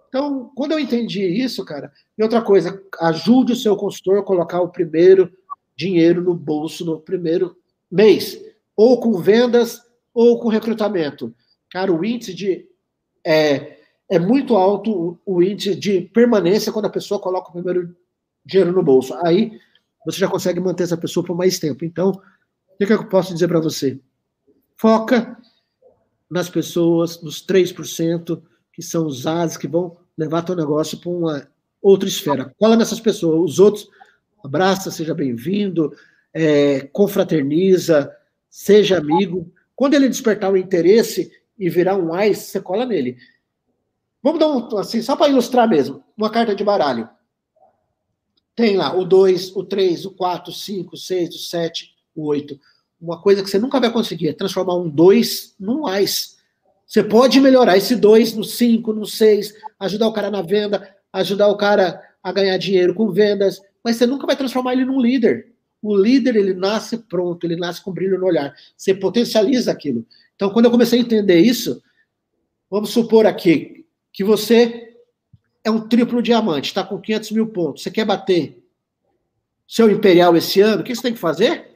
Então, 0.08 0.50
quando 0.56 0.72
eu 0.72 0.80
entendi 0.80 1.22
isso, 1.22 1.64
cara, 1.64 1.92
e 2.18 2.22
outra 2.22 2.42
coisa, 2.42 2.80
ajude 3.00 3.52
o 3.52 3.56
seu 3.56 3.76
consultor 3.76 4.18
a 4.18 4.22
colocar 4.22 4.60
o 4.60 4.68
primeiro 4.68 5.32
dinheiro 5.76 6.22
no 6.22 6.34
bolso 6.34 6.84
no 6.84 7.00
primeiro 7.00 7.56
mês, 7.90 8.40
ou 8.76 9.00
com 9.00 9.18
vendas, 9.18 9.82
ou 10.12 10.38
com 10.38 10.48
recrutamento. 10.48 11.34
Cara, 11.70 11.92
o 11.92 12.04
índice 12.04 12.34
de. 12.34 12.66
É, 13.26 13.78
é 14.08 14.18
muito 14.18 14.54
alto 14.56 15.18
o, 15.24 15.42
índice 15.42 15.74
de 15.74 16.02
permanência 16.02 16.72
quando 16.72 16.86
a 16.86 16.90
pessoa 16.90 17.18
coloca 17.18 17.48
o 17.48 17.52
primeiro 17.52 17.96
dinheiro 18.44 18.72
no 18.72 18.82
bolso. 18.82 19.14
Aí 19.24 19.58
você 20.04 20.18
já 20.18 20.28
consegue 20.28 20.60
manter 20.60 20.84
essa 20.84 20.96
pessoa 20.96 21.24
por 21.24 21.36
mais 21.36 21.58
tempo. 21.58 21.84
Então, 21.84 22.10
o 22.10 22.76
que, 22.78 22.86
que 22.86 22.92
eu 22.92 23.08
posso 23.08 23.32
dizer 23.32 23.48
para 23.48 23.60
você? 23.60 23.98
Foca 24.76 25.36
nas 26.30 26.50
pessoas, 26.50 27.22
nos 27.22 27.44
3%, 27.44 28.42
que 28.72 28.82
são 28.82 29.06
os 29.06 29.24
que 29.56 29.68
vão 29.68 29.96
levar 30.16 30.42
teu 30.42 30.54
negócio 30.54 30.98
para 30.98 31.10
uma 31.10 31.48
outra 31.80 32.08
esfera. 32.08 32.54
Cola 32.58 32.76
nessas 32.76 33.00
pessoas. 33.00 33.52
Os 33.52 33.58
outros, 33.58 33.88
abraça, 34.44 34.90
seja 34.90 35.14
bem-vindo, 35.14 35.96
é, 36.32 36.82
confraterniza, 36.92 38.14
seja 38.50 38.98
amigo. 38.98 39.50
Quando 39.74 39.94
ele 39.94 40.08
despertar 40.08 40.52
o 40.52 40.56
interesse 40.56 41.32
e 41.58 41.70
virar 41.70 41.96
um 41.96 42.12
AIS, 42.12 42.38
você 42.38 42.60
cola 42.60 42.84
nele. 42.84 43.16
Vamos 44.22 44.38
dar 44.38 44.48
um, 44.48 44.76
assim, 44.76 45.00
só 45.00 45.16
para 45.16 45.30
ilustrar 45.30 45.68
mesmo, 45.68 46.04
uma 46.16 46.28
carta 46.28 46.54
de 46.54 46.62
baralho. 46.62 47.08
Tem 48.54 48.76
lá 48.76 48.94
o 48.94 49.04
2, 49.04 49.56
o 49.56 49.64
3, 49.64 50.04
o 50.04 50.10
4, 50.10 50.52
o 50.52 50.54
5, 50.54 50.94
o 50.94 50.98
6, 50.98 51.34
o 51.34 51.38
7, 51.38 51.94
o 52.14 52.26
8. 52.26 52.60
Uma 53.00 53.20
coisa 53.20 53.42
que 53.42 53.48
você 53.48 53.58
nunca 53.58 53.80
vai 53.80 53.90
conseguir 53.90 54.28
é 54.28 54.32
transformar 54.34 54.76
um 54.76 54.88
2 54.88 55.56
num 55.58 55.86
AIS. 55.86 56.36
Você 56.86 57.02
pode 57.02 57.40
melhorar 57.40 57.78
esse 57.78 57.96
2 57.96 58.34
no 58.34 58.44
5, 58.44 58.92
no 58.92 59.06
6, 59.06 59.54
ajudar 59.80 60.06
o 60.06 60.12
cara 60.12 60.30
na 60.30 60.42
venda, 60.42 60.94
ajudar 61.12 61.48
o 61.48 61.56
cara 61.56 62.00
a 62.22 62.30
ganhar 62.30 62.56
dinheiro 62.58 62.94
com 62.94 63.10
vendas, 63.10 63.60
mas 63.84 63.96
você 63.96 64.06
nunca 64.06 64.26
vai 64.26 64.34
transformar 64.34 64.72
ele 64.72 64.86
num 64.86 65.00
líder. 65.00 65.52
O 65.82 65.94
líder, 65.94 66.34
ele 66.36 66.54
nasce 66.54 66.96
pronto, 66.96 67.46
ele 67.46 67.56
nasce 67.56 67.82
com 67.82 67.92
brilho 67.92 68.18
no 68.18 68.24
olhar. 68.24 68.54
Você 68.74 68.94
potencializa 68.94 69.70
aquilo. 69.70 70.06
Então, 70.34 70.48
quando 70.48 70.64
eu 70.64 70.70
comecei 70.70 70.98
a 70.98 71.02
entender 71.02 71.40
isso, 71.40 71.82
vamos 72.70 72.88
supor 72.90 73.26
aqui 73.26 73.84
que 74.10 74.24
você 74.24 74.96
é 75.62 75.70
um 75.70 75.86
triplo 75.86 76.22
diamante, 76.22 76.68
está 76.68 76.82
com 76.82 77.00
500 77.00 77.30
mil 77.32 77.46
pontos. 77.48 77.82
Você 77.82 77.90
quer 77.90 78.04
bater 78.06 78.64
seu 79.68 79.90
imperial 79.90 80.36
esse 80.36 80.60
ano? 80.60 80.80
O 80.80 80.84
que 80.84 80.94
você 80.94 81.02
tem 81.02 81.12
que 81.12 81.18
fazer? 81.18 81.70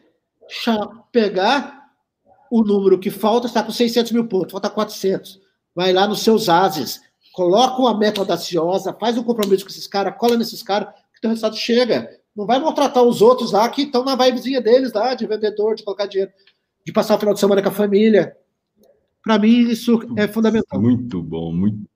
Pegar 1.12 1.90
o 2.50 2.62
número 2.62 2.98
que 2.98 3.10
falta, 3.10 3.46
está 3.46 3.62
com 3.62 3.70
600 3.70 4.12
mil 4.12 4.26
pontos, 4.26 4.52
falta 4.52 4.70
400. 4.70 5.40
Vai 5.74 5.92
lá 5.92 6.06
nos 6.06 6.20
seus 6.20 6.48
ases, 6.48 7.00
coloca 7.32 7.80
uma 7.80 7.96
meta 7.96 8.20
audaciosa, 8.20 8.96
faz 8.98 9.18
um 9.18 9.22
compromisso 9.22 9.64
com 9.64 9.70
esses 9.70 9.86
caras, 9.86 10.16
cola 10.16 10.36
nesses 10.36 10.62
caras, 10.62 10.94
que 11.20 11.26
o 11.26 11.30
resultado 11.30 11.56
chega. 11.56 12.08
Não 12.34 12.46
vai 12.46 12.58
maltratar 12.60 13.02
os 13.02 13.20
outros 13.20 13.52
lá 13.52 13.68
que 13.68 13.82
estão 13.82 14.04
na 14.04 14.14
vibezinha 14.14 14.60
deles 14.60 14.92
lá, 14.92 15.14
de 15.14 15.26
vendedor, 15.26 15.74
de 15.74 15.84
colocar 15.84 16.06
dinheiro, 16.06 16.32
de 16.84 16.92
passar 16.92 17.16
o 17.16 17.18
final 17.18 17.34
de 17.34 17.40
semana 17.40 17.62
com 17.62 17.68
a 17.68 17.72
família. 17.72 18.36
Para 19.22 19.38
mim, 19.38 19.68
isso 19.68 20.00
é 20.16 20.28
fundamental. 20.28 20.80
Muito 20.80 21.22
bom, 21.22 21.52
muito. 21.52 21.88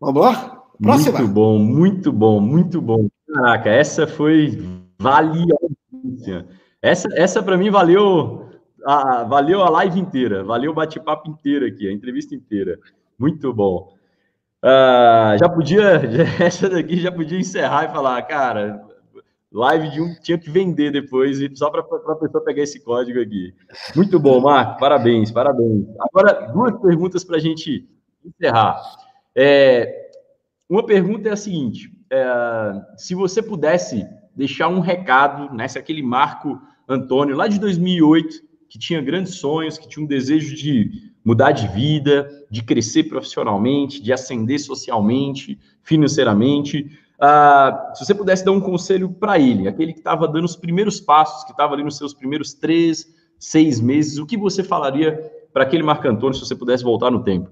Vamos 0.00 0.22
lá? 0.22 0.62
Próxima. 0.80 1.18
Muito 1.18 1.32
bom, 1.32 1.58
muito 1.58 2.12
bom, 2.12 2.40
muito 2.40 2.80
bom. 2.80 3.08
Caraca, 3.28 3.70
essa 3.70 4.06
foi 4.06 4.58
valiosíssima. 4.98 6.46
Essa, 6.80 7.08
essa 7.14 7.42
para 7.42 7.56
mim 7.56 7.70
valeu 7.70 8.48
a, 8.84 9.22
valeu 9.24 9.62
a 9.62 9.70
live 9.70 10.00
inteira, 10.00 10.42
valeu 10.42 10.72
o 10.72 10.74
bate-papo 10.74 11.30
inteiro 11.30 11.66
aqui, 11.66 11.88
a 11.88 11.92
entrevista 11.92 12.34
inteira. 12.34 12.78
Muito 13.22 13.54
bom. 13.54 13.94
Uh, 14.64 15.38
já 15.38 15.48
podia, 15.48 16.02
essa 16.44 16.68
daqui 16.68 16.96
já 16.96 17.12
podia 17.12 17.38
encerrar 17.38 17.84
e 17.84 17.92
falar, 17.92 18.20
cara, 18.22 18.84
live 19.52 19.90
de 19.90 20.00
um 20.00 20.12
tinha 20.20 20.36
que 20.36 20.50
vender 20.50 20.90
depois, 20.90 21.38
só 21.56 21.70
para 21.70 21.82
a 21.82 22.16
pessoa 22.16 22.44
pegar 22.44 22.64
esse 22.64 22.80
código 22.80 23.20
aqui. 23.20 23.54
Muito 23.94 24.18
bom, 24.18 24.40
Marco, 24.40 24.80
parabéns, 24.80 25.30
parabéns. 25.30 25.86
Agora, 26.00 26.52
duas 26.52 26.76
perguntas 26.80 27.22
para 27.22 27.36
a 27.36 27.40
gente 27.40 27.88
encerrar. 28.24 28.82
É, 29.36 30.10
uma 30.68 30.84
pergunta 30.84 31.28
é 31.28 31.32
a 31.32 31.36
seguinte: 31.36 31.92
é, 32.10 32.72
se 32.96 33.14
você 33.14 33.40
pudesse 33.40 34.04
deixar 34.34 34.66
um 34.66 34.80
recado, 34.80 35.54
né, 35.54 35.68
se 35.68 35.78
aquele 35.78 36.02
Marco 36.02 36.60
Antônio, 36.88 37.36
lá 37.36 37.46
de 37.46 37.60
2008, 37.60 38.34
que 38.68 38.80
tinha 38.80 39.00
grandes 39.00 39.36
sonhos, 39.36 39.78
que 39.78 39.88
tinha 39.88 40.02
um 40.04 40.08
desejo 40.08 40.56
de 40.56 41.11
mudar 41.24 41.52
de 41.52 41.68
vida, 41.68 42.28
de 42.50 42.62
crescer 42.62 43.04
profissionalmente, 43.04 44.02
de 44.02 44.12
ascender 44.12 44.60
socialmente, 44.60 45.58
financeiramente, 45.82 46.98
Uh, 47.22 47.94
se 47.94 48.04
você 48.04 48.12
pudesse 48.12 48.44
dar 48.44 48.50
um 48.50 48.60
conselho 48.60 49.08
para 49.08 49.38
ele, 49.38 49.68
aquele 49.68 49.92
que 49.92 50.00
estava 50.00 50.26
dando 50.26 50.44
os 50.44 50.56
primeiros 50.56 50.98
passos, 50.98 51.44
que 51.44 51.52
estava 51.52 51.72
ali 51.72 51.84
nos 51.84 51.96
seus 51.96 52.12
primeiros 52.12 52.52
três, 52.52 53.14
seis 53.38 53.80
meses, 53.80 54.18
o 54.18 54.26
que 54.26 54.36
você 54.36 54.64
falaria 54.64 55.30
para 55.52 55.62
aquele 55.62 55.84
Marco 55.84 56.08
Antônio 56.08 56.34
se 56.34 56.44
você 56.44 56.56
pudesse 56.56 56.82
voltar 56.82 57.12
no 57.12 57.22
tempo? 57.22 57.48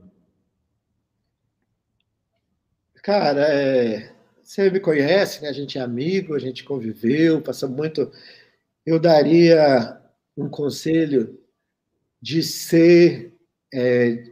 Cara, 3.01 3.43
é... 3.43 4.13
você 4.43 4.69
me 4.73 4.81
conhece, 4.81 5.41
né? 5.43 5.49
a 5.49 5.53
gente 5.53 5.79
é 5.79 5.81
amigo, 5.81 6.35
a 6.35 6.41
gente 6.41 6.65
conviveu, 6.65 7.41
passamos 7.41 7.77
muito. 7.77 8.11
Eu 8.85 8.99
daria 8.99 10.01
um 10.37 10.49
conselho 10.49 11.39
de 12.21 12.43
ser, 12.43 13.39
é... 13.73 14.25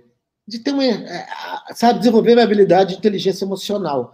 de 0.46 0.58
ter 0.58 0.72
uma, 0.72 0.84
é, 0.84 1.26
sabe, 1.74 1.98
desenvolver 1.98 2.32
uma 2.32 2.42
habilidade 2.42 2.90
de 2.90 2.98
inteligência 2.98 3.44
emocional 3.44 4.12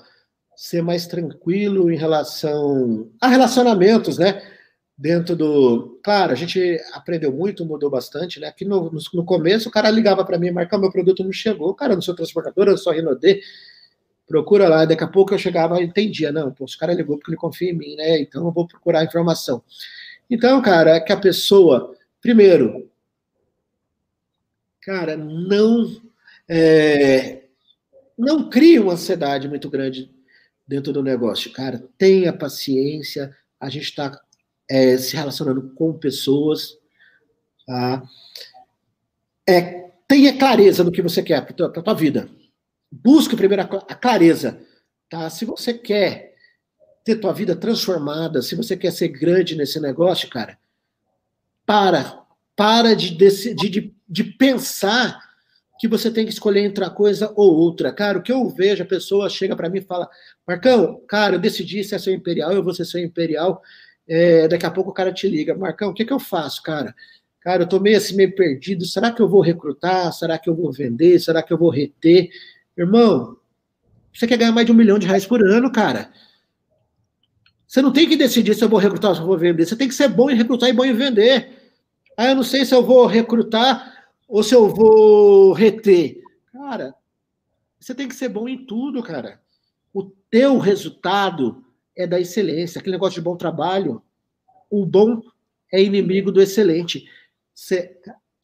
ser 0.57 0.83
mais 0.83 1.07
tranquilo 1.07 1.91
em 1.91 1.97
relação 1.97 3.11
a 3.21 3.29
relacionamentos, 3.29 4.19
né? 4.19 4.43
Dentro 4.97 5.35
do. 5.35 6.01
Claro, 6.05 6.33
a 6.33 6.37
gente 6.37 6.81
aprendeu 6.93 7.33
muito, 7.33 7.65
mudou 7.65 7.91
bastante, 7.91 8.39
né? 8.39 8.47
Aqui 8.47 8.65
no, 8.65 8.93
no 9.13 9.25
começo, 9.25 9.69
o 9.69 9.73
cara 9.73 9.91
ligava 9.91 10.25
para 10.25 10.39
mim, 10.39 10.53
marcar 10.53 10.79
meu 10.79 10.93
produto 10.93 11.25
não 11.25 11.33
chegou. 11.33 11.75
Cara, 11.75 11.97
no 11.97 12.03
seu 12.03 12.15
transportador, 12.15 12.69
eu 12.69 12.79
sou 12.79 12.93
Renaudet, 12.93 13.41
procura 14.27 14.69
lá. 14.69 14.85
Daqui 14.85 15.03
a 15.03 15.09
pouco 15.09 15.35
eu 15.35 15.39
chegava 15.39 15.81
e 15.81 15.85
entendia, 15.85 16.31
não, 16.31 16.53
pô, 16.53 16.65
o 16.65 16.79
cara 16.79 16.95
ligou 16.95 17.17
porque 17.17 17.33
ele 17.33 17.37
confia 17.37 17.71
em 17.71 17.77
mim, 17.77 17.97
né? 17.97 18.21
Então 18.21 18.47
eu 18.47 18.53
vou 18.53 18.69
procurar 18.69 19.01
a 19.01 19.05
informação. 19.05 19.63
Então, 20.31 20.63
cara, 20.63 20.93
é 20.93 21.01
que 21.01 21.13
a 21.13 21.17
pessoa, 21.17 21.93
primeiro, 22.23 22.89
cara, 24.85 25.17
não. 25.17 26.01
É, 26.49 27.45
não 28.17 28.49
cria 28.49 28.81
uma 28.81 28.93
ansiedade 28.93 29.49
muito 29.49 29.69
grande 29.69 30.11
dentro 30.67 30.93
do 30.93 31.03
negócio. 31.03 31.53
Cara, 31.53 31.83
tenha 31.99 32.33
paciência, 32.33 33.35
a 33.59 33.69
gente 33.69 33.85
está 33.85 34.21
é, 34.69 34.97
se 34.97 35.17
relacionando 35.17 35.71
com 35.75 35.93
pessoas. 35.93 36.77
Tá? 37.67 38.03
É, 39.49 39.91
tenha 40.07 40.37
clareza 40.37 40.85
no 40.85 40.93
que 40.93 41.03
você 41.03 41.23
quer 41.23 41.45
para 41.45 41.67
a 41.67 41.83
tua 41.83 41.95
vida. 41.95 42.29
Busque 42.91 43.37
primeiro 43.37 43.63
a 43.63 43.95
clareza. 43.95 44.61
Tá? 45.09 45.29
Se 45.29 45.45
você 45.45 45.75
quer 45.75 46.35
ter 47.05 47.17
tua 47.17 47.33
vida 47.33 47.55
transformada, 47.55 48.41
se 48.41 48.55
você 48.55 48.77
quer 48.77 48.91
ser 48.91 49.09
grande 49.09 49.57
nesse 49.57 49.81
negócio, 49.81 50.29
cara, 50.31 50.59
para. 51.67 52.23
Para 52.57 52.95
de, 52.95 53.11
de, 53.11 53.55
de, 53.55 53.94
de 54.09 54.25
pensar 54.25 55.19
que 55.79 55.89
você 55.89 56.11
tem 56.11 56.25
que 56.25 56.33
escolher 56.33 56.61
entre 56.61 56.85
uma 56.85 56.91
coisa 56.91 57.33
ou 57.35 57.55
outra. 57.55 57.93
Cara, 57.93 58.19
o 58.19 58.23
que 58.23 58.33
eu 58.33 58.49
vejo, 58.49 58.83
a 58.83 58.87
pessoa 58.87 59.29
chega 59.29 59.57
para 59.57 59.69
mim 59.69 59.79
e 59.79 59.83
fala: 59.83 60.09
Marcão, 60.47 61.01
cara, 61.09 61.37
eu 61.37 61.39
decidi 61.39 61.83
se 61.83 61.95
é 61.95 61.99
seu 61.99 62.13
imperial, 62.15 62.53
eu 62.53 62.63
vou 62.63 62.75
ser 62.75 62.85
seu 62.85 63.01
imperial. 63.01 63.61
É, 64.07 64.47
daqui 64.49 64.67
a 64.67 64.71
pouco 64.71 64.91
o 64.91 64.95
cara 64.95 65.13
te 65.13 65.29
liga: 65.29 65.55
Marcão, 65.55 65.91
o 65.91 65.95
que, 65.95 66.05
que 66.05 66.13
eu 66.13 66.21
faço, 66.21 66.63
cara? 66.63 66.95
Cara, 67.41 67.65
eu 67.65 67.69
tô 67.69 67.79
meio 67.79 67.99
assim, 67.99 68.17
meio 68.17 68.35
perdido. 68.35 68.87
Será 68.87 69.13
que 69.13 69.21
eu 69.21 69.29
vou 69.29 69.43
recrutar? 69.43 70.13
Será 70.13 70.39
que 70.39 70.49
eu 70.49 70.55
vou 70.55 70.73
vender? 70.73 71.19
Será 71.21 71.43
que 71.43 71.53
eu 71.53 71.59
vou 71.59 71.69
reter? 71.69 72.31
Irmão, 72.77 73.37
você 74.13 74.27
quer 74.27 74.39
ganhar 74.39 74.53
mais 74.53 74.65
de 74.65 74.73
um 74.73 74.75
milhão 74.75 74.99
de 74.99 75.07
reais 75.07 75.27
por 75.27 75.43
ano, 75.43 75.71
cara. 75.71 76.11
Você 77.67 77.83
não 77.83 77.93
tem 77.93 78.09
que 78.09 78.17
decidir 78.17 78.55
se 78.55 78.65
eu 78.65 78.69
vou 78.69 78.79
recrutar 78.79 79.11
ou 79.11 79.15
se 79.17 79.21
eu 79.21 79.27
vou 79.27 79.37
vender. 79.37 79.67
Você 79.67 79.77
tem 79.77 79.89
que 79.89 79.95
ser 79.95 80.09
bom 80.09 80.31
em 80.31 80.37
recrutar 80.37 80.71
e 80.71 80.73
bom 80.73 80.85
em 80.85 80.95
vender. 80.95 81.51
Ah, 82.17 82.29
eu 82.29 82.37
não 82.37 82.45
sei 82.45 82.65
se 82.65 82.75
eu 82.75 82.83
vou 82.83 83.05
recrutar 83.07 83.94
ou 84.29 84.43
se 84.43 84.55
eu 84.55 84.69
vou 84.69 85.53
reter. 85.53 86.23
Cara, 86.53 86.95
você 87.79 87.95
tem 87.95 88.09
que 88.09 88.15
ser 88.15 88.29
bom 88.29 88.49
em 88.49 88.65
tudo, 88.65 89.03
cara. 89.03 89.41
o 89.93 90.05
teu 90.31 90.59
resultado 90.59 91.65
é 91.97 92.07
da 92.07 92.19
excelência. 92.19 92.79
Aquele 92.79 92.97
negócio 92.97 93.15
de 93.15 93.25
bom 93.25 93.37
trabalho, 93.37 94.03
o 94.71 94.85
bom 94.85 95.23
é 95.73 95.83
inimigo 95.83 96.33
do 96.33 96.41
excelente. 96.41 97.09
Você, 97.55 97.97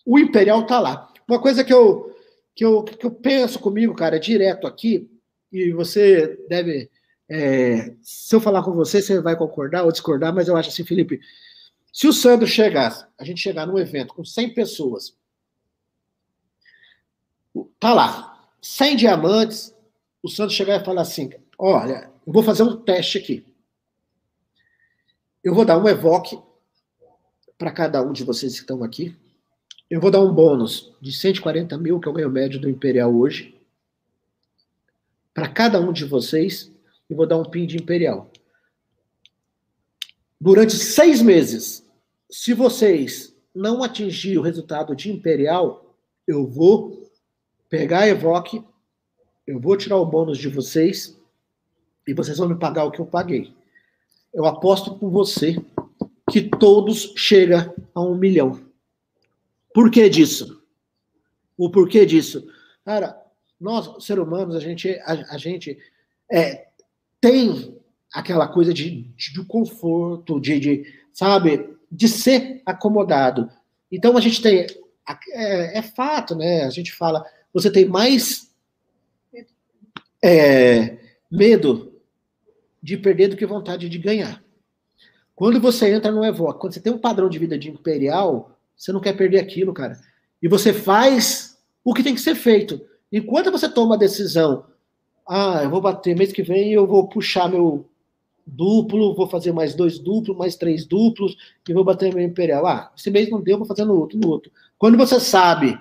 o 0.05 0.19
Imperial 0.19 0.67
tá 0.67 0.79
lá. 0.79 1.13
Uma 1.27 1.41
coisa 1.41 1.65
que 1.65 1.73
eu, 1.73 2.15
que 2.55 2.65
eu, 2.65 2.83
que 2.83 3.05
eu 3.05 3.11
penso 3.11 3.59
comigo, 3.59 3.95
cara, 3.95 4.21
direto 4.21 4.67
aqui, 4.67 5.11
e 5.53 5.73
você 5.73 6.39
deve. 6.49 6.91
É, 7.29 7.95
se 8.03 8.35
eu 8.35 8.41
falar 8.41 8.63
com 8.65 8.73
você, 8.73 9.01
você 9.01 9.21
vai 9.21 9.37
concordar 9.37 9.85
ou 9.85 9.93
discordar, 9.93 10.35
mas 10.35 10.49
eu 10.49 10.57
acho 10.57 10.69
assim, 10.69 10.85
Felipe, 10.85 11.21
se 11.93 12.09
o 12.09 12.13
Sandro 12.13 12.47
chegasse, 12.47 13.07
a 13.17 13.25
gente 13.25 13.41
chegar 13.41 13.67
num 13.67 13.79
evento 13.79 14.15
com 14.15 14.25
100 14.25 14.55
pessoas, 14.55 15.17
tá 17.79 17.93
lá, 17.93 18.49
100 18.63 18.97
diamantes, 18.97 19.75
o 20.23 20.29
Sandro 20.29 20.55
chegar 20.55 20.81
e 20.81 20.85
falar 20.85 21.03
assim, 21.03 21.31
olha, 21.59 22.11
eu 22.27 22.33
vou 22.33 22.43
fazer 22.43 22.63
um 22.63 22.77
teste 22.77 23.19
aqui. 23.19 23.47
Eu 25.43 25.55
vou 25.55 25.65
dar 25.65 25.79
um 25.79 25.89
evoque 25.89 26.39
para 27.57 27.71
cada 27.71 28.03
um 28.03 28.13
de 28.13 28.25
vocês 28.25 28.55
que 28.55 28.61
estão 28.61 28.85
aqui. 28.85 29.17
Eu 29.89 30.01
vou 30.01 30.11
dar 30.11 30.21
um 30.21 30.33
bônus 30.33 30.93
de 31.01 31.13
140 31.13 31.77
mil, 31.79 31.99
que 31.99 32.07
é 32.07 32.11
o 32.11 32.15
ganho 32.15 32.31
médio 32.31 32.61
do 32.61 32.69
Imperial 32.69 33.15
hoje. 33.15 33.59
Para 35.35 35.49
cada 35.49 35.81
um 35.81 35.93
de 35.93 36.05
vocês, 36.05 36.71
eu 37.09 37.17
vou 37.17 37.27
dar 37.27 37.39
um 37.39 37.45
PIN 37.45 37.67
de 37.67 37.77
Imperial. 37.77 38.31
Durante 40.41 40.75
seis 40.75 41.21
meses, 41.21 41.85
se 42.31 42.55
vocês 42.55 43.35
não 43.55 43.83
atingirem 43.83 44.39
o 44.39 44.43
resultado 44.43 44.95
de 44.95 45.11
Imperial, 45.11 45.95
eu 46.27 46.47
vou 46.47 47.10
pegar 47.71 48.01
a 48.01 48.09
Evoque, 48.09 48.63
eu 49.47 49.61
vou 49.61 49.77
tirar 49.77 49.97
o 49.97 50.05
bônus 50.05 50.37
de 50.37 50.49
vocês 50.49 51.17
e 52.07 52.13
vocês 52.13 52.37
vão 52.37 52.49
me 52.49 52.57
pagar 52.57 52.85
o 52.85 52.91
que 52.91 52.99
eu 52.99 53.07
paguei. 53.07 53.55
Eu 54.35 54.45
aposto 54.45 54.97
com 54.97 55.09
você 55.09 55.57
que 56.31 56.43
todos 56.43 57.15
chegam 57.17 57.73
a 57.95 58.01
um 58.01 58.17
milhão. 58.17 58.61
Por 59.73 59.91
que 59.91 60.09
disso? 60.09 60.63
O 61.57 61.71
porquê 61.71 62.05
disso? 62.05 62.47
Cara, 62.85 63.17
nós, 63.61 64.05
seres 64.05 64.25
humanos, 64.25 64.57
a 64.57 64.61
gente, 64.61 64.91
a, 65.05 65.35
a 65.35 65.39
gente 65.39 65.79
é, 66.31 66.67
tem 67.21 67.79
aquela 68.13 68.49
coisa 68.49 68.75
de, 68.75 69.03
de, 69.03 69.33
de 69.33 69.45
conforto, 69.45 70.41
de, 70.41 70.59
de, 70.59 70.95
sabe, 71.13 71.77
de 71.91 72.09
ser 72.09 72.63
acomodado. 72.67 73.51
Então 73.91 74.17
a 74.17 74.21
gente 74.21 74.43
tem. 74.43 74.67
É, 75.33 75.79
é 75.79 75.83
fato, 75.83 76.35
né? 76.37 76.65
A 76.65 76.71
gente 76.71 76.93
fala, 76.93 77.25
você 77.53 77.71
tem 77.71 77.87
mais 77.87 78.51
é, 80.23 80.99
medo 81.31 81.93
de 82.83 82.97
perder 82.97 83.29
do 83.29 83.37
que 83.37 83.47
vontade 83.47 83.89
de 83.89 83.99
ganhar. 83.99 84.43
Quando 85.35 85.61
você 85.61 85.93
entra 85.95 86.13
no 86.13 86.25
Evoque, 86.25 86.61
quando 86.61 86.75
você 86.75 86.81
tem 86.81 86.93
um 86.93 86.99
padrão 86.99 87.29
de 87.29 87.39
vida 87.39 87.59
de 87.59 87.71
imperial, 87.71 88.59
você 88.77 88.93
não 88.93 89.01
quer 89.01 89.17
perder 89.17 89.39
aquilo, 89.39 89.73
cara. 89.73 89.99
E 90.43 90.49
você 90.49 90.73
faz 90.73 91.59
o 91.85 91.95
que 91.95 92.03
tem 92.03 92.15
que 92.15 92.21
ser 92.21 92.35
feito. 92.35 92.81
Enquanto 93.13 93.51
você 93.51 93.69
toma 93.69 93.95
a 93.95 93.99
decisão, 93.99 94.67
ah, 95.27 95.61
eu 95.63 95.71
vou 95.71 95.81
bater 95.81 96.17
mês 96.17 96.33
que 96.33 96.43
vem, 96.43 96.73
eu 96.73 96.87
vou 96.87 97.09
puxar 97.09 97.49
meu 97.49 97.87
duplo, 98.47 99.15
vou 99.15 99.29
fazer 99.29 99.53
mais 99.53 99.75
dois 99.75 99.99
duplos, 99.99 100.37
mais 100.37 100.57
três 100.57 100.85
duplos, 100.85 101.37
e 101.69 101.73
vou 101.73 101.85
bater 101.85 102.13
meu 102.13 102.25
imperial. 102.25 102.67
Ah, 102.67 102.91
esse 102.97 103.11
mês 103.11 103.31
não 103.31 103.41
deu, 103.41 103.59
vou 103.59 103.67
fazer 103.67 103.85
no 103.85 103.99
outro, 103.99 104.19
no 104.19 104.29
outro. 104.29 104.51
Quando 104.79 104.97
você 104.97 105.21
sabe 105.21 105.79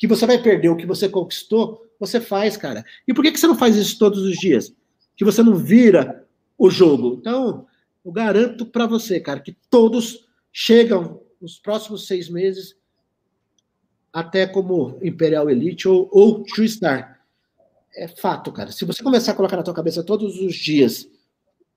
que 0.00 0.06
você 0.06 0.24
vai 0.24 0.42
perder 0.42 0.70
o 0.70 0.76
que 0.76 0.86
você 0.86 1.10
conquistou, 1.10 1.86
você 1.98 2.22
faz, 2.22 2.56
cara. 2.56 2.82
E 3.06 3.12
por 3.12 3.22
que, 3.22 3.30
que 3.30 3.38
você 3.38 3.46
não 3.46 3.58
faz 3.58 3.76
isso 3.76 3.98
todos 3.98 4.20
os 4.22 4.38
dias? 4.38 4.74
Que 5.14 5.26
você 5.26 5.42
não 5.42 5.54
vira 5.54 6.26
o 6.56 6.70
jogo. 6.70 7.18
Então, 7.20 7.66
eu 8.02 8.10
garanto 8.10 8.64
para 8.64 8.86
você, 8.86 9.20
cara, 9.20 9.40
que 9.40 9.54
todos 9.68 10.26
chegam 10.50 11.20
nos 11.38 11.58
próximos 11.58 12.06
seis 12.06 12.30
meses 12.30 12.74
até 14.10 14.46
como 14.46 14.98
Imperial 15.02 15.50
Elite 15.50 15.86
ou, 15.86 16.08
ou 16.10 16.44
True 16.44 16.66
Star. 16.66 17.20
É 17.94 18.08
fato, 18.08 18.50
cara. 18.52 18.72
Se 18.72 18.86
você 18.86 19.02
começar 19.02 19.32
a 19.32 19.36
colocar 19.36 19.58
na 19.58 19.62
tua 19.62 19.74
cabeça 19.74 20.02
todos 20.02 20.40
os 20.40 20.54
dias 20.54 21.06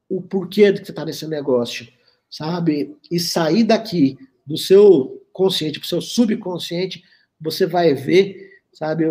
o 0.07 0.21
porquê 0.21 0.71
de 0.71 0.79
que 0.79 0.85
você 0.85 0.93
está 0.93 1.03
nesse 1.03 1.27
negócio, 1.27 1.91
sabe? 2.29 2.95
E 3.11 3.19
sair 3.19 3.65
daqui 3.65 4.17
do 4.45 4.57
seu 4.57 5.21
consciente 5.33 5.77
para 5.77 5.85
o 5.85 5.89
seu 5.89 6.01
subconsciente, 6.01 7.03
você 7.43 7.65
vai 7.65 7.93
ver, 7.93 8.61
sabe, 8.71 9.05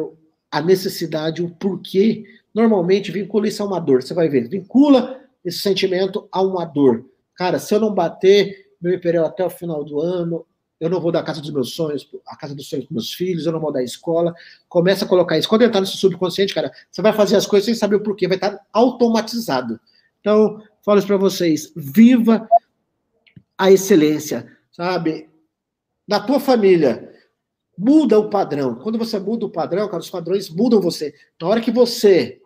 a 0.50 0.60
necessidade, 0.60 1.42
o 1.42 1.50
porquê. 1.50 2.24
Normalmente 2.54 3.12
vincula 3.12 3.48
isso 3.48 3.62
a 3.62 3.66
uma 3.66 3.80
dor. 3.80 4.02
Você 4.02 4.14
vai 4.14 4.28
ver, 4.28 4.48
vincula 4.48 5.20
esse 5.44 5.58
sentimento 5.58 6.28
a 6.32 6.42
uma 6.42 6.64
dor. 6.64 7.04
Cara, 7.34 7.58
se 7.58 7.74
eu 7.74 7.80
não 7.80 7.92
bater 7.92 8.72
meu 8.80 8.94
imperial 8.94 9.26
até 9.26 9.44
o 9.44 9.50
final 9.50 9.84
do 9.84 10.00
ano, 10.00 10.44
eu 10.80 10.90
não 10.90 11.00
vou 11.00 11.12
dar 11.12 11.20
a 11.20 11.24
casa 11.24 11.40
dos 11.40 11.50
meus 11.50 11.74
sonhos, 11.74 12.10
a 12.26 12.36
casa 12.36 12.54
dos 12.54 12.68
sonhos 12.68 12.86
dos 12.86 12.92
meus 12.92 13.12
filhos, 13.12 13.46
eu 13.46 13.52
não 13.52 13.60
vou 13.60 13.72
dar 13.72 13.80
a 13.80 13.84
escola. 13.84 14.34
Começa 14.68 15.04
a 15.04 15.08
colocar 15.08 15.38
isso. 15.38 15.48
Quando 15.48 15.62
entrar 15.62 15.80
no 15.80 15.86
seu 15.86 15.96
subconsciente, 15.96 16.52
cara, 16.52 16.72
você 16.90 17.00
vai 17.00 17.12
fazer 17.12 17.36
as 17.36 17.46
coisas 17.46 17.66
sem 17.66 17.74
saber 17.74 17.96
o 17.96 18.02
porquê, 18.02 18.26
vai 18.26 18.36
estar 18.36 18.58
automatizado. 18.72 19.78
Então, 20.20 20.60
falo 20.84 20.98
isso 20.98 21.06
para 21.06 21.16
vocês, 21.16 21.72
viva 21.76 22.48
a 23.56 23.70
excelência, 23.70 24.50
sabe? 24.72 25.28
Na 26.06 26.18
tua 26.18 26.40
família, 26.40 27.11
muda 27.76 28.18
o 28.18 28.28
padrão. 28.28 28.76
Quando 28.76 28.98
você 28.98 29.18
muda 29.18 29.46
o 29.46 29.50
padrão, 29.50 29.88
cara, 29.88 30.00
os 30.00 30.10
padrões 30.10 30.48
mudam 30.48 30.80
você. 30.80 31.14
Na 31.40 31.48
hora 31.48 31.60
que 31.60 31.70
você 31.70 32.40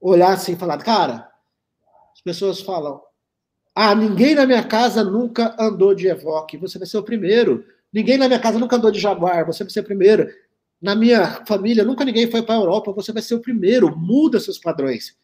olhar 0.00 0.32
assim 0.32 0.52
e 0.52 0.56
falar, 0.56 0.78
cara, 0.78 1.28
as 2.14 2.20
pessoas 2.20 2.60
falam, 2.60 3.00
ah, 3.74 3.94
ninguém 3.94 4.34
na 4.34 4.46
minha 4.46 4.64
casa 4.64 5.04
nunca 5.04 5.54
andou 5.58 5.94
de 5.94 6.06
Evoque, 6.06 6.56
você 6.56 6.78
vai 6.78 6.86
ser 6.86 6.98
o 6.98 7.02
primeiro. 7.02 7.64
Ninguém 7.92 8.18
na 8.18 8.26
minha 8.26 8.40
casa 8.40 8.58
nunca 8.58 8.76
andou 8.76 8.90
de 8.90 8.98
Jaguar, 8.98 9.46
você 9.46 9.64
vai 9.64 9.70
ser 9.70 9.80
o 9.80 9.84
primeiro. 9.84 10.28
Na 10.80 10.94
minha 10.94 11.44
família, 11.46 11.84
nunca 11.84 12.04
ninguém 12.04 12.30
foi 12.30 12.42
para 12.42 12.54
a 12.54 12.58
Europa, 12.58 12.92
você 12.92 13.12
vai 13.12 13.22
ser 13.22 13.34
o 13.34 13.40
primeiro. 13.40 13.96
Muda 13.96 14.40
seus 14.40 14.58
padrões. 14.58 15.16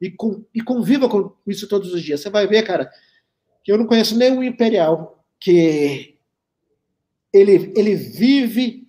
E, 0.00 0.10
com, 0.10 0.44
e 0.54 0.60
conviva 0.60 1.08
com 1.08 1.32
isso 1.46 1.68
todos 1.68 1.92
os 1.92 2.02
dias. 2.02 2.20
Você 2.20 2.28
vai 2.28 2.46
ver, 2.46 2.62
cara, 2.62 2.90
que 3.64 3.72
eu 3.72 3.78
não 3.78 3.86
conheço 3.86 4.16
nenhum 4.16 4.42
imperial 4.42 5.24
que 5.40 6.15
ele, 7.36 7.72
ele 7.76 7.94
vive. 7.94 8.86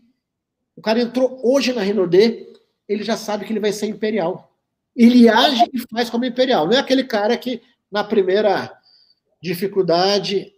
O 0.75 0.81
cara 0.81 1.01
entrou 1.01 1.39
hoje 1.43 1.73
na 1.73 1.81
Renaudet, 1.81 2.47
ele 2.87 3.03
já 3.03 3.17
sabe 3.17 3.45
que 3.45 3.53
ele 3.53 3.59
vai 3.59 3.71
ser 3.71 3.87
imperial. 3.87 4.55
Ele 4.95 5.29
age 5.29 5.69
e 5.73 5.79
faz 5.91 6.09
como 6.09 6.25
imperial. 6.25 6.65
Não 6.65 6.73
é 6.73 6.79
aquele 6.79 7.03
cara 7.03 7.37
que 7.37 7.61
na 7.91 8.03
primeira 8.03 8.71
dificuldade, 9.41 10.51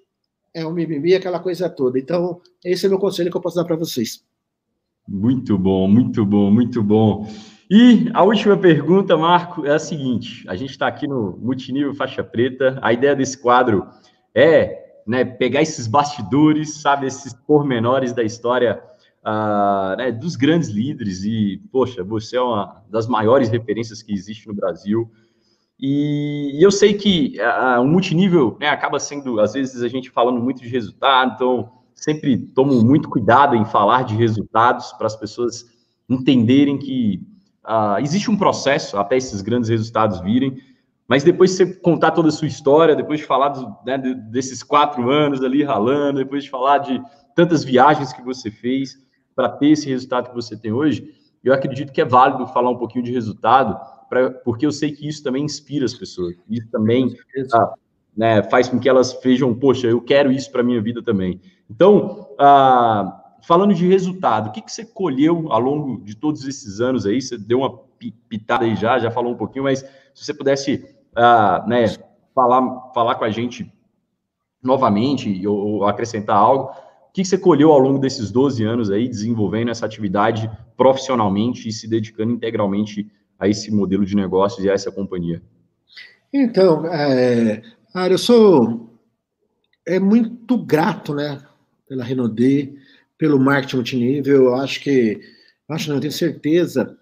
é 0.54 0.66
um 0.66 0.72
mimimi, 0.72 1.14
aquela 1.14 1.40
coisa 1.40 1.70
toda. 1.70 2.00
Então, 2.00 2.42
esse 2.64 2.86
é 2.86 2.90
meu 2.90 3.00
conselho 3.00 3.30
que 3.30 3.38
eu 3.38 3.42
posso 3.42 3.56
dar 3.56 3.66
para 3.66 3.76
vocês. 3.76 4.24
Muito 5.08 5.58
bom, 5.58 5.88
muito 5.88 6.26
bom, 6.26 6.52
muito 6.52 6.84
bom. 6.84 7.28
E 7.70 8.10
a 8.14 8.24
última 8.24 8.58
pergunta, 8.58 9.16
Marco, 9.16 9.66
é 9.66 9.72
a 9.72 9.80
seguinte: 9.80 10.44
a 10.48 10.56
gente 10.56 10.72
está 10.72 10.88
aqui 10.88 11.08
no 11.08 11.38
Multinível 11.38 11.94
Faixa 11.94 12.24
Preta. 12.24 12.80
A 12.82 12.94
ideia 12.94 13.16
desse 13.16 13.38
quadro 13.38 13.88
é 14.34 14.89
né, 15.06 15.24
pegar 15.26 15.62
esses 15.62 15.88
bastidores, 15.88 16.82
sabe, 16.82 17.08
esses 17.08 17.34
pormenores 17.34 18.14
da 18.14 18.24
história 18.24 18.82
uh, 19.26 19.98
né, 19.98 20.12
dos 20.12 20.36
grandes 20.36 20.70
líderes. 20.70 21.24
E, 21.24 21.62
poxa, 21.72 22.04
você 22.04 22.38
é 22.38 22.42
uma 22.42 22.84
das 22.90 23.08
maiores 23.08 23.50
referências 23.50 24.02
que 24.02 24.14
existe 24.14 24.48
no 24.48 24.54
Brasil. 24.54 25.10
E, 25.80 26.60
e 26.60 26.64
eu 26.64 26.72
sei 26.72 26.94
que 26.94 27.38
uh, 27.40 27.82
o 27.82 27.86
multinível 27.86 28.58
né, 28.60 28.68
acaba 28.68 29.00
sendo, 29.00 29.40
às 29.40 29.54
vezes, 29.54 29.82
a 29.82 29.88
gente 29.88 30.10
falando 30.10 30.42
muito 30.42 30.62
de 30.62 30.68
resultado, 30.68 31.34
então 31.36 31.72
sempre 31.96 32.38
tomo 32.38 32.84
muito 32.84 33.10
cuidado 33.10 33.56
em 33.56 33.66
falar 33.66 34.04
de 34.04 34.16
resultados 34.16 34.92
para 34.94 35.08
as 35.08 35.16
pessoas 35.16 35.66
entenderem 36.10 36.78
que 36.78 37.22
uh, 37.66 38.00
existe 38.02 38.32
um 38.32 38.38
processo 38.38 38.98
até 38.98 39.18
esses 39.18 39.42
grandes 39.42 39.70
resultados 39.70 40.20
virem, 40.22 40.58
mas 41.10 41.24
depois 41.24 41.50
de 41.50 41.58
você 41.58 41.74
contar 41.74 42.12
toda 42.12 42.30
a 42.30 42.32
sua 42.32 42.48
história, 42.48 42.96
depois 42.96 43.20
de 43.20 43.26
falar 43.26 43.50
do, 43.50 43.76
né, 43.84 43.98
desses 43.98 44.62
quatro 44.62 45.10
anos 45.10 45.44
ali 45.44 45.64
ralando, 45.64 46.20
depois 46.20 46.44
de 46.44 46.52
falar 46.52 46.78
de 46.78 47.02
tantas 47.36 47.64
viagens 47.64 48.14
que 48.14 48.22
você 48.22 48.52
fez 48.52 48.96
para 49.36 49.50
ter 49.50 49.70
esse 49.70 49.90
resultado 49.90 50.30
que 50.30 50.36
você 50.36 50.56
tem 50.56 50.72
hoje, 50.72 51.04
eu 51.44 51.52
acredito 51.52 51.92
que 51.92 52.00
é 52.00 52.06
válido 52.06 52.46
falar 52.46 52.70
um 52.70 52.78
pouquinho 52.78 53.04
de 53.04 53.12
resultado, 53.12 53.76
pra, 54.08 54.30
porque 54.30 54.68
eu 54.68 54.72
sei 54.72 54.92
que 54.92 55.08
isso 55.08 55.24
também 55.24 55.44
inspira 55.44 55.84
as 55.84 55.96
pessoas. 55.96 56.36
Isso 56.48 56.70
também 56.70 57.16
ah, 57.56 57.74
né, 58.16 58.44
faz 58.44 58.70
com 58.70 58.80
que 58.80 58.88
elas 58.88 59.20
vejam, 59.24 59.56
poxa, 59.56 59.88
eu 59.88 60.00
quero 60.00 60.32
isso 60.32 60.52
para 60.52 60.62
minha 60.62 60.80
vida 60.80 61.02
também. 61.02 61.42
Então, 61.68 62.28
ah, 62.38 63.20
falando 63.42 63.74
de 63.74 63.88
resultado, 63.88 64.50
o 64.50 64.52
que, 64.52 64.62
que 64.62 64.72
você 64.72 64.86
colheu 64.86 65.52
ao 65.52 65.60
longo 65.60 66.04
de 66.04 66.16
todos 66.16 66.48
esses 66.48 66.80
anos 66.80 67.08
aí? 67.08 67.20
Você 67.20 67.36
deu 67.36 67.62
uma 67.62 67.80
pitada 68.30 68.66
aí 68.66 68.76
já, 68.76 69.00
já 69.00 69.10
falou 69.10 69.34
um 69.34 69.38
pouquinho, 69.38 69.64
mas 69.64 69.80
se 70.14 70.26
você 70.26 70.34
pudesse 70.34 70.99
ah, 71.16 71.66
né, 71.68 71.86
falar, 72.34 72.92
falar 72.94 73.16
com 73.16 73.26
a 73.26 73.30
gente 73.30 73.72
novamente 74.62 75.46
ou, 75.48 75.58
ou 75.58 75.86
acrescentar 75.86 76.36
algo, 76.36 76.72
o 77.10 77.12
que 77.12 77.24
você 77.24 77.38
colheu 77.38 77.72
ao 77.72 77.80
longo 77.80 77.98
desses 77.98 78.32
12 78.32 78.64
anos 78.64 78.92
aí, 78.92 79.08
desenvolvendo 79.08 79.72
essa 79.72 79.86
atividade 79.86 80.50
profissionalmente 80.78 81.68
e 81.68 81.72
se 81.72 81.88
dedicando 81.88 82.34
integralmente 82.34 83.10
a 83.38 83.48
esse 83.48 83.72
modelo 83.72 84.06
de 84.06 84.16
negócios 84.16 84.64
e 84.64 84.70
a 84.70 84.74
essa 84.74 84.92
companhia? 84.92 85.42
Então, 86.32 86.86
é, 86.86 87.62
eu 88.10 88.18
sou 88.18 88.90
é 89.88 90.00
muito 90.00 90.56
grato, 90.58 91.16
né, 91.16 91.42
pela 91.88 92.04
Renaudet, 92.04 92.76
pelo 93.18 93.40
marketing 93.40 93.76
multinível. 93.78 94.44
Eu 94.44 94.56
acho 94.56 94.80
que, 94.82 95.20
acho 95.68 95.92
não, 95.92 96.00
tenho 96.00 96.14
certeza 96.14 96.96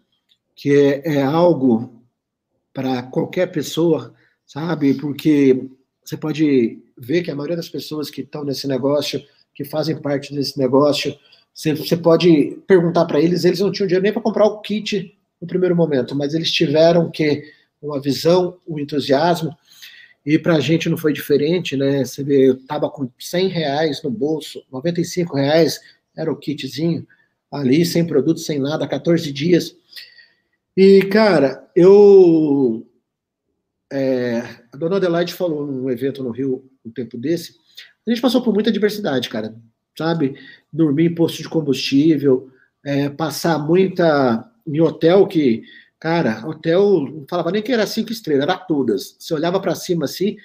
que 0.55 0.73
é, 0.73 1.17
é 1.17 1.21
algo 1.21 1.96
para 2.77 3.01
qualquer 3.01 3.51
pessoa, 3.51 4.13
sabe? 4.45 4.93
Porque 4.93 5.67
você 6.05 6.15
pode 6.15 6.77
ver 6.95 7.23
que 7.23 7.31
a 7.31 7.35
maioria 7.35 7.55
das 7.55 7.67
pessoas 7.67 8.07
que 8.07 8.21
estão 8.21 8.43
nesse 8.43 8.67
negócio, 8.67 9.19
que 9.55 9.65
fazem 9.65 9.99
parte 9.99 10.31
desse 10.31 10.59
negócio, 10.59 11.17
você, 11.51 11.73
você 11.73 11.97
pode 11.97 12.59
perguntar 12.67 13.05
para 13.05 13.19
eles, 13.19 13.45
eles 13.45 13.61
não 13.61 13.71
tinham 13.71 13.87
dinheiro 13.87 14.03
nem 14.03 14.13
para 14.13 14.21
comprar 14.21 14.45
o 14.45 14.61
kit 14.61 15.17
no 15.41 15.47
primeiro 15.47 15.75
momento, 15.75 16.13
mas 16.13 16.35
eles 16.35 16.51
tiveram 16.51 17.09
que 17.09 17.51
uma 17.81 17.99
visão, 17.99 18.59
um 18.67 18.77
entusiasmo, 18.77 19.57
e 20.23 20.37
para 20.37 20.57
a 20.57 20.59
gente 20.59 20.87
não 20.87 20.97
foi 20.97 21.13
diferente, 21.13 21.75
né? 21.75 22.05
Você 22.05 22.23
vê, 22.23 22.49
eu 22.49 22.57
estava 22.57 22.91
com 22.91 23.09
100 23.17 23.47
reais 23.47 24.03
no 24.03 24.11
bolso, 24.11 24.63
95 24.71 25.35
reais 25.35 25.79
era 26.15 26.31
o 26.31 26.37
kitzinho, 26.37 27.07
ali, 27.51 27.83
sem 27.83 28.05
produto, 28.05 28.39
sem 28.39 28.59
nada, 28.59 28.87
14 28.87 29.33
dias. 29.33 29.75
E, 30.77 31.01
cara, 31.07 31.67
eu. 31.75 32.87
É, 33.91 34.39
a 34.71 34.77
dona 34.77 34.97
Adelaide 34.97 35.33
falou 35.33 35.65
num 35.65 35.89
evento 35.89 36.23
no 36.23 36.29
Rio 36.29 36.69
um 36.85 36.91
tempo 36.91 37.17
desse. 37.17 37.55
A 38.05 38.11
gente 38.11 38.21
passou 38.21 38.43
por 38.43 38.53
muita 38.53 38.71
diversidade, 38.71 39.27
cara, 39.27 39.55
sabe? 39.97 40.35
Dormir 40.71 41.05
em 41.07 41.15
posto 41.15 41.41
de 41.41 41.49
combustível, 41.49 42.51
é, 42.85 43.09
passar 43.09 43.57
muita. 43.57 44.49
em 44.67 44.79
hotel 44.79 45.25
que 45.27 45.63
Cara, 45.99 46.47
hotel, 46.47 47.01
não 47.01 47.25
falava 47.27 47.51
nem 47.51 47.61
que 47.61 47.71
era 47.71 47.87
cinco 47.87 48.11
estrelas, 48.11 48.43
era 48.43 48.55
todas. 48.55 49.15
Você 49.17 49.33
olhava 49.33 49.59
para 49.59 49.73
cima 49.73 50.05
assim. 50.05 50.37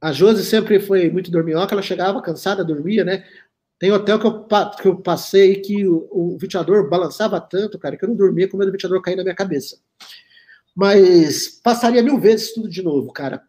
A 0.00 0.12
Josi 0.12 0.44
sempre 0.44 0.78
foi 0.78 1.10
muito 1.10 1.30
dorminhoca, 1.30 1.74
ela 1.74 1.82
chegava 1.82 2.22
cansada, 2.22 2.64
dormia, 2.64 3.04
né? 3.04 3.24
Tem 3.78 3.92
hotel 3.92 4.18
que 4.18 4.26
eu, 4.26 4.44
que 4.80 4.88
eu 4.88 4.96
passei 4.96 5.56
que 5.56 5.86
o, 5.86 6.08
o 6.10 6.38
ventilador 6.38 6.88
balançava 6.88 7.40
tanto, 7.40 7.78
cara, 7.78 7.96
que 7.96 8.04
eu 8.04 8.08
não 8.08 8.16
dormia 8.16 8.48
com 8.48 8.56
medo 8.56 8.70
do 8.70 8.72
ventilador 8.72 9.00
cair 9.02 9.16
na 9.16 9.22
minha 9.22 9.34
cabeça. 9.34 9.78
Mas 10.74 11.60
passaria 11.62 12.02
mil 12.02 12.18
vezes 12.18 12.52
tudo 12.52 12.68
de 12.68 12.82
novo, 12.82 13.12
cara, 13.12 13.42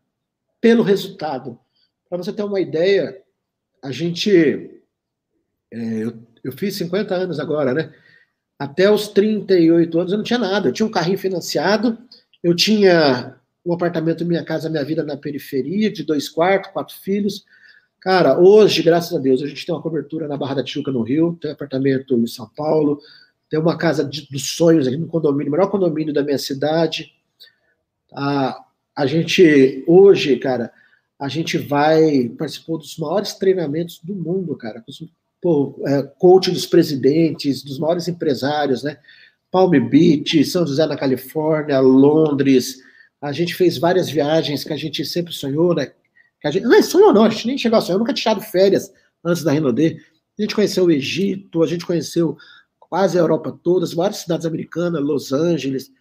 pelo 0.61 0.83
resultado. 0.83 1.59
Para 2.09 2.19
você 2.19 2.33
ter 2.33 2.43
uma 2.43 2.59
ideia, 2.59 3.21
a 3.83 3.91
gente. 3.91 4.81
É, 5.71 6.03
eu, 6.03 6.17
eu 6.43 6.51
fiz 6.51 6.75
50 6.75 7.13
anos 7.15 7.39
agora, 7.39 7.73
né? 7.73 7.93
até 8.59 8.91
os 8.91 9.07
38 9.07 9.97
anos 9.97 10.11
eu 10.11 10.17
não 10.17 10.25
tinha 10.25 10.37
nada. 10.37 10.67
Eu 10.67 10.73
tinha 10.73 10.85
um 10.85 10.91
carrinho 10.91 11.17
financiado, 11.17 11.97
eu 12.43 12.53
tinha 12.53 13.37
um 13.65 13.73
apartamento 13.73 14.25
Minha 14.25 14.43
Casa 14.43 14.69
Minha 14.69 14.83
Vida 14.83 15.01
na 15.01 15.15
periferia, 15.15 15.89
de 15.89 16.03
dois 16.03 16.27
quartos, 16.27 16.71
quatro 16.71 16.95
filhos. 16.97 17.45
Cara, 18.01 18.39
hoje, 18.39 18.81
graças 18.81 19.13
a 19.13 19.19
Deus, 19.19 19.41
a 19.41 19.47
gente 19.47 19.65
tem 19.65 19.75
uma 19.75 19.81
cobertura 19.81 20.27
na 20.27 20.37
Barra 20.37 20.55
da 20.55 20.63
Tijuca, 20.63 20.91
no 20.91 21.01
Rio, 21.01 21.37
tem 21.41 21.51
um 21.51 21.53
apartamento 21.53 22.15
em 22.15 22.27
São 22.27 22.49
Paulo, 22.55 23.01
tem 23.49 23.59
uma 23.59 23.77
casa 23.77 24.05
de, 24.05 24.27
dos 24.29 24.51
sonhos 24.51 24.87
aqui 24.87 24.95
no 24.95 25.07
condomínio, 25.07 25.51
melhor 25.51 25.69
condomínio 25.69 26.13
da 26.13 26.23
minha 26.23 26.37
cidade. 26.37 27.13
A, 28.13 28.63
a 28.95 29.05
gente, 29.05 29.83
hoje, 29.85 30.37
cara, 30.37 30.71
a 31.19 31.27
gente 31.27 31.57
vai, 31.57 32.29
participou 32.37 32.77
dos 32.77 32.97
maiores 32.97 33.33
treinamentos 33.33 33.99
do 34.01 34.15
mundo, 34.15 34.55
cara, 34.55 34.81
com 34.81 35.07
pô, 35.41 35.81
é, 35.85 36.03
coach 36.03 36.51
dos 36.51 36.65
presidentes, 36.65 37.63
dos 37.63 37.79
maiores 37.79 38.07
empresários, 38.07 38.81
né? 38.81 38.97
Palm 39.51 39.71
Beach, 39.89 40.45
São 40.45 40.65
José 40.65 40.85
na 40.85 40.95
Califórnia, 40.95 41.79
Londres. 41.79 42.77
A 43.21 43.31
gente 43.31 43.55
fez 43.55 43.77
várias 43.77 44.09
viagens 44.09 44.63
que 44.63 44.71
a 44.71 44.77
gente 44.77 45.03
sempre 45.05 45.33
sonhou, 45.33 45.73
né? 45.75 45.91
Que 46.41 46.47
a 46.47 46.51
gente, 46.51 46.63
não, 46.63 46.81
sonhou 46.83 47.13
não, 47.13 47.25
a 47.25 47.29
gente 47.29 47.47
nem 47.47 47.57
chegou 47.57 47.77
a 47.77 47.81
sonhar, 47.81 47.95
eu 47.95 47.99
nunca 47.99 48.13
tinha 48.13 48.33
tirado 48.33 48.49
férias 48.49 48.91
antes 49.23 49.43
da 49.43 49.51
Renaudet. 49.51 50.01
A 50.37 50.41
gente 50.41 50.55
conheceu 50.55 50.85
o 50.85 50.91
Egito, 50.91 51.61
a 51.61 51.67
gente 51.67 51.85
conheceu 51.85 52.37
quase 52.79 53.17
a 53.17 53.21
Europa 53.21 53.57
toda, 53.63 53.85
as 53.85 54.17
cidades 54.17 54.45
americanas, 54.45 55.01
Los 55.01 55.31
Angeles. 55.31 55.91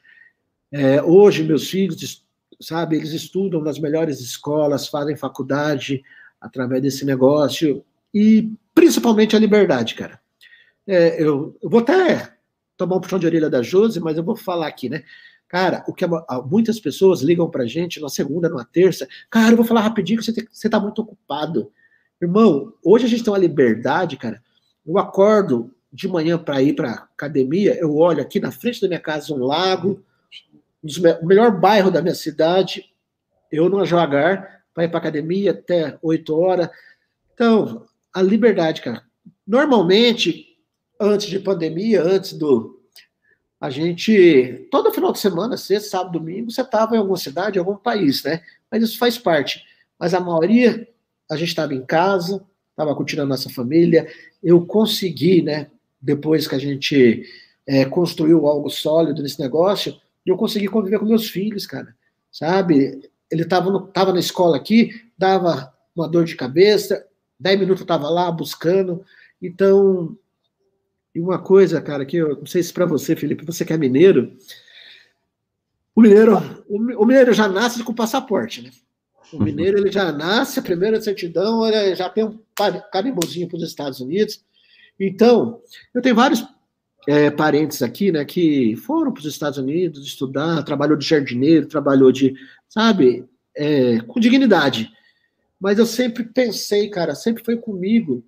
É, 0.71 1.03
hoje, 1.03 1.43
meus 1.43 1.69
filhos, 1.69 2.25
sabe, 2.61 2.97
eles 2.97 3.11
estudam 3.11 3.61
nas 3.61 3.79
melhores 3.79 4.21
escolas, 4.21 4.89
fazem 4.89 5.17
faculdade 5.17 6.03
através 6.41 6.83
desse 6.83 7.05
negócio. 7.05 7.85
E 8.15 8.53
principalmente 8.75 9.37
a 9.37 9.39
liberdade, 9.39 9.95
cara. 9.95 10.21
É, 10.87 11.23
eu, 11.23 11.57
eu, 11.61 11.69
vou 11.69 11.81
até 11.81 12.33
tomar 12.77 12.97
um 12.97 13.01
puxão 13.01 13.19
de 13.19 13.27
orelha 13.27 13.51
da 13.51 13.63
Josi, 13.63 14.01
mas 14.01 14.17
eu 14.17 14.23
vou 14.23 14.37
falar 14.37 14.69
aqui, 14.69 14.89
né? 14.89 15.05
Cara, 15.49 15.83
o 15.89 15.95
que 15.95 16.05
muitas 16.47 16.79
pessoas 16.79 17.23
ligam 17.23 17.49
pra 17.49 17.67
gente 17.67 18.01
na 18.01 18.09
segunda, 18.09 18.49
na 18.49 18.65
terça, 18.65 19.09
cara, 19.31 19.53
eu 19.53 19.57
vou 19.57 19.65
falar 19.65 19.81
rapidinho 19.81 20.19
que 20.19 20.25
você, 20.25 20.33
tem, 20.33 20.47
você 20.51 20.69
tá 20.69 20.79
muito 20.79 21.01
ocupado. 21.01 21.73
Irmão, 22.21 22.75
hoje 22.85 23.07
a 23.07 23.09
gente 23.09 23.25
tem 23.25 23.33
uma 23.33 23.39
liberdade, 23.39 24.17
cara. 24.17 24.43
Eu 24.87 24.99
acordo 24.99 25.75
de 25.93 26.07
manhã 26.07 26.39
para 26.39 26.61
ir 26.63 26.75
para 26.75 26.93
academia, 26.93 27.75
eu 27.79 27.97
olho 27.97 28.21
aqui 28.21 28.39
na 28.39 28.51
frente 28.51 28.81
da 28.81 28.89
minha 28.89 29.01
casa 29.01 29.33
um 29.33 29.39
lago, 29.39 30.05
o 31.23 31.27
melhor 31.27 31.59
bairro 31.59 31.91
da 31.91 32.03
minha 32.03 32.15
cidade, 32.15 32.85
eu 33.51 33.69
no 33.69 33.85
Joagar, 33.85 34.63
para 34.75 34.85
ir 34.85 34.89
para 34.89 34.99
academia 34.99 35.53
até 35.53 35.99
8 36.03 36.37
horas. 36.37 36.69
Então, 37.35 37.87
a 38.13 38.23
liberdade, 38.23 38.83
cara. 38.83 39.03
Normalmente, 39.47 40.57
antes 41.01 41.29
de 41.29 41.41
pandemia, 41.41 42.03
antes 42.03 42.35
do. 42.35 42.78
A 43.61 43.71
gente. 43.71 44.69
Todo 44.71 44.93
final 44.93 45.13
de 45.13 45.19
semana, 45.19 45.57
sexta, 45.57 45.91
sábado, 45.91 46.19
domingo, 46.19 46.51
você 46.51 46.63
estava 46.63 46.95
em 46.95 46.99
alguma 46.99 47.17
cidade, 47.17 47.57
em 47.57 47.61
algum 47.61 47.77
país, 47.77 48.23
né? 48.23 48.43
Mas 48.71 48.83
isso 48.83 48.99
faz 48.99 49.19
parte. 49.19 49.65
Mas 49.99 50.15
a 50.15 50.21
maioria, 50.21 50.89
a 51.31 51.37
gente 51.37 51.49
estava 51.49 51.75
em 51.75 51.85
casa, 51.85 52.45
estava 52.71 52.95
curtindo 52.95 53.23
a 53.23 53.27
nossa 53.27 53.51
família. 53.51 54.09
Eu 54.43 54.65
consegui, 54.65 55.43
né? 55.43 55.69
Depois 56.01 56.47
que 56.47 56.55
a 56.55 56.59
gente 56.59 57.25
é, 57.67 57.85
construiu 57.85 58.47
algo 58.47 58.71
sólido 58.71 59.23
nesse 59.23 59.41
negócio, 59.41 60.01
eu 60.25 60.37
consegui 60.37 60.69
conviver 60.69 60.99
com 61.01 61.07
meus 61.07 61.29
filhos, 61.29 61.67
cara. 61.67 61.95
Sabe? 62.31 63.11
Ele 63.31 63.43
estava 63.43 63.81
tava 63.89 64.13
na 64.13 64.21
escola 64.21 64.57
aqui, 64.57 64.91
dava 65.17 65.75
uma 65.97 66.09
dor 66.09 66.25
de 66.25 66.37
cabeça, 66.37 67.05
Dez 67.39 67.59
minutos 67.59 67.81
eu 67.83 67.85
estava 67.85 68.11
lá 68.11 68.31
buscando. 68.33 69.05
Então, 69.41 70.17
e 71.19 71.21
uma 71.21 71.41
coisa, 71.41 71.81
cara, 71.81 72.07
que 72.07 72.17
eu 72.17 72.37
não 72.37 72.47
sei 72.47 72.63
se 72.63 72.73
para 72.73 72.87
você, 72.87 73.17
Felipe, 73.17 73.45
você 73.45 73.65
que 73.65 73.73
é 73.73 73.77
mineiro, 73.77 74.37
o 75.93 76.01
mineiro, 76.01 76.37
o 76.69 77.05
mineiro 77.05 77.33
já 77.33 77.49
nasce 77.49 77.83
com 77.83 77.93
passaporte, 77.93 78.63
né? 78.63 78.71
O 79.33 79.43
mineiro 79.43 79.77
ele 79.77 79.91
já 79.91 80.13
nasce, 80.13 80.61
a 80.61 80.63
primeira 80.63 81.01
certidão, 81.01 81.67
ele 81.67 81.97
já 81.97 82.09
tem 82.09 82.25
um 82.25 82.39
carimbozinho 82.93 83.49
para 83.49 83.57
os 83.57 83.65
Estados 83.65 84.01
Unidos. 84.01 84.45
Então, 84.99 85.61
eu 85.93 86.01
tenho 86.01 86.15
vários 86.15 86.47
é, 87.09 87.31
parentes 87.31 87.83
aqui, 87.83 88.13
né, 88.13 88.25
que 88.25 88.77
foram 88.77 89.13
para 89.13 89.21
os 89.21 89.27
Estados 89.27 89.59
Unidos 89.59 90.07
estudar, 90.07 90.63
trabalhou 90.63 90.97
de 90.97 91.05
jardineiro, 91.05 91.67
trabalhou 91.67 92.13
de, 92.13 92.37
sabe, 92.69 93.25
é, 93.57 93.99
com 94.03 94.21
dignidade. 94.21 94.93
Mas 95.61 95.81
eu 95.81 95.87
sempre 95.87 96.23
pensei, 96.23 96.89
cara, 96.89 97.17
sempre 97.17 97.45
foi 97.45 97.57
comigo 97.57 98.25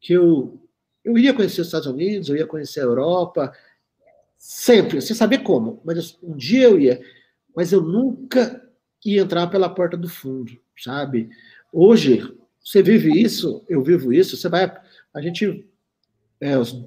que 0.00 0.14
eu, 0.14 0.58
eu 1.04 1.18
ia 1.18 1.34
conhecer 1.34 1.60
os 1.60 1.66
Estados 1.66 1.86
Unidos, 1.86 2.28
eu 2.28 2.36
ia 2.36 2.46
conhecer 2.46 2.80
a 2.80 2.84
Europa, 2.84 3.52
sempre, 4.38 5.00
sem 5.00 5.14
saber 5.14 5.38
como, 5.38 5.80
mas 5.84 6.18
um 6.22 6.36
dia 6.36 6.64
eu 6.64 6.78
ia, 6.78 7.00
mas 7.54 7.72
eu 7.72 7.80
nunca 7.80 8.62
ia 9.04 9.22
entrar 9.22 9.46
pela 9.48 9.68
porta 9.68 9.96
do 9.96 10.08
fundo, 10.08 10.58
sabe? 10.76 11.28
Hoje, 11.72 12.34
você 12.62 12.82
vive 12.82 13.20
isso, 13.20 13.62
eu 13.68 13.82
vivo 13.82 14.12
isso, 14.12 14.36
você 14.36 14.48
vai, 14.48 14.72
a 15.12 15.20
gente, 15.20 15.66
é, 16.40 16.58
os 16.58 16.82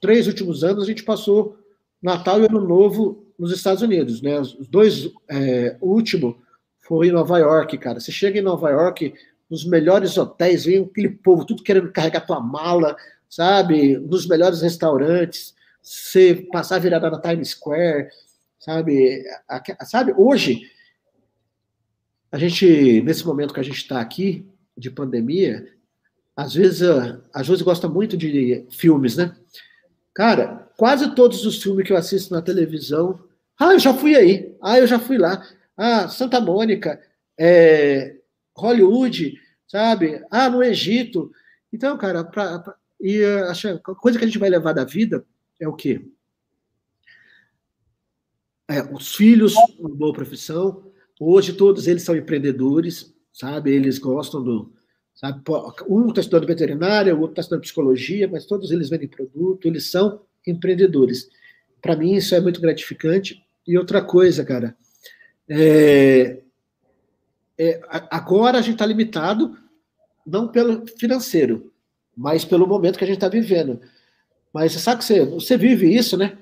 três 0.00 0.26
últimos 0.26 0.64
anos, 0.64 0.84
a 0.84 0.86
gente 0.86 1.02
passou 1.02 1.58
Natal 2.02 2.40
e 2.40 2.46
Ano 2.46 2.66
Novo 2.66 3.26
nos 3.38 3.52
Estados 3.52 3.82
Unidos, 3.82 4.22
né? 4.22 4.40
Os 4.40 4.68
dois, 4.68 5.10
é, 5.28 5.76
último, 5.80 6.40
foi 6.78 7.08
em 7.08 7.12
Nova 7.12 7.38
York, 7.38 7.76
cara. 7.78 8.00
Você 8.00 8.10
chega 8.10 8.38
em 8.38 8.42
Nova 8.42 8.70
York, 8.70 9.14
nos 9.48 9.64
melhores 9.64 10.16
hotéis, 10.16 10.64
vem 10.64 10.82
aquele 10.82 11.10
povo 11.10 11.44
tudo 11.44 11.62
querendo 11.62 11.92
carregar 11.92 12.26
tua 12.26 12.40
mala, 12.40 12.96
sabe? 13.30 13.96
Nos 13.96 14.26
melhores 14.26 14.60
restaurantes, 14.60 15.54
você 15.80 16.46
passar 16.52 16.80
virada 16.80 17.08
na 17.08 17.20
Times 17.20 17.50
Square, 17.50 18.08
sabe? 18.58 19.24
Sabe, 19.84 20.12
hoje, 20.16 20.70
a 22.30 22.36
gente, 22.36 23.00
nesse 23.02 23.24
momento 23.24 23.54
que 23.54 23.60
a 23.60 23.64
gente 23.64 23.78
está 23.78 24.00
aqui, 24.00 24.46
de 24.76 24.90
pandemia, 24.90 25.66
às 26.34 26.54
vezes 26.54 26.82
a 27.32 27.42
Josi 27.42 27.62
gosta 27.62 27.88
muito 27.88 28.16
de 28.16 28.66
filmes, 28.70 29.16
né? 29.16 29.36
Cara, 30.14 30.68
quase 30.76 31.14
todos 31.14 31.44
os 31.44 31.62
filmes 31.62 31.86
que 31.86 31.92
eu 31.92 31.96
assisto 31.96 32.34
na 32.34 32.42
televisão, 32.42 33.20
ah, 33.58 33.72
eu 33.74 33.78
já 33.78 33.92
fui 33.92 34.16
aí, 34.16 34.56
ah, 34.62 34.78
eu 34.78 34.86
já 34.86 34.98
fui 34.98 35.18
lá. 35.18 35.46
Ah, 35.76 36.08
Santa 36.08 36.40
Mônica, 36.40 37.00
é, 37.38 38.16
Hollywood, 38.56 39.34
sabe? 39.66 40.24
Ah, 40.30 40.48
no 40.48 40.62
Egito. 40.62 41.30
Então, 41.72 41.96
cara, 41.98 42.24
pra, 42.24 42.58
pra, 42.58 42.74
e 43.00 43.24
a 43.24 43.78
coisa 43.94 44.18
que 44.18 44.24
a 44.24 44.28
gente 44.28 44.38
vai 44.38 44.50
levar 44.50 44.72
da 44.72 44.84
vida 44.84 45.24
é 45.58 45.66
o 45.66 45.74
quê? 45.74 46.04
É, 48.68 48.82
os 48.94 49.14
filhos, 49.14 49.54
uma 49.78 49.88
boa 49.88 50.12
profissão, 50.12 50.90
Hoje 51.22 51.52
todos 51.52 51.86
eles 51.86 52.02
são 52.02 52.16
empreendedores, 52.16 53.14
sabe? 53.30 53.70
Eles 53.70 53.98
gostam 53.98 54.42
do. 54.42 54.72
Sabe? 55.14 55.42
Um 55.86 56.08
está 56.08 56.22
estudando 56.22 56.46
veterinária, 56.46 57.14
o 57.14 57.18
outro 57.20 57.32
está 57.32 57.42
estudando 57.42 57.60
psicologia, 57.60 58.26
mas 58.26 58.46
todos 58.46 58.70
eles 58.70 58.88
vendem 58.88 59.06
produto, 59.06 59.66
eles 59.66 59.90
são 59.90 60.22
empreendedores. 60.46 61.28
Para 61.82 61.94
mim, 61.94 62.14
isso 62.14 62.34
é 62.34 62.40
muito 62.40 62.58
gratificante. 62.58 63.44
E 63.66 63.76
outra 63.76 64.00
coisa, 64.00 64.42
cara, 64.46 64.74
é, 65.46 66.40
é, 67.58 67.82
agora 68.10 68.56
a 68.56 68.62
gente 68.62 68.76
está 68.76 68.86
limitado 68.86 69.58
não 70.26 70.48
pelo 70.48 70.86
financeiro, 70.86 71.69
mas 72.16 72.44
pelo 72.44 72.66
momento 72.66 72.98
que 72.98 73.04
a 73.04 73.06
gente 73.06 73.16
está 73.16 73.28
vivendo. 73.28 73.80
Mas 74.52 74.72
você 74.72 74.78
sabe 74.78 74.98
que 74.98 75.04
você, 75.04 75.24
você 75.24 75.56
vive 75.56 75.94
isso, 75.94 76.16
né? 76.16 76.36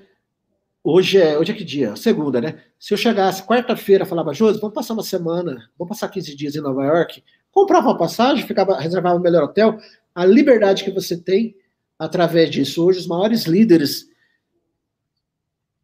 Hoje 0.83 1.17
é, 1.17 1.37
hoje 1.37 1.51
é 1.51 1.55
que 1.55 1.63
dia? 1.63 1.95
Segunda, 1.95 2.39
né? 2.39 2.61
Se 2.79 2.93
eu 2.93 2.97
chegasse 2.97 3.43
quarta-feira, 3.43 4.05
falava, 4.05 4.33
Josi, 4.33 4.59
vamos 4.59 4.73
passar 4.73 4.93
uma 4.93 5.03
semana, 5.03 5.69
vamos 5.77 5.89
passar 5.89 6.09
15 6.09 6.35
dias 6.35 6.55
em 6.55 6.61
Nova 6.61 6.83
York, 6.85 7.23
comprava 7.51 7.89
uma 7.89 7.97
passagem, 7.97 8.45
ficava, 8.45 8.79
reservava 8.79 9.17
o 9.17 9.21
melhor 9.21 9.43
hotel, 9.43 9.77
a 10.15 10.25
liberdade 10.25 10.83
que 10.83 10.91
você 10.91 11.17
tem 11.17 11.55
através 11.97 12.49
disso. 12.49 12.83
Hoje, 12.83 12.99
os 12.99 13.07
maiores 13.07 13.43
líderes 13.43 14.09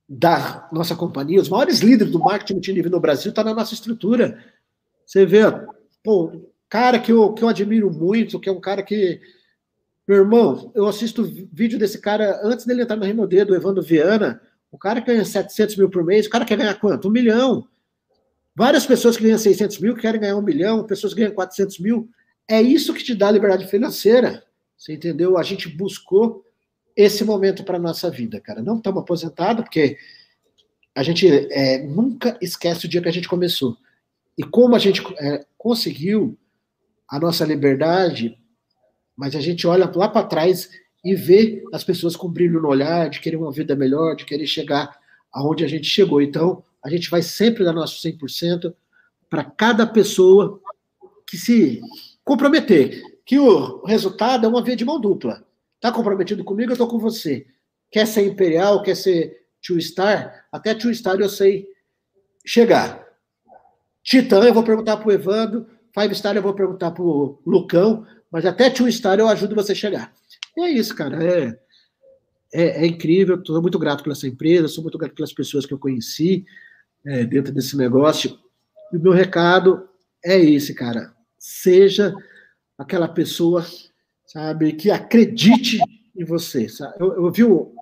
da 0.08 0.70
nossa 0.72 0.96
companhia, 0.96 1.42
os 1.42 1.50
maiores 1.50 1.80
líderes 1.80 2.12
do 2.12 2.20
marketing 2.20 2.54
multinível 2.54 2.92
no 2.92 3.00
Brasil 3.00 3.30
estão 3.30 3.44
tá 3.44 3.50
na 3.50 3.56
nossa 3.56 3.74
estrutura. 3.74 4.44
Você 5.06 5.26
vê, 5.26 5.42
pô, 6.04 6.50
cara 6.70 7.00
que 7.00 7.12
eu, 7.12 7.34
que 7.34 7.44
eu 7.44 7.50
admiro 7.50 7.92
muito, 7.92 8.40
que 8.40 8.50
é 8.50 8.52
um 8.52 8.62
cara 8.62 8.82
que. 8.84 9.20
Meu 10.08 10.18
irmão, 10.18 10.72
eu 10.76 10.86
assisto 10.86 11.24
vídeo 11.52 11.80
desse 11.80 12.00
cara 12.00 12.40
antes 12.44 12.66
dele 12.66 12.84
entrar 12.84 12.96
no 12.96 13.04
Reino 13.04 13.26
Dedo, 13.26 13.48
do 13.48 13.56
Evandro 13.56 13.82
Viana. 13.82 14.40
O 14.72 14.78
cara 14.78 15.00
ganha 15.00 15.26
700 15.26 15.78
mil 15.78 15.90
por 15.90 16.04
mês, 16.04 16.28
o 16.28 16.30
cara 16.30 16.46
quer 16.46 16.58
ganhar 16.58 16.76
quanto? 16.76 17.08
Um 17.08 17.12
milhão. 17.12 17.68
Várias 18.56 18.86
pessoas 18.86 19.18
que 19.18 19.24
ganham 19.24 19.38
600 19.38 19.80
mil 19.80 19.96
querem 19.96 20.22
ganhar 20.22 20.38
um 20.38 20.42
milhão, 20.42 20.86
pessoas 20.86 21.14
que 21.14 21.22
ganham 21.22 21.34
400 21.34 21.80
mil. 21.80 22.10
É 22.48 22.62
isso 22.62 22.94
que 22.94 23.04
te 23.04 23.16
dá 23.16 23.32
liberdade 23.32 23.68
financeira. 23.68 24.44
Você 24.78 24.94
entendeu? 24.94 25.38
A 25.38 25.44
gente 25.44 25.68
buscou 25.68 26.46
esse 26.96 27.24
momento 27.26 27.64
para 27.64 27.80
nossa 27.80 28.10
vida, 28.10 28.40
cara. 28.40 28.62
Não 28.62 28.78
estamos 28.78 29.02
aposentados, 29.02 29.64
porque 29.64 29.98
a 30.94 31.02
gente 31.04 31.28
é, 31.52 31.84
nunca 31.84 32.38
esquece 32.42 32.86
o 32.86 32.90
dia 32.90 33.02
que 33.02 33.10
a 33.10 33.14
gente 33.14 33.28
começou. 33.28 33.76
E 34.38 34.44
como 34.44 34.76
a 34.76 34.80
gente 34.80 35.02
é, 35.20 35.46
conseguiu 35.58 36.38
a 37.08 37.20
nossa 37.20 37.44
liberdade, 37.44 38.38
mas 39.16 39.36
a 39.36 39.40
gente 39.40 39.66
olha 39.66 39.92
lá 39.94 40.10
para 40.10 40.28
trás 40.28 40.70
e 41.04 41.16
vê 41.16 41.64
as 41.74 41.84
pessoas 41.84 42.16
com 42.16 42.30
brilho 42.30 42.62
no 42.62 42.68
olhar, 42.68 43.10
de 43.10 43.20
querer 43.20 43.38
uma 43.38 43.52
vida 43.52 43.76
melhor, 43.76 44.16
de 44.16 44.26
querer 44.26 44.48
chegar 44.48 44.98
aonde 45.32 45.64
a 45.64 45.68
gente 45.68 45.86
chegou. 45.86 46.22
Então, 46.22 46.64
a 46.84 46.90
gente 46.90 47.10
vai 47.10 47.22
sempre 47.22 47.64
dar 47.64 47.74
nosso 47.74 48.02
100% 48.02 48.74
para 49.30 49.44
cada 49.44 49.86
pessoa 49.86 50.60
que 51.28 51.38
se 51.38 51.82
comprometer, 52.24 53.02
que 53.26 53.38
o 53.40 53.84
resultado 53.86 54.46
é 54.46 54.50
uma 54.50 54.64
via 54.64 54.76
de 54.76 54.86
mão 54.86 55.00
dupla. 55.00 55.44
Tá 55.80 55.92
comprometido 55.92 56.44
comigo, 56.44 56.72
eu 56.72 56.78
tô 56.78 56.88
com 56.88 56.98
você. 56.98 57.46
Quer 57.92 58.08
ser 58.08 58.26
imperial, 58.26 58.82
quer 58.82 58.96
ser 58.96 59.46
two 59.66 59.80
star? 59.80 60.46
Até 60.52 60.74
two 60.74 60.94
star 60.94 61.20
eu 61.20 61.30
sei 61.30 61.68
chegar. 62.46 63.06
Titã, 64.04 64.44
eu 64.44 64.54
vou 64.54 64.64
perguntar 64.64 64.98
pro 64.98 65.12
Evandro. 65.12 65.66
Five 65.96 66.14
Star 66.14 66.36
eu 66.36 66.42
vou 66.42 66.54
perguntar 66.54 66.92
pro 66.92 67.40
Lucão, 67.46 68.06
mas 68.36 68.46
até 68.46 68.70
Two 68.70 68.92
Star 68.92 69.18
eu 69.18 69.30
ajudo 69.30 69.56
você 69.56 69.72
a 69.72 69.76
chegar. 69.76 70.14
E 70.58 70.62
é 70.62 70.70
isso, 70.70 70.94
cara. 70.94 71.24
É, 71.24 71.58
é, 72.54 72.84
é 72.84 72.86
incrível. 72.86 73.38
Estou 73.38 73.62
muito 73.62 73.80
grato 73.80 74.04
pela 74.04 74.12
essa 74.12 74.28
empresa, 74.28 74.68
sou 74.68 74.84
muito 74.84 74.98
grato 74.98 75.16
pelas 75.16 75.32
pessoas 75.32 75.66
que 75.66 75.74
eu 75.74 75.80
conheci 75.80 76.46
é, 77.06 77.24
dentro 77.24 77.54
desse 77.54 77.78
negócio. 77.78 78.38
E 78.92 78.98
o 78.98 79.00
meu 79.00 79.14
recado 79.14 79.88
é 80.22 80.38
esse, 80.38 80.74
cara. 80.74 81.16
Seja 81.40 82.14
aquela 82.78 83.08
pessoa, 83.08 83.66
sabe, 84.26 84.74
que 84.74 84.92
acredite 84.92 85.80
em 86.14 86.26
você. 86.26 86.68
Sabe? 86.68 86.94
Eu, 87.00 87.14
eu 87.14 87.32
vi 87.32 87.46
o, 87.46 87.74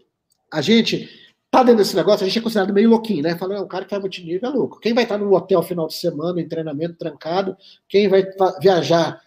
a 0.54 0.62
gente 0.62 1.10
tá 1.50 1.64
dentro 1.64 1.80
desse 1.80 1.96
negócio, 1.96 2.24
a 2.24 2.28
gente 2.28 2.38
é 2.38 2.42
considerado 2.44 2.72
meio 2.72 2.92
louquinho, 2.92 3.24
né? 3.24 3.36
Falando, 3.36 3.58
é 3.58 3.62
um 3.62 3.68
cara 3.68 3.86
que 3.86 3.92
vai 3.92 4.00
multinível 4.00 4.52
é 4.52 4.54
louco. 4.54 4.80
Quem 4.80 4.94
vai 4.94 5.06
estar 5.06 5.18
no 5.18 5.34
hotel 5.34 5.64
final 5.64 5.88
de 5.88 5.96
semana, 5.96 6.40
em 6.40 6.48
treinamento 6.48 6.94
trancado, 6.94 7.58
quem 7.90 8.08
vai 8.08 8.24
viajar 8.62 9.20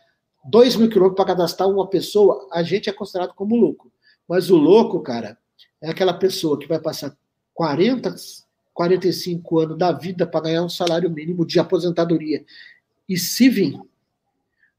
dois 0.48 0.77
mil 0.77 0.89
quilômetros 0.89 1.16
para 1.16 1.35
cadastrar 1.35 1.68
uma 1.68 1.86
pessoa, 1.89 2.48
a 2.52 2.62
gente 2.62 2.89
é 2.89 2.93
considerado 2.93 3.35
como 3.35 3.56
louco. 3.56 3.90
Mas 4.28 4.51
o 4.51 4.56
louco, 4.56 5.01
cara, 5.01 5.39
é 5.81 5.90
aquela 5.90 6.14
pessoa 6.14 6.59
que 6.59 6.66
vai 6.66 6.78
passar 6.78 7.16
40, 7.55 8.14
45 8.74 9.59
anos 9.59 9.78
da 9.78 9.93
vida 9.93 10.27
para 10.27 10.43
ganhar 10.43 10.62
um 10.62 10.68
salário 10.68 11.10
mínimo 11.10 11.47
de 11.47 11.59
aposentadoria. 11.59 12.44
E 13.09 13.16
se 13.16 13.48
vir, 13.48 13.81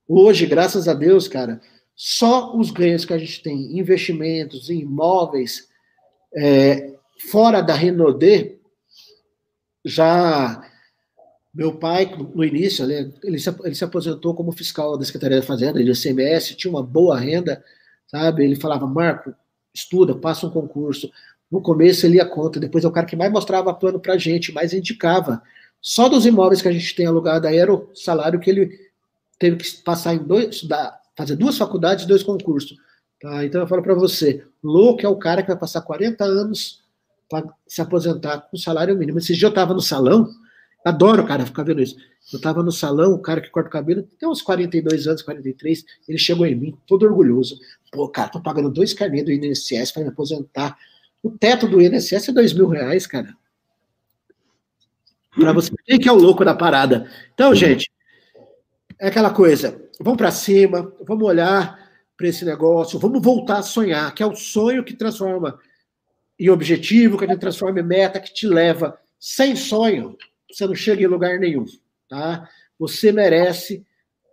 hoje, 0.07 0.45
graças 0.45 0.87
a 0.87 0.93
Deus, 0.93 1.27
cara, 1.27 1.61
só 1.95 2.55
os 2.55 2.69
ganhos 2.69 3.05
que 3.05 3.13
a 3.13 3.17
gente 3.17 3.41
tem, 3.41 3.77
investimentos 3.77 4.69
em 4.69 4.81
imóveis, 4.81 5.67
é, 6.35 6.93
fora 7.31 7.61
da 7.61 7.73
Renaudê, 7.73 8.57
já 9.83 10.61
meu 11.57 11.73
pai, 11.73 12.15
no 12.35 12.45
início, 12.45 12.85
ele 12.85 13.39
se, 13.39 13.49
ele 13.63 13.73
se 13.73 13.83
aposentou 13.83 14.35
como 14.35 14.51
fiscal 14.51 14.95
da 14.95 15.03
Secretaria 15.03 15.39
da 15.39 15.45
Fazenda, 15.45 15.83
de 15.83 15.89
ICMS, 15.89 16.53
tinha 16.53 16.69
uma 16.69 16.83
boa 16.83 17.17
renda, 17.17 17.63
sabe? 18.05 18.43
Ele 18.43 18.55
falava, 18.55 18.85
Marco, 18.85 19.33
estuda, 19.73 20.13
passa 20.13 20.45
um 20.45 20.51
concurso. 20.51 21.09
No 21.51 21.59
começo 21.59 22.05
ele 22.05 22.17
ia 22.17 22.27
conta, 22.27 22.59
depois 22.59 22.83
é 22.83 22.87
o 22.87 22.91
cara 22.91 23.07
que 23.07 23.15
mais 23.15 23.31
mostrava 23.31 23.73
plano 23.73 23.99
pra 23.99 24.19
gente, 24.19 24.53
mais 24.53 24.71
indicava. 24.71 25.41
Só 25.81 26.07
dos 26.07 26.27
imóveis 26.27 26.61
que 26.61 26.67
a 26.67 26.71
gente 26.71 26.95
tem 26.95 27.07
alugado 27.07 27.47
aí 27.47 27.57
era 27.57 27.73
o 27.73 27.89
salário 27.95 28.39
que 28.39 28.51
ele 28.51 28.79
teve 29.39 29.57
que 29.57 29.81
passar 29.81 30.13
em 30.13 30.19
dois, 30.19 30.49
estudar, 30.49 31.01
fazer 31.17 31.35
duas 31.35 31.57
faculdades 31.57 32.05
dois 32.05 32.21
concursos. 32.21 32.77
Tá? 33.19 33.43
Então 33.43 33.61
eu 33.61 33.67
falo 33.67 33.81
para 33.81 33.95
você, 33.95 34.45
louco 34.63 35.03
é 35.03 35.09
o 35.09 35.15
cara 35.15 35.41
que 35.41 35.47
vai 35.47 35.57
passar 35.57 35.81
40 35.81 36.23
anos 36.23 36.83
para 37.27 37.51
se 37.65 37.81
aposentar 37.81 38.41
com 38.41 38.57
salário 38.57 38.95
mínimo. 38.95 39.17
Esse 39.17 39.35
dia 39.35 39.47
eu 39.47 39.49
estava 39.49 39.73
no 39.73 39.81
salão, 39.81 40.29
adoro, 40.85 41.25
cara, 41.25 41.45
ficar 41.45 41.63
vendo 41.63 41.81
isso. 41.81 41.97
Eu 42.31 42.37
estava 42.37 42.61
no 42.61 42.71
salão, 42.71 43.13
o 43.13 43.19
cara 43.19 43.39
que 43.39 43.49
corta 43.49 43.69
o 43.69 43.71
cabelo, 43.71 44.03
tem 44.19 44.27
uns 44.27 44.41
42 44.41 45.07
anos, 45.07 45.21
43, 45.21 45.85
ele 46.07 46.17
chegou 46.17 46.45
em 46.45 46.55
mim, 46.55 46.77
todo 46.85 47.05
orgulhoso. 47.05 47.57
Pô, 47.91 48.09
cara, 48.09 48.29
tô 48.29 48.41
pagando 48.41 48.69
dois 48.69 48.93
carnês 48.93 49.23
do 49.23 49.31
INSS 49.31 49.91
para 49.91 50.03
me 50.03 50.09
aposentar. 50.09 50.77
O 51.23 51.31
teto 51.31 51.67
do 51.67 51.81
INSS 51.81 52.29
é 52.29 52.31
dois 52.33 52.53
mil 52.53 52.67
reais, 52.67 53.07
cara. 53.07 53.33
Para 55.33 55.53
você 55.53 55.71
ver 55.87 55.99
que 55.99 56.09
é 56.09 56.11
o 56.11 56.15
louco 56.15 56.43
da 56.43 56.53
parada. 56.53 57.09
Então, 57.33 57.53
gente, 57.55 57.89
é 58.99 59.07
aquela 59.07 59.29
coisa. 59.29 59.79
Vamos 59.99 60.17
para 60.17 60.31
cima, 60.31 60.91
vamos 61.05 61.25
olhar 61.25 61.87
para 62.17 62.27
esse 62.27 62.43
negócio, 62.43 62.97
vamos 62.97 63.21
voltar 63.21 63.59
a 63.59 63.63
sonhar, 63.63 64.13
que 64.13 64.23
é 64.23 64.25
o 64.25 64.35
sonho 64.35 64.83
que 64.83 64.95
transforma 64.95 65.59
em 66.39 66.49
objetivo, 66.49 67.17
que 67.17 67.25
a 67.25 67.27
gente 67.27 67.39
transforma 67.39 67.79
em 67.79 67.83
meta, 67.83 68.19
que 68.19 68.33
te 68.33 68.47
leva 68.47 68.97
sem 69.19 69.55
sonho, 69.55 70.17
você 70.49 70.65
não 70.65 70.75
chega 70.75 71.03
em 71.03 71.07
lugar 71.07 71.39
nenhum, 71.39 71.65
tá? 72.09 72.49
Você 72.79 73.11
merece, 73.11 73.85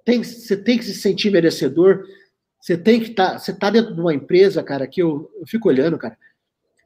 tem, 0.04 0.22
você 0.22 0.56
tem 0.56 0.78
que 0.78 0.84
se 0.84 0.94
sentir 0.94 1.30
merecedor, 1.30 2.04
você 2.60 2.76
tem 2.76 3.00
que 3.00 3.10
estar, 3.10 3.32
tá, 3.32 3.38
você 3.38 3.50
está 3.50 3.70
dentro 3.70 3.94
de 3.94 4.00
uma 4.00 4.14
empresa, 4.14 4.62
cara, 4.62 4.86
que 4.86 5.02
eu, 5.02 5.30
eu 5.38 5.46
fico 5.46 5.68
olhando, 5.68 5.98
cara, 5.98 6.16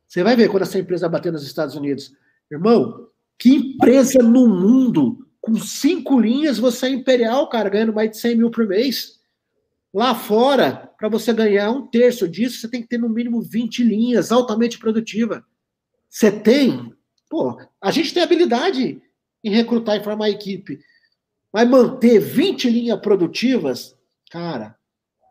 você 0.06 0.22
vai 0.22 0.34
ver 0.36 0.48
quando 0.48 0.62
essa 0.62 0.78
empresa 0.78 1.08
bater 1.08 1.32
nos 1.32 1.44
Estados 1.44 1.74
Unidos, 1.74 2.12
irmão, 2.50 3.08
que 3.38 3.50
empresa 3.54 4.20
no 4.22 4.48
mundo, 4.48 5.26
com 5.40 5.56
cinco 5.56 6.20
linhas, 6.20 6.58
você 6.58 6.86
é 6.86 6.90
imperial, 6.90 7.48
cara, 7.48 7.68
ganhando 7.68 7.92
mais 7.92 8.10
de 8.10 8.18
100 8.18 8.36
mil 8.36 8.50
por 8.50 8.66
mês, 8.66 9.18
Lá 9.92 10.14
fora, 10.14 10.90
para 10.98 11.08
você 11.08 11.32
ganhar 11.32 11.70
um 11.70 11.86
terço 11.86 12.28
disso, 12.28 12.60
você 12.60 12.68
tem 12.68 12.82
que 12.82 12.88
ter 12.88 12.98
no 12.98 13.08
mínimo 13.08 13.40
20 13.40 13.82
linhas 13.82 14.30
altamente 14.30 14.78
produtiva. 14.78 15.44
Você 16.08 16.30
tem? 16.30 16.92
Pô, 17.28 17.58
a 17.80 17.90
gente 17.90 18.12
tem 18.12 18.22
habilidade 18.22 19.02
recrutar 19.48 19.96
e 19.96 20.04
formar 20.04 20.30
equipe. 20.30 20.78
Mas 21.52 21.68
manter 21.68 22.18
20 22.18 22.68
linhas 22.70 23.00
produtivas, 23.00 23.96
cara, 24.30 24.76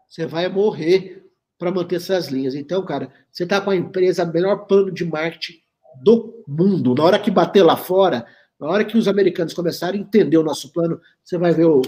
você 0.08 0.26
vai 0.26 0.50
morrer 0.50 1.24
para 1.58 1.72
manter 1.72 1.98
essas 1.98 2.28
linhas. 2.28 2.56
Então, 2.56 2.84
cara, 2.86 3.12
você 3.32 3.44
está 3.44 3.60
com 3.60 3.70
a 3.70 3.76
empresa, 3.76 4.26
melhor 4.26 4.66
plano 4.66 4.92
de 4.92 5.06
marketing 5.06 5.60
do 6.04 6.44
mundo. 6.48 6.96
Na 6.96 7.04
hora 7.04 7.20
que 7.20 7.32
bater 7.32 7.64
lá 7.64 7.76
fora, 7.76 8.26
na 8.60 8.68
hora 8.68 8.86
que 8.86 8.98
os 8.98 9.08
americanos 9.08 9.54
começarem 9.54 10.02
a 10.02 10.04
entender 10.04 10.38
o 10.38 10.44
nosso 10.44 10.72
plano, 10.72 11.00
você 11.24 11.38
vai 11.38 11.54
ver 11.54 11.66
o, 11.66 11.82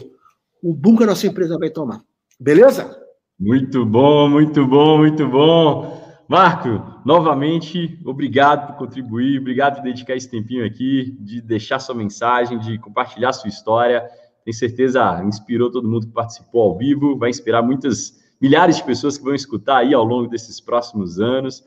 o 0.61 0.73
boom 0.73 0.97
que 0.97 1.03
a 1.03 1.07
nossa 1.07 1.27
empresa 1.27 1.57
vai 1.57 1.69
tomar. 1.69 2.01
Beleza? 2.39 2.97
Muito 3.39 3.85
bom, 3.85 4.29
muito 4.29 4.65
bom, 4.67 4.97
muito 4.97 5.27
bom. 5.27 5.98
Marco, 6.29 7.01
novamente, 7.03 7.99
obrigado 8.05 8.67
por 8.67 8.75
contribuir, 8.75 9.39
obrigado 9.39 9.77
por 9.77 9.81
dedicar 9.81 10.15
esse 10.15 10.29
tempinho 10.29 10.63
aqui, 10.63 11.17
de 11.19 11.41
deixar 11.41 11.79
sua 11.79 11.95
mensagem, 11.95 12.59
de 12.59 12.77
compartilhar 12.77 13.33
sua 13.33 13.49
história. 13.49 14.07
Tenho 14.45 14.55
certeza 14.55 15.23
inspirou 15.23 15.71
todo 15.71 15.89
mundo 15.89 16.05
que 16.05 16.13
participou 16.13 16.61
ao 16.61 16.77
vivo, 16.77 17.17
vai 17.17 17.31
inspirar 17.31 17.63
muitas 17.63 18.19
milhares 18.39 18.77
de 18.77 18.83
pessoas 18.83 19.17
que 19.17 19.23
vão 19.23 19.33
escutar 19.33 19.77
aí 19.77 19.91
ao 19.91 20.03
longo 20.03 20.29
desses 20.29 20.61
próximos 20.61 21.19
anos. 21.19 21.65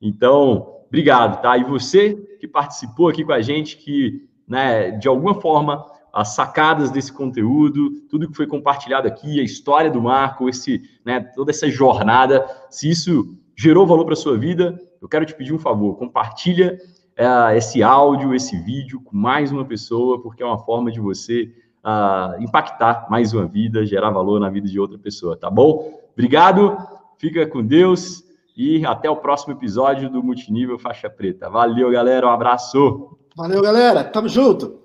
Então, 0.00 0.84
obrigado, 0.86 1.42
tá? 1.42 1.58
E 1.58 1.64
você 1.64 2.14
que 2.38 2.46
participou 2.46 3.08
aqui 3.08 3.24
com 3.24 3.32
a 3.32 3.42
gente, 3.42 3.76
que, 3.76 4.28
né, 4.46 4.92
de 4.92 5.08
alguma 5.08 5.40
forma 5.40 5.84
as 6.12 6.36
sacadas 6.36 6.92
desse 6.92 7.12
conteúdo, 7.12 7.90
tudo 8.08 8.28
que 8.28 8.36
foi 8.36 8.46
compartilhado 8.46 9.08
aqui, 9.08 9.40
a 9.40 9.42
história 9.42 9.90
do 9.90 10.00
Marco, 10.00 10.48
esse, 10.48 10.88
né, 11.04 11.18
toda 11.18 11.50
essa 11.50 11.68
jornada, 11.68 12.46
se 12.70 12.88
isso 12.88 13.36
gerou 13.56 13.86
valor 13.86 14.04
para 14.04 14.16
sua 14.16 14.36
vida, 14.36 14.78
eu 15.00 15.08
quero 15.08 15.24
te 15.24 15.34
pedir 15.34 15.52
um 15.52 15.58
favor, 15.58 15.96
compartilha 15.96 16.78
é, 17.16 17.56
esse 17.56 17.82
áudio, 17.82 18.34
esse 18.34 18.56
vídeo 18.56 19.00
com 19.00 19.16
mais 19.16 19.52
uma 19.52 19.64
pessoa, 19.64 20.20
porque 20.20 20.42
é 20.42 20.46
uma 20.46 20.58
forma 20.58 20.90
de 20.90 21.00
você 21.00 21.52
uh, 21.84 22.42
impactar 22.42 23.06
mais 23.08 23.32
uma 23.32 23.46
vida, 23.46 23.84
gerar 23.84 24.10
valor 24.10 24.40
na 24.40 24.48
vida 24.48 24.66
de 24.66 24.80
outra 24.80 24.98
pessoa, 24.98 25.36
tá 25.36 25.50
bom? 25.50 26.00
Obrigado, 26.12 26.76
fica 27.18 27.46
com 27.46 27.64
Deus 27.64 28.24
e 28.56 28.84
até 28.86 29.10
o 29.10 29.16
próximo 29.16 29.52
episódio 29.52 30.08
do 30.08 30.22
Multinível 30.22 30.78
Faixa 30.78 31.10
Preta. 31.10 31.50
Valeu, 31.50 31.90
galera, 31.90 32.26
um 32.26 32.30
abraço. 32.30 33.16
Valeu, 33.36 33.60
galera, 33.60 34.04
tamo 34.04 34.28
junto. 34.28 34.80